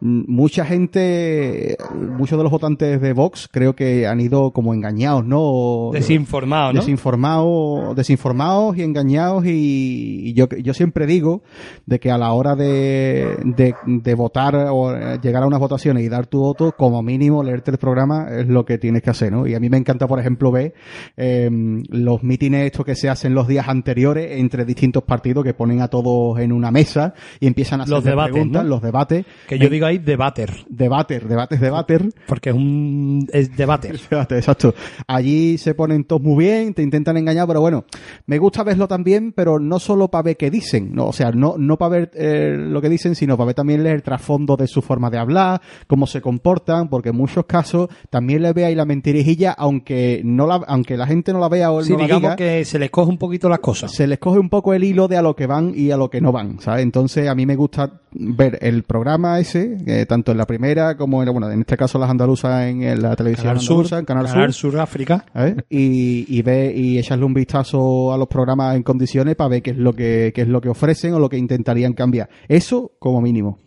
mm, 0.00 0.22
mucha 0.26 0.64
gente, 0.64 1.76
muchos 1.94 2.38
de 2.38 2.42
los 2.42 2.50
votantes 2.50 3.00
de 3.00 3.12
Vox 3.12 3.48
creo 3.50 3.76
que 3.76 4.08
han 4.08 4.20
ido 4.20 4.50
como 4.50 4.74
engañados, 4.74 5.24
¿no? 5.24 5.90
Desinformado, 5.92 6.72
¿no? 6.72 6.80
Desinformados, 6.80 7.94
desinformados 7.94 8.76
y 8.76 8.82
engañados 8.82 9.46
y, 9.46 10.22
y 10.24 10.32
yo, 10.32 10.48
yo 10.48 10.74
siempre 10.74 11.06
digo 11.06 11.42
de 11.86 12.00
que 12.00 12.10
a 12.10 12.18
la 12.18 12.32
hora 12.32 12.56
de, 12.56 13.36
de, 13.44 13.76
de 13.86 14.14
votar 14.14 14.56
o 14.56 14.96
eh, 14.96 15.20
llegar 15.22 15.44
a 15.44 15.46
unas 15.46 15.60
votaciones 15.60 16.02
y 16.02 16.08
dar 16.08 16.26
tu 16.26 16.40
voto, 16.40 16.72
como 16.72 17.00
mínimo 17.00 17.44
leerte 17.44 17.70
el 17.70 17.78
programa 17.78 18.26
es 18.28 18.48
lo 18.48 18.64
que 18.64 18.76
tienes 18.78 19.02
que 19.02 19.10
hacer, 19.10 19.30
¿no? 19.30 19.46
Y 19.46 19.54
a 19.54 19.60
mí 19.60 19.70
me 19.70 19.76
encanta, 19.76 20.08
por 20.08 20.18
ejemplo, 20.18 20.50
ver 20.50 20.74
eh, 21.16 21.48
los 21.88 22.22
mítines 22.22 22.66
estos 22.66 22.84
que 22.84 22.94
se 22.94 23.08
hacen 23.08 23.34
los 23.34 23.46
días 23.48 23.68
anteriores 23.68 24.38
entre 24.38 24.64
distintos 24.64 25.02
partidos 25.04 25.44
que 25.44 25.54
ponen 25.54 25.80
a 25.80 25.88
todos 25.88 26.38
en 26.40 26.52
una 26.52 26.70
mesa 26.70 27.14
y 27.40 27.46
empiezan 27.46 27.80
a 27.80 27.84
hacer 27.84 27.94
Los 27.94 28.04
debates, 28.04 28.32
preguntas, 28.32 28.62
¿no? 28.64 28.68
los 28.68 28.82
debates. 28.82 29.24
Que 29.48 29.58
yo 29.58 29.64
Me- 29.64 29.70
digo 29.70 29.86
ahí 29.86 29.98
debater, 29.98 30.50
Debater, 30.68 31.26
debates, 31.28 31.60
debater. 31.60 32.08
porque 32.26 32.50
es 32.50 32.56
un 32.56 33.26
es 33.32 33.56
debater. 33.56 33.98
Fíjate, 33.98 34.36
exacto. 34.36 34.74
Allí 35.06 35.58
se 35.58 35.74
ponen 35.74 36.04
todos 36.04 36.22
muy 36.22 36.44
bien, 36.44 36.74
te 36.74 36.82
intentan 36.82 37.16
engañar, 37.16 37.46
pero 37.46 37.60
bueno, 37.60 37.84
me 38.26 38.38
gusta 38.38 38.62
verlo 38.62 38.88
también, 38.88 39.32
pero 39.32 39.58
no 39.58 39.78
solo 39.78 40.08
para 40.08 40.22
ver 40.22 40.36
qué 40.36 40.50
dicen, 40.50 40.94
no, 40.94 41.06
o 41.06 41.12
sea, 41.12 41.30
no, 41.32 41.56
no 41.58 41.76
para 41.76 41.90
ver 41.98 42.10
eh, 42.14 42.54
lo 42.58 42.80
que 42.80 42.88
dicen, 42.88 43.14
sino 43.14 43.36
para 43.36 43.46
ver 43.48 43.54
también 43.54 43.84
el 43.86 44.02
trasfondo 44.02 44.56
de 44.56 44.66
su 44.66 44.82
forma 44.82 45.10
de 45.10 45.18
hablar, 45.18 45.60
cómo 45.86 46.06
se 46.06 46.20
comportan, 46.20 46.88
porque 46.88 47.10
en 47.10 47.16
muchos 47.16 47.44
casos 47.46 47.88
también 48.10 48.42
le 48.42 48.52
ve 48.52 48.64
ahí 48.64 48.74
la 48.74 48.84
mentirijilla, 48.84 49.52
aunque 49.52 50.22
no 50.24 50.46
la, 50.46 50.56
aunque 50.66 50.96
la 50.96 51.06
gente 51.06 51.32
no 51.32 51.38
la 51.40 51.48
vea 51.50 51.70
o 51.70 51.82
Sí, 51.82 51.92
no 51.92 51.98
la 51.98 52.04
digamos 52.04 52.22
diga, 52.22 52.36
que 52.36 52.64
se 52.64 52.78
les 52.78 52.90
coge 52.90 53.10
un 53.10 53.18
poquito 53.18 53.48
las 53.50 53.58
cosas. 53.58 53.92
se 53.92 54.06
les 54.06 54.18
coge 54.18 54.38
un 54.38 54.48
poco 54.48 54.72
el 54.72 54.82
hilo 54.84 55.06
de 55.08 55.18
a 55.18 55.22
lo 55.22 55.36
que 55.36 55.46
van 55.46 55.72
y 55.76 55.90
a 55.90 55.96
lo 55.98 56.08
que 56.08 56.20
no 56.22 56.32
van, 56.32 56.60
¿sabes? 56.60 56.82
Entonces 56.82 57.28
a 57.28 57.34
mí 57.34 57.44
me 57.44 57.56
gusta 57.56 58.00
ver 58.12 58.58
el 58.62 58.82
programa 58.84 59.38
ese, 59.38 59.76
eh, 59.86 60.06
tanto 60.06 60.32
en 60.32 60.38
la 60.38 60.46
primera 60.46 60.96
como 60.96 61.22
en, 61.22 61.30
bueno, 61.30 61.50
en 61.50 61.60
este 61.60 61.76
caso 61.76 61.98
las 61.98 62.08
andaluzas 62.10 62.64
en, 62.68 62.82
en 62.82 63.02
la 63.02 63.14
televisión 63.16 63.48
Canal 63.48 63.60
Sur, 63.62 63.86
en 63.98 64.04
Canal, 64.04 64.26
Canal 64.26 64.52
Sur, 64.54 64.72
Sur 64.72 64.80
África. 64.80 65.24
¿eh? 65.34 65.56
y, 65.68 66.24
y 66.28 66.42
ve 66.42 66.72
y 66.74 66.98
echarle 66.98 67.24
un 67.24 67.34
vistazo 67.34 68.12
a 68.12 68.16
los 68.18 68.28
programas 68.28 68.76
en 68.76 68.82
condiciones 68.82 69.36
para 69.36 69.48
ver 69.48 69.62
qué 69.62 69.70
es 69.72 69.76
lo 69.76 69.92
que 69.92 70.32
qué 70.34 70.42
es 70.42 70.48
lo 70.48 70.60
que 70.60 70.68
ofrecen 70.68 71.14
o 71.14 71.18
lo 71.18 71.28
que 71.28 71.36
intentarían 71.36 71.92
cambiar. 71.92 72.28
Eso 72.48 72.92
como 72.98 73.20
mínimo. 73.20 73.58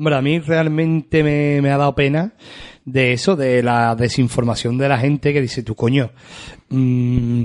Hombre, 0.00 0.16
a 0.16 0.22
mí 0.22 0.38
realmente 0.38 1.22
me, 1.22 1.60
me 1.60 1.70
ha 1.70 1.76
dado 1.76 1.94
pena 1.94 2.32
de 2.86 3.12
eso, 3.12 3.36
de 3.36 3.62
la 3.62 3.94
desinformación 3.94 4.78
de 4.78 4.88
la 4.88 4.96
gente 4.96 5.34
que 5.34 5.42
dice, 5.42 5.62
tú 5.62 5.74
coño, 5.74 6.10
mm, 6.70 7.42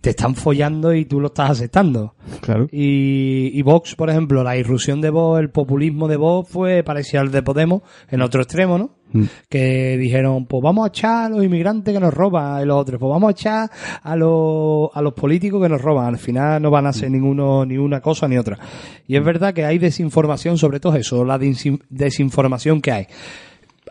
te 0.00 0.08
están 0.08 0.34
follando 0.34 0.94
y 0.94 1.04
tú 1.04 1.20
lo 1.20 1.26
estás 1.26 1.50
aceptando. 1.50 2.14
Claro. 2.40 2.68
Y, 2.72 3.50
y 3.52 3.60
Vox, 3.60 3.96
por 3.96 4.08
ejemplo, 4.08 4.42
la 4.42 4.56
irrupción 4.56 5.02
de 5.02 5.10
Vox, 5.10 5.40
el 5.40 5.50
populismo 5.50 6.08
de 6.08 6.16
Vox 6.16 6.48
fue 6.50 6.82
parecido 6.82 7.20
al 7.20 7.30
de 7.30 7.42
Podemos 7.42 7.82
en 8.08 8.22
otro 8.22 8.40
extremo, 8.40 8.78
¿no? 8.78 8.90
Mm. 9.16 9.22
Que 9.48 9.96
dijeron, 9.96 10.44
pues 10.46 10.60
vamos 10.62 10.84
a 10.84 10.88
echar 10.88 11.26
a 11.26 11.28
los 11.36 11.44
inmigrantes 11.44 11.94
que 11.94 12.00
nos 12.00 12.12
roban, 12.12 12.60
y 12.62 12.66
los 12.66 12.76
otros, 12.76 12.98
pues 12.98 13.08
vamos 13.10 13.28
a 13.28 13.30
echar 13.30 13.70
a 14.02 14.16
los, 14.16 14.90
a 14.92 15.00
los 15.00 15.12
políticos 15.14 15.62
que 15.62 15.68
nos 15.68 15.80
roban. 15.80 16.06
Al 16.06 16.18
final 16.18 16.60
no 16.60 16.70
van 16.70 16.86
a 16.86 16.88
hacer 16.88 17.10
ninguno, 17.10 17.64
ni 17.64 17.78
una 17.78 18.00
cosa 18.00 18.26
ni 18.26 18.36
otra. 18.36 18.58
Y 19.06 19.16
es 19.16 19.24
verdad 19.24 19.54
que 19.54 19.64
hay 19.64 19.78
desinformación 19.78 20.58
sobre 20.58 20.80
todo 20.80 20.96
eso, 20.96 21.24
la 21.24 21.38
desin- 21.38 21.80
desinformación 21.88 22.80
que 22.82 22.90
hay. 22.92 23.06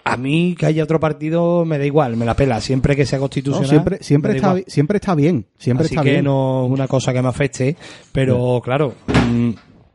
A 0.05 0.17
mí 0.17 0.55
que 0.59 0.65
haya 0.65 0.83
otro 0.83 0.99
partido 0.99 1.63
me 1.63 1.77
da 1.77 1.85
igual, 1.85 2.17
me 2.17 2.25
la 2.25 2.35
pela. 2.35 2.59
Siempre 2.59 2.93
que 2.93 3.05
sea 3.05 3.19
No, 3.19 3.21
constitucional. 3.23 3.69
siempre, 3.69 3.97
siempre, 4.01 4.35
está, 4.35 4.47
igual. 4.49 4.63
siempre 4.67 4.97
está 4.97 5.15
bien. 5.15 5.45
Siempre 5.57 5.85
Así 5.85 5.93
está 5.95 6.03
que 6.03 6.11
bien. 6.11 6.25
no 6.25 6.65
es 6.65 6.71
una 6.71 6.89
cosa 6.89 7.13
que 7.13 7.21
me 7.21 7.29
afecte, 7.29 7.77
pero 8.11 8.59
claro, 8.61 8.93
mm, 9.07 9.51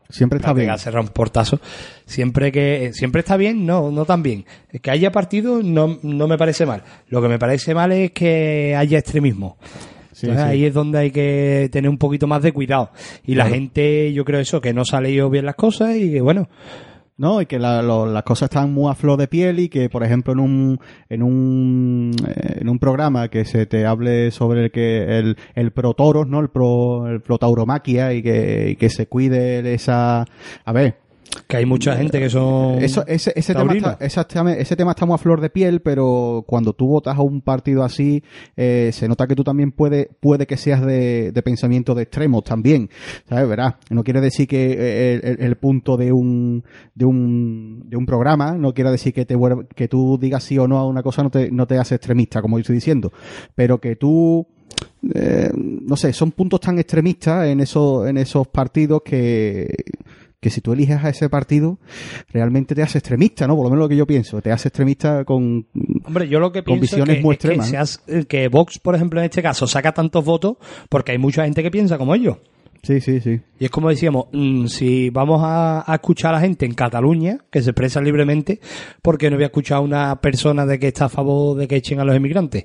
Siempre 0.09 0.39
está 0.39 0.53
bien. 0.53 0.75
cerrar 0.79 1.03
un 1.03 1.09
portazo. 1.09 1.59
Siempre 2.05 2.51
que 2.51 2.91
siempre 2.93 3.19
está 3.19 3.37
bien, 3.37 3.65
no, 3.65 3.91
no 3.91 4.05
tan 4.05 4.23
bien. 4.23 4.45
Que 4.81 4.89
haya 4.89 5.11
partido 5.11 5.61
no, 5.61 5.99
no 6.01 6.27
me 6.27 6.37
parece 6.37 6.65
mal. 6.65 6.83
Lo 7.07 7.21
que 7.21 7.27
me 7.27 7.37
parece 7.37 7.75
mal 7.75 7.91
es 7.91 8.11
que 8.11 8.75
haya 8.75 8.97
extremismo. 8.97 9.57
Sí, 10.11 10.25
Entonces, 10.25 10.47
sí. 10.47 10.51
Ahí 10.51 10.65
es 10.65 10.73
donde 10.73 10.97
hay 10.97 11.11
que 11.11 11.69
tener 11.71 11.89
un 11.89 11.99
poquito 11.99 12.25
más 12.25 12.41
de 12.41 12.51
cuidado. 12.51 12.91
Y 13.23 13.35
la 13.35 13.47
gente, 13.47 14.11
yo 14.11 14.25
creo 14.25 14.39
eso, 14.39 14.59
que 14.59 14.73
no 14.73 14.83
se 14.83 14.95
ha 14.95 15.01
leído 15.01 15.29
bien 15.29 15.45
las 15.45 15.55
cosas 15.55 15.95
y 15.95 16.11
que 16.11 16.21
bueno, 16.21 16.49
No, 17.19 17.41
y 17.41 17.45
que 17.47 17.59
la- 17.59 17.81
lo- 17.81 18.05
las 18.05 18.23
cosas 18.23 18.47
están 18.49 18.73
muy 18.73 18.89
a 18.89 18.95
flor 18.95 19.19
de 19.19 19.27
piel 19.27 19.59
y 19.59 19.67
que, 19.67 19.89
por 19.89 20.03
ejemplo, 20.05 20.31
en 20.31 20.39
un, 20.39 20.79
en 21.09 21.21
un, 21.21 22.11
eh, 22.25 22.59
en 22.61 22.69
un 22.69 22.79
programa 22.79 23.27
que 23.27 23.43
se 23.43 23.65
te 23.65 23.85
hable 23.85 24.31
sobre 24.31 24.63
el 24.63 24.71
que, 24.71 25.19
el, 25.19 25.35
el 25.53 25.71
pro 25.71 25.93
toros, 25.93 26.27
¿no? 26.27 26.39
El 26.39 26.47
pro, 26.49 27.07
el 27.07 27.19
pro 27.21 27.37
tauromaquia 27.37 28.13
y 28.13 28.23
que, 28.23 28.69
y 28.69 28.75
que 28.77 28.89
se 28.89 29.07
cuide 29.07 29.73
esa, 29.73 30.25
a 30.63 30.71
ver, 30.71 30.95
que 31.47 31.57
hay 31.57 31.65
mucha 31.65 31.95
gente 31.95 32.19
que 32.19 32.29
son 32.29 32.81
Eso, 32.81 33.05
ese, 33.07 33.33
ese, 33.35 33.53
tema 33.53 33.73
está, 33.73 33.97
ese 33.99 34.75
tema 34.75 34.91
está 34.91 35.05
muy 35.05 35.15
a 35.15 35.17
flor 35.17 35.41
de 35.41 35.49
piel, 35.49 35.81
pero 35.81 36.43
cuando 36.47 36.73
tú 36.73 36.87
votas 36.87 37.17
a 37.17 37.21
un 37.21 37.41
partido 37.41 37.83
así, 37.83 38.23
eh, 38.55 38.89
se 38.93 39.07
nota 39.07 39.27
que 39.27 39.35
tú 39.35 39.43
también 39.43 39.71
puede, 39.71 40.09
puede 40.19 40.47
que 40.47 40.57
seas 40.57 40.85
de, 40.85 41.31
de 41.31 41.41
pensamiento 41.41 41.95
de 41.95 42.03
extremos 42.03 42.43
también, 42.43 42.89
¿sabes? 43.27 43.47
Verás, 43.47 43.75
no 43.89 44.03
quiere 44.03 44.21
decir 44.21 44.47
que 44.47 44.71
eh, 44.71 45.21
el, 45.23 45.41
el 45.41 45.55
punto 45.57 45.97
de 45.97 46.11
un, 46.11 46.63
de 46.95 47.05
un, 47.05 47.83
de 47.85 47.97
un 47.97 48.05
programa, 48.05 48.53
no 48.53 48.73
quiere 48.73 48.91
decir 48.91 49.13
que 49.13 49.25
te 49.25 49.35
que 49.75 49.87
tú 49.87 50.17
digas 50.19 50.43
sí 50.43 50.57
o 50.57 50.67
no 50.67 50.77
a 50.77 50.87
una 50.87 51.03
cosa 51.03 51.23
no 51.23 51.29
te, 51.29 51.51
no 51.51 51.65
te 51.67 51.77
hace 51.77 51.95
extremista, 51.95 52.41
como 52.41 52.57
yo 52.57 52.61
estoy 52.61 52.75
diciendo, 52.75 53.11
pero 53.55 53.79
que 53.79 53.95
tú, 53.95 54.45
eh, 55.13 55.49
no 55.53 55.95
sé, 55.95 56.13
son 56.13 56.31
puntos 56.31 56.59
tan 56.59 56.77
extremistas 56.79 57.47
en 57.47 57.59
esos, 57.59 58.07
en 58.07 58.17
esos 58.17 58.47
partidos 58.47 59.01
que, 59.03 59.67
que 60.39 60.49
si 60.49 60.61
tú 60.61 60.73
eliges 60.73 61.03
a 61.03 61.09
ese 61.09 61.27
partido, 61.29 61.79
realmente 62.31 62.73
te 62.75 62.81
hace 62.81 62.97
extremista, 62.99 63.45
¿no? 63.47 63.55
Por 63.55 63.65
lo 63.65 63.69
menos 63.71 63.83
lo 63.83 63.89
que 63.89 63.95
yo 63.97 64.07
pienso, 64.07 64.41
te 64.41 64.51
hace 64.51 64.69
extremista 64.69 65.25
con... 65.25 65.67
Hombre, 66.05 66.27
yo 66.29 66.39
lo 66.39 66.51
que 66.51 66.63
con 66.63 66.79
pienso 66.79 66.95
visiones 66.95 67.15
es 67.15 67.19
que, 67.19 67.23
muy 67.25 67.33
es 67.35 67.39
que 67.39 67.47
extremas, 67.47 67.69
seas- 67.69 68.03
eh, 68.07 68.25
que 68.25 68.47
Vox, 68.47 68.79
por 68.79 68.95
ejemplo, 68.95 69.19
en 69.19 69.25
este 69.25 69.41
caso, 69.41 69.67
saca 69.67 69.91
tantos 69.91 70.23
votos 70.23 70.57
porque 70.89 71.11
hay 71.11 71.17
mucha 71.17 71.43
gente 71.43 71.61
que 71.61 71.71
piensa 71.71 71.97
como 71.97 72.15
ellos. 72.15 72.37
Sí, 72.81 73.01
sí, 73.01 73.19
sí. 73.19 73.41
Y 73.59 73.65
es 73.65 73.71
como 73.71 73.89
decíamos, 73.89 74.27
mm, 74.31 74.67
si 74.67 75.09
vamos 75.09 75.41
a, 75.43 75.83
a 75.85 75.95
escuchar 75.95 76.29
a 76.33 76.37
la 76.37 76.39
gente 76.39 76.65
en 76.65 76.73
Cataluña, 76.73 77.39
que 77.51 77.61
se 77.61 77.71
expresa 77.71 77.99
libremente, 77.99 78.61
¿por 79.01 79.17
qué 79.17 79.29
no 79.29 79.35
voy 79.35 79.43
a 79.43 79.47
escuchar 79.47 79.79
a 79.79 79.81
una 79.81 80.15
persona 80.21 80.65
de 80.65 80.79
que 80.79 80.87
está 80.87 81.05
a 81.05 81.09
favor 81.09 81.57
de 81.57 81.67
que 81.67 81.75
echen 81.75 81.99
a 81.99 82.05
los 82.05 82.15
inmigrantes? 82.15 82.63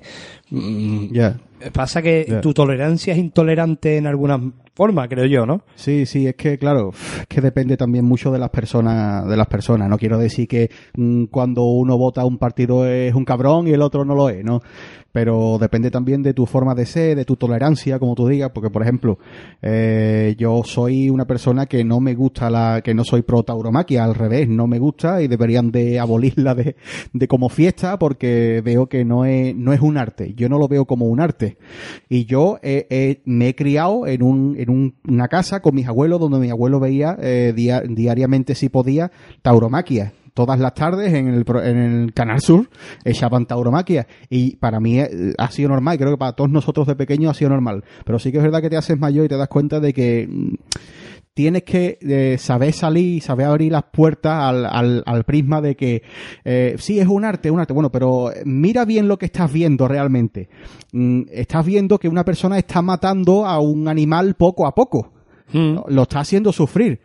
Mm, 0.49 1.07
Ya. 1.13 1.35
Pasa 1.73 2.01
que 2.01 2.39
tu 2.41 2.53
tolerancia 2.53 3.13
es 3.13 3.19
intolerante 3.19 3.97
en 3.97 4.07
alguna 4.07 4.39
forma, 4.75 5.07
creo 5.07 5.25
yo, 5.25 5.45
¿no? 5.45 5.61
Sí, 5.75 6.05
sí, 6.05 6.27
es 6.27 6.35
que 6.35 6.57
claro, 6.57 6.91
es 6.91 7.27
que 7.27 7.41
depende 7.41 7.77
también 7.77 8.05
mucho 8.05 8.31
de 8.31 8.39
las 8.39 8.49
personas, 8.49 9.27
de 9.27 9.37
las 9.37 9.47
personas. 9.47 9.89
No 9.89 9.97
quiero 9.97 10.17
decir 10.17 10.47
que 10.47 10.69
mm, 10.95 11.25
cuando 11.25 11.63
uno 11.63 11.97
vota 11.97 12.21
a 12.21 12.25
un 12.25 12.37
partido 12.37 12.85
es 12.85 13.13
un 13.13 13.25
cabrón 13.25 13.67
y 13.67 13.71
el 13.71 13.81
otro 13.81 14.03
no 14.03 14.15
lo 14.15 14.29
es, 14.29 14.43
¿no? 14.43 14.61
Pero 15.15 15.57
depende 15.57 15.89
también 15.91 16.21
de 16.23 16.33
tu 16.33 16.45
forma 16.45 16.75
de 16.75 16.85
ser, 16.85 17.15
de 17.15 17.23
tu 17.23 17.37
tolerancia, 17.37 17.99
como 17.99 18.15
tú 18.15 18.27
digas, 18.27 18.51
porque 18.53 18.69
por 18.69 18.81
ejemplo, 18.81 19.17
eh, 19.61 20.35
yo 20.37 20.61
soy 20.65 21.09
una 21.09 21.23
persona 21.23 21.67
que 21.67 21.85
no 21.85 22.01
me 22.01 22.15
gusta 22.15 22.49
la, 22.49 22.81
que 22.83 22.93
no 22.93 23.05
soy 23.05 23.21
pro 23.21 23.41
tauromaquia, 23.43 24.03
al 24.03 24.13
revés, 24.13 24.49
no 24.49 24.67
me 24.67 24.77
gusta 24.77 25.21
y 25.21 25.29
deberían 25.29 25.71
de 25.71 25.99
abolirla 26.01 26.53
de, 26.53 26.75
de 27.13 27.27
como 27.29 27.47
fiesta 27.47 27.97
porque 27.97 28.61
veo 28.61 28.87
que 28.87 29.05
no 29.05 29.23
es, 29.23 29.55
no 29.55 29.71
es 29.71 29.79
un 29.79 29.95
arte. 29.97 30.33
Yo 30.35 30.49
no 30.49 30.59
lo 30.59 30.67
veo 30.67 30.83
como 30.83 31.05
un 31.05 31.21
arte. 31.21 31.55
Y 32.09 32.25
yo 32.25 32.59
eh, 32.61 32.85
eh, 32.89 33.21
me 33.23 33.47
he 33.47 33.55
criado 33.55 34.07
en, 34.07 34.21
un, 34.21 34.55
en 34.59 34.69
un- 34.69 34.95
una 35.07 35.29
casa 35.29 35.61
con 35.61 35.75
mis 35.75 35.87
abuelos 35.87 36.19
donde 36.19 36.39
mi 36.39 36.49
abuelo 36.49 36.81
veía 36.81 37.17
eh, 37.21 37.53
dia- 37.55 37.83
diariamente 37.87 38.53
si 38.53 38.67
podía 38.67 39.11
tauromaquia. 39.41 40.11
Todas 40.35 40.59
las 40.59 40.73
tardes 40.73 41.13
en 41.13 41.29
el, 41.29 41.45
en 41.63 41.77
el 41.77 42.13
Canal 42.13 42.41
Sur 42.41 42.69
echaban 43.05 43.45
tauromaquia 43.45 44.05
y 44.29 44.57
para 44.57 44.81
mí 44.81 44.99
eh, 44.99 45.33
ha 45.37 45.49
sido 45.49 45.69
normal, 45.69 45.97
creo 45.97 46.11
que 46.11 46.17
para 46.17 46.33
todos 46.33 46.49
nosotros 46.49 46.87
de 46.87 46.95
pequeños 46.97 47.31
ha 47.31 47.33
sido 47.33 47.51
normal. 47.51 47.85
Pero 48.03 48.19
sí 48.19 48.33
que 48.33 48.39
es 48.39 48.43
verdad 48.43 48.61
que 48.61 48.69
te 48.69 48.75
haces 48.75 48.99
mayor 48.99 49.25
y 49.25 49.29
te 49.29 49.37
das 49.37 49.47
cuenta 49.47 49.79
de 49.79 49.93
que 49.93 50.27
mm, 50.29 50.55
tienes 51.33 51.63
que 51.63 51.97
eh, 52.01 52.35
saber 52.37 52.73
salir 52.73 53.15
y 53.15 53.21
saber 53.21 53.45
abrir 53.45 53.71
las 53.71 53.85
puertas 53.93 54.33
al, 54.33 54.65
al, 54.65 55.03
al 55.05 55.23
prisma 55.23 55.61
de 55.61 55.77
que 55.77 56.03
eh, 56.43 56.75
sí 56.79 56.99
es 56.99 57.07
un 57.07 57.23
arte, 57.23 57.49
un 57.49 57.61
arte, 57.61 57.71
bueno, 57.71 57.89
pero 57.89 58.29
mira 58.43 58.83
bien 58.83 59.07
lo 59.07 59.17
que 59.17 59.27
estás 59.27 59.53
viendo 59.53 59.87
realmente. 59.87 60.49
Mm, 60.91 61.21
estás 61.31 61.65
viendo 61.65 61.97
que 61.97 62.09
una 62.09 62.25
persona 62.25 62.57
está 62.57 62.81
matando 62.81 63.45
a 63.45 63.61
un 63.61 63.87
animal 63.87 64.35
poco 64.35 64.67
a 64.67 64.75
poco. 64.75 65.13
Mm. 65.53 65.77
Lo 65.87 66.01
está 66.01 66.19
haciendo 66.19 66.51
sufrir. 66.51 66.99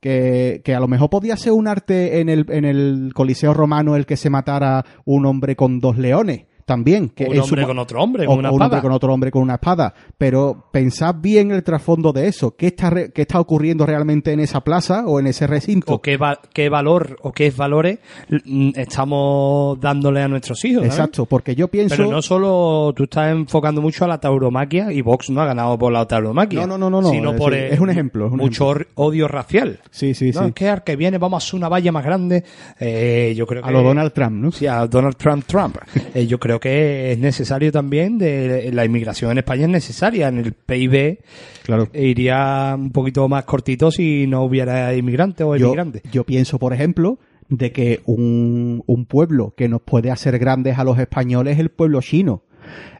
Que, 0.00 0.62
que 0.64 0.74
a 0.74 0.80
lo 0.80 0.86
mejor 0.86 1.10
podía 1.10 1.36
ser 1.36 1.52
un 1.52 1.66
arte 1.66 2.20
en 2.20 2.28
el, 2.28 2.46
en 2.50 2.64
el 2.64 3.12
Coliseo 3.14 3.52
Romano 3.52 3.96
el 3.96 4.06
que 4.06 4.16
se 4.16 4.30
matara 4.30 4.84
un 5.04 5.26
hombre 5.26 5.56
con 5.56 5.80
dos 5.80 5.98
leones. 5.98 6.46
También. 6.68 7.08
Que 7.08 7.24
un 7.24 7.34
su 7.36 7.40
hombre 7.54 7.64
con 7.64 7.78
otro 7.78 8.02
hombre, 8.02 8.24
o- 8.26 8.28
con 8.28 8.38
una 8.40 8.50
o 8.50 8.52
un 8.52 8.60
hombre 8.62 8.66
espada. 8.76 8.82
con 8.82 8.92
otro 8.92 9.12
hombre 9.14 9.30
con 9.30 9.40
una 9.42 9.54
espada. 9.54 9.94
Pero 10.18 10.66
pensad 10.70 11.14
bien 11.18 11.50
el 11.50 11.62
trasfondo 11.64 12.12
de 12.12 12.28
eso. 12.28 12.54
¿Qué 12.56 12.66
está, 12.66 12.90
re- 12.90 13.10
qué 13.10 13.22
está 13.22 13.40
ocurriendo 13.40 13.86
realmente 13.86 14.32
en 14.32 14.40
esa 14.40 14.60
plaza 14.60 15.04
o 15.06 15.18
en 15.18 15.28
ese 15.28 15.46
recinto? 15.46 15.94
o 15.94 16.02
qué, 16.02 16.18
va- 16.18 16.38
qué 16.52 16.68
valor 16.68 17.16
o 17.22 17.32
qué 17.32 17.50
valores 17.50 18.00
mm, 18.44 18.72
estamos 18.76 19.80
dándole 19.80 20.20
a 20.22 20.28
nuestros 20.28 20.62
hijos. 20.66 20.82
¿sabes? 20.82 20.94
Exacto, 20.98 21.24
porque 21.26 21.54
yo 21.54 21.68
pienso... 21.68 21.96
Pero 21.96 22.10
no 22.10 22.20
solo 22.20 22.92
tú 22.94 23.04
estás 23.04 23.30
enfocando 23.32 23.80
mucho 23.80 24.04
a 24.04 24.08
la 24.08 24.20
tauromaquia 24.20 24.92
y 24.92 25.00
Vox 25.00 25.30
no 25.30 25.40
ha 25.40 25.46
ganado 25.46 25.78
por 25.78 25.92
la 25.92 26.06
tauromaquia. 26.06 26.60
No, 26.60 26.66
no, 26.66 26.78
no, 26.78 26.90
no, 26.90 27.00
no, 27.02 27.10
Sino 27.10 27.30
es 27.32 27.36
por 27.38 27.54
es 27.54 27.80
un 27.80 27.90
ejemplo, 27.90 28.26
es 28.26 28.32
un 28.32 28.38
mucho 28.38 28.66
or- 28.66 28.88
odio 28.96 29.26
racial. 29.28 29.80
Sí, 29.90 30.12
sí, 30.14 30.32
No, 30.34 30.40
sí. 30.42 30.46
es 30.48 30.52
que 30.54 30.68
al 30.68 30.84
que 30.84 30.96
viene 30.96 31.16
vamos 31.18 31.42
a 31.42 31.46
hacer 31.46 31.56
una 31.58 31.68
valla 31.70 31.92
más 31.92 32.04
grande. 32.04 32.44
Eh, 32.78 33.32
yo 33.36 33.46
creo 33.46 33.62
que 33.62 33.68
A 33.68 33.72
lo 33.72 33.82
Donald 33.82 34.12
Trump, 34.12 34.32
¿no? 34.32 34.52
Sí, 34.52 34.66
a 34.66 34.86
Donald 34.86 35.16
Trump 35.16 35.44
Trump. 35.46 35.76
Eh, 36.14 36.26
yo 36.26 36.38
creo 36.38 36.57
que 36.60 37.12
es 37.12 37.18
necesario 37.18 37.72
también 37.72 38.18
de 38.18 38.70
la 38.72 38.84
inmigración 38.84 39.32
en 39.32 39.38
España 39.38 39.64
es 39.64 39.70
necesaria 39.70 40.28
en 40.28 40.38
el 40.38 40.52
PIB. 40.52 41.18
Claro. 41.64 41.88
Iría 41.92 42.74
un 42.76 42.90
poquito 42.90 43.28
más 43.28 43.44
cortito 43.44 43.90
si 43.90 44.26
no 44.26 44.42
hubiera 44.44 44.94
inmigrantes 44.94 45.46
o 45.46 45.56
yo, 45.56 45.66
inmigrantes. 45.66 46.02
yo 46.10 46.24
pienso, 46.24 46.58
por 46.58 46.72
ejemplo, 46.72 47.18
de 47.48 47.72
que 47.72 48.00
un, 48.06 48.82
un 48.86 49.06
pueblo 49.06 49.54
que 49.56 49.68
nos 49.68 49.82
puede 49.82 50.10
hacer 50.10 50.38
grandes 50.38 50.78
a 50.78 50.84
los 50.84 50.98
españoles 50.98 51.54
es 51.54 51.60
el 51.60 51.70
pueblo 51.70 52.00
chino. 52.00 52.42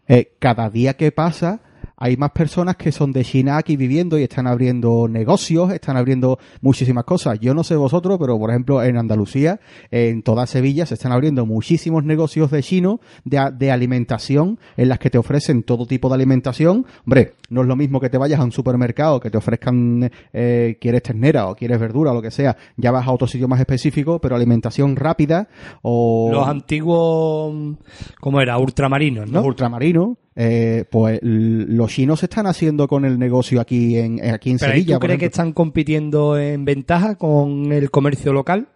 Eh, 0.09 0.33
cada 0.39 0.71
día 0.71 0.95
que 0.95 1.13
pasa 1.13 1.61
hay 1.99 2.17
más 2.17 2.31
personas 2.31 2.77
que 2.77 2.93
son 2.93 3.13
de 3.13 3.25
China 3.25 3.59
aquí 3.59 3.77
viviendo 3.77 4.19
y 4.19 4.23
están 4.23 4.47
abriendo 4.47 5.09
negocios, 5.09 5.73
están 5.73 5.97
abriendo 5.97 6.39
muchísimas 6.61 7.05
cosas. 7.05 7.39
Yo 7.41 7.55
no 7.55 7.65
sé 7.65 7.75
vosotros, 7.77 8.19
pero 8.21 8.39
por 8.39 8.51
ejemplo 8.51 8.83
en 8.83 8.97
Andalucía, 8.97 9.61
en 9.91 10.23
toda 10.23 10.47
Sevilla, 10.47 10.87
se 10.87 10.95
están 10.95 11.13
abriendo 11.13 11.45
muchísimos 11.45 12.05
negocios 12.05 12.51
de 12.51 12.63
chino 12.63 13.01
de, 13.25 13.51
de 13.53 13.71
alimentación 13.73 14.59
en 14.77 14.89
las 14.89 14.99
que 14.99 15.11
te 15.11 15.19
ofrecen 15.19 15.65
todo 15.65 15.87
tipo 15.87 16.09
de 16.09 16.15
alimentación. 16.15 16.87
Hombre, 17.05 17.35
no 17.51 17.63
es 17.63 17.67
lo 17.67 17.77
mismo 17.77 18.01
que 18.01 18.11
te 18.11 18.19
vayas 18.19 18.41
a 18.41 18.45
un 18.45 18.53
supermercado 18.53 19.21
que 19.21 19.31
te 19.31 19.39
ofrezcan, 19.39 20.11
eh, 20.33 20.77
quieres 20.81 21.03
ternera 21.03 21.49
o 21.49 21.55
quieres 21.55 21.81
verdura 21.81 22.13
o 22.13 22.15
lo 22.15 22.23
que 22.23 22.31
sea, 22.31 22.57
ya 22.77 22.91
vas 22.91 23.07
a 23.07 23.13
otro 23.13 23.27
sitio 23.27 23.49
más 23.49 23.61
específico, 23.61 24.21
pero 24.21 24.37
alimentación 24.37 24.97
rápida 24.97 25.49
o 25.83 26.31
Los 26.33 26.47
antiguos, 26.47 27.77
¿cómo 28.21 28.41
era? 28.41 28.59
Ultramarinos, 28.59 29.29
¿no? 29.31 29.39
los 29.39 29.47
ultramarinos, 29.47 30.17
eh, 30.41 30.85
pues 30.89 31.19
los 31.23 31.91
chinos 31.91 32.23
están 32.23 32.47
haciendo 32.47 32.87
con 32.87 33.05
el 33.05 33.19
negocio 33.19 33.61
aquí 33.61 33.99
en, 33.99 34.21
eh, 34.25 34.31
aquí 34.31 34.51
en 34.51 34.59
Pero 34.59 34.71
Sevilla. 34.73 34.95
¿tú 34.95 35.01
crees 35.01 35.19
que 35.19 35.27
están 35.27 35.53
compitiendo 35.53 36.39
en 36.39 36.65
ventaja 36.65 37.17
con 37.17 37.73
el 37.73 37.91
comercio 37.91 38.33
local? 38.33 38.69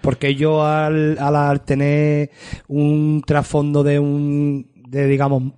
Porque 0.00 0.28
ellos 0.28 0.62
al, 0.62 1.18
al, 1.18 1.36
al 1.36 1.60
tener 1.62 2.30
un 2.68 3.22
trasfondo 3.26 3.82
de 3.82 3.98
un, 3.98 4.66
de 4.88 5.06
digamos, 5.06 5.52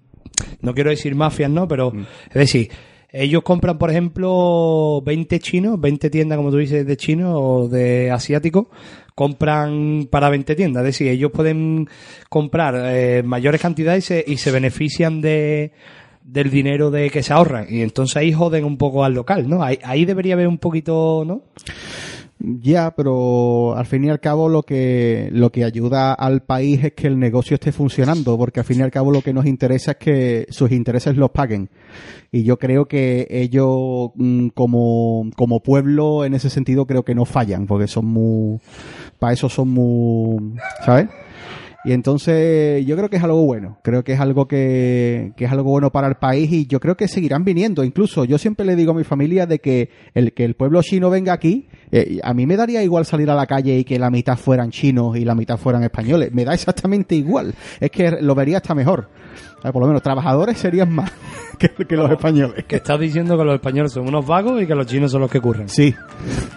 no 0.63 0.75
quiero 0.75 0.91
decir 0.91 1.15
mafias, 1.15 1.51
¿no? 1.51 1.69
Pero, 1.69 1.93
Mm. 1.93 2.01
es 2.31 2.35
decir, 2.35 2.71
ellos 3.13 3.43
compran, 3.45 3.79
por 3.79 3.91
ejemplo, 3.91 5.01
20 5.05 5.39
chinos, 5.39 5.81
20 5.81 6.11
tiendas, 6.11 6.37
como 6.37 6.51
tú 6.51 6.57
dices, 6.59 6.85
de 6.85 6.97
chinos 6.97 7.35
o 7.37 7.69
de 7.69 8.11
asiáticos, 8.11 8.67
compran 9.17 10.09
para 10.11 10.29
20 10.29 10.55
tiendas. 10.55 10.83
Es 10.83 10.89
decir, 10.89 11.09
ellos 11.09 11.33
pueden 11.33 11.89
comprar 12.29 12.75
eh, 12.77 13.23
mayores 13.25 13.61
cantidades 13.61 14.05
y 14.05 14.07
se, 14.07 14.25
y 14.27 14.37
se 14.37 14.53
benefician 14.53 15.23
de, 15.23 15.73
del 16.23 16.51
dinero 16.51 16.91
de 16.91 17.09
que 17.09 17.23
se 17.23 17.33
ahorran. 17.33 17.67
Y 17.69 17.81
entonces 17.81 18.19
ahí 18.19 18.33
joden 18.33 18.65
un 18.65 18.77
poco 18.77 19.05
al 19.05 19.15
local, 19.15 19.49
¿no? 19.49 19.63
Ahí, 19.63 19.79
ahí 19.83 20.05
debería 20.05 20.35
haber 20.35 20.47
un 20.47 20.59
poquito, 20.59 21.25
¿no? 21.27 21.43
Ya, 22.49 22.93
pero 22.95 23.77
al 23.77 23.87
fin 23.87 24.05
y 24.05 24.09
al 24.09 24.21
cabo 24.21 24.49
lo 24.49 24.63
que, 24.63 25.31
lo 25.33 25.51
que 25.51 25.65
ayuda 25.65 26.15
al 26.15 26.45
país 26.45 26.85
es 26.85 26.93
que 26.93 27.09
el 27.09 27.19
negocio 27.19 27.55
esté 27.57 27.73
funcionando, 27.73 28.39
porque 28.39 28.61
al 28.61 28.67
fin 28.67 28.79
y 28.79 28.83
al 28.83 28.93
cabo 28.93 29.11
lo 29.11 29.21
que 29.21 29.33
nos 29.33 29.47
interesa 29.47 29.93
es 29.93 29.97
que 29.97 30.47
sus 30.51 30.71
intereses 30.71 31.17
los 31.17 31.31
paguen. 31.31 31.71
Y 32.31 32.45
yo 32.45 32.57
creo 32.57 32.87
que 32.87 33.27
ellos, 33.31 34.13
mm, 34.15 34.51
como, 34.51 35.29
como 35.35 35.61
pueblo, 35.61 36.25
en 36.25 36.35
ese 36.35 36.49
sentido, 36.49 36.87
creo 36.87 37.05
que 37.05 37.17
no 37.17 37.25
fallan, 37.25 37.67
porque 37.67 37.89
son 37.89 38.07
muy, 38.07 38.61
para 39.19 39.33
eso 39.33 39.49
son 39.49 39.71
muy, 39.71 40.55
¿sabes? 40.85 41.09
Y 41.87 41.93
entonces 41.93 42.85
yo 42.85 42.97
creo 42.97 43.09
que 43.09 43.17
es 43.17 43.23
algo 43.23 43.45
bueno, 43.45 43.79
creo 43.85 44.03
que 44.03 44.15
es 44.15 44.19
algo 44.19 44.49
que, 44.49 45.33
que 45.37 45.45
es 45.45 45.53
algo 45.53 45.71
bueno 45.71 45.93
para 45.93 46.09
el 46.09 46.17
país 46.17 46.51
y 46.51 46.67
yo 46.67 46.81
creo 46.81 46.97
que 46.97 47.07
seguirán 47.07 47.45
viniendo. 47.45 47.85
Incluso 47.85 48.25
yo 48.25 48.39
siempre 48.39 48.67
le 48.67 48.75
digo 48.75 48.91
a 48.91 48.95
mi 48.97 49.05
familia 49.05 49.47
de 49.47 49.61
que 49.61 49.91
el 50.13 50.33
que 50.33 50.45
el 50.45 50.57
pueblo 50.57 50.83
chino 50.83 51.11
venga 51.11 51.33
aquí, 51.33 51.69
eh, 51.93 52.19
a 52.25 52.35
mí 52.35 52.45
me 52.45 52.57
daría 52.57 52.83
igual 52.83 53.07
salir 53.07 53.31
a 53.31 53.37
la 53.37 53.47
calle 53.47 53.79
y 53.79 53.85
que 53.85 54.01
la 54.01 54.11
mitad 54.11 54.37
fueran 54.37 54.71
chinos 54.73 55.17
y 55.17 55.25
la 55.25 55.37
mitad 55.37 55.59
fueran 55.59 55.85
españoles. 55.85 56.33
Me 56.33 56.45
da 56.45 56.55
exactamente 56.55 57.15
igual. 57.15 57.55
Es 57.79 57.93
que 57.93 58.19
lo 58.21 58.35
vería 58.35 58.57
hasta 58.57 58.75
mejor. 58.75 59.09
Eh, 59.63 59.71
por 59.71 59.81
lo 59.81 59.87
menos 59.87 60.03
trabajadores 60.03 60.59
serían 60.59 60.93
más 60.93 61.13
que, 61.59 61.69
que 61.69 61.97
los 61.97 62.11
españoles. 62.11 62.65
Que 62.65 62.77
estás 62.77 62.99
diciendo 62.99 63.39
que 63.39 63.45
los 63.45 63.55
españoles 63.55 63.93
son 63.93 64.09
unos 64.09 64.27
vagos 64.27 64.61
y 64.61 64.67
que 64.67 64.75
los 64.75 64.87
chinos 64.87 65.13
son 65.13 65.21
los 65.21 65.31
que 65.31 65.41
curran. 65.41 65.69
Sí. 65.69 65.95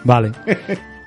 Vale. 0.04 0.32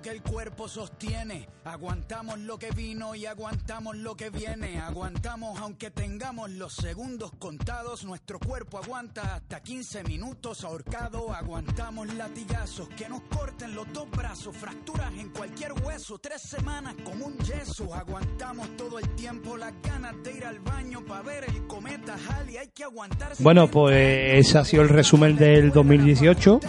lo 0.00 0.02
que 0.02 0.10
el 0.10 0.22
cuerpo 0.22 0.66
sostiene. 0.66 1.46
Aguantamos 1.64 2.38
lo 2.38 2.58
que 2.58 2.70
vino 2.70 3.14
y 3.14 3.26
aguantamos 3.26 3.96
lo 3.96 4.16
que 4.16 4.30
viene. 4.30 4.80
Aguantamos 4.80 5.60
aunque 5.60 5.90
tengamos 5.90 6.50
los 6.50 6.74
segundos 6.74 7.32
contados. 7.38 8.04
Nuestro 8.04 8.38
cuerpo 8.38 8.78
aguanta 8.78 9.34
hasta 9.34 9.60
15 9.60 10.04
minutos 10.04 10.64
ahorcado. 10.64 11.34
Aguantamos 11.34 12.14
latigazos 12.14 12.88
que 12.90 13.08
nos 13.08 13.20
corten 13.22 13.74
los 13.74 13.92
dos 13.92 14.10
brazos. 14.10 14.56
Fracturas 14.56 15.12
en 15.18 15.28
cualquier 15.30 15.72
hueso. 15.72 16.18
Tres 16.18 16.42
semanas 16.42 16.94
como 17.04 17.26
un 17.26 17.36
yeso. 17.38 17.94
Aguantamos 17.94 18.74
todo 18.76 18.98
el 18.98 19.08
tiempo 19.16 19.56
las 19.56 19.74
ganas 19.82 20.14
de 20.22 20.32
ir 20.32 20.46
al 20.46 20.60
baño 20.60 21.04
para 21.04 21.22
ver 21.22 21.44
el 21.44 21.66
cometa 21.66 22.16
Halley. 22.28 22.56
Hay 22.56 22.68
que 22.68 22.84
aguantar. 22.84 23.32
Bueno, 23.38 23.68
pues 23.70 24.46
ese 24.46 24.58
ha 24.58 24.64
sido 24.64 24.82
el 24.82 24.88
resumen 24.88 25.36
del 25.36 25.72
2018. 25.72 26.60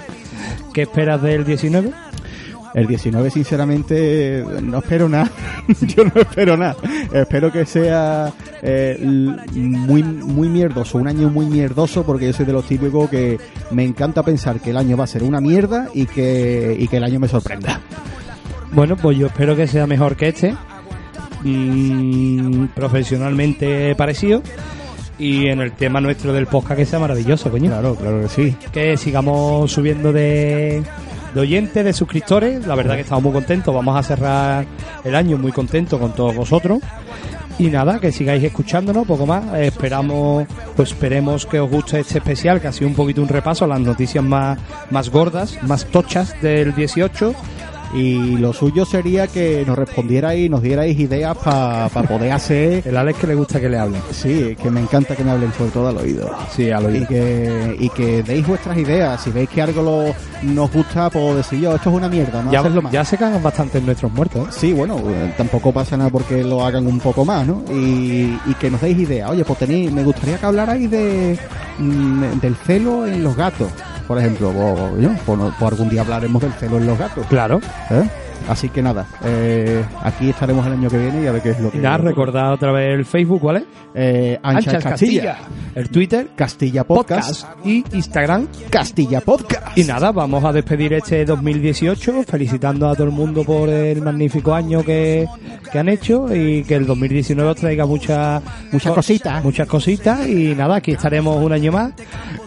¿Qué 0.74 0.82
esperas 0.82 1.22
del 1.22 1.45
19? 1.45 2.12
El 2.73 2.88
19, 2.88 3.30
sinceramente, 3.31 4.45
no 4.61 4.80
espero 4.80 5.10
nada. 5.10 5.30
Yo 5.81 6.06
no 6.06 6.22
espero 6.22 6.56
nada. 6.56 6.76
Espero 7.14 7.52
que 7.52 7.65
sea 7.65 8.31
eh, 8.61 8.98
muy, 9.02 10.03
muy 10.03 10.48
mierdoso, 10.48 10.98
un 10.98 11.07
año 11.07 11.30
muy 11.30 11.48
mierdoso, 11.48 12.03
porque 12.03 12.27
yo 12.27 12.34
soy 12.34 12.45
de 12.45 12.53
los 12.53 12.65
típicos 12.65 13.10
que 13.10 13.39
me 13.72 13.84
encanta 13.84 14.23
pensar 14.23 14.60
que 14.60 14.69
el 14.69 14.77
año 14.77 14.95
va 14.95 15.03
a 15.03 15.07
ser 15.07 15.23
una 15.23 15.41
mierda 15.41 15.89
y 15.93 16.06
que, 16.06 16.76
y 16.80 16.88
que 16.88 16.98
el 16.98 17.03
año 17.03 17.19
me 17.19 17.27
sorprenda. 17.27 17.81
Bueno, 18.72 18.95
pues 18.95 19.18
yo 19.18 19.27
espero 19.27 19.56
que 19.56 19.68
sea 19.68 19.85
mejor 19.85 20.15
que 20.15 20.30
este. 20.30 20.56
Mm, 21.43 22.68
profesionalmente 22.68 23.95
parecido. 23.95 24.41
Y 25.19 25.48
en 25.48 25.60
el 25.60 25.73
tema 25.73 26.02
nuestro 26.02 26.34
del 26.34 26.48
podcast 26.48 26.80
que 26.80 26.85
sea 26.85 26.99
maravilloso, 26.99 27.52
coño. 27.52 27.69
Claro, 27.69 27.95
claro 27.95 28.22
que 28.22 28.30
sí. 28.30 28.56
Que 28.72 28.98
sigamos 28.98 29.72
subiendo 29.72 30.11
de, 30.11 30.84
de 31.34 31.40
oyentes, 31.40 31.84
de 31.84 31.94
suscriptores. 31.94 32.66
La 32.68 32.76
verdad 32.76 32.95
que 32.95 33.02
estamos 33.02 33.24
muy 33.24 33.34
contentos. 33.34 33.74
Vamos 33.74 33.98
a 33.98 34.03
cerrar 34.03 34.66
el 35.03 35.16
año 35.16 35.38
muy 35.38 35.52
contentos 35.52 35.99
con 35.99 36.14
todos 36.14 36.36
vosotros. 36.36 36.80
Y 37.60 37.68
nada, 37.68 37.99
que 37.99 38.12
sigáis 38.12 38.44
escuchándonos, 38.44 39.06
poco 39.06 39.26
más. 39.26 39.53
Esperamos, 39.60 40.48
pues 40.76 40.90
esperemos 40.90 41.45
que 41.45 41.60
os 41.60 41.70
guste 41.70 41.99
este 41.99 42.18
especial, 42.18 42.60
que 42.60 42.68
ha 42.68 42.72
sido 42.72 42.88
un 42.88 42.95
poquito 42.95 43.22
un 43.22 43.28
repaso 43.28 43.66
a 43.66 43.68
las 43.68 43.80
noticias 43.80 44.24
más, 44.24 44.58
más 44.90 45.10
gordas, 45.10 45.62
más 45.64 45.86
tochas 45.86 46.34
del 46.41 46.74
18. 46.74 47.36
Y 47.93 48.38
lo 48.38 48.53
suyo 48.53 48.85
sería 48.85 49.27
que 49.27 49.63
nos 49.68 49.77
respondierais 49.77 50.45
y 50.45 50.49
nos 50.49 50.61
dierais 50.61 50.97
ideas 50.99 51.38
para 51.38 51.89
poder 51.89 52.31
hacer. 52.31 52.88
El 52.88 52.95
Alex 52.97 53.19
que 53.19 53.27
le 53.27 53.35
gusta 53.35 53.59
que 53.59 53.69
le 53.69 53.77
hablen. 53.77 54.01
Sí, 54.11 54.55
que 54.61 54.69
me 54.69 54.80
encanta 54.81 55.15
que 55.15 55.23
me 55.23 55.31
hablen 55.31 55.51
sobre 55.53 55.72
todo 55.72 55.88
al 55.89 55.97
oído. 55.97 56.30
Sí, 56.55 56.72
al 56.72 56.95
Y 56.95 57.05
que, 57.05 57.76
y 57.80 57.89
que 57.89 58.23
deis 58.23 58.45
vuestras 58.47 58.77
ideas. 58.77 59.22
Si 59.22 59.30
veis 59.31 59.49
que 59.49 59.61
algo 59.61 59.81
lo, 59.81 60.51
nos 60.53 60.72
gusta, 60.72 61.09
pues 61.09 61.35
decir 61.38 61.59
yo, 61.59 61.76
esto 61.76 61.89
es 61.89 61.95
una 61.95 62.07
mierda, 62.09 62.41
no 62.43 62.51
Ya, 62.51 62.59
hacerlo 62.59 62.81
más. 62.81 62.91
ya 62.91 63.03
se 63.05 63.18
cagan 63.18 63.41
bastante 63.43 63.81
nuestros 63.81 64.11
muertos. 64.11 64.47
¿eh? 64.47 64.51
Sí, 64.51 64.73
bueno, 64.73 64.97
eh, 65.09 65.34
tampoco 65.38 65.72
pasa 65.72 65.97
nada 65.97 66.09
porque 66.09 66.43
lo 66.43 66.65
hagan 66.65 66.88
un 66.88 66.99
poco 66.99 67.26
más, 67.26 67.45
¿no? 67.45 67.63
Y, 67.72 68.38
y 68.45 68.53
que 68.59 68.69
nos 68.72 68.81
deis 68.81 68.97
ideas. 68.97 69.30
Oye, 69.30 69.43
pues 69.45 69.59
tenéis, 69.59 69.91
me 69.91 70.03
gustaría 70.03 70.38
que 70.38 70.45
hablarais 70.45 70.89
de, 70.89 71.38
mm, 71.80 72.39
del 72.41 72.55
celo 72.55 73.05
en 73.05 73.23
los 73.23 73.35
gatos, 73.35 73.69
por 74.07 74.18
ejemplo. 74.19 74.49
O, 74.49 74.98
yo, 74.98 75.10
pues, 75.26 75.38
no- 75.40 75.53
pues 75.57 75.72
algún 75.72 75.90
día 75.90 76.02
hablaremos 76.02 76.41
del 76.41 76.53
celo 76.53 76.78
en 76.78 76.88
los 76.88 76.98
gatos. 76.98 77.26
Claro. 77.28 77.60
¿eh? 77.90 78.03
Así 78.49 78.69
que 78.69 78.81
nada, 78.81 79.07
eh, 79.23 79.84
aquí 80.03 80.30
estaremos 80.30 80.65
el 80.68 80.73
año 80.73 80.89
que 80.89 80.97
viene 80.97 81.23
y 81.23 81.27
a 81.27 81.31
ver 81.31 81.41
qué 81.41 81.51
es 81.51 81.59
lo 81.59 81.72
que... 81.72 81.77
Y 81.77 81.81
nada, 81.81 81.97
recordad 81.97 82.53
otra 82.53 82.72
vez 82.72 82.93
el 82.97 83.05
Facebook, 83.05 83.41
¿cuál 83.41 83.57
es? 83.57 83.63
Eh, 83.93 84.39
Anchas 84.41 84.84
Castilla. 84.84 85.38
El 85.76 85.89
Twitter, 85.89 86.30
Castilla 86.35 86.84
Podcast. 86.84 87.43
Podcast. 87.43 87.65
Y 87.65 87.84
Instagram. 87.93 88.47
Castilla 88.69 89.22
Podcast. 89.22 89.77
Y 89.77 89.84
nada, 89.84 90.11
vamos 90.11 90.43
a 90.43 90.51
despedir 90.51 90.93
este 90.93 91.23
2018 91.26 92.23
felicitando 92.23 92.89
a 92.89 92.95
todo 92.95 93.05
el 93.05 93.11
mundo 93.13 93.43
por 93.43 93.69
el 93.69 94.01
magnífico 94.01 94.53
año 94.53 94.84
que, 94.84 95.27
que 95.72 95.80
han 95.80 95.89
hecho 95.89 96.34
y 96.34 96.63
que 96.63 96.76
el 96.76 96.85
2019 96.85 97.51
os 97.51 97.57
traiga 97.57 97.85
muchas 97.85 98.41
Muchas 98.72 98.93
cositas. 98.93 99.43
Muchas 99.43 99.68
cositas 99.68 100.27
y 100.27 100.55
nada, 100.55 100.77
aquí 100.77 100.91
estaremos 100.91 101.38
un 101.43 101.51
año 101.51 101.72
más 101.72 101.91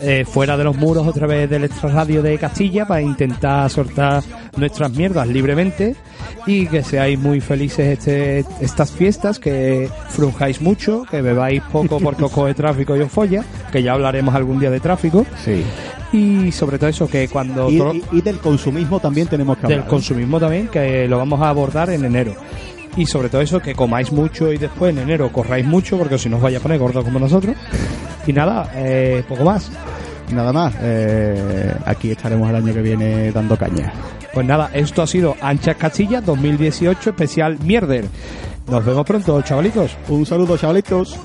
eh, 0.00 0.24
fuera 0.26 0.56
de 0.56 0.64
los 0.64 0.76
muros 0.76 1.06
otra 1.06 1.26
vez 1.26 1.48
del 1.48 1.64
Extra 1.64 1.90
Radio 1.90 2.22
de 2.22 2.38
Castilla 2.38 2.86
para 2.86 3.02
intentar 3.02 3.70
soltar 3.70 4.22
nuestras 4.56 4.90
mierdas 4.92 5.26
libremente 5.28 5.94
y 6.46 6.66
que 6.66 6.82
seáis 6.82 7.18
muy 7.18 7.40
felices 7.40 7.98
este, 7.98 8.44
estas 8.60 8.90
fiestas, 8.92 9.38
que 9.38 9.88
frunjáis 10.08 10.60
mucho, 10.60 11.04
que 11.10 11.22
bebáis 11.22 11.62
poco 11.72 11.98
porque 12.00 12.24
os 12.24 12.32
coge 12.32 12.54
tráfico 12.54 12.96
y 12.96 13.00
os 13.00 13.10
folla, 13.10 13.44
que 13.72 13.82
ya 13.82 13.92
hablaremos 13.92 14.34
algún 14.34 14.60
día 14.60 14.70
de 14.70 14.80
tráfico 14.80 15.24
Sí. 15.44 15.62
y 16.12 16.52
sobre 16.52 16.78
todo 16.78 16.90
eso 16.90 17.08
que 17.08 17.28
cuando 17.28 17.70
Y, 17.70 17.78
todo- 17.78 17.94
y- 17.94 18.04
y 18.12 18.20
del 18.20 18.38
consumismo 18.38 19.00
también 19.00 19.26
tenemos 19.26 19.56
que 19.58 19.66
hablar. 19.66 19.80
del 19.80 19.88
consumismo 19.88 20.38
también 20.38 20.68
que 20.68 21.08
lo 21.08 21.18
vamos 21.18 21.40
a 21.40 21.48
abordar 21.48 21.90
en 21.90 22.04
enero 22.04 22.34
y 22.96 23.06
sobre 23.06 23.28
todo 23.28 23.40
eso 23.40 23.60
que 23.60 23.74
comáis 23.74 24.12
mucho 24.12 24.52
y 24.52 24.58
después 24.58 24.92
en 24.94 25.02
enero 25.02 25.32
corráis 25.32 25.66
mucho 25.66 25.98
porque 25.98 26.16
si 26.18 26.28
no 26.28 26.36
os 26.36 26.42
vais 26.42 26.56
a 26.56 26.60
poner 26.60 26.78
gordos 26.78 27.02
como 27.04 27.18
nosotros 27.18 27.56
y 28.26 28.32
nada 28.32 28.70
eh, 28.76 29.24
poco 29.28 29.44
más 29.44 29.70
Nada 30.32 30.52
más, 30.52 30.74
eh, 30.80 31.74
aquí 31.84 32.10
estaremos 32.10 32.48
el 32.48 32.56
año 32.56 32.72
que 32.72 32.82
viene 32.82 33.30
dando 33.32 33.56
caña. 33.56 33.92
pues 34.32 34.46
nada 34.46 34.70
esto 34.72 35.02
ha 35.02 35.06
sido 35.06 35.36
Anchas 35.40 35.76
Castillas 35.76 36.24
2018 36.24 37.10
especial 37.10 37.58
Mierder 37.62 38.06
nos 38.66 38.84
vemos 38.84 39.04
pronto 39.04 39.40
chavalitos 39.42 39.96
Un 40.08 40.24
saludo, 40.24 40.56
chavalitos. 40.56 41.18